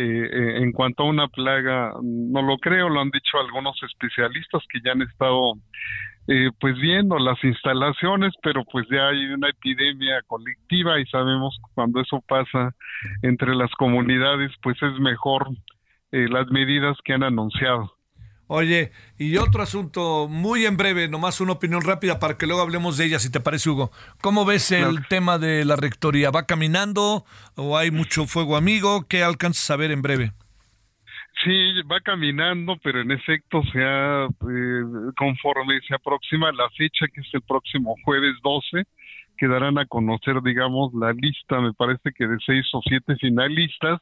eh, 0.00 0.30
eh, 0.32 0.62
en 0.62 0.70
cuanto 0.70 1.02
a 1.02 1.06
una 1.06 1.26
plaga, 1.26 1.92
no 2.00 2.40
lo 2.40 2.56
creo, 2.58 2.88
lo 2.88 3.00
han 3.00 3.10
dicho 3.10 3.36
algunos 3.36 3.76
especialistas 3.82 4.62
que 4.72 4.78
ya 4.84 4.92
han 4.92 5.02
estado 5.02 5.54
eh, 6.28 6.50
pues 6.60 6.76
viendo 6.76 7.18
las 7.18 7.42
instalaciones, 7.42 8.32
pero 8.40 8.62
pues 8.70 8.86
ya 8.92 9.08
hay 9.08 9.26
una 9.26 9.48
epidemia 9.48 10.22
colectiva 10.28 11.00
y 11.00 11.06
sabemos 11.06 11.58
cuando 11.74 12.00
eso 12.00 12.22
pasa 12.28 12.76
entre 13.22 13.56
las 13.56 13.72
comunidades, 13.72 14.52
pues 14.62 14.80
es 14.80 15.00
mejor 15.00 15.48
las 16.12 16.48
medidas 16.52 16.96
que 17.04 17.14
han 17.14 17.24
anunciado. 17.24 17.97
Oye, 18.50 18.92
y 19.18 19.36
otro 19.36 19.62
asunto 19.62 20.26
muy 20.26 20.64
en 20.64 20.78
breve, 20.78 21.06
nomás 21.06 21.42
una 21.42 21.52
opinión 21.52 21.82
rápida 21.82 22.18
para 22.18 22.38
que 22.38 22.46
luego 22.46 22.62
hablemos 22.62 22.96
de 22.96 23.04
ella, 23.04 23.18
si 23.18 23.30
te 23.30 23.40
parece, 23.40 23.68
Hugo. 23.68 23.90
¿Cómo 24.22 24.46
ves 24.46 24.72
el 24.72 25.06
tema 25.06 25.38
de 25.38 25.66
la 25.66 25.76
rectoría? 25.76 26.30
¿Va 26.30 26.46
caminando 26.46 27.26
o 27.56 27.76
hay 27.76 27.90
mucho 27.90 28.26
fuego 28.26 28.56
amigo? 28.56 29.06
¿Qué 29.06 29.22
alcanzas 29.22 29.70
a 29.70 29.76
ver 29.76 29.90
en 29.90 30.00
breve? 30.00 30.32
Sí, 31.44 31.82
va 31.82 32.00
caminando, 32.00 32.76
pero 32.82 33.02
en 33.02 33.10
efecto, 33.10 33.62
sea, 33.70 34.24
eh, 34.24 34.82
conforme 35.16 35.78
se 35.86 35.94
aproxima 35.94 36.50
la 36.50 36.70
fecha, 36.70 37.06
que 37.12 37.20
es 37.20 37.28
el 37.34 37.42
próximo 37.42 37.96
jueves 38.02 38.34
12, 38.42 38.82
quedarán 39.38 39.78
a 39.78 39.86
conocer, 39.86 40.42
digamos, 40.42 40.92
la 40.94 41.12
lista, 41.12 41.60
me 41.60 41.72
parece 41.72 42.12
que 42.12 42.26
de 42.26 42.36
seis 42.44 42.66
o 42.74 42.80
siete 42.82 43.16
finalistas, 43.16 44.00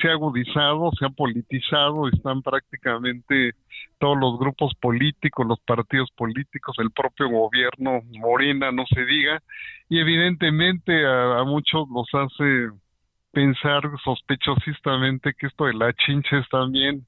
se 0.00 0.08
ha 0.08 0.12
agudizado, 0.12 0.92
se 0.96 1.04
ha 1.04 1.10
politizado, 1.10 2.08
están 2.08 2.40
prácticamente 2.42 3.54
todos 3.98 4.16
los 4.16 4.38
grupos 4.38 4.72
políticos, 4.80 5.44
los 5.46 5.58
partidos 5.60 6.08
políticos, 6.16 6.76
el 6.78 6.92
propio 6.92 7.28
gobierno, 7.28 8.00
Morena, 8.20 8.70
no 8.70 8.84
se 8.86 9.04
diga, 9.04 9.42
y 9.88 9.98
evidentemente 9.98 11.04
a, 11.04 11.42
muchos 11.44 11.88
los 11.92 12.06
hace 12.12 12.70
pensar 13.32 13.82
sospechosamente 14.04 15.34
que 15.34 15.48
esto 15.48 15.64
de 15.64 15.74
la 15.74 15.92
chinches 15.94 16.48
también 16.48 17.04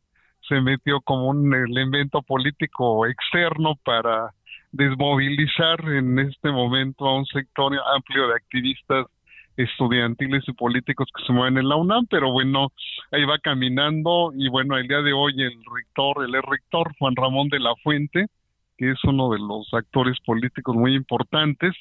se 0.49 0.61
metió 0.61 1.01
como 1.01 1.29
un 1.29 1.55
elemento 1.55 2.23
político 2.23 3.07
externo 3.07 3.77
para 3.85 4.33
desmovilizar 4.75 5.81
en 5.89 6.19
este 6.19 6.51
momento 6.51 7.07
a 7.07 7.19
un 7.19 7.27
sector 7.27 7.73
amplio 7.95 8.27
de 8.27 8.35
activistas 8.35 9.07
estudiantiles 9.57 10.43
y 10.49 10.53
políticos 10.53 11.07
que 11.17 11.25
se 11.25 11.33
mueven 11.33 11.59
en 11.59 11.69
la 11.69 11.77
UNAM, 11.77 12.07
pero 12.11 12.33
bueno, 12.33 12.73
ahí 13.13 13.25
va 13.25 13.39
caminando 13.39 14.33
y 14.35 14.49
bueno, 14.49 14.77
el 14.77 14.89
día 14.89 15.01
de 15.01 15.13
hoy 15.13 15.41
el 15.41 15.63
rector, 15.73 16.25
el 16.25 16.43
rector 16.43 16.93
Juan 16.99 17.15
Ramón 17.15 17.49
de 17.51 17.61
la 17.61 17.73
Fuente, 17.85 18.27
que 18.77 18.91
es 18.91 18.99
uno 19.05 19.31
de 19.31 19.39
los 19.39 19.73
actores 19.73 20.19
políticos 20.27 20.75
muy 20.75 20.97
importantes 20.97 21.73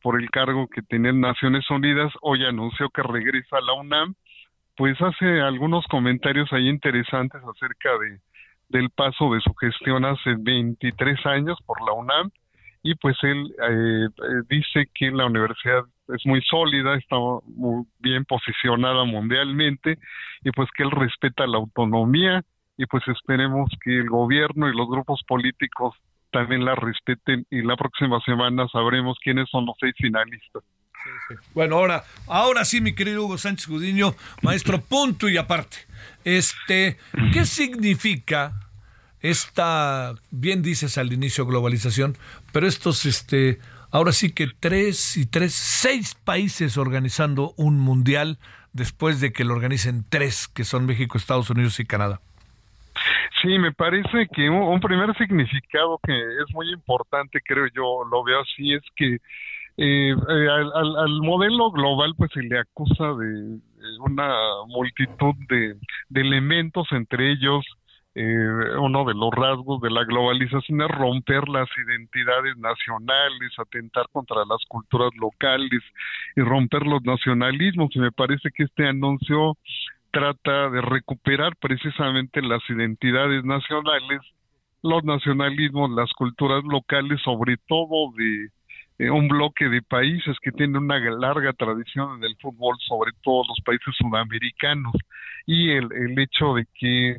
por 0.00 0.22
el 0.22 0.30
cargo 0.30 0.68
que 0.68 0.82
tiene 0.82 1.08
en 1.08 1.20
Naciones 1.20 1.68
Unidas, 1.68 2.12
hoy 2.22 2.44
anunció 2.44 2.90
que 2.90 3.02
regresa 3.02 3.56
a 3.56 3.60
la 3.60 3.72
UNAM, 3.72 4.14
pues 4.76 4.96
hace 5.02 5.40
algunos 5.40 5.84
comentarios 5.86 6.52
ahí 6.52 6.68
interesantes 6.68 7.42
acerca 7.42 7.90
de 7.98 8.20
del 8.68 8.90
paso 8.90 9.32
de 9.32 9.40
su 9.40 9.54
gestión 9.54 10.04
hace 10.04 10.34
23 10.38 11.26
años 11.26 11.58
por 11.66 11.84
la 11.86 11.92
UNAM 11.92 12.30
y 12.82 12.94
pues 12.94 13.16
él 13.22 13.52
eh, 13.68 14.06
eh, 14.06 14.42
dice 14.48 14.88
que 14.94 15.10
la 15.10 15.26
universidad 15.26 15.84
es 16.08 16.24
muy 16.24 16.40
sólida, 16.42 16.94
está 16.94 17.16
muy 17.44 17.84
bien 17.98 18.24
posicionada 18.24 19.04
mundialmente 19.04 19.98
y 20.44 20.50
pues 20.52 20.68
que 20.76 20.84
él 20.84 20.92
respeta 20.92 21.46
la 21.46 21.58
autonomía 21.58 22.42
y 22.76 22.86
pues 22.86 23.02
esperemos 23.08 23.70
que 23.82 23.98
el 23.98 24.08
gobierno 24.08 24.68
y 24.68 24.76
los 24.76 24.88
grupos 24.88 25.22
políticos 25.26 25.96
también 26.30 26.64
la 26.64 26.74
respeten 26.74 27.46
y 27.50 27.62
la 27.62 27.76
próxima 27.76 28.20
semana 28.20 28.68
sabremos 28.68 29.18
quiénes 29.22 29.48
son 29.48 29.66
los 29.66 29.76
seis 29.80 29.94
finalistas. 29.96 30.62
Bueno, 31.54 31.76
ahora, 31.76 32.04
ahora 32.26 32.64
sí, 32.64 32.80
mi 32.80 32.94
querido 32.94 33.24
Hugo 33.24 33.38
Sánchez 33.38 33.68
Gudiño, 33.68 34.14
maestro, 34.42 34.80
punto 34.80 35.28
y 35.28 35.36
aparte. 35.36 35.78
Este, 36.24 36.98
¿qué 37.32 37.44
significa 37.44 38.52
esta, 39.20 40.14
bien 40.30 40.62
dices 40.62 40.98
al 40.98 41.12
inicio, 41.12 41.46
globalización, 41.46 42.16
pero 42.52 42.66
estos, 42.66 43.06
este, 43.06 43.58
ahora 43.90 44.12
sí 44.12 44.32
que 44.32 44.48
tres 44.48 45.16
y 45.16 45.26
tres, 45.26 45.54
seis 45.54 46.14
países 46.14 46.76
organizando 46.76 47.52
un 47.56 47.78
mundial 47.78 48.38
después 48.72 49.20
de 49.20 49.32
que 49.32 49.44
lo 49.44 49.54
organicen 49.54 50.04
tres, 50.08 50.48
que 50.48 50.64
son 50.64 50.86
México, 50.86 51.18
Estados 51.18 51.50
Unidos 51.50 51.80
y 51.80 51.86
Canadá. 51.86 52.20
Sí, 53.42 53.58
me 53.58 53.72
parece 53.72 54.28
que 54.34 54.48
un, 54.48 54.80
primer 54.80 55.16
significado 55.16 55.98
que 56.02 56.12
es 56.12 56.54
muy 56.54 56.72
importante, 56.72 57.40
creo 57.44 57.66
yo, 57.74 58.04
lo 58.10 58.24
veo 58.24 58.40
así, 58.40 58.72
es 58.74 58.82
que 58.94 59.18
eh, 59.76 60.12
eh, 60.12 60.48
al, 60.74 61.20
modelo 61.20 61.70
global 61.70 62.14
pues 62.16 62.30
se 62.32 62.42
le 62.42 62.58
acusa 62.58 63.04
de 63.14 63.58
una 64.00 64.34
multitud 64.68 65.34
de 65.48 65.76
elementos, 66.14 66.86
entre 66.92 67.32
ellos 67.32 67.64
eh, 68.18 68.78
uno 68.80 69.04
de 69.04 69.12
los 69.12 69.30
rasgos 69.30 69.82
de 69.82 69.90
la 69.90 70.02
globalización 70.04 70.80
es 70.80 70.88
romper 70.88 71.46
las 71.50 71.68
identidades 71.76 72.56
nacionales, 72.56 73.52
atentar 73.58 74.06
contra 74.10 74.38
las 74.48 74.64
culturas 74.68 75.10
locales 75.16 75.82
y 76.34 76.40
romper 76.40 76.86
los 76.86 77.02
nacionalismos. 77.04 77.94
Y 77.94 77.98
me 77.98 78.12
parece 78.12 78.48
que 78.52 78.62
este 78.62 78.88
anuncio 78.88 79.58
trata 80.12 80.70
de 80.70 80.80
recuperar 80.80 81.56
precisamente 81.56 82.40
las 82.40 82.62
identidades 82.70 83.44
nacionales, 83.44 84.22
los 84.82 85.04
nacionalismos, 85.04 85.90
las 85.90 86.10
culturas 86.14 86.64
locales, 86.64 87.20
sobre 87.20 87.58
todo 87.68 88.12
de 88.16 88.48
eh, 88.98 89.10
un 89.10 89.28
bloque 89.28 89.68
de 89.68 89.82
países 89.82 90.36
que 90.42 90.52
tiene 90.52 90.78
una 90.78 90.98
larga 90.98 91.52
tradición 91.52 92.18
en 92.18 92.24
el 92.24 92.36
fútbol, 92.36 92.76
sobre 92.86 93.12
todo 93.22 93.44
los 93.48 93.60
países 93.64 93.94
sudamericanos, 93.98 94.94
y 95.46 95.70
el, 95.70 95.92
el 95.92 96.18
hecho 96.18 96.54
de 96.54 96.66
que 96.74 97.18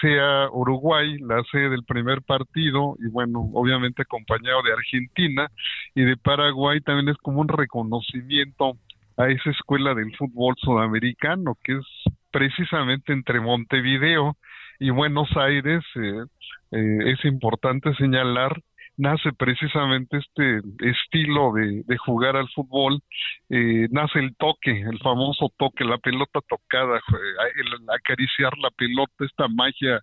sea 0.00 0.48
Uruguay 0.50 1.18
la 1.18 1.42
sede 1.50 1.70
del 1.70 1.84
primer 1.84 2.22
partido 2.22 2.96
y 2.98 3.08
bueno, 3.08 3.50
obviamente 3.54 4.02
acompañado 4.02 4.62
de 4.62 4.72
Argentina 4.72 5.48
y 5.94 6.02
de 6.02 6.16
Paraguay 6.16 6.80
también 6.80 7.08
es 7.08 7.16
como 7.18 7.40
un 7.40 7.48
reconocimiento 7.48 8.76
a 9.16 9.28
esa 9.28 9.50
escuela 9.50 9.94
del 9.94 10.14
fútbol 10.16 10.56
sudamericano 10.58 11.56
que 11.62 11.74
es 11.74 11.86
precisamente 12.30 13.12
entre 13.12 13.40
Montevideo 13.40 14.36
y 14.80 14.90
Buenos 14.90 15.28
Aires 15.36 15.84
eh, 15.94 16.24
eh, 16.72 17.12
es 17.12 17.24
importante 17.24 17.94
señalar 17.94 18.60
nace 18.96 19.32
precisamente 19.32 20.18
este 20.18 20.60
estilo 20.80 21.52
de, 21.52 21.82
de 21.84 21.96
jugar 21.98 22.36
al 22.36 22.48
fútbol, 22.50 23.00
eh, 23.50 23.88
nace 23.90 24.18
el 24.20 24.36
toque, 24.36 24.80
el 24.80 24.98
famoso 25.00 25.52
toque, 25.56 25.84
la 25.84 25.98
pelota 25.98 26.40
tocada, 26.48 27.00
el 27.56 27.90
acariciar 27.90 28.56
la 28.58 28.70
pelota, 28.70 29.24
esta 29.24 29.48
magia 29.48 30.00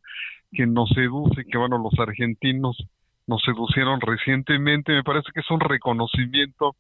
que 0.52 0.66
nos 0.66 0.90
seduce, 0.90 1.46
que 1.46 1.58
bueno, 1.58 1.78
los 1.78 1.98
argentinos 2.00 2.78
nos 3.28 3.42
seducieron 3.44 4.02
recientemente, 4.02 4.92
me 4.92 5.04
parece 5.04 5.32
que 5.34 5.40
es 5.40 5.52
un 5.52 5.62
reconocimiento 5.62 6.76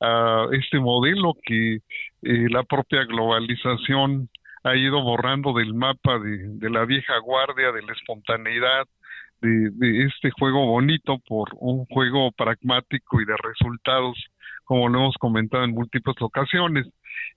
a 0.00 0.46
este 0.52 0.78
modelo 0.78 1.34
que 1.42 1.76
eh, 1.76 1.80
la 2.50 2.62
propia 2.62 3.04
globalización 3.04 4.28
ha 4.62 4.76
ido 4.76 5.02
borrando 5.02 5.52
del 5.52 5.74
mapa 5.74 6.18
de, 6.18 6.48
de 6.58 6.70
la 6.70 6.84
vieja 6.84 7.18
guardia, 7.18 7.72
de 7.72 7.82
la 7.82 7.92
espontaneidad, 7.92 8.86
de, 9.40 10.06
este 10.06 10.30
juego 10.30 10.66
bonito 10.66 11.18
por 11.28 11.50
un 11.58 11.84
juego 11.86 12.32
pragmático 12.32 13.20
y 13.20 13.24
de 13.24 13.36
resultados, 13.36 14.16
como 14.64 14.88
lo 14.88 14.98
hemos 14.98 15.16
comentado 15.16 15.64
en 15.64 15.72
múltiples 15.72 16.16
ocasiones. 16.20 16.86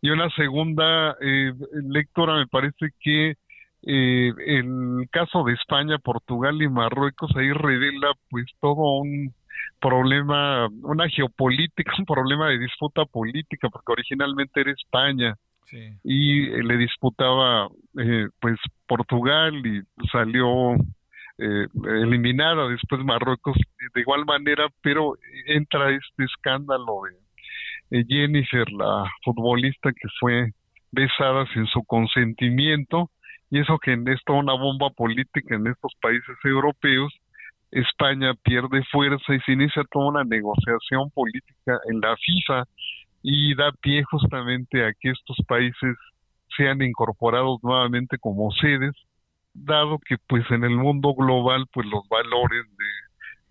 Y 0.02 0.10
una 0.10 0.30
segunda 0.32 1.16
eh, 1.22 1.54
lectura 1.84 2.36
me 2.36 2.48
parece 2.48 2.90
que 3.00 3.36
eh, 3.84 4.34
el 4.46 5.08
caso 5.12 5.44
de 5.44 5.54
España, 5.54 5.98
Portugal 6.00 6.62
y 6.62 6.68
Marruecos 6.68 7.32
ahí 7.36 7.52
revela 7.52 8.12
pues 8.30 8.46
todo 8.60 9.00
un 9.02 9.34
problema, 9.80 10.68
una 10.84 11.08
geopolítica, 11.10 11.92
un 12.00 12.06
problema 12.06 12.50
de 12.50 12.60
disputa 12.60 13.06
política, 13.06 13.70
porque 13.70 13.92
originalmente 13.94 14.62
era 14.62 14.72
España 14.72 15.36
y 16.04 16.48
le 16.64 16.78
disputaba 16.78 17.68
eh, 18.00 18.28
pues 18.40 18.58
Portugal 18.88 19.54
y 19.66 19.82
salió 20.12 20.76
eh, 21.40 21.68
después 21.74 23.04
Marruecos 23.04 23.56
de 23.94 24.02
igual 24.02 24.26
manera, 24.26 24.68
pero 24.82 25.14
entra 25.48 25.92
este 25.92 26.26
escándalo 26.26 27.02
de 27.90 28.06
Jennifer, 28.08 28.70
la 28.72 29.06
futbolista 29.24 29.92
que 29.92 30.08
fue 30.20 30.52
besada 30.92 31.46
sin 31.54 31.66
su 31.68 31.84
consentimiento 31.84 33.10
y 33.50 33.60
eso 33.60 33.78
que 33.80 33.94
es 33.94 34.24
toda 34.26 34.40
una 34.40 34.54
bomba 34.54 34.90
política 34.92 35.56
en 35.56 35.68
estos 35.68 35.94
países 36.02 36.38
europeos, 36.44 37.12
España 37.72 38.34
pierde 38.44 38.84
fuerza 38.92 39.34
y 39.34 39.40
se 39.42 39.54
inicia 39.54 39.84
toda 39.92 40.08
una 40.08 40.24
negociación 40.24 41.10
política 41.12 41.80
en 41.90 42.00
la 42.02 42.16
FIFA 42.18 42.64
y 43.22 43.56
da 43.56 43.72
pie 43.82 44.04
justamente 44.04 44.86
a 44.86 44.94
que 45.00 45.10
estos 45.10 45.38
países 45.48 45.96
sean 46.56 46.82
incorporados 46.82 47.60
nuevamente 47.64 48.18
como 48.18 48.52
sedes, 48.52 48.94
dado 49.54 50.00
que 50.00 50.18
pues 50.28 50.44
en 50.52 50.64
el 50.64 50.76
mundo 50.76 51.14
global 51.14 51.66
pues 51.74 51.88
los 51.88 52.08
valores 52.10 52.66
de 52.78 52.86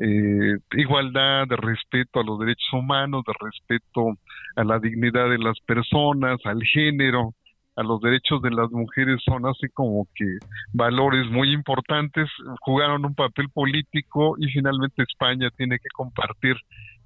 eh, 0.00 0.58
igualdad, 0.74 1.46
de 1.48 1.56
respeto 1.56 2.20
a 2.20 2.24
los 2.24 2.38
derechos 2.38 2.72
humanos, 2.72 3.24
de 3.26 3.32
respeto 3.40 4.16
a 4.56 4.64
la 4.64 4.78
dignidad 4.78 5.28
de 5.28 5.38
las 5.38 5.58
personas, 5.60 6.38
al 6.44 6.62
género, 6.62 7.34
a 7.78 7.82
los 7.82 8.00
derechos 8.00 8.42
de 8.42 8.50
las 8.50 8.70
mujeres 8.70 9.20
son 9.24 9.46
así 9.46 9.68
como 9.72 10.06
que 10.14 10.38
valores 10.72 11.30
muy 11.30 11.52
importantes, 11.52 12.28
jugaron 12.60 13.04
un 13.04 13.14
papel 13.14 13.48
político 13.50 14.34
y 14.38 14.48
finalmente 14.48 15.04
España 15.04 15.48
tiene 15.56 15.78
que 15.78 15.88
compartir 15.94 16.56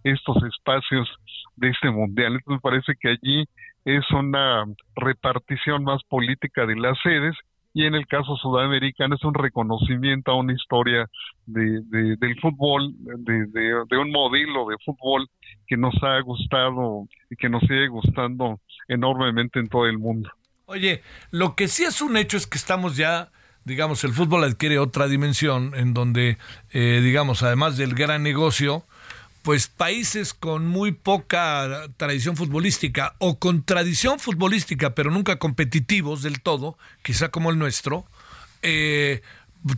estos 0.03 0.43
espacios 0.45 1.09
de 1.57 1.69
este 1.69 1.91
mundial. 1.91 2.35
Entonces 2.35 2.63
parece 2.63 2.95
que 2.99 3.11
allí 3.11 3.45
es 3.85 4.11
una 4.13 4.65
repartición 4.97 5.85
más 5.85 6.03
política 6.05 6.65
de 6.65 6.77
las 6.77 6.99
sedes 7.03 7.37
y 7.75 7.87
en 7.87 7.95
el 7.95 8.07
caso 8.07 8.37
sudamericano 8.37 9.15
es 9.15 9.25
un 9.25 9.35
reconocimiento 9.35 10.33
a 10.33 10.37
una 10.37 10.53
historia 10.53 11.09
de, 11.47 11.81
del 12.17 12.41
fútbol, 12.41 12.93
de, 12.99 13.47
de, 13.47 13.99
un 13.99 14.11
modelo 14.11 14.69
de 14.69 14.77
fútbol 14.85 15.29
que 15.67 15.77
nos 15.77 15.95
ha 16.03 16.21
gustado 16.21 17.07
y 17.31 17.37
que 17.37 17.49
nos 17.49 17.63
sigue 17.63 17.89
gustando 17.89 18.61
enormemente 18.89 19.59
en 19.59 19.69
todo 19.69 19.87
el 19.87 19.99
mundo. 19.99 20.31
Oye, 20.67 21.03
lo 21.31 21.55
que 21.57 21.69
sí 21.69 21.85
es 21.85 22.03
un 22.03 22.17
hecho 22.17 22.37
es 22.37 22.47
que 22.47 22.59
estamos 22.59 22.97
ya, 22.97 23.31
digamos, 23.65 24.05
el 24.05 24.13
fútbol 24.13 24.45
adquiere 24.45 24.79
otra 24.79 25.09
dimensión 25.09 25.73
en 25.75 25.95
donde, 25.95 26.39
eh, 26.71 27.01
digamos, 27.03 27.43
además 27.43 27.77
del 27.77 27.95
gran 27.95 28.23
negocio, 28.23 28.85
pues 29.43 29.67
países 29.67 30.35
con 30.35 30.67
muy 30.67 30.93
poca 30.93 31.89
tradición 31.97 32.37
futbolística 32.37 33.15
o 33.19 33.39
con 33.39 33.65
tradición 33.65 34.19
futbolística 34.19 34.95
pero 34.95 35.11
nunca 35.11 35.39
competitivos 35.39 36.23
del 36.23 36.41
todo, 36.41 36.79
quizá 37.03 37.29
como 37.31 37.51
el 37.51 37.59
nuestro, 37.59 38.07
eh, 38.63 39.23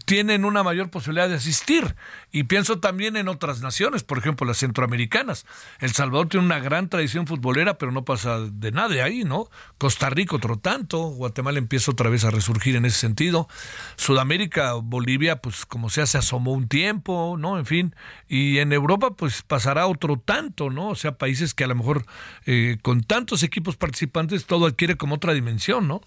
tienen 0.04 0.44
una 0.44 0.62
mayor 0.62 0.90
posibilidad 0.90 1.28
de 1.28 1.36
asistir. 1.36 1.94
Y 2.32 2.44
pienso 2.44 2.80
también 2.80 3.16
en 3.16 3.28
otras 3.28 3.60
naciones, 3.60 4.02
por 4.02 4.18
ejemplo 4.18 4.46
las 4.46 4.58
centroamericanas. 4.58 5.46
El 5.80 5.92
Salvador 5.92 6.28
tiene 6.28 6.46
una 6.46 6.58
gran 6.58 6.88
tradición 6.88 7.26
futbolera, 7.26 7.78
pero 7.78 7.92
no 7.92 8.04
pasa 8.04 8.40
de 8.40 8.72
nada 8.72 8.88
de 8.88 9.02
ahí, 9.02 9.24
¿no? 9.24 9.48
Costa 9.78 10.10
Rica 10.10 10.36
otro 10.36 10.56
tanto, 10.58 10.98
Guatemala 10.98 11.58
empieza 11.58 11.90
otra 11.90 12.10
vez 12.10 12.24
a 12.24 12.30
resurgir 12.30 12.76
en 12.76 12.84
ese 12.84 12.98
sentido. 12.98 13.48
Sudamérica, 13.96 14.74
Bolivia, 14.74 15.36
pues 15.36 15.66
como 15.66 15.90
sea, 15.90 16.06
se 16.06 16.18
asomó 16.18 16.52
un 16.52 16.68
tiempo, 16.68 17.36
¿no? 17.38 17.58
En 17.58 17.66
fin. 17.66 17.94
Y 18.28 18.58
en 18.58 18.72
Europa, 18.72 19.14
pues 19.16 19.42
pasará 19.42 19.86
otro 19.86 20.16
tanto, 20.16 20.70
¿no? 20.70 20.88
O 20.88 20.94
sea, 20.94 21.18
países 21.18 21.54
que 21.54 21.64
a 21.64 21.68
lo 21.68 21.74
mejor 21.74 22.06
eh, 22.46 22.78
con 22.82 23.02
tantos 23.02 23.42
equipos 23.42 23.76
participantes 23.76 24.46
todo 24.46 24.66
adquiere 24.66 24.96
como 24.96 25.16
otra 25.16 25.34
dimensión, 25.34 25.88
¿no? 25.88 26.00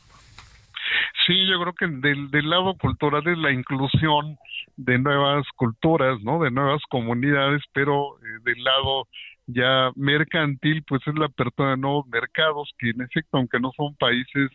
Sí, 1.25 1.47
yo 1.47 1.59
creo 1.61 1.73
que 1.73 1.87
del, 1.87 2.49
lado 2.49 2.75
cultural 2.75 3.27
es 3.27 3.37
la 3.37 3.51
inclusión 3.51 4.37
de 4.75 4.97
nuevas 4.99 5.45
culturas, 5.55 6.21
¿no? 6.21 6.39
De 6.39 6.51
nuevas 6.51 6.81
comunidades, 6.89 7.61
pero 7.73 8.17
eh, 8.19 8.39
del 8.43 8.63
lado 8.63 9.07
ya 9.47 9.91
mercantil, 9.95 10.83
pues 10.87 11.01
es 11.07 11.15
la 11.15 11.25
apertura 11.25 11.71
de 11.71 11.77
nuevos 11.77 12.05
mercados 12.07 12.71
que 12.77 12.89
en 12.89 13.01
efecto, 13.01 13.37
aunque 13.37 13.59
no 13.59 13.71
son 13.75 13.95
países 13.95 14.51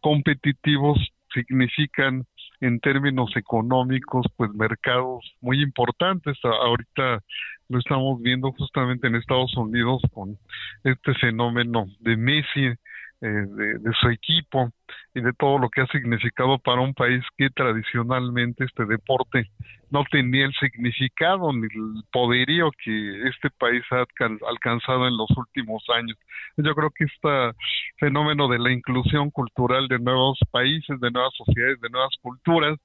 competitivos, 0.00 0.98
significan 1.32 2.24
en 2.60 2.80
términos 2.80 3.30
económicos, 3.36 4.26
pues 4.36 4.52
mercados 4.54 5.24
muy 5.40 5.62
importantes. 5.62 6.36
Ahorita 6.42 7.22
lo 7.68 7.78
estamos 7.78 8.20
viendo 8.20 8.52
justamente 8.52 9.06
en 9.06 9.16
Estados 9.16 9.56
Unidos 9.56 10.02
con 10.12 10.38
este 10.84 11.14
fenómeno 11.14 11.86
de 12.00 12.16
Messi, 12.16 12.72
eh, 13.20 13.26
de, 13.26 13.92
su 14.00 14.10
equipo 14.10 14.70
y 15.12 15.20
de 15.20 15.32
todo 15.32 15.58
lo 15.58 15.68
que 15.70 15.80
ha 15.80 15.86
significado 15.88 16.56
para 16.60 16.80
un 16.80 16.94
país 16.94 17.20
que 17.36 17.50
tradicionalmente 17.50 18.64
este 18.64 18.84
deporte 18.84 19.50
no 19.90 20.04
tenía 20.08 20.44
el 20.44 20.52
significado 20.52 21.52
ni 21.52 21.64
el 21.64 22.04
poderío 22.12 22.70
que 22.84 23.28
este 23.28 23.50
país 23.50 23.82
ha 23.90 24.04
alcanzado 24.48 25.08
en 25.08 25.16
los 25.16 25.28
últimos 25.36 25.82
años. 25.96 26.16
Yo 26.58 26.72
creo 26.76 26.90
que 26.90 27.06
este 27.06 27.58
fenómeno 27.98 28.46
de 28.46 28.60
la 28.60 28.70
inclusión 28.70 29.32
cultural 29.32 29.88
de 29.88 29.98
nuevos 29.98 30.38
países, 30.52 31.00
de 31.00 31.10
nuevas 31.10 31.34
sociedades, 31.36 31.80
de 31.80 31.90
nuevas 31.90 32.14
culturas, 32.22 32.78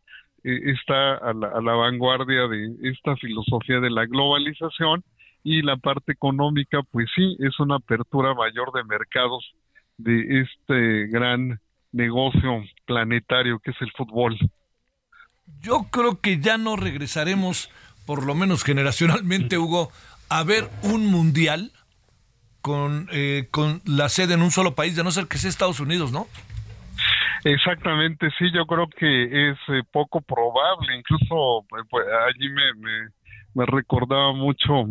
eh, 0.44 0.72
está 0.72 1.14
a 1.18 1.34
la, 1.34 1.50
a 1.50 1.62
la 1.62 1.74
vanguardia 1.74 2.48
de 2.48 2.76
esta 2.90 3.16
filosofía 3.18 3.80
de 3.80 3.92
la 3.92 4.08
globalización 4.08 5.04
y 5.44 5.62
la 5.62 5.78
parte 5.78 6.14
económica, 6.14 6.80
pues 6.90 7.08
sí, 7.16 7.38
es 7.40 7.60
una 7.60 7.76
apertura 7.76 8.34
mayor 8.34 8.72
de 8.72 8.84
mercados 8.86 9.54
de 9.98 10.42
este 10.42 11.08
gran 11.08 11.60
negocio 11.92 12.64
planetario 12.86 13.60
que 13.60 13.72
es 13.72 13.78
el 13.82 13.92
fútbol. 13.92 14.38
Yo 15.62 15.88
creo 15.92 16.20
que 16.20 16.40
ya 16.40 16.58
no 16.58 16.76
regresaremos, 16.76 17.70
por 18.06 18.26
lo 18.26 18.36
menos 18.36 18.64
generacionalmente, 18.64 19.58
Hugo, 19.58 19.92
a 20.30 20.44
ver 20.44 20.70
un 20.82 21.06
mundial 21.08 21.72
con, 22.62 23.08
eh, 23.12 23.48
con 23.52 23.82
la 23.86 24.10
sede 24.10 24.34
en 24.34 24.42
un 24.42 24.52
solo 24.52 24.74
país, 24.74 24.96
de 24.96 25.04
no 25.04 25.12
ser 25.12 25.28
que 25.28 25.38
sea 25.38 25.50
Estados 25.50 25.80
Unidos, 25.80 26.12
¿no? 26.12 26.28
Exactamente, 27.44 28.30
sí, 28.40 28.46
yo 28.54 28.66
creo 28.66 28.88
que 28.88 29.50
es 29.50 29.58
eh, 29.68 29.84
poco 29.92 30.22
probable, 30.22 30.98
incluso 30.98 31.60
eh, 31.78 31.84
pues, 31.90 32.06
allí 32.28 32.48
me, 32.48 32.74
me, 32.76 33.10
me 33.54 33.66
recordaba 33.66 34.32
mucho 34.32 34.86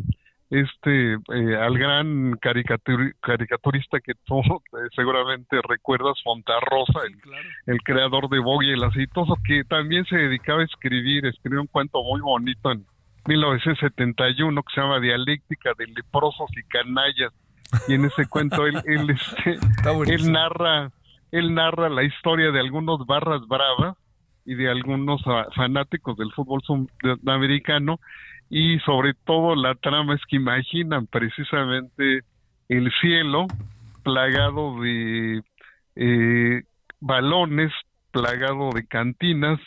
este 0.52 1.14
eh, 1.14 1.56
al 1.56 1.78
gran 1.78 2.36
caricaturista 2.36 4.00
que 4.00 4.12
tú 4.26 4.40
eh, 4.40 4.88
seguramente 4.94 5.58
recuerdas 5.66 6.20
Fontarrosa 6.22 7.00
el, 7.06 7.16
el 7.72 7.82
creador 7.82 8.28
de 8.28 8.38
Bogue 8.38 8.66
y 8.66 8.72
el 8.72 8.84
Aceitoso 8.84 9.34
que 9.46 9.64
también 9.64 10.04
se 10.04 10.16
dedicaba 10.16 10.60
a 10.60 10.64
escribir 10.64 11.24
escribió 11.24 11.62
un 11.62 11.68
cuento 11.68 12.02
muy 12.02 12.20
bonito 12.20 12.70
en 12.70 12.84
1971 13.26 14.62
que 14.62 14.74
se 14.74 14.80
llama 14.82 15.00
Dialéctica 15.00 15.70
de 15.78 15.86
leprosos 15.86 16.50
y 16.56 16.62
canallas. 16.64 17.32
Y 17.88 17.94
en 17.94 18.04
ese 18.04 18.26
cuento 18.26 18.66
él 18.66 18.76
él, 18.86 19.08
este, 19.08 19.58
él 20.12 20.32
narra 20.32 20.90
él 21.30 21.54
narra 21.54 21.88
la 21.88 22.02
historia 22.02 22.50
de 22.50 22.60
algunos 22.60 23.06
barras 23.06 23.40
bravas 23.48 23.96
y 24.44 24.54
de 24.54 24.68
algunos 24.68 25.22
fanáticos 25.54 26.18
del 26.18 26.30
fútbol 26.32 26.60
sudamericano 26.62 28.00
y 28.54 28.78
sobre 28.80 29.14
todo 29.24 29.56
la 29.56 29.74
trama 29.76 30.14
es 30.14 30.20
que 30.28 30.36
imaginan 30.36 31.06
precisamente 31.06 32.20
el 32.68 32.92
cielo 33.00 33.46
plagado 34.02 34.78
de 34.78 35.40
eh, 35.96 36.62
balones, 37.00 37.72
plagado 38.10 38.68
de 38.74 38.86
cantinas 38.86 39.58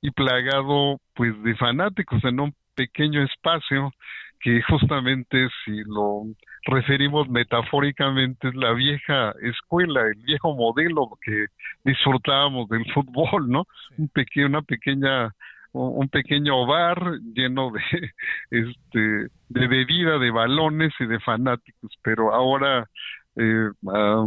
y 0.00 0.10
plagado 0.12 0.98
pues 1.12 1.34
de 1.42 1.54
fanáticos 1.56 2.24
en 2.24 2.40
un 2.40 2.54
pequeño 2.74 3.22
espacio 3.24 3.92
que 4.40 4.62
justamente 4.62 5.50
si 5.66 5.82
lo 5.84 6.22
referimos 6.62 7.28
metafóricamente 7.28 8.48
es 8.48 8.54
la 8.54 8.72
vieja 8.72 9.34
escuela, 9.42 10.00
el 10.06 10.22
viejo 10.22 10.56
modelo 10.56 11.10
que 11.22 11.44
disfrutábamos 11.84 12.70
del 12.70 12.90
fútbol, 12.94 13.50
¿no? 13.50 13.66
Un 13.98 14.08
pequeño, 14.08 14.46
una 14.46 14.62
pequeña 14.62 15.30
un 15.72 16.08
pequeño 16.08 16.66
bar 16.66 17.18
lleno 17.34 17.70
de 17.70 17.80
este 18.50 19.28
de 19.48 19.66
bebida 19.68 20.18
de 20.18 20.30
balones 20.30 20.92
y 21.00 21.06
de 21.06 21.20
fanáticos 21.20 21.92
pero 22.02 22.34
ahora 22.34 22.88
eh, 23.36 23.68
a, 23.88 24.26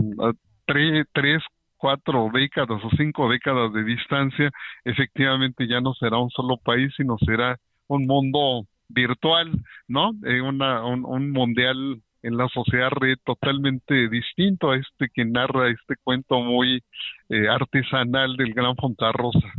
tres 0.65 1.44
cuatro 1.78 2.30
décadas 2.34 2.82
o 2.84 2.90
cinco 2.95 3.30
décadas 3.30 3.74
de 3.74 3.84
distancia 3.84 4.52
efectivamente 4.86 5.68
ya 5.68 5.82
no 5.82 5.94
será 5.94 6.18
un 6.18 6.30
solo 6.30 6.57
país 6.57 6.94
sino 6.95 7.18
será 7.26 7.57
un 7.88 8.07
mundo 8.07 8.65
virtual 8.88 9.52
no 9.88 10.11
eh, 10.26 10.40
una 10.40 10.86
un, 10.86 11.06
un 11.06 11.32
mundial 11.32 12.02
en 12.24 12.38
la 12.38 12.48
sociedad 12.48 12.90
red 12.90 13.18
totalmente 13.26 14.07
distinto 14.10 14.72
a 14.72 14.78
este 14.78 15.10
que 15.14 15.26
narra 15.26 15.70
este 15.70 15.95
cuento 16.03 16.40
muy 16.40 16.82
eh, 17.30 17.48
artesanal 17.49 18.36
del 18.38 18.53
gran 18.53 18.76
Fontarrosa. 18.76 19.52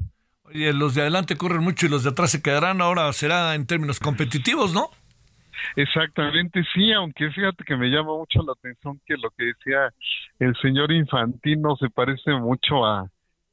Los 0.53 0.95
de 0.95 1.03
adelante 1.03 1.37
corren 1.37 1.63
mucho 1.63 1.87
y 1.87 1.89
los 1.89 2.05
de 2.05 2.11
atrás 2.11 2.31
se 2.31 2.43
quedarán. 2.43 2.81
Ahora 2.81 3.13
será 3.13 3.55
en 3.55 3.67
términos 3.67 3.99
competitivos, 3.99 4.73
¿no? 4.73 4.91
Exactamente, 5.77 6.63
sí, 6.75 6.93
aunque 6.93 7.31
fíjate 7.31 7.65
que 7.65 7.77
me 7.77 7.89
llama 7.89 8.17
mucho 8.17 8.43
la 8.43 8.53
atención 8.53 9.01
que 9.07 9.17
lo 9.17 9.31
que 9.31 9.47
decía 9.47 9.93
el 10.39 10.55
señor 10.57 10.93
Infantino 10.93 11.77
se 11.77 11.89
parece 11.91 12.33
mucho 12.33 12.85
a 12.85 13.09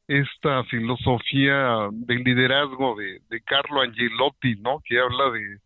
esta 0.08 0.64
filosofía 0.66 1.88
del 1.92 2.24
liderazgo 2.24 2.96
de, 2.96 3.42
Carlo 3.46 3.82
Angelotti, 3.82 4.56
¿no? 4.58 4.82
Que 4.84 5.00
habla 5.00 5.32
de, 5.32 5.60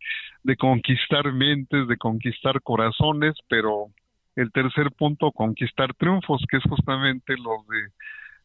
de 0.44 0.56
conquistar 0.56 1.32
mentes, 1.32 1.88
de 1.88 1.96
conquistar 1.96 2.62
corazones, 2.62 3.34
pero 3.48 3.88
el 4.36 4.52
tercer 4.52 4.92
punto, 4.92 5.32
conquistar 5.32 5.94
triunfos, 5.94 6.44
que 6.48 6.58
es 6.58 6.62
justamente 6.64 7.34
lo 7.36 7.64
de 7.68 7.90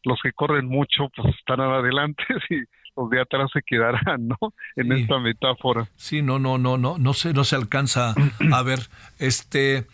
los 0.04 0.18
que 0.22 0.32
corren 0.32 0.66
mucho 0.66 1.08
pues 1.14 1.34
estarán 1.36 1.70
adelante 1.70 2.24
y 2.50 2.62
los 2.96 3.10
de 3.10 3.20
atrás 3.20 3.50
se 3.52 3.62
quedarán, 3.62 4.28
¿no? 4.28 4.36
En 4.76 4.92
esta 4.92 5.18
metáfora. 5.18 5.88
Sí, 5.96 6.22
no, 6.22 6.38
no, 6.38 6.58
no, 6.58 6.76
no, 6.76 6.98
no 6.98 7.14
se, 7.14 7.32
no 7.32 7.44
se 7.44 7.56
alcanza 7.56 8.14
a 8.52 8.62
ver. 8.62 8.80
Este, 9.18 9.86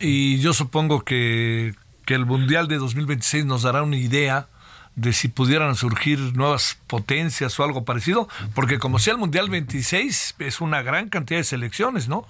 y 0.00 0.38
yo 0.40 0.52
supongo 0.52 1.02
que, 1.02 1.72
que 2.04 2.14
el 2.14 2.26
Mundial 2.26 2.68
de 2.68 2.76
2026 2.76 3.46
nos 3.46 3.62
dará 3.62 3.82
una 3.82 3.96
idea 3.96 4.48
de 4.94 5.12
si 5.12 5.28
pudieran 5.28 5.74
surgir 5.74 6.18
nuevas 6.36 6.78
potencias 6.86 7.58
o 7.58 7.64
algo 7.64 7.84
parecido, 7.84 8.28
porque 8.54 8.78
como 8.78 8.98
sea 8.98 9.14
el 9.14 9.18
Mundial 9.18 9.48
26 9.48 10.36
es 10.38 10.60
una 10.60 10.82
gran 10.82 11.08
cantidad 11.08 11.40
de 11.40 11.44
selecciones, 11.44 12.08
¿no? 12.08 12.26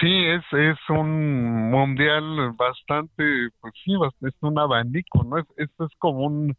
Sí, 0.00 0.24
es, 0.26 0.42
es 0.52 0.78
un 0.88 1.70
mundial 1.70 2.52
bastante, 2.56 3.48
pues 3.60 3.74
sí, 3.84 3.92
es 4.22 4.34
un 4.40 4.58
abanico, 4.58 5.24
¿no? 5.24 5.38
Es, 5.38 5.46
esto 5.56 5.86
es 5.86 5.92
como 5.98 6.26
un 6.26 6.56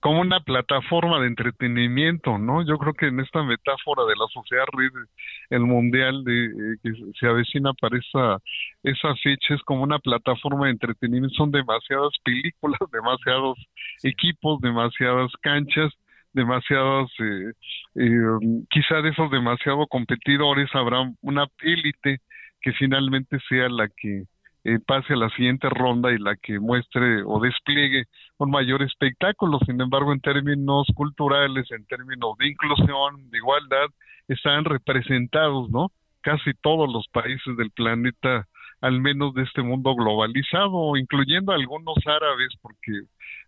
como 0.00 0.20
una 0.20 0.38
plataforma 0.40 1.20
de 1.20 1.26
entretenimiento, 1.26 2.38
¿no? 2.38 2.64
Yo 2.64 2.78
creo 2.78 2.94
que 2.94 3.06
en 3.08 3.18
esta 3.18 3.42
metáfora 3.42 4.04
de 4.04 4.14
la 4.14 4.26
sociedad 4.32 4.66
red, 4.72 4.92
el 5.50 5.62
mundial 5.62 6.22
de 6.22 6.44
eh, 6.44 6.76
que 6.82 6.92
se 7.18 7.26
avecina 7.26 7.72
para 7.74 7.98
esa 7.98 8.38
esa 8.84 9.14
fecha 9.16 9.54
es 9.54 9.62
como 9.62 9.82
una 9.82 9.98
plataforma 9.98 10.66
de 10.66 10.72
entretenimiento, 10.72 11.34
son 11.36 11.50
demasiadas 11.50 12.12
películas, 12.22 12.78
demasiados 12.92 13.58
equipos, 14.04 14.60
demasiadas 14.60 15.32
canchas, 15.40 15.92
demasiados, 16.32 17.10
eh, 17.18 17.52
eh, 17.96 18.64
quizá 18.70 19.02
de 19.02 19.10
esos 19.10 19.30
demasiados 19.30 19.86
competidores 19.88 20.68
habrá 20.74 21.10
una 21.22 21.46
élite 21.62 22.20
que 22.66 22.72
finalmente 22.72 23.38
sea 23.48 23.68
la 23.68 23.86
que 23.86 24.24
eh, 24.64 24.80
pase 24.84 25.12
a 25.12 25.16
la 25.16 25.30
siguiente 25.30 25.68
ronda 25.70 26.10
y 26.10 26.18
la 26.18 26.34
que 26.34 26.58
muestre 26.58 27.22
o 27.24 27.38
despliegue 27.38 28.06
un 28.38 28.50
mayor 28.50 28.82
espectáculo. 28.82 29.60
Sin 29.64 29.80
embargo, 29.80 30.12
en 30.12 30.18
términos 30.18 30.88
culturales, 30.96 31.70
en 31.70 31.86
términos 31.86 32.36
de 32.40 32.48
inclusión, 32.48 33.30
de 33.30 33.38
igualdad, 33.38 33.86
están 34.26 34.64
representados, 34.64 35.70
¿no? 35.70 35.92
Casi 36.22 36.54
todos 36.60 36.92
los 36.92 37.06
países 37.12 37.56
del 37.56 37.70
planeta, 37.70 38.48
al 38.80 39.00
menos 39.00 39.32
de 39.34 39.44
este 39.44 39.62
mundo 39.62 39.94
globalizado, 39.94 40.96
incluyendo 40.96 41.52
algunos 41.52 41.98
árabes, 42.04 42.48
porque 42.60 43.02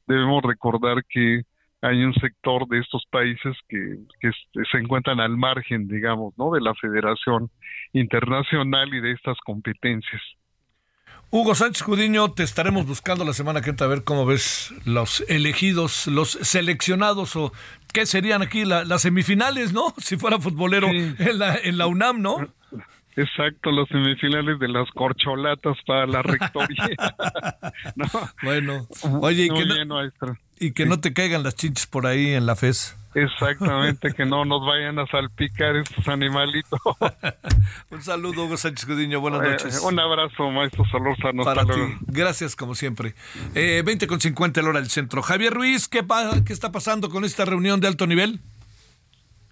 debemos 0.07 0.45
recordar 0.45 1.03
que 1.09 1.43
hay 1.81 2.03
un 2.03 2.15
sector 2.15 2.67
de 2.69 2.81
estos 2.81 3.05
países 3.11 3.57
que, 3.69 3.97
que, 4.21 4.31
se 4.71 4.79
encuentran 4.79 5.21
al 5.21 5.37
margen, 5.37 5.87
digamos, 5.87 6.35
¿no? 6.37 6.51
de 6.51 6.61
la 6.61 6.75
Federación 6.75 7.51
Internacional 7.93 8.93
y 8.93 9.01
de 9.01 9.13
estas 9.13 9.39
competencias. 9.45 10.21
Hugo 11.31 11.55
Sánchez 11.55 11.83
Judiño, 11.83 12.33
te 12.33 12.43
estaremos 12.43 12.87
buscando 12.87 13.23
la 13.23 13.35
semana 13.35 13.61
que 13.61 13.69
entra 13.69 13.87
a 13.87 13.91
ver 13.91 14.03
cómo 14.03 14.25
ves 14.25 14.73
los 14.87 15.21
elegidos, 15.29 16.07
los 16.07 16.31
seleccionados 16.31 17.37
o 17.37 17.53
qué 17.93 18.07
serían 18.07 18.41
aquí 18.41 18.65
las 18.65 19.03
semifinales, 19.03 19.73
¿no? 19.73 19.93
Si 19.99 20.17
fuera 20.17 20.39
futbolero 20.39 20.89
en, 20.89 21.39
la, 21.39 21.57
en 21.57 21.77
la 21.77 21.87
UNAM, 21.87 22.23
¿no? 22.23 22.39
Exacto, 23.15 23.71
los 23.73 23.89
semifinales 23.89 24.59
de 24.59 24.69
las 24.69 24.89
corcholatas 24.93 25.77
para 25.87 26.07
la 26.07 26.23
rectoría. 26.23 26.89
Bueno, 28.43 28.87
oye, 29.21 29.45
y 29.45 29.49
que, 29.49 29.85
no, 29.85 30.01
y 30.61 30.73
que 30.73 30.87
no 30.87 31.01
te 31.01 31.13
caigan 31.13 31.43
las 31.43 31.55
chinches 31.55 31.87
por 31.87 32.07
ahí 32.07 32.35
en 32.35 32.47
la 32.47 32.57
FES. 32.57 32.97
Exactamente, 33.15 34.13
que 34.13 34.25
no 34.27 34.45
nos 34.45 34.65
vayan 34.65 34.99
a 34.99 35.07
salpicar 35.07 35.77
estos 35.77 36.07
animalitos. 36.09 36.79
un 37.91 38.03
saludo, 38.03 38.45
Hugo 38.45 38.57
Sánchez 38.57 38.87
Gudiño, 38.87 39.21
buenas 39.21 39.43
eh, 39.43 39.51
noches. 39.51 39.81
un 39.83 39.99
abrazo, 39.99 40.51
maestro 40.51 40.85
Solórzano. 40.85 41.43
Para 41.43 41.65
ti, 41.65 41.81
gracias 42.07 42.55
como 42.55 42.75
siempre. 42.75 43.15
Eh, 43.55 43.83
20 43.85 44.07
con 44.07 44.21
50 44.21 44.61
el 44.61 44.69
hora 44.69 44.81
del 44.81 44.91
centro. 44.91 45.23
Javier 45.23 45.55
Ruiz, 45.55 45.89
¿qué, 45.89 46.05
¿qué 46.47 46.53
está 46.53 46.71
pasando 46.71 47.09
con 47.09 47.25
esta 47.25 47.45
reunión 47.45 47.81
de 47.81 47.89
alto 47.89 48.07
nivel? 48.07 48.41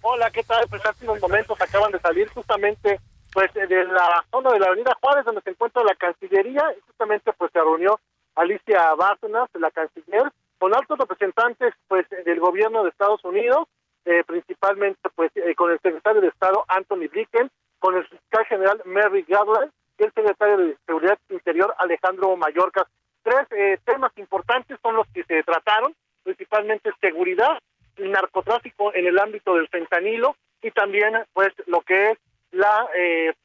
Hola, 0.01 0.31
¿qué 0.31 0.43
tal? 0.43 0.65
Pues 0.69 0.85
hace 0.85 1.03
unos 1.05 1.19
momentos 1.19 1.59
acaban 1.59 1.91
de 1.91 1.99
salir 1.99 2.29
justamente 2.29 2.99
pues 3.33 3.53
de 3.53 3.83
la 3.85 4.23
zona 4.31 4.51
de 4.51 4.59
la 4.59 4.67
Avenida 4.67 4.97
Juárez, 5.01 5.25
donde 5.25 5.41
se 5.41 5.49
encuentra 5.49 5.83
la 5.83 5.95
Cancillería, 5.95 6.63
y 6.77 6.81
justamente 6.87 7.31
pues 7.37 7.51
se 7.51 7.59
reunió 7.59 7.99
Alicia 8.37 8.93
Bárcenas, 8.93 9.49
la 9.59 9.71
canciller, 9.71 10.31
con 10.57 10.75
altos 10.75 10.97
representantes 10.97 11.73
pues 11.87 12.07
del 12.09 12.39
gobierno 12.39 12.83
de 12.83 12.89
Estados 12.89 13.23
Unidos, 13.23 13.67
eh, 14.05 14.23
principalmente 14.25 15.09
pues 15.15 15.31
eh, 15.35 15.53
con 15.55 15.71
el 15.71 15.79
secretario 15.79 16.21
de 16.21 16.29
Estado 16.29 16.63
Anthony 16.67 17.07
Blinken, 17.11 17.49
con 17.79 17.95
el 17.95 18.07
fiscal 18.07 18.45
general 18.45 18.81
Mary 18.85 19.25
Garland 19.27 19.71
y 19.99 20.03
el 20.03 20.13
secretario 20.13 20.57
de 20.57 20.77
Seguridad 20.85 21.17
Interior 21.29 21.73
Alejandro 21.77 22.35
Mallorca. 22.37 22.87
Tres 23.23 23.47
eh, 23.51 23.77
temas 23.85 24.11
importantes 24.17 24.77
son 24.81 24.95
los 24.95 25.07
que 25.13 25.23
se 25.23 25.43
trataron, 25.43 25.93
principalmente 26.23 26.91
seguridad 27.01 27.59
y 27.97 28.07
narcotráfico 28.07 28.93
en 28.93 29.07
el 29.07 29.19
ámbito 29.19 29.55
del 29.55 29.67
fentanilo 29.67 30.35
y 30.61 30.71
también 30.71 31.13
pues 31.33 31.49
lo 31.65 31.81
que 31.81 32.11
es 32.11 32.17
la 32.51 32.87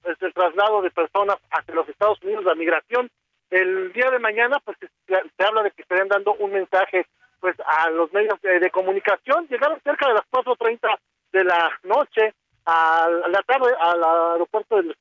pues, 0.02 0.16
el 0.20 0.32
traslado 0.32 0.80
de 0.80 0.90
personas 0.90 1.36
hacia 1.50 1.74
los 1.74 1.88
Estados 1.88 2.22
Unidos, 2.22 2.44
la 2.44 2.54
migración 2.54 3.10
el 3.52 3.92
día 3.92 4.10
de 4.10 4.18
mañana, 4.18 4.58
pues 4.64 4.78
se, 5.06 5.44
habla 5.44 5.62
de 5.62 5.70
que 5.72 5.82
estarían 5.82 6.08
dando 6.08 6.34
un 6.34 6.52
mensaje 6.52 7.06
pues 7.38 7.54
a 7.66 7.90
los 7.90 8.12
medios 8.12 8.40
de, 8.40 8.70
comunicación. 8.70 9.46
Llegaron 9.48 9.80
cerca 9.82 10.08
de 10.08 10.14
las 10.14 10.22
4.30 10.30 10.98
de 11.32 11.44
la 11.44 11.70
noche 11.82 12.34
a, 12.64 13.08
la 13.28 13.42
tarde 13.42 13.74
al 13.78 14.02
aeropuerto 14.32 14.76
de 14.76 14.96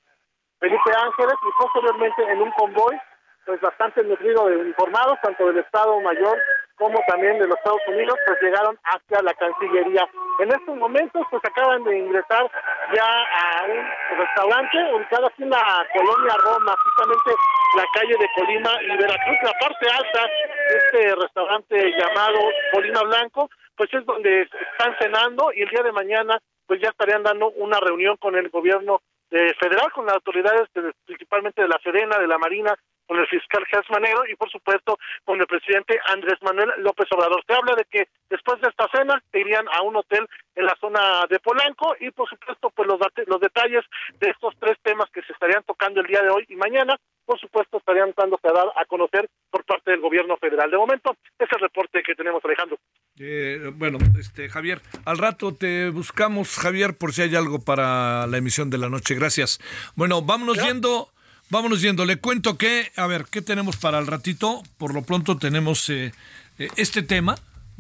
Felipe 0.60 0.92
Ángeles 0.98 1.36
y 1.42 1.62
posteriormente 1.64 2.24
en 2.24 2.42
un 2.42 2.52
convoy 2.52 2.98
pues 3.46 3.62
bastante 3.62 4.04
nutrido 4.04 4.48
de 4.48 4.68
informados, 4.68 5.18
tanto 5.22 5.48
del 5.48 5.60
Estado 5.60 6.00
Mayor 6.02 6.38
como 6.82 7.00
también 7.08 7.38
de 7.38 7.46
los 7.46 7.56
Estados 7.60 7.82
Unidos, 7.90 8.18
pues 8.26 8.42
llegaron 8.42 8.76
hacia 8.84 9.22
la 9.22 9.34
Cancillería. 9.36 10.10
En 10.40 10.50
estos 10.50 10.76
momentos, 10.76 11.22
pues 11.30 11.46
acaban 11.46 11.84
de 11.84 12.00
ingresar 12.00 12.50
ya 12.92 13.06
a 13.06 13.66
un 13.66 14.18
restaurante 14.18 14.78
ubicado 14.96 15.28
aquí 15.28 15.44
en 15.44 15.52
la 15.52 15.88
colonia 15.94 16.36
Roma, 16.42 16.76
justamente 16.84 17.32
la 17.78 17.86
calle 17.94 18.16
de 18.18 18.28
Colima 18.34 18.72
y 18.82 18.98
Veracruz, 18.98 19.38
la 19.44 19.54
parte 19.60 19.88
alta 19.90 20.26
de 20.26 20.78
este 20.78 21.16
restaurante 21.22 21.92
llamado 21.92 22.40
Colima 22.74 23.04
Blanco, 23.04 23.48
pues 23.78 23.94
es 23.94 24.04
donde 24.04 24.42
están 24.42 24.98
cenando 25.00 25.54
y 25.54 25.62
el 25.62 25.70
día 25.70 25.84
de 25.84 25.92
mañana 25.92 26.42
pues 26.66 26.82
ya 26.82 26.90
estarían 26.90 27.22
dando 27.22 27.52
una 27.52 27.80
reunión 27.80 28.18
con 28.18 28.36
el 28.36 28.50
gobierno 28.50 29.02
eh, 29.32 29.54
federal, 29.60 29.92
con 29.94 30.06
las 30.06 30.16
autoridades 30.16 30.70
principalmente 31.06 31.62
de 31.62 31.68
la 31.68 31.80
Serena, 31.84 32.18
de 32.20 32.28
la 32.28 32.38
Marina 32.38 32.76
con 33.12 33.20
el 33.20 33.28
fiscal 33.28 33.66
Jas 33.70 33.84
Manero 33.90 34.24
y 34.26 34.36
por 34.38 34.50
supuesto 34.50 34.98
con 35.26 35.38
el 35.38 35.46
presidente 35.46 36.00
Andrés 36.08 36.42
Manuel 36.42 36.72
López 36.78 37.08
Obrador. 37.12 37.44
Se 37.46 37.54
habla 37.54 37.76
de 37.76 37.84
que 37.84 38.08
después 38.30 38.62
de 38.62 38.70
esta 38.70 38.88
cena 38.88 39.22
se 39.32 39.40
irían 39.40 39.66
a 39.68 39.82
un 39.82 39.98
hotel 39.98 40.26
en 40.56 40.66
la 40.66 40.76
zona 40.80 41.26
de 41.30 41.40
Polanco 41.40 41.94
y 42.00 42.10
por 42.12 42.30
supuesto 42.30 42.70
pues 42.70 42.88
los, 42.88 43.00
los 43.28 43.42
detalles 43.42 43.84
de 44.18 44.30
estos 44.30 44.56
tres 44.58 44.78
temas 44.82 45.10
que 45.12 45.22
se 45.24 45.34
estarían 45.34 45.62
tocando 45.64 46.00
el 46.00 46.08
día 46.08 46.22
de 46.22 46.30
hoy 46.30 46.46
y 46.48 46.56
mañana 46.56 46.96
por 47.32 47.40
supuesto 47.40 47.78
estarían 47.78 48.14
dándose 48.18 48.46
a 48.50 48.52
dar 48.52 48.68
a 48.76 48.84
conocer 48.84 49.30
por 49.50 49.64
parte 49.64 49.92
del 49.92 50.02
gobierno 50.02 50.36
federal. 50.36 50.70
De 50.70 50.76
momento, 50.76 51.16
es 51.40 51.48
el 51.50 51.62
reporte 51.62 52.04
que 52.06 52.14
tenemos, 52.14 52.44
Alejandro. 52.44 52.78
Eh, 53.18 53.72
bueno, 53.74 54.00
este 54.20 54.50
Javier, 54.50 54.82
al 55.06 55.18
rato 55.18 55.56
te 55.56 55.90
buscamos, 55.92 56.58
Javier, 56.58 56.98
por 56.98 57.14
si 57.14 57.22
hay 57.22 57.34
algo 57.38 57.64
para 57.64 58.28
la 58.28 58.38
emisión 58.38 58.70
de 58.70 58.80
la 58.80 58.90
noche. 58.90 59.16
Gracias. 59.16 59.62
Bueno, 59.96 60.22
vámonos 60.22 60.62
yendo 60.62 61.08
Vámonos 61.50 61.82
yendo. 61.82 62.06
Le 62.06 62.16
cuento 62.16 62.58
que, 62.58 62.94
a 62.96 63.08
ver, 63.08 63.26
¿qué 63.30 63.42
tenemos 63.42 63.76
para 63.76 64.00
el 64.00 64.08
ratito? 64.08 64.64
Por 64.78 64.94
lo 64.94 65.02
pronto 65.02 65.38
tenemos 65.38 65.90
eh, 65.90 66.14
eh, 66.58 66.70
este 66.78 67.04
tema 67.04 67.36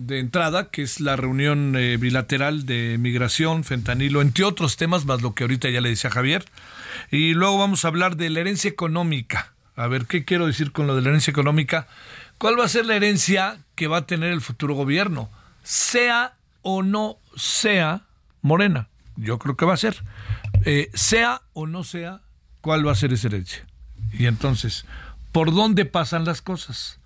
de 0.07 0.19
entrada, 0.19 0.69
que 0.69 0.81
es 0.81 0.99
la 0.99 1.15
reunión 1.15 1.75
eh, 1.75 1.97
bilateral 1.97 2.65
de 2.65 2.97
migración, 2.99 3.63
fentanilo, 3.63 4.21
entre 4.21 4.43
otros 4.45 4.77
temas, 4.77 5.05
más 5.05 5.21
lo 5.21 5.33
que 5.33 5.43
ahorita 5.43 5.69
ya 5.69 5.81
le 5.81 5.89
decía 5.89 6.09
Javier. 6.09 6.45
Y 7.11 7.33
luego 7.33 7.57
vamos 7.57 7.85
a 7.85 7.89
hablar 7.89 8.17
de 8.17 8.29
la 8.29 8.39
herencia 8.39 8.69
económica. 8.69 9.53
A 9.75 9.87
ver, 9.87 10.05
¿qué 10.05 10.25
quiero 10.25 10.47
decir 10.47 10.71
con 10.71 10.87
lo 10.87 10.95
de 10.95 11.01
la 11.01 11.09
herencia 11.09 11.31
económica? 11.31 11.87
¿Cuál 12.37 12.59
va 12.59 12.65
a 12.65 12.69
ser 12.69 12.85
la 12.85 12.95
herencia 12.95 13.59
que 13.75 13.87
va 13.87 13.97
a 13.97 14.05
tener 14.07 14.31
el 14.31 14.41
futuro 14.41 14.73
gobierno? 14.73 15.29
Sea 15.63 16.33
o 16.61 16.83
no 16.83 17.17
sea 17.35 18.01
Morena. 18.41 18.87
Yo 19.15 19.39
creo 19.39 19.55
que 19.55 19.65
va 19.65 19.73
a 19.73 19.77
ser. 19.77 20.03
sea 20.93 21.41
o 21.53 21.67
no 21.67 21.83
sea 21.83 22.21
cuál 22.61 22.87
va 22.87 22.91
a 22.91 22.95
ser 22.95 23.13
esa 23.13 23.27
herencia. 23.27 23.65
Y 24.11 24.25
entonces, 24.25 24.85
¿por 25.31 25.53
dónde 25.53 25.85
pasan 25.85 26.25
las 26.25 26.41
cosas? 26.41 26.99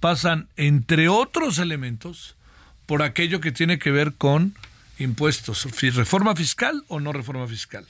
Pasan, 0.00 0.48
entre 0.56 1.08
otros 1.08 1.58
elementos, 1.58 2.36
por 2.86 3.02
aquello 3.02 3.40
que 3.40 3.52
tiene 3.52 3.78
que 3.78 3.90
ver 3.90 4.14
con 4.14 4.54
impuestos, 4.98 5.66
reforma 5.94 6.34
fiscal 6.36 6.84
o 6.88 7.00
no 7.00 7.12
reforma 7.12 7.46
fiscal. 7.48 7.86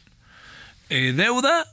Eh, 0.89 1.13
deuda, 1.13 1.67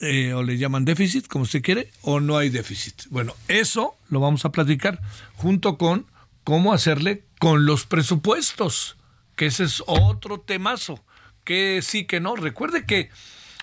eh, 0.00 0.32
o 0.32 0.42
le 0.42 0.58
llaman 0.58 0.84
déficit, 0.84 1.26
como 1.26 1.44
usted 1.44 1.62
quiere, 1.62 1.90
o 2.02 2.20
no 2.20 2.38
hay 2.38 2.50
déficit. 2.50 3.06
Bueno, 3.10 3.34
eso 3.48 3.96
lo 4.08 4.20
vamos 4.20 4.44
a 4.44 4.52
platicar 4.52 5.00
junto 5.34 5.78
con 5.78 6.06
cómo 6.44 6.72
hacerle 6.72 7.24
con 7.38 7.66
los 7.66 7.86
presupuestos, 7.86 8.96
que 9.36 9.46
ese 9.46 9.64
es 9.64 9.82
otro 9.86 10.40
temazo, 10.40 11.04
que 11.44 11.80
sí, 11.82 12.04
que 12.04 12.20
no. 12.20 12.36
Recuerde 12.36 12.84
que 12.84 13.10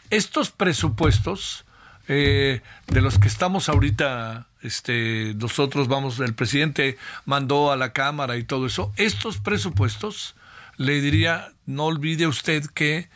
estos 0.10 0.52
presupuestos 0.52 1.66
eh, 2.08 2.62
de 2.88 3.02
los 3.02 3.18
que 3.18 3.28
estamos 3.28 3.68
ahorita 3.70 4.48
este, 4.66 5.34
nosotros 5.36 5.88
vamos, 5.88 6.20
el 6.20 6.34
presidente 6.34 6.98
mandó 7.26 7.72
a 7.72 7.78
la 7.78 7.94
Cámara 7.94 8.38
y 8.38 8.44
todo 8.44 8.66
eso. 8.66 8.92
Estos 8.98 9.38
presupuestos, 9.38 10.36
le 10.78 11.02
diría, 11.02 11.52
no 11.66 11.86
olvide 11.86 12.28
usted 12.28 12.66
que 12.68 13.10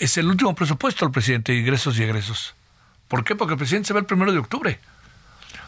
es 0.00 0.16
el 0.16 0.26
último 0.26 0.54
presupuesto 0.54 1.04
del 1.04 1.12
presidente, 1.12 1.54
ingresos 1.54 1.98
y 1.98 2.02
egresos. 2.02 2.54
¿Por 3.06 3.24
qué? 3.24 3.36
Porque 3.36 3.54
el 3.54 3.58
presidente 3.58 3.88
se 3.88 3.94
va 3.94 4.00
el 4.00 4.06
primero 4.06 4.32
de 4.32 4.38
octubre. 4.38 4.80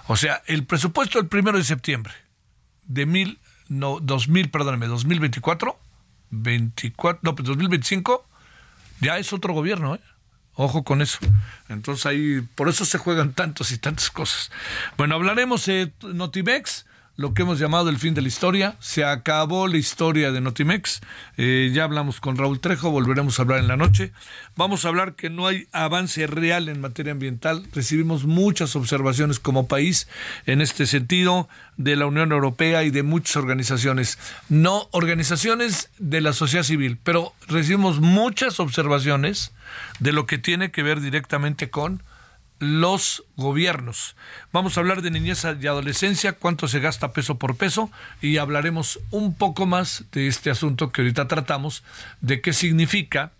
O 0.08 0.16
sea, 0.16 0.42
el 0.46 0.64
presupuesto 0.64 1.18
del 1.18 1.28
primero 1.28 1.56
de 1.56 1.64
septiembre 1.64 2.12
de 2.90 3.06
mil, 3.06 3.38
no, 3.68 4.00
2000, 4.00 4.50
perdóneme, 4.50 4.86
2024, 4.88 5.78
24, 6.30 7.20
no, 7.22 7.36
pues 7.36 7.46
2025, 7.46 8.26
ya 9.00 9.18
es 9.18 9.32
otro 9.32 9.54
gobierno, 9.54 9.94
¿eh? 9.94 10.00
Ojo 10.54 10.84
con 10.84 11.00
eso. 11.00 11.18
Entonces 11.68 12.06
ahí, 12.06 12.40
por 12.54 12.68
eso 12.68 12.84
se 12.84 12.98
juegan 12.98 13.32
tantos 13.32 13.72
y 13.72 13.78
tantas 13.78 14.10
cosas. 14.10 14.50
Bueno, 14.96 15.14
hablaremos 15.14 15.66
de 15.66 15.92
Notimex 16.02 16.86
lo 17.20 17.34
que 17.34 17.42
hemos 17.42 17.58
llamado 17.58 17.90
el 17.90 17.98
fin 17.98 18.14
de 18.14 18.22
la 18.22 18.28
historia. 18.28 18.76
Se 18.80 19.04
acabó 19.04 19.68
la 19.68 19.76
historia 19.76 20.32
de 20.32 20.40
Notimex. 20.40 21.02
Eh, 21.36 21.70
ya 21.70 21.84
hablamos 21.84 22.18
con 22.18 22.38
Raúl 22.38 22.60
Trejo, 22.60 22.90
volveremos 22.90 23.38
a 23.38 23.42
hablar 23.42 23.58
en 23.58 23.68
la 23.68 23.76
noche. 23.76 24.12
Vamos 24.56 24.84
a 24.84 24.88
hablar 24.88 25.16
que 25.16 25.28
no 25.28 25.46
hay 25.46 25.68
avance 25.70 26.26
real 26.26 26.70
en 26.70 26.80
materia 26.80 27.12
ambiental. 27.12 27.66
Recibimos 27.74 28.24
muchas 28.24 28.74
observaciones 28.74 29.38
como 29.38 29.68
país 29.68 30.08
en 30.46 30.62
este 30.62 30.86
sentido 30.86 31.46
de 31.76 31.94
la 31.94 32.06
Unión 32.06 32.32
Europea 32.32 32.84
y 32.84 32.90
de 32.90 33.02
muchas 33.02 33.36
organizaciones. 33.36 34.18
No 34.48 34.88
organizaciones 34.90 35.90
de 35.98 36.22
la 36.22 36.32
sociedad 36.32 36.64
civil, 36.64 36.98
pero 37.04 37.34
recibimos 37.48 38.00
muchas 38.00 38.60
observaciones 38.60 39.52
de 39.98 40.12
lo 40.12 40.24
que 40.24 40.38
tiene 40.38 40.70
que 40.70 40.82
ver 40.82 41.02
directamente 41.02 41.68
con 41.68 42.02
los 42.60 43.24
gobiernos. 43.36 44.14
Vamos 44.52 44.76
a 44.76 44.80
hablar 44.80 45.02
de 45.02 45.10
niñez 45.10 45.44
y 45.60 45.66
adolescencia, 45.66 46.34
cuánto 46.34 46.68
se 46.68 46.78
gasta 46.78 47.12
peso 47.12 47.38
por 47.38 47.56
peso 47.56 47.90
y 48.20 48.36
hablaremos 48.36 49.00
un 49.10 49.34
poco 49.34 49.66
más 49.66 50.04
de 50.12 50.28
este 50.28 50.50
asunto 50.50 50.92
que 50.92 51.00
ahorita 51.00 51.26
tratamos, 51.26 51.82
de 52.20 52.40
qué 52.40 52.52
significa 52.52 53.32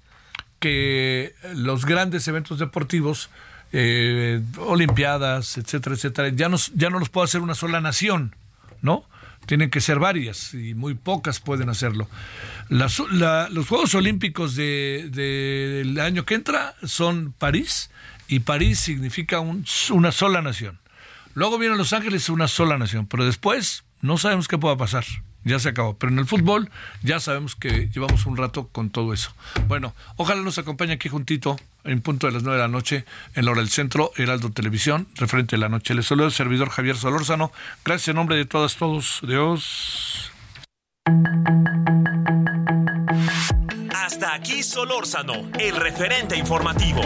que 0.58 1.34
los 1.54 1.84
grandes 1.84 2.26
eventos 2.28 2.58
deportivos, 2.58 3.30
eh, 3.72 4.42
olimpiadas, 4.56 5.58
etcétera, 5.58 5.94
etcétera, 5.94 6.28
ya, 6.30 6.50
ya 6.74 6.90
no 6.90 6.98
los 6.98 7.08
puede 7.08 7.26
hacer 7.26 7.40
una 7.42 7.54
sola 7.54 7.80
nación, 7.80 8.34
¿no? 8.82 9.04
Tienen 9.46 9.70
que 9.70 9.80
ser 9.80 9.98
varias 9.98 10.54
y 10.54 10.74
muy 10.74 10.94
pocas 10.94 11.40
pueden 11.40 11.68
hacerlo. 11.70 12.08
los 12.68 12.96
Juegos 13.68 13.94
Olímpicos 13.94 14.54
del 14.54 15.12
de, 15.12 16.02
año 16.02 16.24
que 16.24 16.34
entra 16.34 16.74
son 16.84 17.32
París, 17.36 17.90
y 18.30 18.40
París 18.40 18.78
significa 18.78 19.40
una 19.40 20.12
sola 20.12 20.40
nación. 20.40 20.78
Luego 21.34 21.58
viene 21.58 21.76
Los 21.76 21.92
Ángeles, 21.92 22.28
una 22.28 22.46
sola 22.46 22.78
nación, 22.78 23.06
pero 23.06 23.24
después 23.24 23.82
no 24.02 24.18
sabemos 24.18 24.46
qué 24.46 24.56
pueda 24.56 24.76
pasar. 24.76 25.04
Ya 25.42 25.58
se 25.58 25.70
acabó. 25.70 25.96
Pero 25.98 26.12
en 26.12 26.18
el 26.20 26.26
fútbol 26.26 26.70
ya 27.02 27.18
sabemos 27.18 27.56
que 27.56 27.88
llevamos 27.88 28.26
un 28.26 28.36
rato 28.36 28.68
con 28.68 28.90
todo 28.90 29.12
eso. 29.12 29.34
Bueno, 29.66 29.94
ojalá 30.16 30.42
nos 30.42 30.58
acompañe 30.58 30.92
aquí 30.92 31.08
juntito 31.08 31.56
en 31.82 32.02
punto 32.02 32.28
de 32.28 32.34
las 32.34 32.44
nueve 32.44 32.58
de 32.58 32.62
la 32.62 32.68
noche 32.68 33.04
en 33.34 33.46
la 33.46 33.50
hora 33.50 33.62
del 33.62 33.70
centro, 33.70 34.12
Heraldo 34.16 34.50
Televisión, 34.50 35.08
referente 35.16 35.56
de 35.56 35.60
la 35.60 35.68
noche. 35.68 35.94
Les 35.94 36.06
saludo 36.06 36.26
el 36.26 36.32
servidor 36.32 36.68
Javier 36.68 36.96
Solórzano. 36.96 37.50
Gracias 37.84 38.08
en 38.08 38.16
nombre 38.16 38.36
de 38.36 38.44
todas, 38.44 38.76
todos. 38.76 39.20
Dios. 39.26 40.30
Hasta 43.92 44.34
aquí 44.34 44.62
Solórzano, 44.62 45.50
el 45.58 45.74
referente 45.74 46.36
informativo. 46.36 47.00